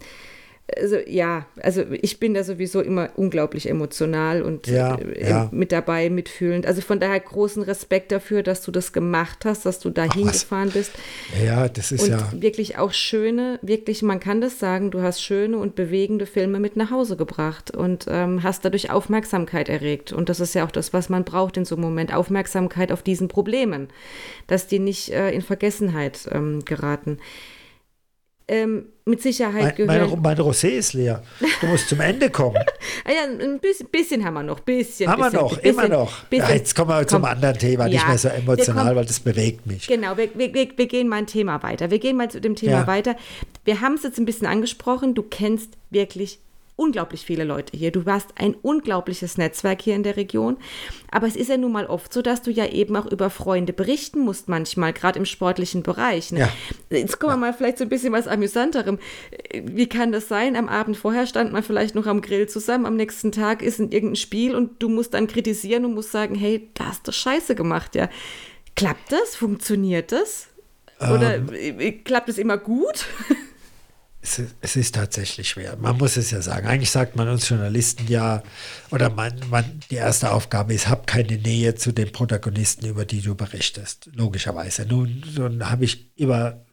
also 0.78 0.98
ja, 1.08 1.46
also 1.62 1.84
ich 2.02 2.20
bin 2.20 2.34
da 2.34 2.44
sowieso 2.44 2.82
immer 2.82 3.10
unglaublich 3.16 3.70
emotional 3.70 4.42
und 4.42 4.68
ja, 4.68 4.96
äh, 4.96 5.30
ja. 5.30 5.50
mit 5.52 5.72
dabei, 5.72 6.10
mitfühlend. 6.10 6.66
Also 6.66 6.82
von 6.82 7.00
daher 7.00 7.20
großen 7.20 7.64
Respekt 7.64 8.12
dafür, 8.12 8.44
dass 8.44 8.62
du 8.62 8.72
das 8.72 8.94
gemacht 8.94 9.46
hast, 9.46 9.66
dass 9.66 9.80
du 9.80 9.90
da 9.90 10.06
Ach, 10.10 10.14
hingefahren 10.14 10.70
was? 10.70 10.74
bist. 10.74 10.92
Ja, 11.46 11.68
das 11.68 11.92
ist 11.92 12.04
und 12.04 12.10
ja. 12.10 12.32
wirklich 12.34 12.78
auch 12.78 12.92
schöne, 12.92 13.60
wirklich, 13.62 14.02
man 14.02 14.20
kann 14.20 14.42
das 14.42 14.60
sagen, 14.60 14.92
du 14.92 15.02
hast 15.02 15.22
schöne 15.22 15.58
und 15.58 15.76
bewegende 15.76 16.26
Filme 16.26 16.60
mit 16.60 16.76
nach 16.76 16.92
Hause 16.92 17.18
gebracht 17.18 17.72
und 17.72 18.06
ähm, 18.10 18.44
hast 18.44 18.66
dadurch 18.66 18.90
Aufmerksamkeit 18.90 19.70
erregt. 19.70 20.14
Und 20.14 20.30
das 20.30 20.40
ist 20.40 20.56
ja 20.56 20.66
auch 20.66 20.72
das, 20.72 20.94
was 20.94 21.10
man 21.10 21.24
braucht 21.24 21.58
in 21.58 21.66
so 21.66 21.76
einem 21.76 21.84
Moment, 21.84 22.14
Aufmerksamkeit 22.14 22.92
auf 22.92 23.04
diesen 23.04 23.28
Problemen, 23.28 23.90
dass 24.48 24.68
die 24.68 24.80
nicht 24.80 25.10
äh, 25.10 25.32
in 25.32 25.42
Vergessenheit 25.42 26.30
ähm, 26.32 26.64
geraten 26.66 27.20
ähm, 28.52 28.88
mit 29.06 29.22
Sicherheit 29.22 29.64
mein, 29.64 29.76
gehören. 29.76 30.10
Mein, 30.10 30.22
mein 30.22 30.38
Rosé 30.38 30.68
ist 30.68 30.92
leer. 30.92 31.24
Du 31.62 31.68
musst 31.68 31.88
zum 31.88 32.02
Ende 32.02 32.30
kommen. 32.30 32.58
ah 33.06 33.10
ja, 33.10 33.24
ein 33.24 33.60
bisschen, 33.60 33.88
bisschen, 33.90 34.26
haben 34.26 34.34
wir 34.34 34.44
noch. 34.44 34.60
Bisschen, 34.60 35.10
haben 35.10 35.22
bisschen, 35.22 35.34
wir 35.34 35.42
noch, 35.42 35.58
bisschen, 35.58 35.70
immer 35.70 35.88
noch. 35.88 36.24
Ja, 36.32 36.50
jetzt 36.50 36.76
kommen 36.76 36.90
wir 36.90 36.98
komm, 36.98 37.08
zum 37.08 37.26
anderen 37.26 37.58
Thema, 37.58 37.86
ja, 37.86 37.94
nicht 37.94 38.08
mehr 38.08 38.18
so 38.18 38.28
emotional, 38.28 38.84
kommen, 38.84 38.96
weil 38.98 39.06
das 39.06 39.22
bewegt 39.22 39.66
mich. 39.66 39.88
Genau, 39.88 40.18
wir, 40.18 40.30
wir, 40.36 40.54
wir, 40.54 40.66
gehen 40.68 41.08
mal 41.08 41.20
ein 41.20 41.28
Thema 41.28 41.64
weiter. 41.64 41.92
Wir 41.92 42.00
gehen 42.00 42.18
mal 42.18 42.30
zu 42.30 42.42
dem 42.42 42.56
Thema 42.56 42.82
ja. 42.82 42.88
weiter. 42.88 43.16
Wir 43.64 43.80
haben 43.80 43.94
es 43.94 44.04
jetzt 44.04 44.20
ein 44.20 44.26
bisschen 44.26 44.48
angesprochen. 44.48 45.16
Du 45.16 45.24
kennst 45.24 45.70
wirklich 45.90 46.40
unglaublich 46.82 47.22
viele 47.24 47.44
Leute 47.44 47.78
hier. 47.78 47.92
Du 47.92 48.04
hast 48.06 48.30
ein 48.38 48.56
unglaubliches 48.56 49.38
Netzwerk 49.38 49.84
hier 49.84 49.96
in 49.96 50.02
der 50.02 50.18
Region. 50.18 50.58
Aber 51.12 51.28
es 51.28 51.36
ist 51.36 51.50
ja 51.50 51.58
nun 51.58 51.72
mal 51.72 51.86
oft 51.86 52.12
so, 52.12 52.24
dass 52.24 52.42
du 52.42 52.50
ja 52.50 52.66
eben 52.66 52.96
auch 52.96 53.06
über 53.06 53.30
Freunde 53.30 53.72
berichten 53.72 54.22
musst, 54.22 54.50
manchmal, 54.50 54.92
gerade 54.92 55.20
im 55.20 55.26
sportlichen 55.26 55.84
Bereich. 55.84 56.32
Ne? 56.32 56.40
Ja. 56.40 56.50
Jetzt 56.90 57.20
kommen 57.20 57.34
wir 57.34 57.38
mal 57.38 57.54
vielleicht 57.54 57.78
so 57.78 57.84
ein 57.84 57.90
bisschen 57.90 58.14
was 58.14 58.28
Amüsanterem. 58.28 58.98
Wie 59.54 59.88
kann 59.88 60.12
das 60.12 60.28
sein? 60.28 60.56
Am 60.56 60.70
Abend 60.70 60.98
vorher 60.98 61.28
stand 61.28 61.54
man 61.54 61.62
vielleicht 61.62 61.94
noch 61.94 62.08
am 62.08 62.22
Grill 62.22 62.50
zusammen, 62.50 62.88
am 62.88 62.96
nächsten 62.96 63.32
Tag 63.32 63.62
ist 63.62 63.80
in 63.80 63.92
irgendein 63.92 64.16
Spiel 64.16 64.56
und 64.56 64.82
du 64.82 64.90
musst 64.90 65.14
dann 65.14 65.28
kritisieren 65.28 65.86
und 65.86 65.94
musst 65.94 66.12
sagen, 66.12 66.34
hey, 66.34 66.70
da 66.74 66.88
hast 66.88 67.08
du 67.08 67.12
Scheiße 67.12 67.54
gemacht, 67.54 67.94
ja. 67.94 68.10
Klappt 68.76 69.12
das? 69.12 69.36
Funktioniert 69.36 70.12
das? 70.12 70.48
Oder 71.00 71.36
ähm, 71.36 71.50
äh, 71.54 71.92
klappt 71.92 72.30
es 72.30 72.40
immer 72.40 72.58
gut? 72.58 73.06
es, 74.22 74.42
es, 74.62 74.76
ist 74.76 74.96
tatsächlich 74.96 75.50
schwer. 75.50 75.76
Man 75.78 75.98
muss 75.98 76.16
es 76.16 76.32
ja 76.32 76.42
sagen. 76.42 76.68
Eigentlich 76.68 76.92
sagt 76.92 77.16
man 77.16 77.28
uns 77.28 77.50
Journalisten 77.50 78.08
ja, 78.08 78.44
oder 78.92 79.10
man, 79.10 79.34
man, 79.50 79.82
die 79.90 79.96
erste 79.96 80.32
Aufgabe 80.32 80.74
ist, 80.74 80.88
hab 80.88 81.08
keine 81.08 81.38
Nähe 81.38 81.76
zu 81.76 81.92
den 81.92 82.12
Protagonisten, 82.12 82.86
über 82.86 83.06
die 83.06 83.22
du 83.22 83.36
berichtest. 83.36 84.10
Logischerweise. 84.14 84.86
Nun, 84.86 85.24
nun 85.36 85.70
habe 85.70 85.86
ich 85.86 86.12
immer 86.16 86.64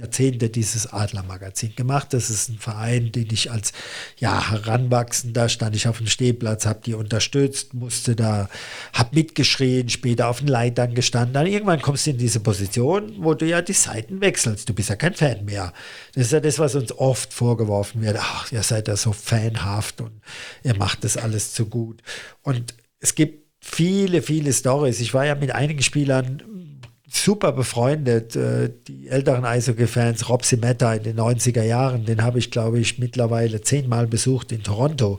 Jahrzehnte 0.00 0.48
dieses 0.48 0.92
Adlermagazin 0.92 1.74
gemacht. 1.76 2.08
Das 2.12 2.30
ist 2.30 2.48
ein 2.48 2.58
Verein, 2.58 3.12
den 3.12 3.28
ich 3.30 3.50
als 3.50 3.72
ja, 4.18 4.50
Heranwachsender 4.50 5.48
stand 5.48 5.76
ich 5.76 5.88
auf 5.88 5.98
dem 5.98 6.06
Stehplatz, 6.06 6.66
habe 6.66 6.80
die 6.84 6.94
unterstützt, 6.94 7.74
musste 7.74 8.16
da, 8.16 8.48
habe 8.92 9.14
mitgeschrien, 9.14 9.88
später 9.88 10.28
auf 10.28 10.40
den 10.40 10.48
Leitern 10.48 10.94
gestanden. 10.94 11.34
Dann 11.34 11.46
irgendwann 11.46 11.82
kommst 11.82 12.06
du 12.06 12.10
in 12.10 12.18
diese 12.18 12.40
Position, 12.40 13.12
wo 13.18 13.34
du 13.34 13.46
ja 13.46 13.62
die 13.62 13.72
Seiten 13.72 14.20
wechselst. 14.20 14.68
Du 14.68 14.74
bist 14.74 14.88
ja 14.88 14.96
kein 14.96 15.14
Fan 15.14 15.44
mehr. 15.44 15.72
Das 16.14 16.26
ist 16.26 16.32
ja 16.32 16.40
das, 16.40 16.58
was 16.58 16.74
uns 16.74 16.92
oft 16.92 17.32
vorgeworfen 17.32 18.02
wird. 18.02 18.16
Ach, 18.18 18.50
ihr 18.52 18.62
seid 18.62 18.88
ja 18.88 18.96
so 18.96 19.12
fanhaft 19.12 20.00
und 20.00 20.20
ihr 20.64 20.76
macht 20.76 21.04
das 21.04 21.16
alles 21.16 21.52
zu 21.52 21.66
gut. 21.66 22.02
Und 22.42 22.74
es 23.00 23.14
gibt 23.14 23.50
viele, 23.60 24.22
viele 24.22 24.52
Stories. 24.52 25.00
Ich 25.00 25.14
war 25.14 25.26
ja 25.26 25.34
mit 25.34 25.52
einigen 25.52 25.82
Spielern 25.82 26.42
super 27.10 27.52
befreundet. 27.52 28.36
Äh, 28.36 28.70
die 28.86 29.08
älteren 29.08 29.44
Eishockey-Fans, 29.44 30.28
Rob 30.28 30.44
Simetta 30.44 30.94
in 30.94 31.02
den 31.02 31.18
90er 31.18 31.62
Jahren, 31.62 32.04
den 32.04 32.22
habe 32.22 32.38
ich, 32.38 32.50
glaube 32.50 32.78
ich, 32.78 32.98
mittlerweile 32.98 33.60
zehnmal 33.60 34.06
besucht 34.06 34.52
in 34.52 34.62
Toronto. 34.62 35.18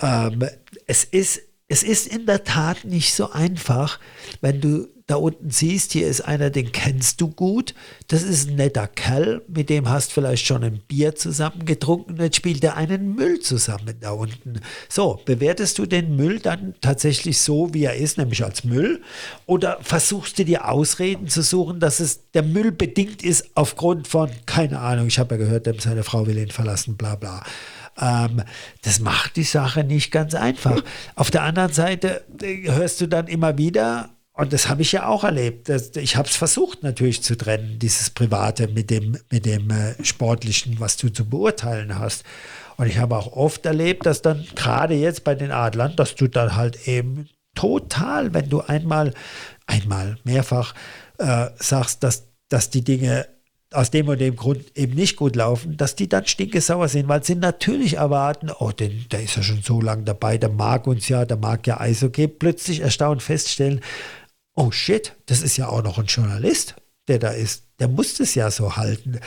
Ähm, 0.00 0.44
es, 0.86 1.04
ist, 1.04 1.42
es 1.68 1.82
ist 1.82 2.08
in 2.08 2.26
der 2.26 2.44
Tat 2.44 2.84
nicht 2.84 3.14
so 3.14 3.30
einfach, 3.30 4.00
wenn 4.40 4.60
du 4.60 4.88
da 5.06 5.16
unten 5.16 5.50
siehst, 5.50 5.92
hier 5.92 6.08
ist 6.08 6.22
einer, 6.22 6.48
den 6.48 6.72
kennst 6.72 7.20
du 7.20 7.28
gut. 7.28 7.74
Das 8.08 8.22
ist 8.22 8.48
ein 8.48 8.56
netter 8.56 8.88
Kerl, 8.88 9.42
mit 9.48 9.68
dem 9.68 9.90
hast 9.90 10.14
vielleicht 10.14 10.46
schon 10.46 10.64
ein 10.64 10.80
Bier 10.88 11.14
zusammen 11.14 11.66
getrunken. 11.66 12.16
Jetzt 12.18 12.36
spielt 12.36 12.64
er 12.64 12.76
einen 12.76 13.14
Müll 13.14 13.40
zusammen 13.40 13.96
da 14.00 14.12
unten. 14.12 14.60
So, 14.88 15.20
bewertest 15.26 15.78
du 15.78 15.84
den 15.84 16.16
Müll 16.16 16.38
dann 16.38 16.74
tatsächlich 16.80 17.38
so, 17.38 17.74
wie 17.74 17.84
er 17.84 17.96
ist, 17.96 18.16
nämlich 18.16 18.42
als 18.42 18.64
Müll? 18.64 19.02
Oder 19.44 19.78
versuchst 19.82 20.38
du 20.38 20.46
dir 20.46 20.70
Ausreden 20.70 21.28
zu 21.28 21.42
suchen, 21.42 21.80
dass 21.80 22.00
es 22.00 22.30
der 22.32 22.42
Müll 22.42 22.72
bedingt 22.72 23.22
ist 23.22 23.50
aufgrund 23.54 24.08
von, 24.08 24.30
keine 24.46 24.80
Ahnung, 24.80 25.08
ich 25.08 25.18
habe 25.18 25.34
ja 25.34 25.38
gehört, 25.38 25.68
seine 25.82 26.02
Frau 26.02 26.26
will 26.26 26.38
ihn 26.38 26.50
verlassen, 26.50 26.96
bla 26.96 27.16
bla. 27.16 27.42
Ähm, 28.00 28.42
das 28.82 29.00
macht 29.00 29.36
die 29.36 29.44
Sache 29.44 29.84
nicht 29.84 30.10
ganz 30.10 30.34
einfach. 30.34 30.82
Auf 31.14 31.30
der 31.30 31.42
anderen 31.42 31.72
Seite 31.72 32.24
äh, 32.40 32.70
hörst 32.70 33.02
du 33.02 33.06
dann 33.06 33.26
immer 33.26 33.58
wieder, 33.58 34.13
und 34.36 34.52
das 34.52 34.68
habe 34.68 34.82
ich 34.82 34.90
ja 34.90 35.06
auch 35.06 35.22
erlebt. 35.22 35.68
Ich 35.96 36.16
habe 36.16 36.28
es 36.28 36.34
versucht 36.34 36.82
natürlich 36.82 37.22
zu 37.22 37.36
trennen, 37.36 37.78
dieses 37.78 38.10
Private 38.10 38.66
mit 38.66 38.90
dem, 38.90 39.16
mit 39.30 39.46
dem 39.46 39.70
äh, 39.70 39.94
Sportlichen, 40.02 40.80
was 40.80 40.96
du 40.96 41.08
zu 41.08 41.24
beurteilen 41.24 41.96
hast. 41.96 42.24
Und 42.76 42.88
ich 42.88 42.98
habe 42.98 43.16
auch 43.16 43.32
oft 43.32 43.64
erlebt, 43.64 44.06
dass 44.06 44.22
dann 44.22 44.44
gerade 44.56 44.94
jetzt 44.94 45.22
bei 45.22 45.36
den 45.36 45.52
Adlern, 45.52 45.94
dass 45.94 46.16
du 46.16 46.26
dann 46.26 46.56
halt 46.56 46.88
eben 46.88 47.28
total, 47.54 48.34
wenn 48.34 48.48
du 48.48 48.60
einmal, 48.60 49.14
einmal, 49.66 50.18
mehrfach 50.24 50.74
äh, 51.18 51.50
sagst, 51.54 52.02
dass, 52.02 52.24
dass 52.48 52.70
die 52.70 52.82
Dinge 52.82 53.28
aus 53.72 53.92
dem 53.92 54.08
und 54.08 54.20
dem 54.20 54.34
Grund 54.34 54.76
eben 54.76 54.94
nicht 54.94 55.14
gut 55.16 55.36
laufen, 55.36 55.76
dass 55.76 55.94
die 55.94 56.08
dann 56.08 56.26
stinkesauer 56.26 56.88
sind, 56.88 57.06
weil 57.06 57.22
sie 57.22 57.36
natürlich 57.36 57.94
erwarten, 57.94 58.50
oh, 58.50 58.70
denn, 58.72 59.04
der 59.12 59.22
ist 59.22 59.36
ja 59.36 59.42
schon 59.44 59.62
so 59.62 59.80
lange 59.80 60.02
dabei, 60.02 60.38
der 60.38 60.48
mag 60.48 60.88
uns 60.88 61.08
ja, 61.08 61.24
der 61.24 61.36
mag 61.36 61.66
ja 61.68 61.80
Eishockey, 61.80 62.28
plötzlich 62.28 62.80
erstaunt 62.80 63.22
feststellen, 63.22 63.80
oh 64.54 64.70
shit, 64.70 65.14
das 65.26 65.42
ist 65.42 65.56
ja 65.56 65.68
auch 65.68 65.82
noch 65.82 65.98
ein 65.98 66.06
Journalist, 66.06 66.76
der 67.08 67.18
da 67.18 67.30
ist. 67.30 67.64
Der 67.80 67.88
muss 67.88 68.20
es 68.20 68.36
ja 68.36 68.50
so 68.52 68.76
halten. 68.76 69.18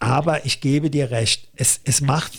Aber 0.00 0.44
ich 0.44 0.60
gebe 0.60 0.90
dir 0.90 1.12
recht, 1.12 1.48
es, 1.54 1.80
es 1.84 2.00
macht, 2.00 2.38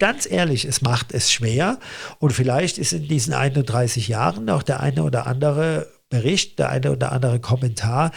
ganz 0.00 0.28
ehrlich, 0.28 0.64
es 0.64 0.82
macht 0.82 1.12
es 1.12 1.32
schwer. 1.32 1.78
Und 2.18 2.32
vielleicht 2.32 2.78
ist 2.78 2.92
in 2.92 3.06
diesen 3.06 3.32
31 3.32 4.08
Jahren 4.08 4.50
auch 4.50 4.64
der 4.64 4.80
eine 4.80 5.04
oder 5.04 5.28
andere 5.28 5.88
Bericht, 6.08 6.58
der 6.58 6.70
eine 6.70 6.90
oder 6.92 7.12
andere 7.12 7.38
Kommentar 7.38 8.10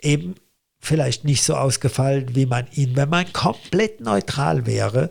eben 0.00 0.36
vielleicht 0.80 1.24
nicht 1.24 1.42
so 1.42 1.54
ausgefallen, 1.54 2.34
wie 2.34 2.46
man 2.46 2.66
ihn, 2.72 2.96
wenn 2.96 3.08
man 3.08 3.32
komplett 3.32 4.00
neutral 4.00 4.64
wäre, 4.66 5.10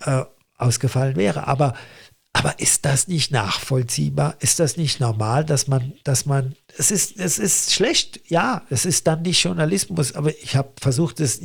äh, 0.00 0.22
ausgefallen 0.56 1.16
wäre. 1.16 1.46
Aber, 1.46 1.74
aber 2.38 2.60
ist 2.60 2.84
das 2.84 3.08
nicht 3.08 3.32
nachvollziehbar? 3.32 4.36
Ist 4.38 4.60
das 4.60 4.76
nicht 4.76 5.00
normal, 5.00 5.44
dass 5.44 5.66
man, 5.66 5.94
dass 6.04 6.24
man, 6.24 6.54
es 6.76 6.92
ist, 6.92 7.18
es 7.18 7.40
ist 7.40 7.74
schlecht, 7.74 8.20
ja, 8.28 8.62
es 8.70 8.84
ist 8.84 9.08
dann 9.08 9.22
nicht 9.22 9.42
Journalismus, 9.42 10.14
aber 10.14 10.30
ich 10.30 10.54
habe 10.54 10.70
versucht, 10.80 11.18
es 11.18 11.40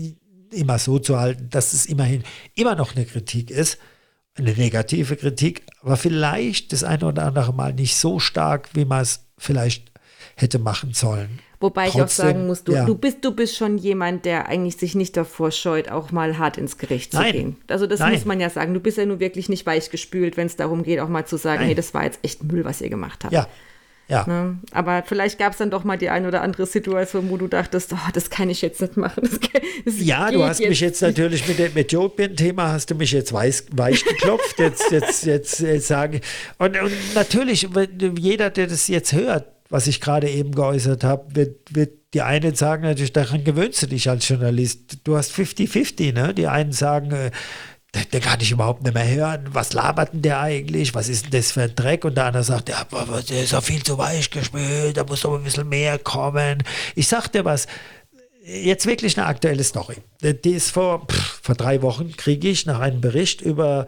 immer 0.52 0.78
so 0.78 1.00
zu 1.00 1.20
halten, 1.20 1.50
dass 1.50 1.74
es 1.74 1.88
immerhin 1.88 2.24
immer 2.54 2.76
noch 2.76 2.96
eine 2.96 3.06
Kritik 3.06 3.50
ist, 3.50 3.80
eine 4.36 4.54
negative 4.54 5.16
Kritik, 5.16 5.64
aber 5.82 5.98
vielleicht 5.98 6.72
das 6.74 6.84
eine 6.84 7.08
oder 7.08 7.26
andere 7.26 7.54
Mal 7.54 7.74
nicht 7.74 7.96
so 7.96 8.20
stark, 8.20 8.70
wie 8.74 8.86
man 8.86 9.02
es 9.02 9.22
vielleicht 9.38 9.92
hätte 10.36 10.60
machen 10.60 10.94
sollen. 10.94 11.40
Wobei 11.64 11.88
Trotzdem, 11.88 11.98
ich 11.98 12.04
auch 12.04 12.10
sagen 12.10 12.48
muss, 12.48 12.66
du, 12.66 12.74
ja. 12.74 12.84
du, 12.84 12.94
bist, 12.94 13.24
du 13.24 13.32
bist 13.32 13.56
schon 13.56 13.78
jemand, 13.78 14.26
der 14.26 14.50
eigentlich 14.50 14.76
sich 14.76 14.96
nicht 14.96 15.16
davor 15.16 15.50
scheut, 15.50 15.90
auch 15.90 16.12
mal 16.12 16.38
hart 16.38 16.58
ins 16.58 16.78
Gericht 16.78 17.14
zu 17.14 17.20
Nein. 17.20 17.32
gehen. 17.32 17.56
Also 17.70 17.88
das 17.88 18.02
Nein. 18.02 18.12
muss 18.12 18.26
man 18.26 18.42
ja 18.42 18.50
sagen. 18.50 18.74
Du 18.74 18.82
bist 18.82 18.98
ja 18.98 19.06
nur 19.06 19.22
wirklich 19.22 19.48
nicht 19.48 19.66
weichgespült, 19.66 20.36
wenn 20.36 20.48
es 20.48 20.58
darum 20.58 20.84
geht, 20.84 21.00
auch 21.00 21.08
mal 21.08 21.26
zu 21.26 21.38
sagen, 21.38 21.60
Nein. 21.60 21.68
hey, 21.68 21.76
das 21.76 21.94
war 21.94 22.04
jetzt 22.04 22.20
echt 22.22 22.44
Müll, 22.44 22.66
was 22.66 22.82
ihr 22.82 22.90
gemacht 22.90 23.24
habt. 23.24 23.32
Ja. 23.32 23.48
Ja. 24.10 24.26
Ne? 24.28 24.58
Aber 24.72 25.04
vielleicht 25.06 25.40
gab 25.40 25.54
es 25.54 25.60
dann 25.60 25.72
doch 25.72 25.86
mal 25.86 25.98
die 25.98 26.10
ein 26.10 26.26
oder 26.26 26.42
andere 26.42 26.66
Situation, 26.66 27.30
wo 27.30 27.38
du 27.38 27.48
dachtest, 27.48 27.94
oh, 27.94 28.10
das 28.12 28.30
kann 28.30 28.50
ich 28.50 28.62
jetzt 28.62 28.82
nicht 28.82 28.98
machen. 28.98 29.22
Das, 29.24 29.40
das 29.86 30.06
ja, 30.06 30.30
du 30.32 30.44
hast 30.44 30.60
jetzt 30.60 30.70
mich 30.70 30.82
jetzt 30.82 31.02
natürlich 31.02 31.48
mit 31.48 31.60
dem 31.60 31.78
Äthiopien-Thema 31.78 32.74
hast 32.74 32.92
du 32.92 32.96
mich 32.96 33.14
jetzt 33.14 33.32
weich, 33.32 33.64
weich 33.72 34.04
geklopft. 34.04 34.60
jetzt, 34.60 34.92
jetzt, 34.92 35.26
jetzt, 35.26 35.62
jetzt 35.62 35.88
sagen. 35.88 36.20
Und, 36.58 36.78
und 36.78 36.92
natürlich, 37.16 37.70
jeder, 38.18 38.50
der 38.50 38.68
das 38.68 38.90
jetzt 38.90 39.14
hört, 39.14 39.53
was 39.74 39.88
ich 39.88 40.00
gerade 40.00 40.30
eben 40.30 40.52
geäußert 40.52 41.04
habe, 41.04 41.36
wird, 41.36 41.76
wird 41.76 41.94
die 42.14 42.22
einen 42.22 42.54
sagen 42.54 42.84
natürlich, 42.84 43.12
daran 43.12 43.44
gewöhnst 43.44 43.82
du 43.82 43.88
dich 43.88 44.08
als 44.08 44.30
Journalist. 44.30 45.00
Du 45.04 45.18
hast 45.18 45.32
50-50, 45.34 46.14
ne? 46.14 46.36
Die 46.36 46.46
einen 46.46 46.72
sagen, 46.72 47.10
äh, 47.12 47.32
der, 48.12 48.22
kann 48.22 48.40
ich 48.40 48.52
überhaupt 48.52 48.84
nicht 48.84 48.94
mehr 48.94 49.10
hören. 49.10 49.50
Was 49.52 49.74
labert 49.74 50.14
denn 50.14 50.22
der 50.22 50.42
eigentlich? 50.42 50.94
Was 50.94 51.10
ist 51.10 51.26
denn 51.26 51.32
das 51.32 51.54
für 51.54 51.64
ein 51.64 51.76
Dreck? 51.76 52.06
Und 52.06 52.18
der 52.18 52.26
andere 52.26 52.44
sagt, 52.44 52.70
ja, 52.70 52.86
der 53.28 53.44
ist 53.44 53.54
ja 53.54 53.62
viel 53.62 53.82
zu 53.82 53.98
weich 53.98 54.30
gespült, 54.30 54.96
da 54.96 55.06
muss 55.06 55.22
doch 55.22 55.34
ein 55.34 55.44
bisschen 55.44 55.68
mehr 55.68 55.98
kommen. 55.98 56.62
Ich 56.94 57.08
sag 57.08 57.30
dir 57.30 57.44
was, 57.44 57.66
jetzt 58.46 58.86
wirklich 58.86 59.18
eine 59.18 59.26
aktuelle 59.26 59.64
Story. 59.64 59.96
Die 60.22 60.52
ist 60.52 60.70
vor, 60.70 61.08
pff, 61.08 61.40
vor 61.42 61.56
drei 61.56 61.82
Wochen, 61.82 62.16
kriege 62.16 62.48
ich 62.48 62.68
nach 62.68 62.80
einem 62.80 63.02
Bericht 63.02 63.42
über 63.42 63.88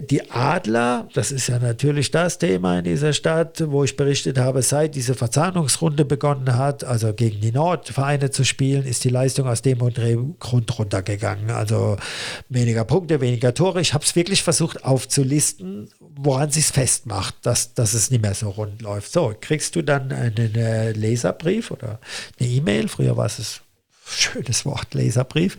die 0.00 0.30
Adler, 0.30 1.08
das 1.14 1.30
ist 1.30 1.46
ja 1.46 1.58
natürlich 1.58 2.10
das 2.10 2.38
Thema 2.38 2.78
in 2.78 2.84
dieser 2.84 3.12
Stadt, 3.12 3.62
wo 3.70 3.84
ich 3.84 3.96
berichtet 3.96 4.38
habe, 4.38 4.62
seit 4.62 4.94
diese 4.96 5.14
Verzahnungsrunde 5.14 6.04
begonnen 6.04 6.56
hat, 6.56 6.82
also 6.82 7.12
gegen 7.12 7.40
die 7.40 7.52
Nordvereine 7.52 8.30
zu 8.30 8.44
spielen, 8.44 8.84
ist 8.86 9.04
die 9.04 9.08
Leistung 9.08 9.46
aus 9.46 9.62
dem 9.62 9.78
Grund 9.78 10.78
runtergegangen. 10.78 11.50
Also 11.50 11.96
weniger 12.48 12.84
Punkte, 12.84 13.20
weniger 13.20 13.54
Tore. 13.54 13.80
Ich 13.80 13.94
habe 13.94 14.04
es 14.04 14.16
wirklich 14.16 14.42
versucht 14.42 14.84
aufzulisten, 14.84 15.88
woran 16.00 16.50
sich 16.50 16.66
festmacht, 16.66 17.36
dass, 17.42 17.74
dass 17.74 17.94
es 17.94 18.10
nicht 18.10 18.22
mehr 18.22 18.34
so 18.34 18.50
rund 18.50 18.82
läuft. 18.82 19.12
So, 19.12 19.32
kriegst 19.40 19.76
du 19.76 19.82
dann 19.82 20.10
einen 20.10 20.56
äh, 20.56 20.90
Leserbrief 20.92 21.70
oder 21.70 22.00
eine 22.40 22.48
E-Mail, 22.48 22.88
früher 22.88 23.16
war 23.16 23.26
es 23.26 23.60
schönes 24.06 24.64
Wort, 24.64 24.94
Leserbrief, 24.94 25.56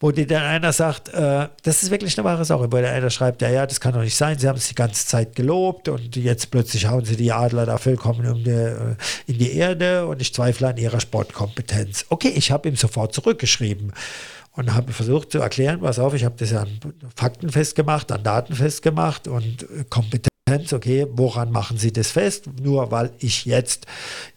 wo 0.00 0.10
dir 0.10 0.26
dann 0.26 0.42
einer 0.42 0.72
sagt, 0.72 1.08
äh, 1.08 1.48
das 1.62 1.82
ist 1.82 1.90
wirklich 1.90 2.16
eine 2.18 2.24
wahre 2.24 2.44
Sache, 2.44 2.70
wo 2.70 2.76
der 2.76 2.92
einer 2.92 3.10
schreibt, 3.10 3.42
ja, 3.42 3.50
ja, 3.50 3.66
das 3.66 3.80
kann 3.80 3.94
doch 3.94 4.02
nicht 4.02 4.16
sein, 4.16 4.38
sie 4.38 4.48
haben 4.48 4.56
es 4.56 4.68
die 4.68 4.74
ganze 4.74 5.06
Zeit 5.06 5.34
gelobt 5.34 5.88
und 5.88 6.16
jetzt 6.16 6.50
plötzlich 6.50 6.86
hauen 6.88 7.04
sie 7.04 7.16
die 7.16 7.32
Adler 7.32 7.66
da 7.66 7.78
vollkommen 7.78 8.26
um 8.26 8.44
die, 8.44 8.50
äh, 8.50 8.96
in 9.26 9.38
die 9.38 9.52
Erde 9.52 10.06
und 10.06 10.20
ich 10.20 10.34
zweifle 10.34 10.68
an 10.68 10.76
ihrer 10.76 11.00
Sportkompetenz. 11.00 12.06
Okay, 12.08 12.32
ich 12.34 12.50
habe 12.50 12.68
ihm 12.68 12.76
sofort 12.76 13.14
zurückgeschrieben 13.14 13.92
und 14.54 14.74
habe 14.74 14.92
versucht 14.92 15.32
zu 15.32 15.38
erklären, 15.38 15.80
pass 15.80 15.98
auf, 15.98 16.14
ich 16.14 16.24
habe 16.24 16.34
das 16.38 16.50
ja 16.50 16.62
an 16.62 16.78
Fakten 17.16 17.50
festgemacht, 17.50 18.12
an 18.12 18.22
Daten 18.22 18.54
festgemacht 18.54 19.28
und 19.28 19.66
Kompetenz 19.88 20.31
okay, 20.72 21.06
woran 21.10 21.50
machen 21.50 21.78
Sie 21.78 21.92
das 21.92 22.10
fest? 22.10 22.46
Nur 22.60 22.90
weil 22.90 23.12
ich 23.18 23.44
jetzt 23.44 23.86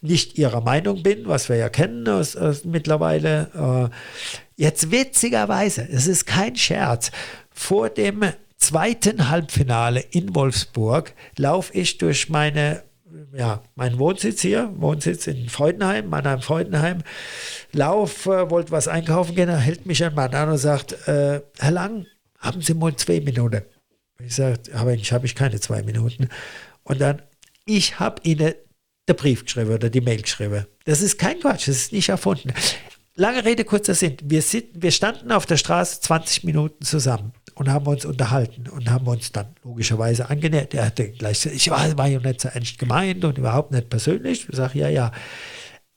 nicht 0.01 0.37
Ihrer 0.37 0.61
Meinung 0.61 1.03
bin, 1.03 1.27
was 1.27 1.49
wir 1.49 1.55
ja 1.55 1.69
kennen 1.69 2.07
aus, 2.07 2.35
aus 2.35 2.65
mittlerweile. 2.65 3.89
Äh, 3.89 4.61
jetzt 4.61 4.91
witzigerweise, 4.91 5.87
es 5.89 6.07
ist 6.07 6.25
kein 6.25 6.55
Scherz, 6.55 7.11
vor 7.51 7.89
dem 7.89 8.23
zweiten 8.57 9.29
Halbfinale 9.29 9.99
in 9.99 10.33
Wolfsburg 10.35 11.13
laufe 11.37 11.73
ich 11.73 11.97
durch 11.97 12.29
meine 12.29 12.83
ja, 13.33 13.61
meinen 13.75 13.99
Wohnsitz 13.99 14.41
hier, 14.41 14.71
Wohnsitz 14.77 15.27
in 15.27 15.49
Freudenheim, 15.49 16.09
Mannheim-Freudenheim, 16.09 17.03
lauf, 17.71 18.25
äh, 18.25 18.49
wollte 18.49 18.71
was 18.71 18.87
einkaufen 18.87 19.35
gehen, 19.35 19.49
hält 19.49 19.85
mich 19.85 20.03
ein 20.03 20.15
Mann 20.15 20.33
an 20.33 20.49
und 20.49 20.57
sagt, 20.57 21.07
äh, 21.07 21.41
Herr 21.59 21.71
Lang, 21.71 22.05
haben 22.39 22.61
Sie 22.61 22.73
mal 22.73 22.95
zwei 22.95 23.19
Minuten? 23.19 23.61
Ich 24.19 24.35
sage, 24.35 24.59
aber 24.73 24.91
eigentlich 24.91 25.11
habe 25.11 25.25
ich 25.25 25.35
keine 25.35 25.59
zwei 25.59 25.83
Minuten. 25.83 26.29
Und 26.83 27.01
dann, 27.01 27.21
ich 27.65 27.99
habe 27.99 28.21
Ihnen 28.23 28.53
den 29.07 29.15
Brief 29.15 29.43
geschrieben 29.43 29.71
oder 29.71 29.89
die 29.89 30.01
Mail 30.01 30.21
geschrieben. 30.21 30.65
Das 30.85 31.01
ist 31.01 31.17
kein 31.17 31.39
Quatsch, 31.39 31.67
das 31.67 31.75
ist 31.75 31.91
nicht 31.91 32.09
erfunden. 32.09 32.53
Lange 33.15 33.45
Rede, 33.45 33.63
kurzer 33.63 33.95
Sinn. 33.95 34.17
Wir, 34.23 34.41
sind, 34.41 34.67
wir 34.73 34.91
standen 34.91 35.31
auf 35.31 35.45
der 35.45 35.57
Straße 35.57 36.01
20 36.01 36.43
Minuten 36.43 36.83
zusammen 36.83 37.31
und 37.53 37.69
haben 37.69 37.87
uns 37.87 38.03
unterhalten 38.03 38.67
und 38.67 38.89
haben 38.89 39.07
uns 39.07 39.31
dann 39.31 39.55
logischerweise 39.63 40.29
angenähert. 40.29 40.73
Er 40.73 40.87
hatte 40.87 41.11
gleich 41.11 41.45
ich 41.45 41.69
war, 41.69 41.97
war 41.97 42.07
ja 42.07 42.19
nicht 42.19 42.41
so 42.41 42.49
ernst 42.49 42.77
gemeint 42.77 43.23
und 43.23 43.37
überhaupt 43.37 43.71
nicht 43.71 43.89
persönlich. 43.89 44.49
Ich 44.49 44.55
sage, 44.55 44.79
ja, 44.79 44.89
ja. 44.89 45.11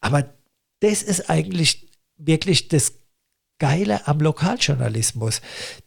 Aber 0.01 0.33
das 0.81 1.03
ist 1.03 1.29
eigentlich 1.29 1.89
wirklich 2.17 2.69
das 2.69 2.98
Geile 3.59 4.07
am 4.07 4.21
Lokaljournalismus. 4.21 5.41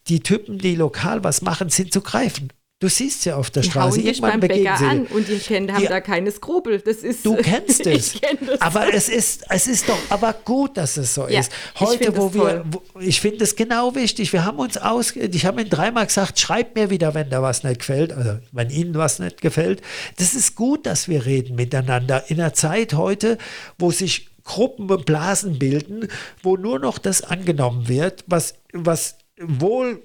Die 0.07 0.19
Typen, 0.22 0.57
die 0.57 0.76
lokal 0.76 1.23
was 1.23 1.41
machen, 1.41 1.69
sind 1.69 1.93
zu 1.93 2.02
greifen. 2.02 2.52
Du 2.81 2.89
siehst 2.89 3.26
ja 3.26 3.35
auf 3.35 3.52
der 3.52 3.61
die 3.61 3.69
Straße. 3.69 3.98
Hauen 3.99 4.06
dich 4.07 4.22
beim 4.22 4.39
Bäcker 4.39 4.73
an 4.73 5.06
und 5.06 5.27
die 5.27 5.38
kennen, 5.38 5.72
haben 5.72 5.81
die, 5.81 5.88
da 5.88 6.02
keine 6.02 6.31
Skrupel. 6.31 6.81
Das 6.81 6.98
ist, 6.98 7.23
du 7.23 7.35
kennst 7.35 7.85
es. 7.85 8.14
kenn 8.19 8.39
aber 8.60 8.91
es 8.91 9.07
ist, 9.07 9.43
es 9.49 9.68
ist 9.68 9.88
doch 9.88 9.99
aber 10.10 10.34
gut, 10.34 10.77
dass 10.77 10.98
es 10.98 11.14
so 11.14 11.27
ja, 11.27 11.41
ist. 11.41 11.52
Heute, 11.80 12.18
wo 12.18 12.34
wir, 12.34 12.65
wo, 12.72 12.81
ich 12.99 13.22
finde 13.22 13.43
es 13.43 13.56
genau 13.56 13.93
wichtig. 13.93 14.34
Wir 14.34 14.45
haben 14.45 14.57
uns 14.57 14.77
aus, 14.77 15.15
ich 15.15 15.45
habe 15.45 15.61
Ihnen 15.61 15.69
dreimal 15.69 16.07
gesagt, 16.07 16.39
schreibt 16.39 16.76
mir 16.76 16.89
wieder, 16.89 17.14
wenn 17.14 17.30
da 17.30 17.43
was 17.43 17.64
nicht 17.64 17.81
gefällt, 17.81 18.14
also 18.14 18.39
wenn 18.52 18.72
Ihnen 18.72 18.95
was 18.95 19.19
nicht 19.19 19.41
gefällt. 19.41 19.84
Das 20.18 20.34
ist 20.34 20.56
gut, 20.56 20.88
dass 20.88 21.07
wir 21.07 21.27
reden 21.27 21.56
miteinander. 21.56 22.31
In 22.31 22.41
einer 22.41 22.56
Zeit 22.56 22.95
heute, 22.95 23.38
wo 23.77 23.91
sich 23.91 24.31
Gruppen 24.43 24.88
Blasen 24.88 25.59
bilden, 25.59 26.07
wo 26.41 26.57
nur 26.57 26.80
noch 26.80 26.97
das 26.97 27.23
angenommen 27.23 27.88
wird, 27.88 28.23
was, 28.27 28.55
was 28.73 29.18
wohl 29.39 30.01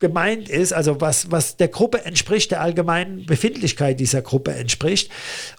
gemeint 0.00 0.48
ist, 0.48 0.72
also 0.72 1.00
was, 1.00 1.30
was 1.30 1.56
der 1.56 1.68
Gruppe 1.68 2.04
entspricht, 2.04 2.52
der 2.52 2.60
allgemeinen 2.60 3.26
Befindlichkeit 3.26 3.98
dieser 3.98 4.22
Gruppe 4.22 4.52
entspricht 4.52 5.10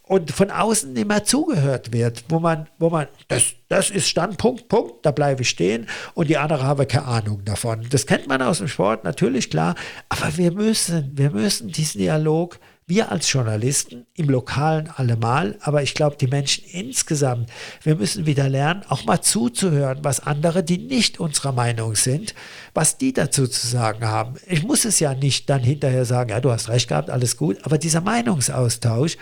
und 0.03 0.31
von 0.31 0.49
außen 0.49 0.95
immer 0.95 1.23
zugehört 1.25 1.91
wird, 1.91 2.23
wo 2.29 2.39
man, 2.39 2.67
wo 2.77 2.89
man, 2.89 3.07
das, 3.27 3.53
das 3.67 3.89
ist 3.89 4.07
Standpunkt, 4.07 4.69
Punkt, 4.69 5.05
da 5.05 5.11
bleibe 5.11 5.41
ich 5.41 5.49
stehen 5.49 5.87
und 6.13 6.29
die 6.29 6.37
andere 6.37 6.63
habe 6.63 6.85
keine 6.85 7.05
Ahnung 7.05 7.43
davon. 7.43 7.85
Das 7.89 8.05
kennt 8.05 8.27
man 8.27 8.41
aus 8.41 8.59
dem 8.59 8.69
Sport, 8.69 9.03
natürlich 9.03 9.49
klar, 9.49 9.75
aber 10.07 10.37
wir 10.37 10.51
müssen, 10.51 11.11
wir 11.15 11.31
müssen 11.31 11.69
diesen 11.69 11.99
Dialog 11.99 12.59
wir 12.89 13.11
als 13.11 13.31
Journalisten 13.31 14.07
im 14.15 14.29
Lokalen 14.29 14.89
allemal, 14.89 15.57
aber 15.61 15.83
ich 15.83 15.93
glaube, 15.93 16.17
die 16.17 16.27
Menschen 16.27 16.63
insgesamt, 16.65 17.49
wir 17.83 17.95
müssen 17.95 18.25
wieder 18.25 18.49
lernen, 18.49 18.83
auch 18.89 19.05
mal 19.05 19.21
zuzuhören, 19.21 19.99
was 20.03 20.19
andere, 20.19 20.63
die 20.63 20.79
nicht 20.79 21.19
unserer 21.19 21.51
Meinung 21.51 21.95
sind, 21.95 22.33
was 22.73 22.97
die 22.97 23.13
dazu 23.13 23.47
zu 23.47 23.67
sagen 23.67 24.05
haben. 24.05 24.35
Ich 24.47 24.63
muss 24.63 24.85
es 24.85 24.99
ja 24.99 25.13
nicht 25.13 25.49
dann 25.49 25.61
hinterher 25.61 26.05
sagen, 26.05 26.31
ja, 26.31 26.41
du 26.41 26.51
hast 26.51 26.69
recht 26.69 26.89
gehabt, 26.89 27.09
alles 27.09 27.37
gut, 27.37 27.57
aber 27.63 27.77
dieser 27.77 28.01
Meinungsaustausch, 28.01 29.17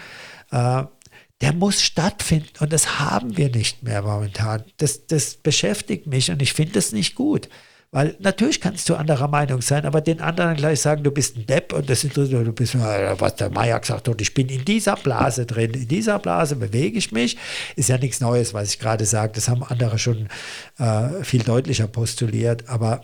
äh, 0.51 0.83
der 1.41 1.53
muss 1.53 1.83
stattfinden 1.83 2.49
und 2.61 2.73
das 2.73 2.99
haben 2.99 3.37
wir 3.37 3.49
nicht 3.49 3.83
mehr 3.83 4.01
momentan. 4.01 4.63
Das, 4.77 5.05
das 5.05 5.35
beschäftigt 5.35 6.07
mich 6.07 6.31
und 6.31 6.41
ich 6.41 6.53
finde 6.53 6.79
es 6.79 6.93
nicht 6.93 7.15
gut. 7.15 7.49
Weil 7.91 8.17
natürlich 8.19 8.59
kannst 8.59 8.89
du 8.89 8.95
anderer 8.95 9.29
Meinung 9.29 9.61
sein, 9.61 9.85
aber 9.85 10.01
den 10.01 10.19
anderen 10.19 10.57
gleich 10.57 10.81
sagen, 10.81 11.03
du 11.03 11.11
bist 11.11 11.37
ein 11.37 11.45
Depp 11.45 11.71
und 11.71 11.89
das 11.89 12.03
interessiert 12.03 12.45
du 12.45 12.51
bist, 12.51 12.75
was 12.75 13.35
der 13.37 13.49
Meier 13.49 13.79
gesagt 13.79 14.09
hat, 14.09 14.21
ich 14.21 14.33
bin 14.33 14.49
in 14.49 14.65
dieser 14.65 14.97
Blase 14.97 15.45
drin, 15.45 15.71
in 15.71 15.87
dieser 15.87 16.19
Blase 16.19 16.57
bewege 16.57 16.97
ich 16.97 17.13
mich. 17.13 17.37
Ist 17.77 17.87
ja 17.87 17.97
nichts 17.97 18.19
Neues, 18.19 18.53
was 18.53 18.71
ich 18.71 18.79
gerade 18.79 19.05
sage. 19.05 19.31
Das 19.35 19.47
haben 19.47 19.63
andere 19.63 19.97
schon 19.99 20.27
äh, 20.79 21.23
viel 21.23 21.43
deutlicher 21.43 21.87
postuliert. 21.87 22.67
Aber 22.67 23.03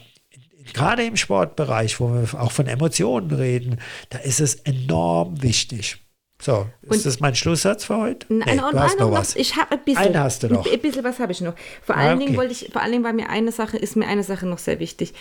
gerade 0.73 1.05
im 1.05 1.15
Sportbereich, 1.15 2.01
wo 2.01 2.13
wir 2.13 2.41
auch 2.41 2.51
von 2.51 2.67
Emotionen 2.67 3.31
reden, 3.31 3.79
da 4.09 4.17
ist 4.17 4.41
es 4.41 4.55
enorm 4.55 5.41
wichtig. 5.41 6.02
So, 6.43 6.67
ist 6.81 6.91
und 6.91 7.05
das 7.05 7.19
mein 7.21 7.35
Schlusssatz 7.35 7.85
für 7.85 7.95
heute? 7.95 8.25
Nein, 8.27 8.57
nee, 8.57 8.71
du 8.71 8.77
hast 8.77 8.99
noch, 8.99 9.11
was. 9.11 9.33
Ich 9.37 9.55
habe 9.55 9.71
ein 9.71 9.83
bisschen. 9.85 10.03
Einen 10.03 10.19
hast 10.19 10.43
du 10.43 10.49
noch. 10.49 10.69
Ein 10.69 10.79
bisschen 10.79 11.01
was 11.05 11.17
habe 11.19 11.31
ich 11.31 11.39
noch. 11.39 11.53
Vor 11.81 11.95
allen 11.95 12.09
ah, 12.09 12.15
okay. 12.15 12.25
Dingen 12.25 12.37
wollte 12.37 12.51
ich, 12.51 12.69
vor 12.73 12.81
allen 12.81 12.91
Dingen 12.91 13.03
war 13.05 13.13
mir 13.13 13.29
eine 13.29 13.53
Sache, 13.53 13.77
ist 13.77 13.95
mir 13.95 14.07
eine 14.07 14.23
Sache 14.23 14.45
noch 14.45 14.57
sehr 14.57 14.79
wichtig. 14.79 15.13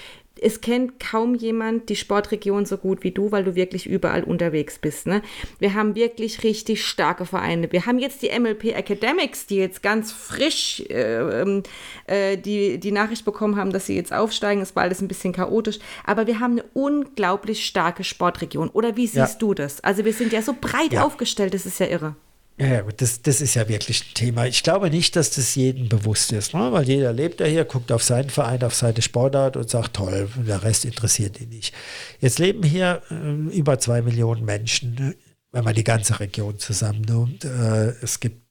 Es 0.43 0.60
kennt 0.60 1.01
kaum 1.01 1.35
jemand 1.35 1.89
die 1.89 1.97
Sportregion 1.97 2.66
so 2.66 2.77
gut 2.77 3.02
wie 3.05 3.10
du, 3.10 3.32
weil 3.32 3.44
du 3.44 3.55
wirklich 3.55 3.86
überall 3.86 4.24
unterwegs 4.24 4.78
bist. 4.78 5.06
Ne? 5.06 5.23
Wir 5.59 5.74
haben 5.74 5.94
wirklich 5.94 6.43
richtig 6.43 6.85
starke 6.85 7.24
Vereine. 7.24 7.70
Wir 7.70 7.86
haben 7.86 7.98
jetzt 7.98 8.23
die 8.23 8.39
MLP 8.39 8.77
Academics, 8.77 9.47
die 9.47 9.56
jetzt 9.56 9.82
ganz 9.82 10.12
frisch 10.12 10.82
äh, 10.90 11.43
ähm, 11.43 11.62
äh, 12.06 12.36
die, 12.36 12.78
die 12.78 12.93
Nachricht 12.93 13.24
bekommen 13.24 13.56
haben, 13.56 13.73
dass 13.73 13.86
sie 13.86 13.97
jetzt 13.97 14.12
aufsteigen. 14.12 14.62
Es 14.62 14.74
war 14.74 14.82
alles 14.82 15.01
ein 15.01 15.09
bisschen 15.09 15.32
chaotisch. 15.32 15.78
Aber 16.05 16.27
wir 16.27 16.40
haben 16.40 16.52
eine 16.52 16.64
unglaublich 16.74 17.64
starke 17.64 18.05
Sportregion. 18.05 18.69
Oder 18.70 18.97
wie 18.97 19.06
siehst 19.06 19.35
ja. 19.35 19.39
du 19.39 19.55
das? 19.55 19.82
Also 19.82 20.05
wir 20.05 20.12
sind 20.12 20.32
ja 20.32 20.43
so 20.43 20.55
breit 20.60 20.93
ja. 20.93 21.05
aufgestellt, 21.05 21.55
das 21.55 21.66
ist 21.66 21.78
ja 21.78 21.86
irre. 21.86 22.16
Ja, 22.63 22.83
das, 22.83 23.23
das 23.23 23.41
ist 23.41 23.55
ja 23.55 23.69
wirklich 23.69 24.03
ein 24.03 24.15
Thema. 24.15 24.47
Ich 24.47 24.63
glaube 24.63 24.89
nicht, 24.89 25.17
dass 25.17 25.31
das 25.31 25.57
jedem 25.57 25.89
bewusst 25.89 26.31
ist, 26.31 26.55
ne? 26.55 26.71
weil 26.71 26.87
jeder 26.87 27.13
lebt 27.13 27.41
ja 27.41 27.47
hier, 27.47 27.65
guckt 27.65 27.91
auf 27.91 28.05
seinen 28.05 28.31
Verein, 28.31 28.63
auf 28.63 28.75
seine 28.75 29.03
Sportart 29.03 29.57
und 29.57 29.69
sagt, 29.69 29.95
toll, 29.95 30.29
der 30.37 30.63
Rest 30.63 30.85
interessiert 30.85 31.41
ihn 31.41 31.49
nicht. 31.49 31.75
Jetzt 32.21 32.39
leben 32.39 32.63
hier 32.63 33.03
äh, 33.11 33.57
über 33.57 33.81
zwei 33.81 34.01
Millionen 34.01 34.45
Menschen, 34.45 35.17
wenn 35.51 35.65
man 35.65 35.75
die 35.75 35.83
ganze 35.83 36.21
Region 36.21 36.61
zusammennimmt. 36.61 37.45
Äh, 37.45 37.95
es 38.01 38.21
gibt 38.21 38.47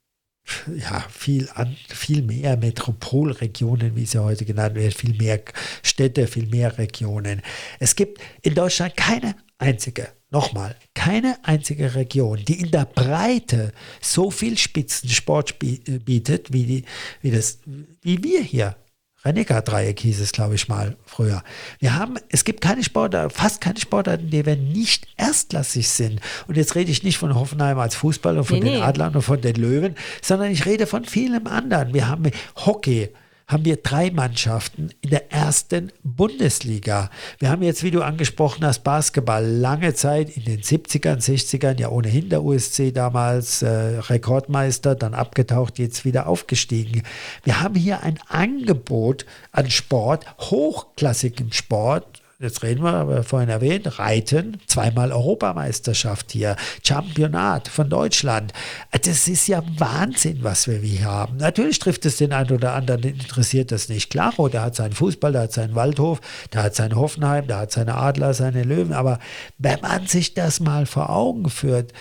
ja, 0.76 1.06
viel, 1.10 1.50
an, 1.54 1.78
viel 1.88 2.22
mehr 2.22 2.58
Metropolregionen, 2.58 3.96
wie 3.96 4.06
sie 4.06 4.22
heute 4.22 4.44
genannt 4.44 4.76
werden, 4.76 4.92
viel 4.92 5.16
mehr 5.16 5.42
Städte, 5.84 6.28
viel 6.28 6.48
mehr 6.48 6.78
Regionen. 6.78 7.42
Es 7.80 7.96
gibt 7.96 8.20
in 8.42 8.56
Deutschland 8.56 8.98
keine 8.98 9.36
einzige 9.58 10.10
Nochmal, 10.32 10.78
keine 10.94 11.38
einzige 11.44 11.94
Region, 11.96 12.40
die 12.48 12.62
in 12.62 12.72
der 12.72 12.86
Breite 12.86 13.74
so 14.00 14.32
viel 14.32 14.58
Spitzensport 14.58 15.56
äh, 15.62 16.00
bietet, 16.00 16.54
wie, 16.54 16.64
die, 16.64 16.86
wie, 17.22 17.32
das, 17.32 17.60
wie 18.02 18.24
wir 18.24 18.42
hier. 18.42 18.78
Rennecker-Dreieck 19.26 20.00
hieß 20.00 20.20
es, 20.22 20.32
glaube 20.32 20.56
ich, 20.56 20.68
mal 20.70 20.96
früher. 21.06 21.44
Wir 21.80 21.96
haben, 21.96 22.16
es 22.30 22.44
gibt 22.44 22.62
keine 22.62 22.84
Sportarten, 22.84 23.30
fast 23.30 23.62
keine 23.62 23.80
Sportarten, 23.80 24.30
die 24.30 24.46
wir 24.46 24.56
nicht 24.56 25.06
erstklassig 25.18 25.90
sind. 25.90 26.22
Und 26.48 26.58
jetzt 26.58 26.76
rede 26.76 26.90
ich 26.90 27.04
nicht 27.04 27.18
von 27.18 27.36
Hoffenheim 27.36 27.78
als 27.78 27.96
Fußball 27.96 28.38
und 28.38 28.46
von 28.46 28.60
nee, 28.60 28.66
den 28.66 28.74
nee. 28.76 28.82
Adlern 28.82 29.14
und 29.14 29.22
von 29.22 29.42
den 29.42 29.56
Löwen, 29.56 29.96
sondern 30.22 30.50
ich 30.50 30.66
rede 30.66 30.88
von 30.88 31.06
vielem 31.06 31.46
anderen. 31.46 31.94
Wir 31.94 32.08
haben 32.08 32.32
Hockey, 32.56 33.10
haben 33.52 33.66
wir 33.66 33.78
drei 33.78 34.12
Mannschaften 34.12 34.92
in 35.02 35.10
der 35.10 35.32
ersten 35.32 35.92
Bundesliga. 36.04 37.10
Wir 37.40 37.50
haben 37.50 37.62
jetzt, 37.64 37.84
wie 37.84 37.92
du 37.92 38.02
angesprochen 38.02 38.66
hast, 38.66 38.84
Basketball 38.84 39.46
lange 39.46 39.94
Zeit 39.94 40.36
in 40.38 40.46
den 40.46 40.62
70ern, 40.62 41.18
60ern, 41.18 41.78
ja 41.80 41.90
ohnehin 41.90 42.30
der 42.30 42.44
USC 42.44 42.94
damals 42.94 43.62
äh, 43.62 43.68
Rekordmeister, 43.68 44.96
dann 44.96 45.14
abgetaucht, 45.14 45.80
jetzt 45.80 46.06
wieder 46.06 46.28
aufgestiegen. 46.28 47.04
Wir 47.44 47.62
haben 47.62 47.76
hier 47.76 48.04
ein 48.04 48.20
Angebot 48.30 49.26
an 49.52 49.70
Sport, 49.70 50.26
hochklassigem 50.40 51.52
Sport, 51.52 52.21
jetzt 52.42 52.64
reden 52.64 52.84
wir, 52.84 52.94
aber 52.94 53.24
vorhin 53.24 53.50
erwähnt, 53.50 54.00
Reiten, 54.00 54.58
zweimal 54.68 55.12
Europameisterschaft 55.12 56.32
hier, 56.32 56.56
Championat 56.86 57.68
von 57.68 57.90
Deutschland. 57.90 58.54
Das 58.92 59.28
ist 59.28 59.48
ja 59.48 59.64
Wahnsinn, 59.78 60.40
was 60.42 60.68
wir 60.68 60.78
hier 60.80 61.06
haben. 61.06 61.38
Natürlich 61.38 61.80
trifft 61.80 62.06
es 62.06 62.18
den 62.18 62.34
einen 62.34 62.52
oder 62.52 62.74
anderen, 62.74 63.04
interessiert 63.04 63.72
das 63.72 63.90
nicht. 63.90 64.10
Klaro, 64.10 64.48
der 64.48 64.64
hat 64.64 64.76
seinen 64.76 64.94
Fußball, 64.94 65.32
der 65.32 65.42
hat 65.42 65.54
seinen 65.54 65.76
Waldhof, 65.76 66.20
der 66.54 66.64
hat 66.64 66.76
sein 66.76 66.96
Hoffenheim, 66.96 67.48
der 67.48 67.58
hat 67.58 67.72
seine 67.72 67.96
Adler, 67.96 68.34
seine 68.34 68.64
Löwen. 68.64 68.94
Aber 68.94 69.20
wenn 69.58 69.80
man 69.82 70.08
sich 70.08 70.34
das 70.34 70.60
mal 70.60 70.86
vor 70.86 71.10
Augen 71.10 71.50
führt, 71.50 71.94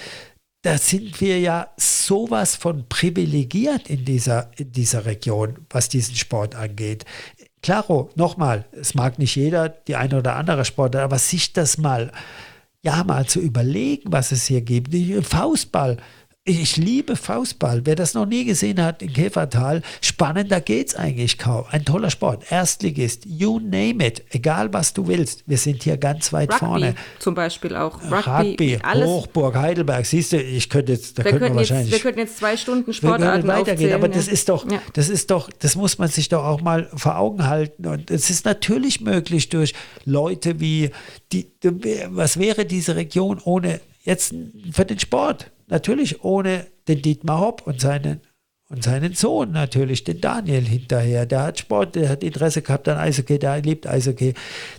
da 0.62 0.76
sind 0.76 1.20
wir 1.22 1.40
ja 1.40 1.68
sowas 1.78 2.54
von 2.54 2.86
privilegiert 2.88 3.88
in 3.88 4.04
dieser, 4.04 4.50
in 4.58 4.72
dieser 4.72 5.06
Region, 5.06 5.66
was 5.70 5.88
diesen 5.88 6.16
Sport 6.16 6.54
angeht. 6.54 7.06
Klaro, 7.62 8.10
nochmal, 8.14 8.64
es 8.72 8.94
mag 8.94 9.18
nicht 9.18 9.36
jeder, 9.36 9.68
die 9.68 9.96
eine 9.96 10.18
oder 10.18 10.36
andere 10.36 10.64
Sportart, 10.64 11.04
aber 11.04 11.18
sich 11.18 11.52
das 11.52 11.76
mal, 11.76 12.10
ja, 12.82 13.04
mal 13.04 13.26
zu 13.26 13.40
überlegen, 13.40 14.12
was 14.12 14.32
es 14.32 14.46
hier 14.46 14.62
gibt. 14.62 14.94
Faustball, 15.26 15.98
ich 16.44 16.78
liebe 16.78 17.16
Faustball. 17.16 17.82
Wer 17.84 17.96
das 17.96 18.14
noch 18.14 18.24
nie 18.24 18.44
gesehen 18.44 18.82
hat 18.82 19.02
in 19.02 19.12
Käfertal, 19.12 19.82
spannender 20.00 20.60
geht's 20.60 20.94
eigentlich 20.94 21.36
kaum. 21.36 21.64
Ein 21.70 21.84
toller 21.84 22.08
Sport. 22.08 22.50
Erstligist, 22.50 23.26
you 23.26 23.60
name 23.60 24.04
it. 24.06 24.24
Egal 24.30 24.72
was 24.72 24.94
du 24.94 25.06
willst. 25.06 25.44
Wir 25.46 25.58
sind 25.58 25.82
hier 25.82 25.98
ganz 25.98 26.32
weit 26.32 26.50
Rugby 26.50 26.58
vorne. 26.58 26.94
Zum 27.18 27.34
Beispiel 27.34 27.76
auch. 27.76 28.00
Rugby, 28.02 28.26
Rugby 28.26 28.78
alles. 28.82 29.06
Hochburg, 29.06 29.54
Heidelberg. 29.56 30.06
Siehst 30.06 30.32
du, 30.32 30.40
ich 30.40 30.70
könnte 30.70 30.92
jetzt, 30.92 31.18
da 31.18 31.24
wir 31.24 31.32
könnten 31.32 31.48
wir 31.48 31.56
wahrscheinlich. 31.56 31.90
Jetzt, 31.90 31.98
wir 31.98 32.10
könnten 32.10 32.20
jetzt 32.20 32.38
zwei 32.38 32.56
Stunden 32.56 32.92
Sportarten 32.94 33.46
weitergehen, 33.46 33.74
aufzählen, 33.74 33.94
aber 33.94 34.06
ja. 34.08 34.14
das 34.14 34.28
ist 34.28 34.48
doch, 34.48 34.70
ja. 34.70 34.80
das 34.94 35.10
ist 35.10 35.30
doch, 35.30 35.50
das 35.58 35.76
muss 35.76 35.98
man 35.98 36.08
sich 36.08 36.30
doch 36.30 36.44
auch 36.44 36.62
mal 36.62 36.88
vor 36.94 37.18
Augen 37.18 37.46
halten. 37.46 37.86
Und 37.86 38.10
es 38.10 38.30
ist 38.30 38.46
natürlich 38.46 39.02
möglich 39.02 39.50
durch 39.50 39.74
Leute 40.06 40.58
wie 40.58 40.90
die, 41.32 41.52
was 42.08 42.38
wäre 42.38 42.64
diese 42.64 42.96
Region 42.96 43.40
ohne 43.44 43.80
jetzt 44.02 44.34
für 44.72 44.84
den 44.84 44.98
Sport? 44.98 45.50
Natürlich 45.68 46.24
ohne 46.24 46.66
den 46.88 47.02
Dietmar 47.02 47.40
Hopp 47.40 47.66
und 47.66 47.80
seinen 47.80 48.20
und 48.70 48.84
seinen 48.84 49.14
Sohn 49.14 49.50
natürlich, 49.50 50.04
den 50.04 50.20
Daniel 50.20 50.64
hinterher. 50.64 51.26
Der 51.26 51.42
hat 51.42 51.58
Sport, 51.58 51.96
der 51.96 52.08
hat 52.08 52.22
Interesse 52.22 52.62
gehabt 52.62 52.88
an 52.88 52.98
Eishockey, 52.98 53.36
der 53.36 53.60
liebt 53.60 53.84
Eishockey. 53.84 54.34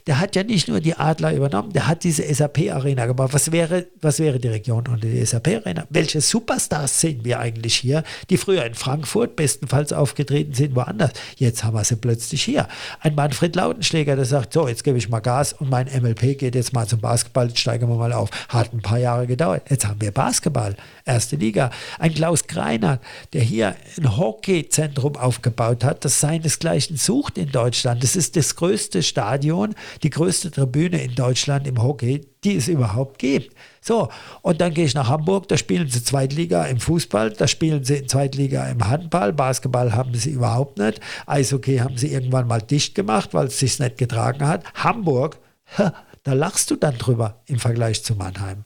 Der 0.07 0.22
hat 0.22 0.34
ja 0.38 0.43
nicht 0.43 0.69
nur 0.69 0.80
die 0.80 0.95
Adler 0.95 1.34
übernommen, 1.34 1.73
der 1.73 1.88
hat 1.88 2.05
diese 2.05 2.23
SAP-Arena 2.23 3.05
gemacht. 3.05 3.34
Was 3.34 3.51
wäre, 3.51 3.88
was 3.99 4.19
wäre 4.19 4.39
die 4.39 4.47
Region 4.47 4.85
ohne 4.88 5.01
die 5.01 5.26
SAP-Arena? 5.26 5.88
Welche 5.89 6.22
Superstars 6.22 7.01
sehen 7.01 7.26
wir 7.26 7.39
eigentlich 7.39 7.76
hier, 7.76 8.03
die 8.30 8.38
früher 8.38 8.63
in 8.63 8.76
Frankfurt 8.76 9.35
bestenfalls 9.35 9.91
aufgetreten 9.91 10.53
sind, 10.53 10.73
woanders? 10.73 11.11
Jetzt 11.35 11.65
haben 11.65 11.76
wir 11.76 11.84
sie 11.84 11.97
plötzlich 11.97 12.43
hier. 12.43 12.69
Ein 13.01 13.15
Manfred 13.15 13.57
Lautenschläger, 13.57 14.15
der 14.15 14.23
sagt, 14.23 14.53
so, 14.53 14.69
jetzt 14.69 14.85
gebe 14.85 14.97
ich 14.97 15.09
mal 15.09 15.19
Gas 15.19 15.51
und 15.51 15.69
mein 15.69 15.88
MLP 15.88 16.38
geht 16.38 16.55
jetzt 16.55 16.72
mal 16.72 16.88
zum 16.88 17.01
Basketball, 17.01 17.49
jetzt 17.49 17.59
steigen 17.59 17.89
wir 17.89 17.97
mal 17.97 18.13
auf. 18.13 18.30
Hat 18.47 18.72
ein 18.72 18.81
paar 18.81 18.99
Jahre 18.99 19.27
gedauert. 19.27 19.63
Jetzt 19.69 19.85
haben 19.85 19.99
wir 19.99 20.11
Basketball, 20.11 20.77
erste 21.03 21.35
Liga. 21.35 21.72
Ein 21.99 22.13
Klaus 22.13 22.47
Greiner, 22.47 23.01
der 23.34 23.41
hier 23.41 23.76
ein 23.98 24.18
Hockeyzentrum 24.18 25.16
aufgebaut 25.16 25.84
hat, 25.84 26.06
das 26.06 26.20
seinesgleichen 26.20 26.98
sucht 26.98 27.38
in 27.38 27.52
Deutschland. 27.52 28.03
Das 28.03 28.16
ist 28.16 28.36
das 28.36 28.56
größte 28.56 29.03
Stadion, 29.03 29.76
die 30.03 30.10
größte 30.10 30.52
Tribüne 30.52 31.02
in 31.02 31.16
Deutschland 31.16 31.68
im 31.68 31.82
Hockey, 31.82 32.22
die 32.44 32.56
es 32.56 32.68
überhaupt 32.68 33.20
gibt. 33.20 33.56
So, 33.82 34.10
und 34.41 34.62
dann 34.62 34.74
gehe 34.74 34.86
ich 34.86 34.94
nach 34.94 35.10
Hamburg, 35.10 35.48
da 35.48 35.58
spielen 35.58 35.88
sie 35.90 36.03
Zweitliga 36.03 36.66
im 36.66 36.80
Fußball, 36.80 37.32
da 37.32 37.48
spielen 37.48 37.84
sie 37.84 37.98
in 37.98 38.08
Zweitliga 38.08 38.68
im 38.70 38.88
Handball, 38.88 39.34
Basketball 39.34 39.94
haben 39.94 40.14
sie 40.16 40.32
überhaupt 40.32 40.78
nicht, 40.78 40.99
Eishockey 41.26 41.78
haben 41.78 41.98
sie 41.98 42.14
irgendwann 42.14 42.48
mal 42.48 42.62
dicht 42.62 42.95
gemacht, 42.95 43.34
weil 43.34 43.48
es 43.48 43.60
sich 43.60 43.80
nicht 43.80 43.98
getragen 43.98 44.48
hat. 44.48 44.64
Hamburg, 44.76 45.40
da 46.24 46.34
lachst 46.34 46.72
du 46.72 46.76
dann 46.76 46.98
drüber 46.98 47.41
im 47.48 47.60
Vergleich 47.60 48.03
zu 48.03 48.16
Mannheim. 48.16 48.66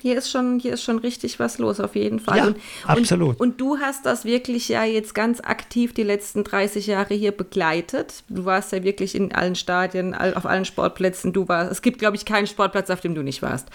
Hier 0.00 0.16
ist 0.16 0.30
schon, 0.30 0.58
hier 0.58 0.74
ist 0.74 0.82
schon 0.82 0.98
richtig 0.98 1.38
was 1.38 1.58
los, 1.58 1.80
auf 1.80 1.96
jeden 1.96 2.20
Fall. 2.20 2.38
Ja, 2.38 2.46
und, 2.46 2.56
absolut. 2.84 3.40
Und, 3.40 3.40
und, 3.40 3.60
du 3.60 3.78
hast 3.78 4.06
das 4.06 4.24
wirklich 4.24 4.68
ja 4.68 4.84
jetzt 4.84 5.14
ganz 5.14 5.40
aktiv 5.40 5.92
die 5.92 6.02
letzten 6.02 6.44
30 6.44 6.86
Jahre 6.86 7.14
hier 7.14 7.32
begleitet. 7.32 8.22
Du 8.28 8.44
warst 8.44 8.72
ja 8.72 8.82
wirklich 8.82 9.14
in 9.14 9.34
allen 9.34 9.54
Stadien, 9.54 10.14
auf 10.14 10.46
allen 10.46 10.64
Sportplätzen. 10.64 11.32
Du 11.32 11.48
warst, 11.48 11.72
es 11.72 11.82
gibt, 11.82 11.98
glaube 11.98 12.16
ich, 12.16 12.24
keinen 12.24 12.46
Sportplatz, 12.46 12.90
auf 12.90 13.00
dem 13.00 13.14
du 13.14 13.22
nicht 13.22 13.42
warst. 13.42 13.68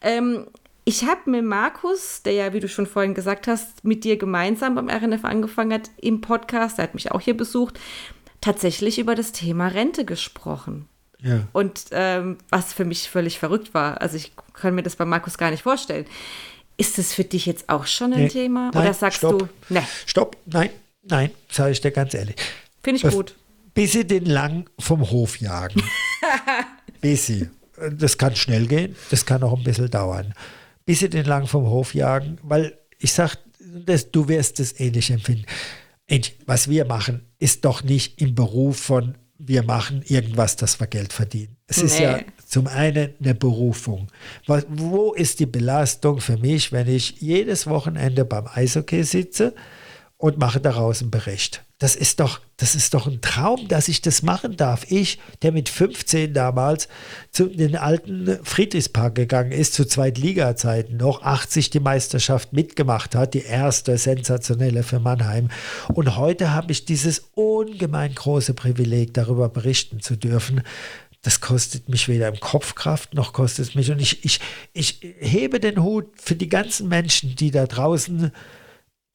Ähm, 0.00 0.46
ich 0.84 1.04
habe 1.04 1.30
mit 1.30 1.44
Markus, 1.44 2.22
der 2.22 2.32
ja, 2.32 2.52
wie 2.54 2.60
du 2.60 2.68
schon 2.68 2.86
vorhin 2.86 3.12
gesagt 3.12 3.46
hast, 3.46 3.84
mit 3.84 4.04
dir 4.04 4.16
gemeinsam 4.16 4.74
beim 4.74 4.88
RNF 4.88 5.22
angefangen 5.22 5.74
hat, 5.74 5.90
im 5.98 6.22
Podcast, 6.22 6.78
der 6.78 6.84
hat 6.84 6.94
mich 6.94 7.12
auch 7.12 7.20
hier 7.20 7.36
besucht, 7.36 7.78
tatsächlich 8.40 8.98
über 8.98 9.14
das 9.14 9.32
Thema 9.32 9.68
Rente 9.68 10.06
gesprochen. 10.06 10.88
Ja. 11.22 11.46
Und 11.52 11.86
ähm, 11.90 12.38
was 12.48 12.72
für 12.72 12.84
mich 12.84 13.08
völlig 13.08 13.38
verrückt 13.38 13.74
war. 13.74 14.00
Also 14.00 14.16
ich 14.16 14.32
kann 14.54 14.74
mir 14.74 14.82
das 14.82 14.96
bei 14.96 15.04
Markus 15.04 15.36
gar 15.38 15.50
nicht 15.50 15.62
vorstellen. 15.62 16.06
Ist 16.76 16.96
das 16.96 17.12
für 17.12 17.24
dich 17.24 17.46
jetzt 17.46 17.68
auch 17.68 17.86
schon 17.86 18.12
ein 18.12 18.24
nee, 18.24 18.28
Thema? 18.28 18.70
Nein, 18.72 18.82
Oder 18.82 18.94
sagst 18.94 19.18
stopp, 19.18 19.38
du, 19.38 19.74
ne? 19.74 19.84
Stopp, 20.06 20.36
nein, 20.46 20.70
nein, 21.02 21.30
sage 21.50 21.72
ich 21.72 21.80
dir 21.80 21.90
ganz 21.90 22.14
ehrlich. 22.14 22.36
Finde 22.82 23.04
ich 23.04 23.12
gut. 23.12 23.34
Bis 23.74 23.92
sie 23.92 24.06
den 24.06 24.26
lang 24.26 24.70
vom 24.78 25.10
Hof 25.10 25.40
jagen. 25.40 25.82
bis 27.00 27.26
sie. 27.26 27.48
Das 27.92 28.18
kann 28.18 28.34
schnell 28.34 28.66
gehen, 28.66 28.96
das 29.10 29.26
kann 29.26 29.42
auch 29.42 29.56
ein 29.56 29.64
bisschen 29.64 29.90
dauern. 29.90 30.34
Bis 30.84 31.00
sie 31.00 31.10
den 31.10 31.26
lang 31.26 31.46
vom 31.46 31.66
Hof 31.68 31.94
jagen, 31.94 32.38
weil 32.42 32.76
ich 32.98 33.12
sage, 33.12 33.38
du 34.12 34.28
wirst 34.28 34.58
es 34.60 34.78
ähnlich 34.80 35.10
empfinden. 35.10 35.46
Was 36.46 36.68
wir 36.68 36.84
machen, 36.86 37.26
ist 37.38 37.64
doch 37.64 37.82
nicht 37.82 38.20
im 38.20 38.34
Beruf 38.34 38.78
von 38.78 39.16
wir 39.38 39.62
machen 39.62 40.02
irgendwas, 40.06 40.56
dass 40.56 40.80
wir 40.80 40.88
Geld 40.88 41.12
verdienen. 41.12 41.56
Es 41.66 41.78
nee. 41.78 41.84
ist 41.84 41.98
ja 42.00 42.20
zum 42.44 42.66
einen 42.66 43.14
eine 43.22 43.34
Berufung. 43.34 44.08
Wo 44.68 45.12
ist 45.14 45.38
die 45.38 45.46
Belastung 45.46 46.20
für 46.20 46.36
mich, 46.36 46.72
wenn 46.72 46.88
ich 46.88 47.20
jedes 47.20 47.66
Wochenende 47.66 48.24
beim 48.24 48.46
Eishockey 48.46 49.04
sitze 49.04 49.54
und 50.18 50.38
mache 50.38 50.60
daraus 50.60 51.00
einen 51.00 51.10
Bericht? 51.10 51.64
Das 51.78 51.94
ist 51.94 52.18
doch, 52.18 52.40
das 52.56 52.74
ist 52.74 52.92
doch 52.92 53.06
ein 53.06 53.20
Traum, 53.20 53.68
dass 53.68 53.86
ich 53.86 54.02
das 54.02 54.22
machen 54.22 54.56
darf. 54.56 54.84
Ich, 54.90 55.20
der 55.42 55.52
mit 55.52 55.68
15 55.68 56.34
damals 56.34 56.88
zu 57.30 57.46
den 57.46 57.76
alten 57.76 58.40
Friedrichspark 58.42 59.14
gegangen 59.14 59.52
ist, 59.52 59.74
zu 59.74 59.84
Zweitliga-Zeiten 59.84 60.96
noch, 60.96 61.22
80 61.22 61.70
die 61.70 61.78
Meisterschaft 61.78 62.52
mitgemacht 62.52 63.14
hat, 63.14 63.34
die 63.34 63.44
erste 63.44 63.96
sensationelle 63.96 64.82
für 64.82 64.98
Mannheim. 64.98 65.50
Und 65.94 66.16
heute 66.16 66.52
habe 66.52 66.72
ich 66.72 66.84
dieses 66.84 67.30
ungemein 67.34 68.12
große 68.12 68.54
Privileg, 68.54 69.14
darüber 69.14 69.48
berichten 69.48 70.00
zu 70.00 70.16
dürfen 70.16 70.62
das 71.22 71.40
kostet 71.40 71.88
mich 71.88 72.08
weder 72.08 72.28
im 72.28 72.38
Kopf 72.38 72.74
Kraft 72.74 73.14
noch 73.14 73.32
kostet 73.32 73.68
es 73.68 73.74
mich. 73.74 73.90
Und 73.90 74.00
ich, 74.00 74.24
ich, 74.24 74.40
ich 74.72 75.00
hebe 75.18 75.58
den 75.58 75.82
Hut 75.82 76.06
für 76.16 76.36
die 76.36 76.48
ganzen 76.48 76.88
Menschen, 76.88 77.34
die 77.34 77.50
da 77.50 77.66
draußen 77.66 78.30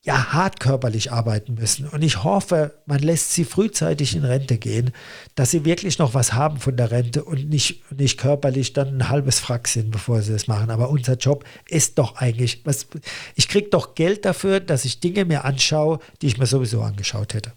ja 0.05 0.33
hart 0.33 0.59
körperlich 0.59 1.11
arbeiten 1.11 1.53
müssen. 1.53 1.87
Und 1.87 2.01
ich 2.01 2.23
hoffe, 2.23 2.73
man 2.85 2.99
lässt 2.99 3.33
sie 3.33 3.45
frühzeitig 3.45 4.15
in 4.15 4.25
Rente 4.25 4.57
gehen, 4.57 4.91
dass 5.35 5.51
sie 5.51 5.63
wirklich 5.63 5.97
noch 5.97 6.13
was 6.13 6.33
haben 6.33 6.57
von 6.57 6.75
der 6.75 6.91
Rente 6.91 7.23
und 7.23 7.49
nicht, 7.49 7.89
nicht 7.91 8.19
körperlich 8.19 8.73
dann 8.73 8.97
ein 8.97 9.09
halbes 9.09 9.39
Frack 9.39 9.69
sind, 9.69 9.91
bevor 9.91 10.21
sie 10.21 10.33
das 10.33 10.47
machen. 10.47 10.71
Aber 10.71 10.89
unser 10.89 11.15
Job 11.15 11.45
ist 11.69 11.97
doch 11.97 12.17
eigentlich, 12.17 12.65
was, 12.65 12.87
ich 13.35 13.47
kriege 13.47 13.69
doch 13.69 13.95
Geld 13.95 14.25
dafür, 14.25 14.59
dass 14.59 14.83
ich 14.83 14.99
Dinge 14.99 15.23
mir 15.23 15.45
anschaue, 15.45 15.99
die 16.21 16.27
ich 16.27 16.37
mir 16.37 16.47
sowieso 16.47 16.81
angeschaut 16.81 17.33
hätte. 17.33 17.53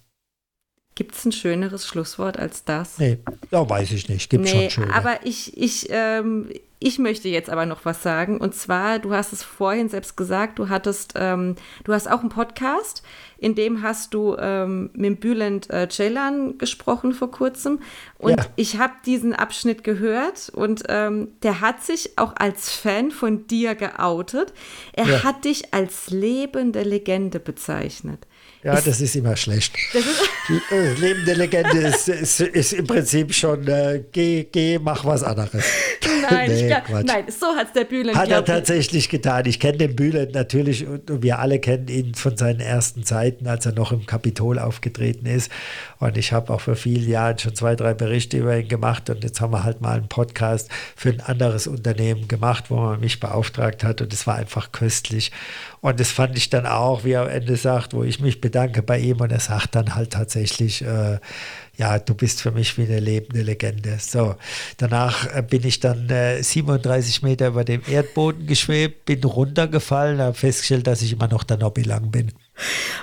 Gibt 0.94 1.14
es 1.14 1.24
ein 1.27 1.32
schöneres 1.32 1.86
Schlusswort 1.86 2.39
als 2.39 2.64
das? 2.64 2.98
Nee, 2.98 3.18
ja, 3.51 3.68
weiß 3.68 3.90
ich 3.90 4.09
nicht. 4.09 4.31
Gibt 4.31 4.44
nee, 4.44 4.51
schon 4.51 4.70
schöne. 4.70 4.94
Aber 4.94 5.18
ich, 5.24 5.55
ich, 5.56 5.89
ähm, 5.90 6.48
ich 6.78 6.98
möchte 6.98 7.28
jetzt 7.28 7.48
aber 7.48 7.65
noch 7.65 7.85
was 7.85 8.03
sagen. 8.03 8.39
Und 8.39 8.55
zwar, 8.55 8.98
du 8.98 9.15
hast 9.15 9.32
es 9.32 9.43
vorhin 9.43 9.89
selbst 9.89 10.16
gesagt, 10.16 10.59
du 10.59 10.69
hattest, 10.69 11.15
ähm, 11.16 11.57
du 11.85 11.94
hast 11.94 12.11
auch 12.11 12.20
einen 12.20 12.28
Podcast, 12.28 13.03
in 13.39 13.55
dem 13.55 13.82
hast 13.82 14.12
du 14.12 14.36
ähm, 14.39 14.90
mit 14.93 15.20
Bülent 15.20 15.70
äh, 15.70 15.89
Ceylan 15.89 16.59
gesprochen 16.59 17.12
vor 17.12 17.31
kurzem. 17.31 17.81
Und 18.19 18.39
ja. 18.39 18.47
ich 18.57 18.78
habe 18.78 18.93
diesen 19.07 19.35
Abschnitt 19.35 19.85
gehört 19.85 20.51
und 20.51 20.85
ähm, 20.89 21.28
der 21.43 21.62
hat 21.62 21.82
sich 21.82 22.19
auch 22.19 22.35
als 22.36 22.70
Fan 22.70 23.11
von 23.11 23.47
dir 23.47 23.74
geoutet. 23.74 24.53
Er 24.93 25.07
ja. 25.07 25.24
hat 25.24 25.47
dich 25.47 25.73
als 25.73 26.11
lebende 26.11 26.82
Legende 26.82 27.40
bezeichnet. 27.40 28.27
Ja, 28.67 28.81
das 28.81 29.01
ist 29.01 29.15
immer 29.15 29.37
schlecht. 29.37 29.77
Das 29.93 30.03
ist 30.05 30.73
äh, 30.73 30.93
Lebende 30.95 31.35
Legende 31.35 31.79
ist, 31.79 32.09
ist, 32.09 32.41
ist, 32.41 32.73
im 32.73 32.85
Prinzip 32.85 33.33
schon, 33.33 33.65
äh, 33.69 34.03
geh, 34.11 34.43
geh, 34.51 34.81
mach 34.81 35.05
was 35.05 35.23
anderes. 35.23 35.65
Nein, 36.29 36.51
nee, 36.53 36.67
glaub, 36.67 37.05
nein 37.05 37.27
so 37.29 37.47
hat 37.55 37.69
es 37.69 37.73
der 37.75 37.85
Bühlen 37.85 38.17
Hat 38.17 38.29
er 38.29 38.45
tatsächlich 38.45 39.09
getan. 39.09 39.47
Ich 39.47 39.61
kenne 39.61 39.79
den 39.79 39.95
Bühlen 39.95 40.33
natürlich 40.33 40.85
und 40.85 41.23
wir 41.23 41.39
alle 41.39 41.61
kennen 41.61 41.87
ihn 41.87 42.17
von 42.17 42.37
seinen 42.37 42.59
ersten 42.59 43.05
Zeiten, 43.05 43.47
als 43.47 43.67
er 43.67 43.73
noch 43.73 43.93
im 43.93 44.05
Kapitol 44.05 44.59
aufgetreten 44.59 45.27
ist. 45.27 45.49
Und 46.01 46.19
ich 46.19 46.33
habe 46.33 46.53
auch 46.53 46.61
vor 46.61 46.75
vielen 46.75 47.09
Jahren 47.09 47.39
schon 47.39 47.55
zwei, 47.55 47.77
drei 47.77 47.95
Berichte 47.95 48.39
über 48.39 48.59
ihn 48.59 48.67
gemacht. 48.67 49.09
Und 49.11 49.23
jetzt 49.23 49.41
haben 49.41 49.53
wir 49.53 49.63
halt 49.63 49.81
mal 49.81 49.97
einen 49.97 50.09
Podcast 50.09 50.69
für 50.97 51.11
ein 51.11 51.21
anderes 51.21 51.69
Unternehmen 51.69 52.27
gemacht, 52.27 52.65
wo 52.69 52.77
man 52.77 52.99
mich 52.99 53.21
beauftragt 53.21 53.85
hat. 53.85 54.01
Und 54.01 54.13
es 54.13 54.27
war 54.27 54.35
einfach 54.35 54.73
köstlich. 54.73 55.31
Und 55.87 56.01
das 56.01 56.11
fand 56.11 56.37
ich 56.37 56.51
dann 56.51 56.67
auch, 56.67 57.05
wie 57.05 57.13
er 57.13 57.23
am 57.23 57.29
Ende 57.29 57.55
sagt, 57.55 57.95
wo 57.95 58.03
ich 58.03 58.19
mich 58.19 58.41
bedanke 58.41 58.83
bei 58.83 58.99
ihm. 58.99 59.21
Und 59.21 59.31
er 59.31 59.39
sagt 59.39 59.77
dann 59.77 59.95
halt 59.95 60.15
tatsächlich, 60.15 60.83
äh, 60.83 61.21
ja, 61.77 62.01
du 62.01 62.13
bist 62.13 62.43
für 62.43 62.51
mich 62.51 62.77
wie 62.77 62.83
eine 62.83 62.99
lebende 62.99 63.43
Legende. 63.43 63.99
So, 64.01 64.35
danach 64.79 65.33
äh, 65.33 65.45
bin 65.49 65.65
ich 65.65 65.79
dann 65.79 66.11
äh, 66.11 66.43
37 66.43 67.23
Meter 67.23 67.47
über 67.47 67.63
dem 67.63 67.83
Erdboden 67.89 68.49
geschwebt, 68.49 69.05
bin 69.05 69.23
runtergefallen, 69.23 70.19
habe 70.19 70.35
festgestellt, 70.35 70.89
dass 70.89 71.03
ich 71.03 71.13
immer 71.13 71.29
noch 71.29 71.45
der 71.45 71.59
Nobby 71.59 71.83
lang 71.83 72.11
bin. 72.11 72.33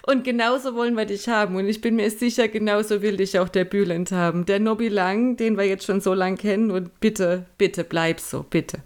Und 0.05 0.25
genauso 0.25 0.75
wollen 0.75 0.95
wir 0.95 1.05
dich 1.05 1.29
haben. 1.29 1.55
Und 1.55 1.69
ich 1.69 1.79
bin 1.79 1.95
mir 1.95 2.11
sicher, 2.11 2.49
genauso 2.49 3.01
will 3.01 3.15
dich 3.15 3.39
auch 3.39 3.47
der 3.47 3.63
Bülent 3.63 4.11
haben. 4.11 4.45
Der 4.45 4.59
Nobby 4.59 4.89
Lang, 4.89 5.37
den 5.37 5.55
wir 5.55 5.63
jetzt 5.63 5.85
schon 5.85 6.01
so 6.01 6.13
lang 6.13 6.35
kennen. 6.35 6.69
Und 6.69 6.99
bitte, 6.99 7.45
bitte 7.57 7.85
bleib 7.85 8.19
so, 8.19 8.43
bitte. 8.43 8.79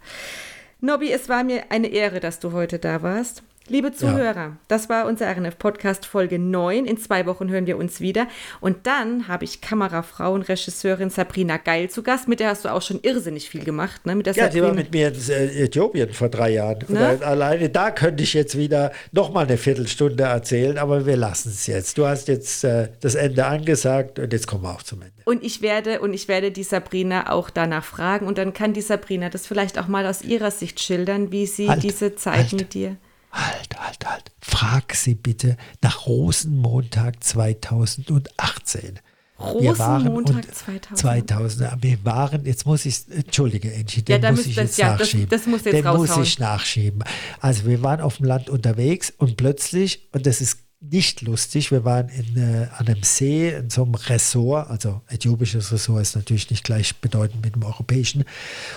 Nobby, 0.82 1.11
es 1.11 1.30
war 1.30 1.44
mir 1.44 1.72
eine 1.72 1.88
Ehre, 1.88 2.19
dass 2.19 2.40
du 2.40 2.52
heute 2.52 2.78
da 2.78 3.02
warst. 3.02 3.41
Liebe 3.69 3.91
Zuhörer, 3.91 4.35
ja. 4.35 4.57
das 4.69 4.88
war 4.88 5.07
unser 5.07 5.30
RNF-Podcast 5.30 6.06
Folge 6.06 6.39
9. 6.39 6.85
In 6.85 6.98
zwei 6.98 7.26
Wochen 7.26 7.49
hören 7.49 7.68
wir 7.68 7.77
uns 7.77 7.99
wieder. 7.99 8.27
Und 8.61 8.88
dann 8.88 9.27
habe 9.27 9.44
ich 9.44 9.60
Kamerafrau 9.60 10.34
und 10.34 10.44
Regisseurin 10.44 11.10
Sabrina 11.10 11.57
Geil 11.57 11.89
zu 11.89 12.02
Gast. 12.02 12.30
Mit 12.30 12.39
der 12.39 12.49
hast 12.49 12.64
du 12.64 12.69
auch 12.69 12.81
schon 12.81 13.02
irrsinnig 13.02 13.49
viel 13.49 13.65
gemacht. 13.65 14.06
Ne? 14.06 14.15
Mit 14.15 14.26
der 14.26 14.35
ja, 14.35 14.45
Sabrina. 14.45 14.64
die 14.64 14.69
war 14.69 14.73
mit 14.73 14.94
mir 14.94 15.10
in 15.10 15.30
äh, 15.30 15.64
Äthiopien 15.65 16.14
vor 16.14 16.30
drei 16.30 16.52
Jahren. 16.52 16.80
Ne? 16.88 17.19
Alleine 17.22 17.69
da 17.69 17.91
könnte 17.91 18.23
ich 18.23 18.34
jetzt 18.34 18.57
wieder 18.57 18.94
noch 19.11 19.34
mal 19.34 19.45
eine 19.45 19.57
Viertelstunde 19.57 20.23
erzählen, 20.23 20.77
aber 20.77 21.06
wir 21.06 21.18
lassen 21.18 21.49
es 21.49 21.68
jetzt. 21.68 21.98
Du 21.98 22.07
hast 22.07 22.30
jetzt 22.30 22.64
äh, 22.64 22.88
das 23.02 23.15
Ende 23.15 23.45
angesagt 23.45 24.18
und 24.18 24.31
jetzt 24.31 24.48
kommen 24.48 24.64
wir 24.64 24.72
auch 24.72 24.84
zum 24.84 25.02
Ende. 25.02 25.14
Und 25.26 25.44
ich 25.44 25.61
werde 25.61 25.99
und 25.99 26.14
ich 26.14 26.30
werde 26.30 26.52
die 26.52 26.64
Sabrina 26.64 27.34
auch 27.34 27.49
danach 27.49 27.84
fragen 27.84 28.27
und 28.27 28.38
dann 28.38 28.53
kann 28.53 28.72
die 28.72 28.81
Sabrina 28.81 29.30
das 29.30 29.45
vielleicht 29.45 29.77
auch 29.77 29.89
mal 29.89 30.06
aus 30.06 30.22
ihrer 30.22 30.52
Sicht 30.52 30.80
schildern, 30.80 31.34
wie 31.34 31.45
sie 31.45 31.69
halt, 31.69 31.84
diese 31.84 32.15
Zeit 32.15 32.38
halt. 32.38 32.53
mit 32.53 32.73
dir 32.73 32.95
halt, 33.32 33.78
halt, 33.78 34.06
halt. 34.06 34.32
Frag 34.40 34.95
sie 34.95 35.16
bitte 35.16 35.58
nach 35.82 36.08
Rosenmontag 36.08 37.24
2018. 37.24 38.99
Rosenmontag 39.40 40.54
2000. 40.54 40.98
2000. 40.98 41.84
Wir 41.84 42.04
waren, 42.04 42.45
jetzt 42.45 42.66
muss 42.66 42.86
ich, 42.86 43.08
entschuldige, 43.10 43.72
Angie, 43.74 44.02
den 44.02 44.22
ja, 44.22 44.32
muss 44.32 44.45
ich 44.45 44.56
jetzt 44.56 44.78
ja, 44.78 44.95
nachschieben. 44.95 45.30
Das, 45.30 45.41
das 45.41 45.48
muss 45.48 45.64
jetzt 45.64 45.74
den 45.76 45.86
raushauen. 45.86 46.20
muss 46.20 46.28
ich 46.28 46.40
nachschieben. 46.40 47.04
Also 47.40 47.66
wir 47.66 47.84
waren 47.84 48.02
auf 48.02 48.18
dem 48.18 48.26
Land 48.26 48.49
unterwegs 48.49 49.14
und 49.16 49.38
plötzlich, 49.38 50.08
und 50.12 50.26
das 50.26 50.41
ist 50.41 50.66
nicht 50.80 51.22
lustig. 51.22 51.72
Wir 51.72 51.86
waren 51.86 52.10
in, 52.10 52.38
äh, 52.38 52.68
an 52.78 52.88
einem 52.88 53.04
See, 53.04 53.49
in 53.49 53.70
so 53.70 53.84
einem 53.84 53.95
Ressort, 53.95 54.70
also 54.70 55.02
äthiopisches 55.08 55.72
Ressort 55.72 56.02
ist 56.02 56.16
natürlich 56.16 56.49
nicht 56.49 56.64
gleichbedeutend 56.64 57.44
mit 57.44 57.56
dem 57.56 57.64
europäischen, 57.64 58.24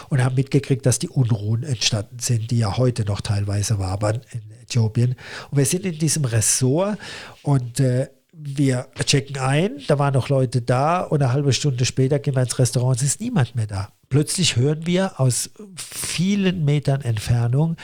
und 0.08 0.22
haben 0.24 0.34
mitgekriegt, 0.34 0.86
dass 0.86 0.98
die 0.98 1.08
Unruhen 1.08 1.62
entstanden 1.62 2.18
sind, 2.18 2.50
die 2.50 2.58
ja 2.58 2.76
heute 2.76 3.04
noch 3.04 3.20
teilweise 3.20 3.78
waren 3.78 4.20
in 4.32 4.40
Äthiopien. 4.62 5.14
Und 5.50 5.58
wir 5.58 5.66
sind 5.66 5.84
in 5.84 5.98
diesem 5.98 6.24
Ressort 6.24 6.98
und 7.42 7.80
äh, 7.80 8.08
wir 8.32 8.88
checken 9.04 9.38
ein, 9.38 9.82
da 9.86 9.98
waren 9.98 10.14
noch 10.14 10.30
Leute 10.30 10.62
da 10.62 11.02
und 11.02 11.22
eine 11.22 11.32
halbe 11.32 11.52
Stunde 11.52 11.84
später 11.84 12.18
gehen 12.18 12.34
wir 12.34 12.42
ins 12.42 12.58
Restaurant, 12.58 12.96
es 12.96 13.02
ist 13.02 13.20
niemand 13.20 13.54
mehr 13.54 13.66
da. 13.66 13.92
Plötzlich 14.08 14.56
hören 14.56 14.86
wir 14.86 15.20
aus 15.20 15.50
vielen 15.76 16.64
Metern 16.64 17.02
Entfernung 17.02 17.76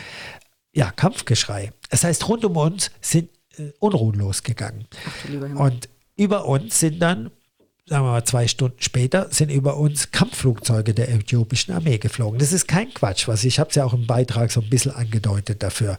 ja, 0.72 0.90
Kampfgeschrei. 0.90 1.72
Das 1.90 2.04
heißt, 2.04 2.28
rund 2.28 2.44
um 2.44 2.56
uns 2.56 2.90
sind 3.00 3.30
Unruhen 3.78 4.18
losgegangen. 4.18 4.86
Ach, 5.06 5.58
und 5.58 5.88
über 6.16 6.46
uns 6.46 6.80
sind 6.80 7.00
dann, 7.00 7.30
sagen 7.86 8.04
wir 8.04 8.12
mal 8.12 8.24
zwei 8.24 8.48
Stunden 8.48 8.80
später, 8.80 9.28
sind 9.30 9.50
über 9.50 9.76
uns 9.76 10.10
Kampfflugzeuge 10.10 10.94
der 10.94 11.10
äthiopischen 11.10 11.74
Armee 11.74 11.98
geflogen. 11.98 12.38
Das 12.38 12.52
ist 12.52 12.66
kein 12.66 12.92
Quatsch, 12.92 13.28
was 13.28 13.44
ich 13.44 13.58
habe 13.58 13.70
es 13.70 13.76
ja 13.76 13.84
auch 13.84 13.94
im 13.94 14.06
Beitrag 14.06 14.50
so 14.50 14.60
ein 14.60 14.70
bisschen 14.70 14.92
angedeutet 14.92 15.62
dafür. 15.62 15.98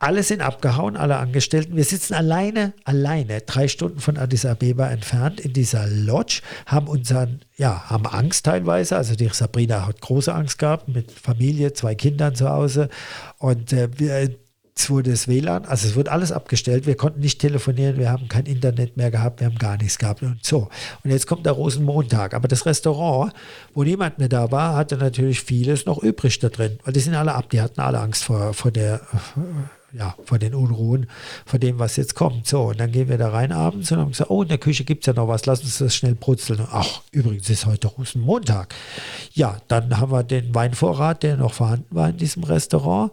Alle 0.00 0.22
sind 0.22 0.42
abgehauen, 0.42 0.96
alle 0.96 1.16
Angestellten. 1.16 1.76
Wir 1.76 1.84
sitzen 1.84 2.12
alleine, 2.12 2.74
alleine, 2.84 3.40
drei 3.40 3.68
Stunden 3.68 4.00
von 4.00 4.18
Addis 4.18 4.44
Abeba 4.44 4.88
entfernt 4.90 5.40
in 5.40 5.54
dieser 5.54 5.86
Lodge, 5.86 6.42
haben 6.66 6.88
unseren, 6.88 7.40
ja, 7.56 7.88
haben 7.88 8.06
Angst 8.06 8.44
teilweise. 8.44 8.96
Also 8.96 9.14
die 9.14 9.28
Sabrina 9.28 9.86
hat 9.86 10.02
große 10.02 10.34
Angst 10.34 10.58
gehabt 10.58 10.88
mit 10.88 11.10
Familie, 11.10 11.72
zwei 11.72 11.94
Kindern 11.94 12.34
zu 12.34 12.50
Hause. 12.50 12.90
Und 13.38 13.72
äh, 13.72 13.88
wir 13.96 14.34
es 14.76 14.90
wurde 14.90 15.10
das 15.10 15.28
WLAN, 15.28 15.66
also 15.66 15.86
es 15.86 15.94
wurde 15.94 16.10
alles 16.10 16.32
abgestellt. 16.32 16.86
Wir 16.86 16.96
konnten 16.96 17.20
nicht 17.20 17.40
telefonieren, 17.40 17.96
wir 17.96 18.10
haben 18.10 18.28
kein 18.28 18.46
Internet 18.46 18.96
mehr 18.96 19.10
gehabt, 19.12 19.40
wir 19.40 19.46
haben 19.46 19.58
gar 19.58 19.76
nichts 19.76 19.98
gehabt 19.98 20.22
und 20.22 20.44
so. 20.44 20.68
Und 21.04 21.10
jetzt 21.10 21.28
kommt 21.28 21.46
der 21.46 21.52
Rosenmontag. 21.52 22.34
Aber 22.34 22.48
das 22.48 22.66
Restaurant, 22.66 23.32
wo 23.72 23.84
niemand 23.84 24.18
mehr 24.18 24.28
da 24.28 24.50
war, 24.50 24.74
hatte 24.74 24.96
natürlich 24.96 25.42
vieles 25.42 25.86
noch 25.86 26.02
übrig 26.02 26.40
da 26.40 26.48
drin. 26.48 26.78
Weil 26.84 26.92
die 26.92 27.00
sind 27.00 27.14
alle 27.14 27.34
ab, 27.34 27.50
die 27.50 27.60
hatten 27.60 27.80
alle 27.80 28.00
Angst 28.00 28.24
vor, 28.24 28.52
vor 28.52 28.72
der 28.72 29.00
ja, 29.96 30.14
vor 30.24 30.38
den 30.38 30.54
Unruhen, 30.54 31.06
vor 31.46 31.58
dem, 31.58 31.78
was 31.78 31.96
jetzt 31.96 32.14
kommt. 32.14 32.46
So, 32.46 32.64
und 32.64 32.80
dann 32.80 32.90
gehen 32.90 33.08
wir 33.08 33.16
da 33.16 33.28
rein 33.28 33.52
abends 33.52 33.92
und 33.92 33.98
haben 33.98 34.10
gesagt, 34.10 34.30
oh, 34.30 34.42
in 34.42 34.48
der 34.48 34.58
Küche 34.58 34.84
gibt 34.84 35.04
es 35.04 35.06
ja 35.06 35.12
noch 35.12 35.28
was, 35.28 35.46
lass 35.46 35.62
uns 35.62 35.78
das 35.78 35.94
schnell 35.94 36.16
brutzeln. 36.16 36.66
Ach, 36.72 37.02
übrigens 37.12 37.48
ist 37.48 37.64
heute 37.66 37.86
Rosenmontag. 37.86 38.74
Ja, 39.32 39.58
dann 39.68 39.98
haben 39.98 40.10
wir 40.10 40.24
den 40.24 40.52
Weinvorrat, 40.54 41.22
der 41.22 41.36
noch 41.36 41.54
vorhanden 41.54 41.94
war 41.94 42.08
in 42.08 42.16
diesem 42.16 42.42
Restaurant, 42.42 43.12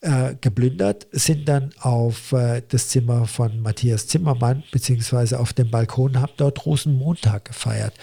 äh, 0.00 0.34
geplündert, 0.40 1.06
sind 1.12 1.48
dann 1.48 1.70
auf 1.80 2.32
äh, 2.32 2.62
das 2.68 2.88
Zimmer 2.88 3.26
von 3.26 3.60
Matthias 3.60 4.06
Zimmermann, 4.06 4.62
beziehungsweise 4.72 5.38
auf 5.38 5.52
dem 5.52 5.70
Balkon, 5.70 6.20
haben 6.20 6.32
dort 6.36 6.64
Rosenmontag 6.64 7.46
gefeiert. 7.46 7.94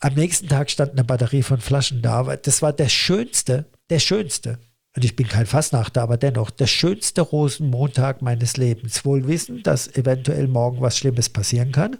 Am 0.00 0.14
nächsten 0.14 0.48
Tag 0.48 0.70
stand 0.70 0.92
eine 0.92 1.04
Batterie 1.04 1.42
von 1.42 1.60
Flaschen 1.60 2.02
da. 2.02 2.36
Das 2.36 2.62
war 2.62 2.72
der 2.72 2.88
schönste, 2.88 3.66
der 3.90 3.98
schönste. 3.98 4.58
Und 4.96 5.04
ich 5.04 5.14
bin 5.14 5.28
kein 5.28 5.46
Fassnachter, 5.46 6.02
aber 6.02 6.16
dennoch 6.16 6.50
der 6.50 6.66
schönste 6.66 7.20
Rosenmontag 7.20 8.22
meines 8.22 8.56
Lebens. 8.56 9.04
Wohl 9.04 9.28
wissen, 9.28 9.62
dass 9.62 9.94
eventuell 9.94 10.48
morgen 10.48 10.80
was 10.80 10.98
Schlimmes 10.98 11.28
passieren 11.28 11.70
kann. 11.70 11.96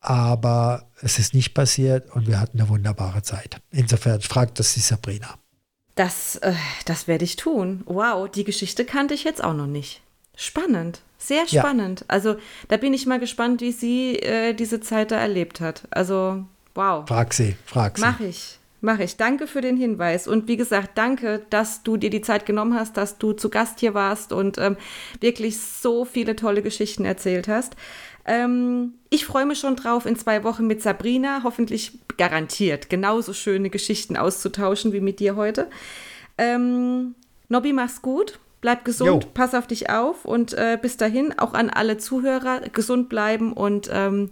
Aber 0.00 0.90
es 1.02 1.18
ist 1.18 1.34
nicht 1.34 1.54
passiert 1.54 2.10
und 2.12 2.28
wir 2.28 2.40
hatten 2.40 2.60
eine 2.60 2.68
wunderbare 2.68 3.22
Zeit. 3.22 3.60
Insofern 3.70 4.20
fragt 4.20 4.58
das 4.58 4.74
die 4.74 4.80
Sabrina. 4.80 5.38
Das, 5.98 6.36
äh, 6.36 6.54
das 6.84 7.08
werde 7.08 7.24
ich 7.24 7.34
tun. 7.34 7.82
Wow, 7.86 8.30
die 8.30 8.44
Geschichte 8.44 8.84
kannte 8.84 9.14
ich 9.14 9.24
jetzt 9.24 9.42
auch 9.42 9.52
noch 9.52 9.66
nicht. 9.66 10.00
Spannend, 10.36 11.00
sehr 11.18 11.48
spannend. 11.48 12.00
Ja. 12.02 12.06
Also 12.06 12.36
da 12.68 12.76
bin 12.76 12.94
ich 12.94 13.04
mal 13.06 13.18
gespannt, 13.18 13.60
wie 13.60 13.72
sie 13.72 14.14
äh, 14.20 14.54
diese 14.54 14.80
Zeit 14.80 15.10
da 15.10 15.16
erlebt 15.16 15.60
hat. 15.60 15.88
Also 15.90 16.44
wow. 16.76 17.04
Frag 17.08 17.34
sie, 17.34 17.56
frag 17.66 17.98
sie. 17.98 18.04
Mach 18.04 18.20
ich, 18.20 18.60
mach 18.80 19.00
ich. 19.00 19.16
Danke 19.16 19.48
für 19.48 19.60
den 19.60 19.76
Hinweis. 19.76 20.28
Und 20.28 20.46
wie 20.46 20.56
gesagt, 20.56 20.90
danke, 20.94 21.42
dass 21.50 21.82
du 21.82 21.96
dir 21.96 22.10
die 22.10 22.22
Zeit 22.22 22.46
genommen 22.46 22.74
hast, 22.74 22.96
dass 22.96 23.18
du 23.18 23.32
zu 23.32 23.50
Gast 23.50 23.80
hier 23.80 23.94
warst 23.94 24.32
und 24.32 24.56
ähm, 24.58 24.76
wirklich 25.18 25.58
so 25.58 26.04
viele 26.04 26.36
tolle 26.36 26.62
Geschichten 26.62 27.04
erzählt 27.06 27.48
hast. 27.48 27.74
Ähm, 28.28 28.92
ich 29.08 29.24
freue 29.24 29.46
mich 29.46 29.58
schon 29.58 29.74
drauf, 29.74 30.04
in 30.04 30.14
zwei 30.14 30.44
Wochen 30.44 30.66
mit 30.66 30.82
Sabrina 30.82 31.40
hoffentlich 31.44 31.92
garantiert 32.18 32.90
genauso 32.90 33.32
schöne 33.32 33.70
Geschichten 33.70 34.18
auszutauschen 34.18 34.92
wie 34.92 35.00
mit 35.00 35.18
dir 35.18 35.34
heute. 35.34 35.68
Ähm, 36.36 37.14
Nobby, 37.48 37.72
mach's 37.72 38.02
gut. 38.02 38.38
Bleib 38.60 38.84
gesund, 38.84 39.24
jo. 39.24 39.30
pass 39.32 39.54
auf 39.54 39.66
dich 39.68 39.88
auf 39.88 40.24
und 40.24 40.52
äh, 40.52 40.76
bis 40.80 40.96
dahin 40.96 41.38
auch 41.38 41.54
an 41.54 41.70
alle 41.70 41.96
Zuhörer 41.96 42.60
gesund 42.72 43.08
bleiben 43.08 43.52
und 43.52 43.88
ähm, 43.92 44.30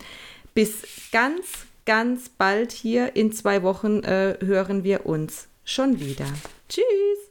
bis 0.52 0.82
ganz, 1.12 1.46
ganz 1.86 2.28
bald 2.28 2.72
hier 2.72 3.14
in 3.14 3.32
zwei 3.32 3.62
Wochen 3.62 4.02
äh, 4.02 4.36
hören 4.44 4.82
wir 4.82 5.06
uns 5.06 5.46
schon 5.64 6.00
wieder. 6.00 6.26
Tschüss! 6.68 7.26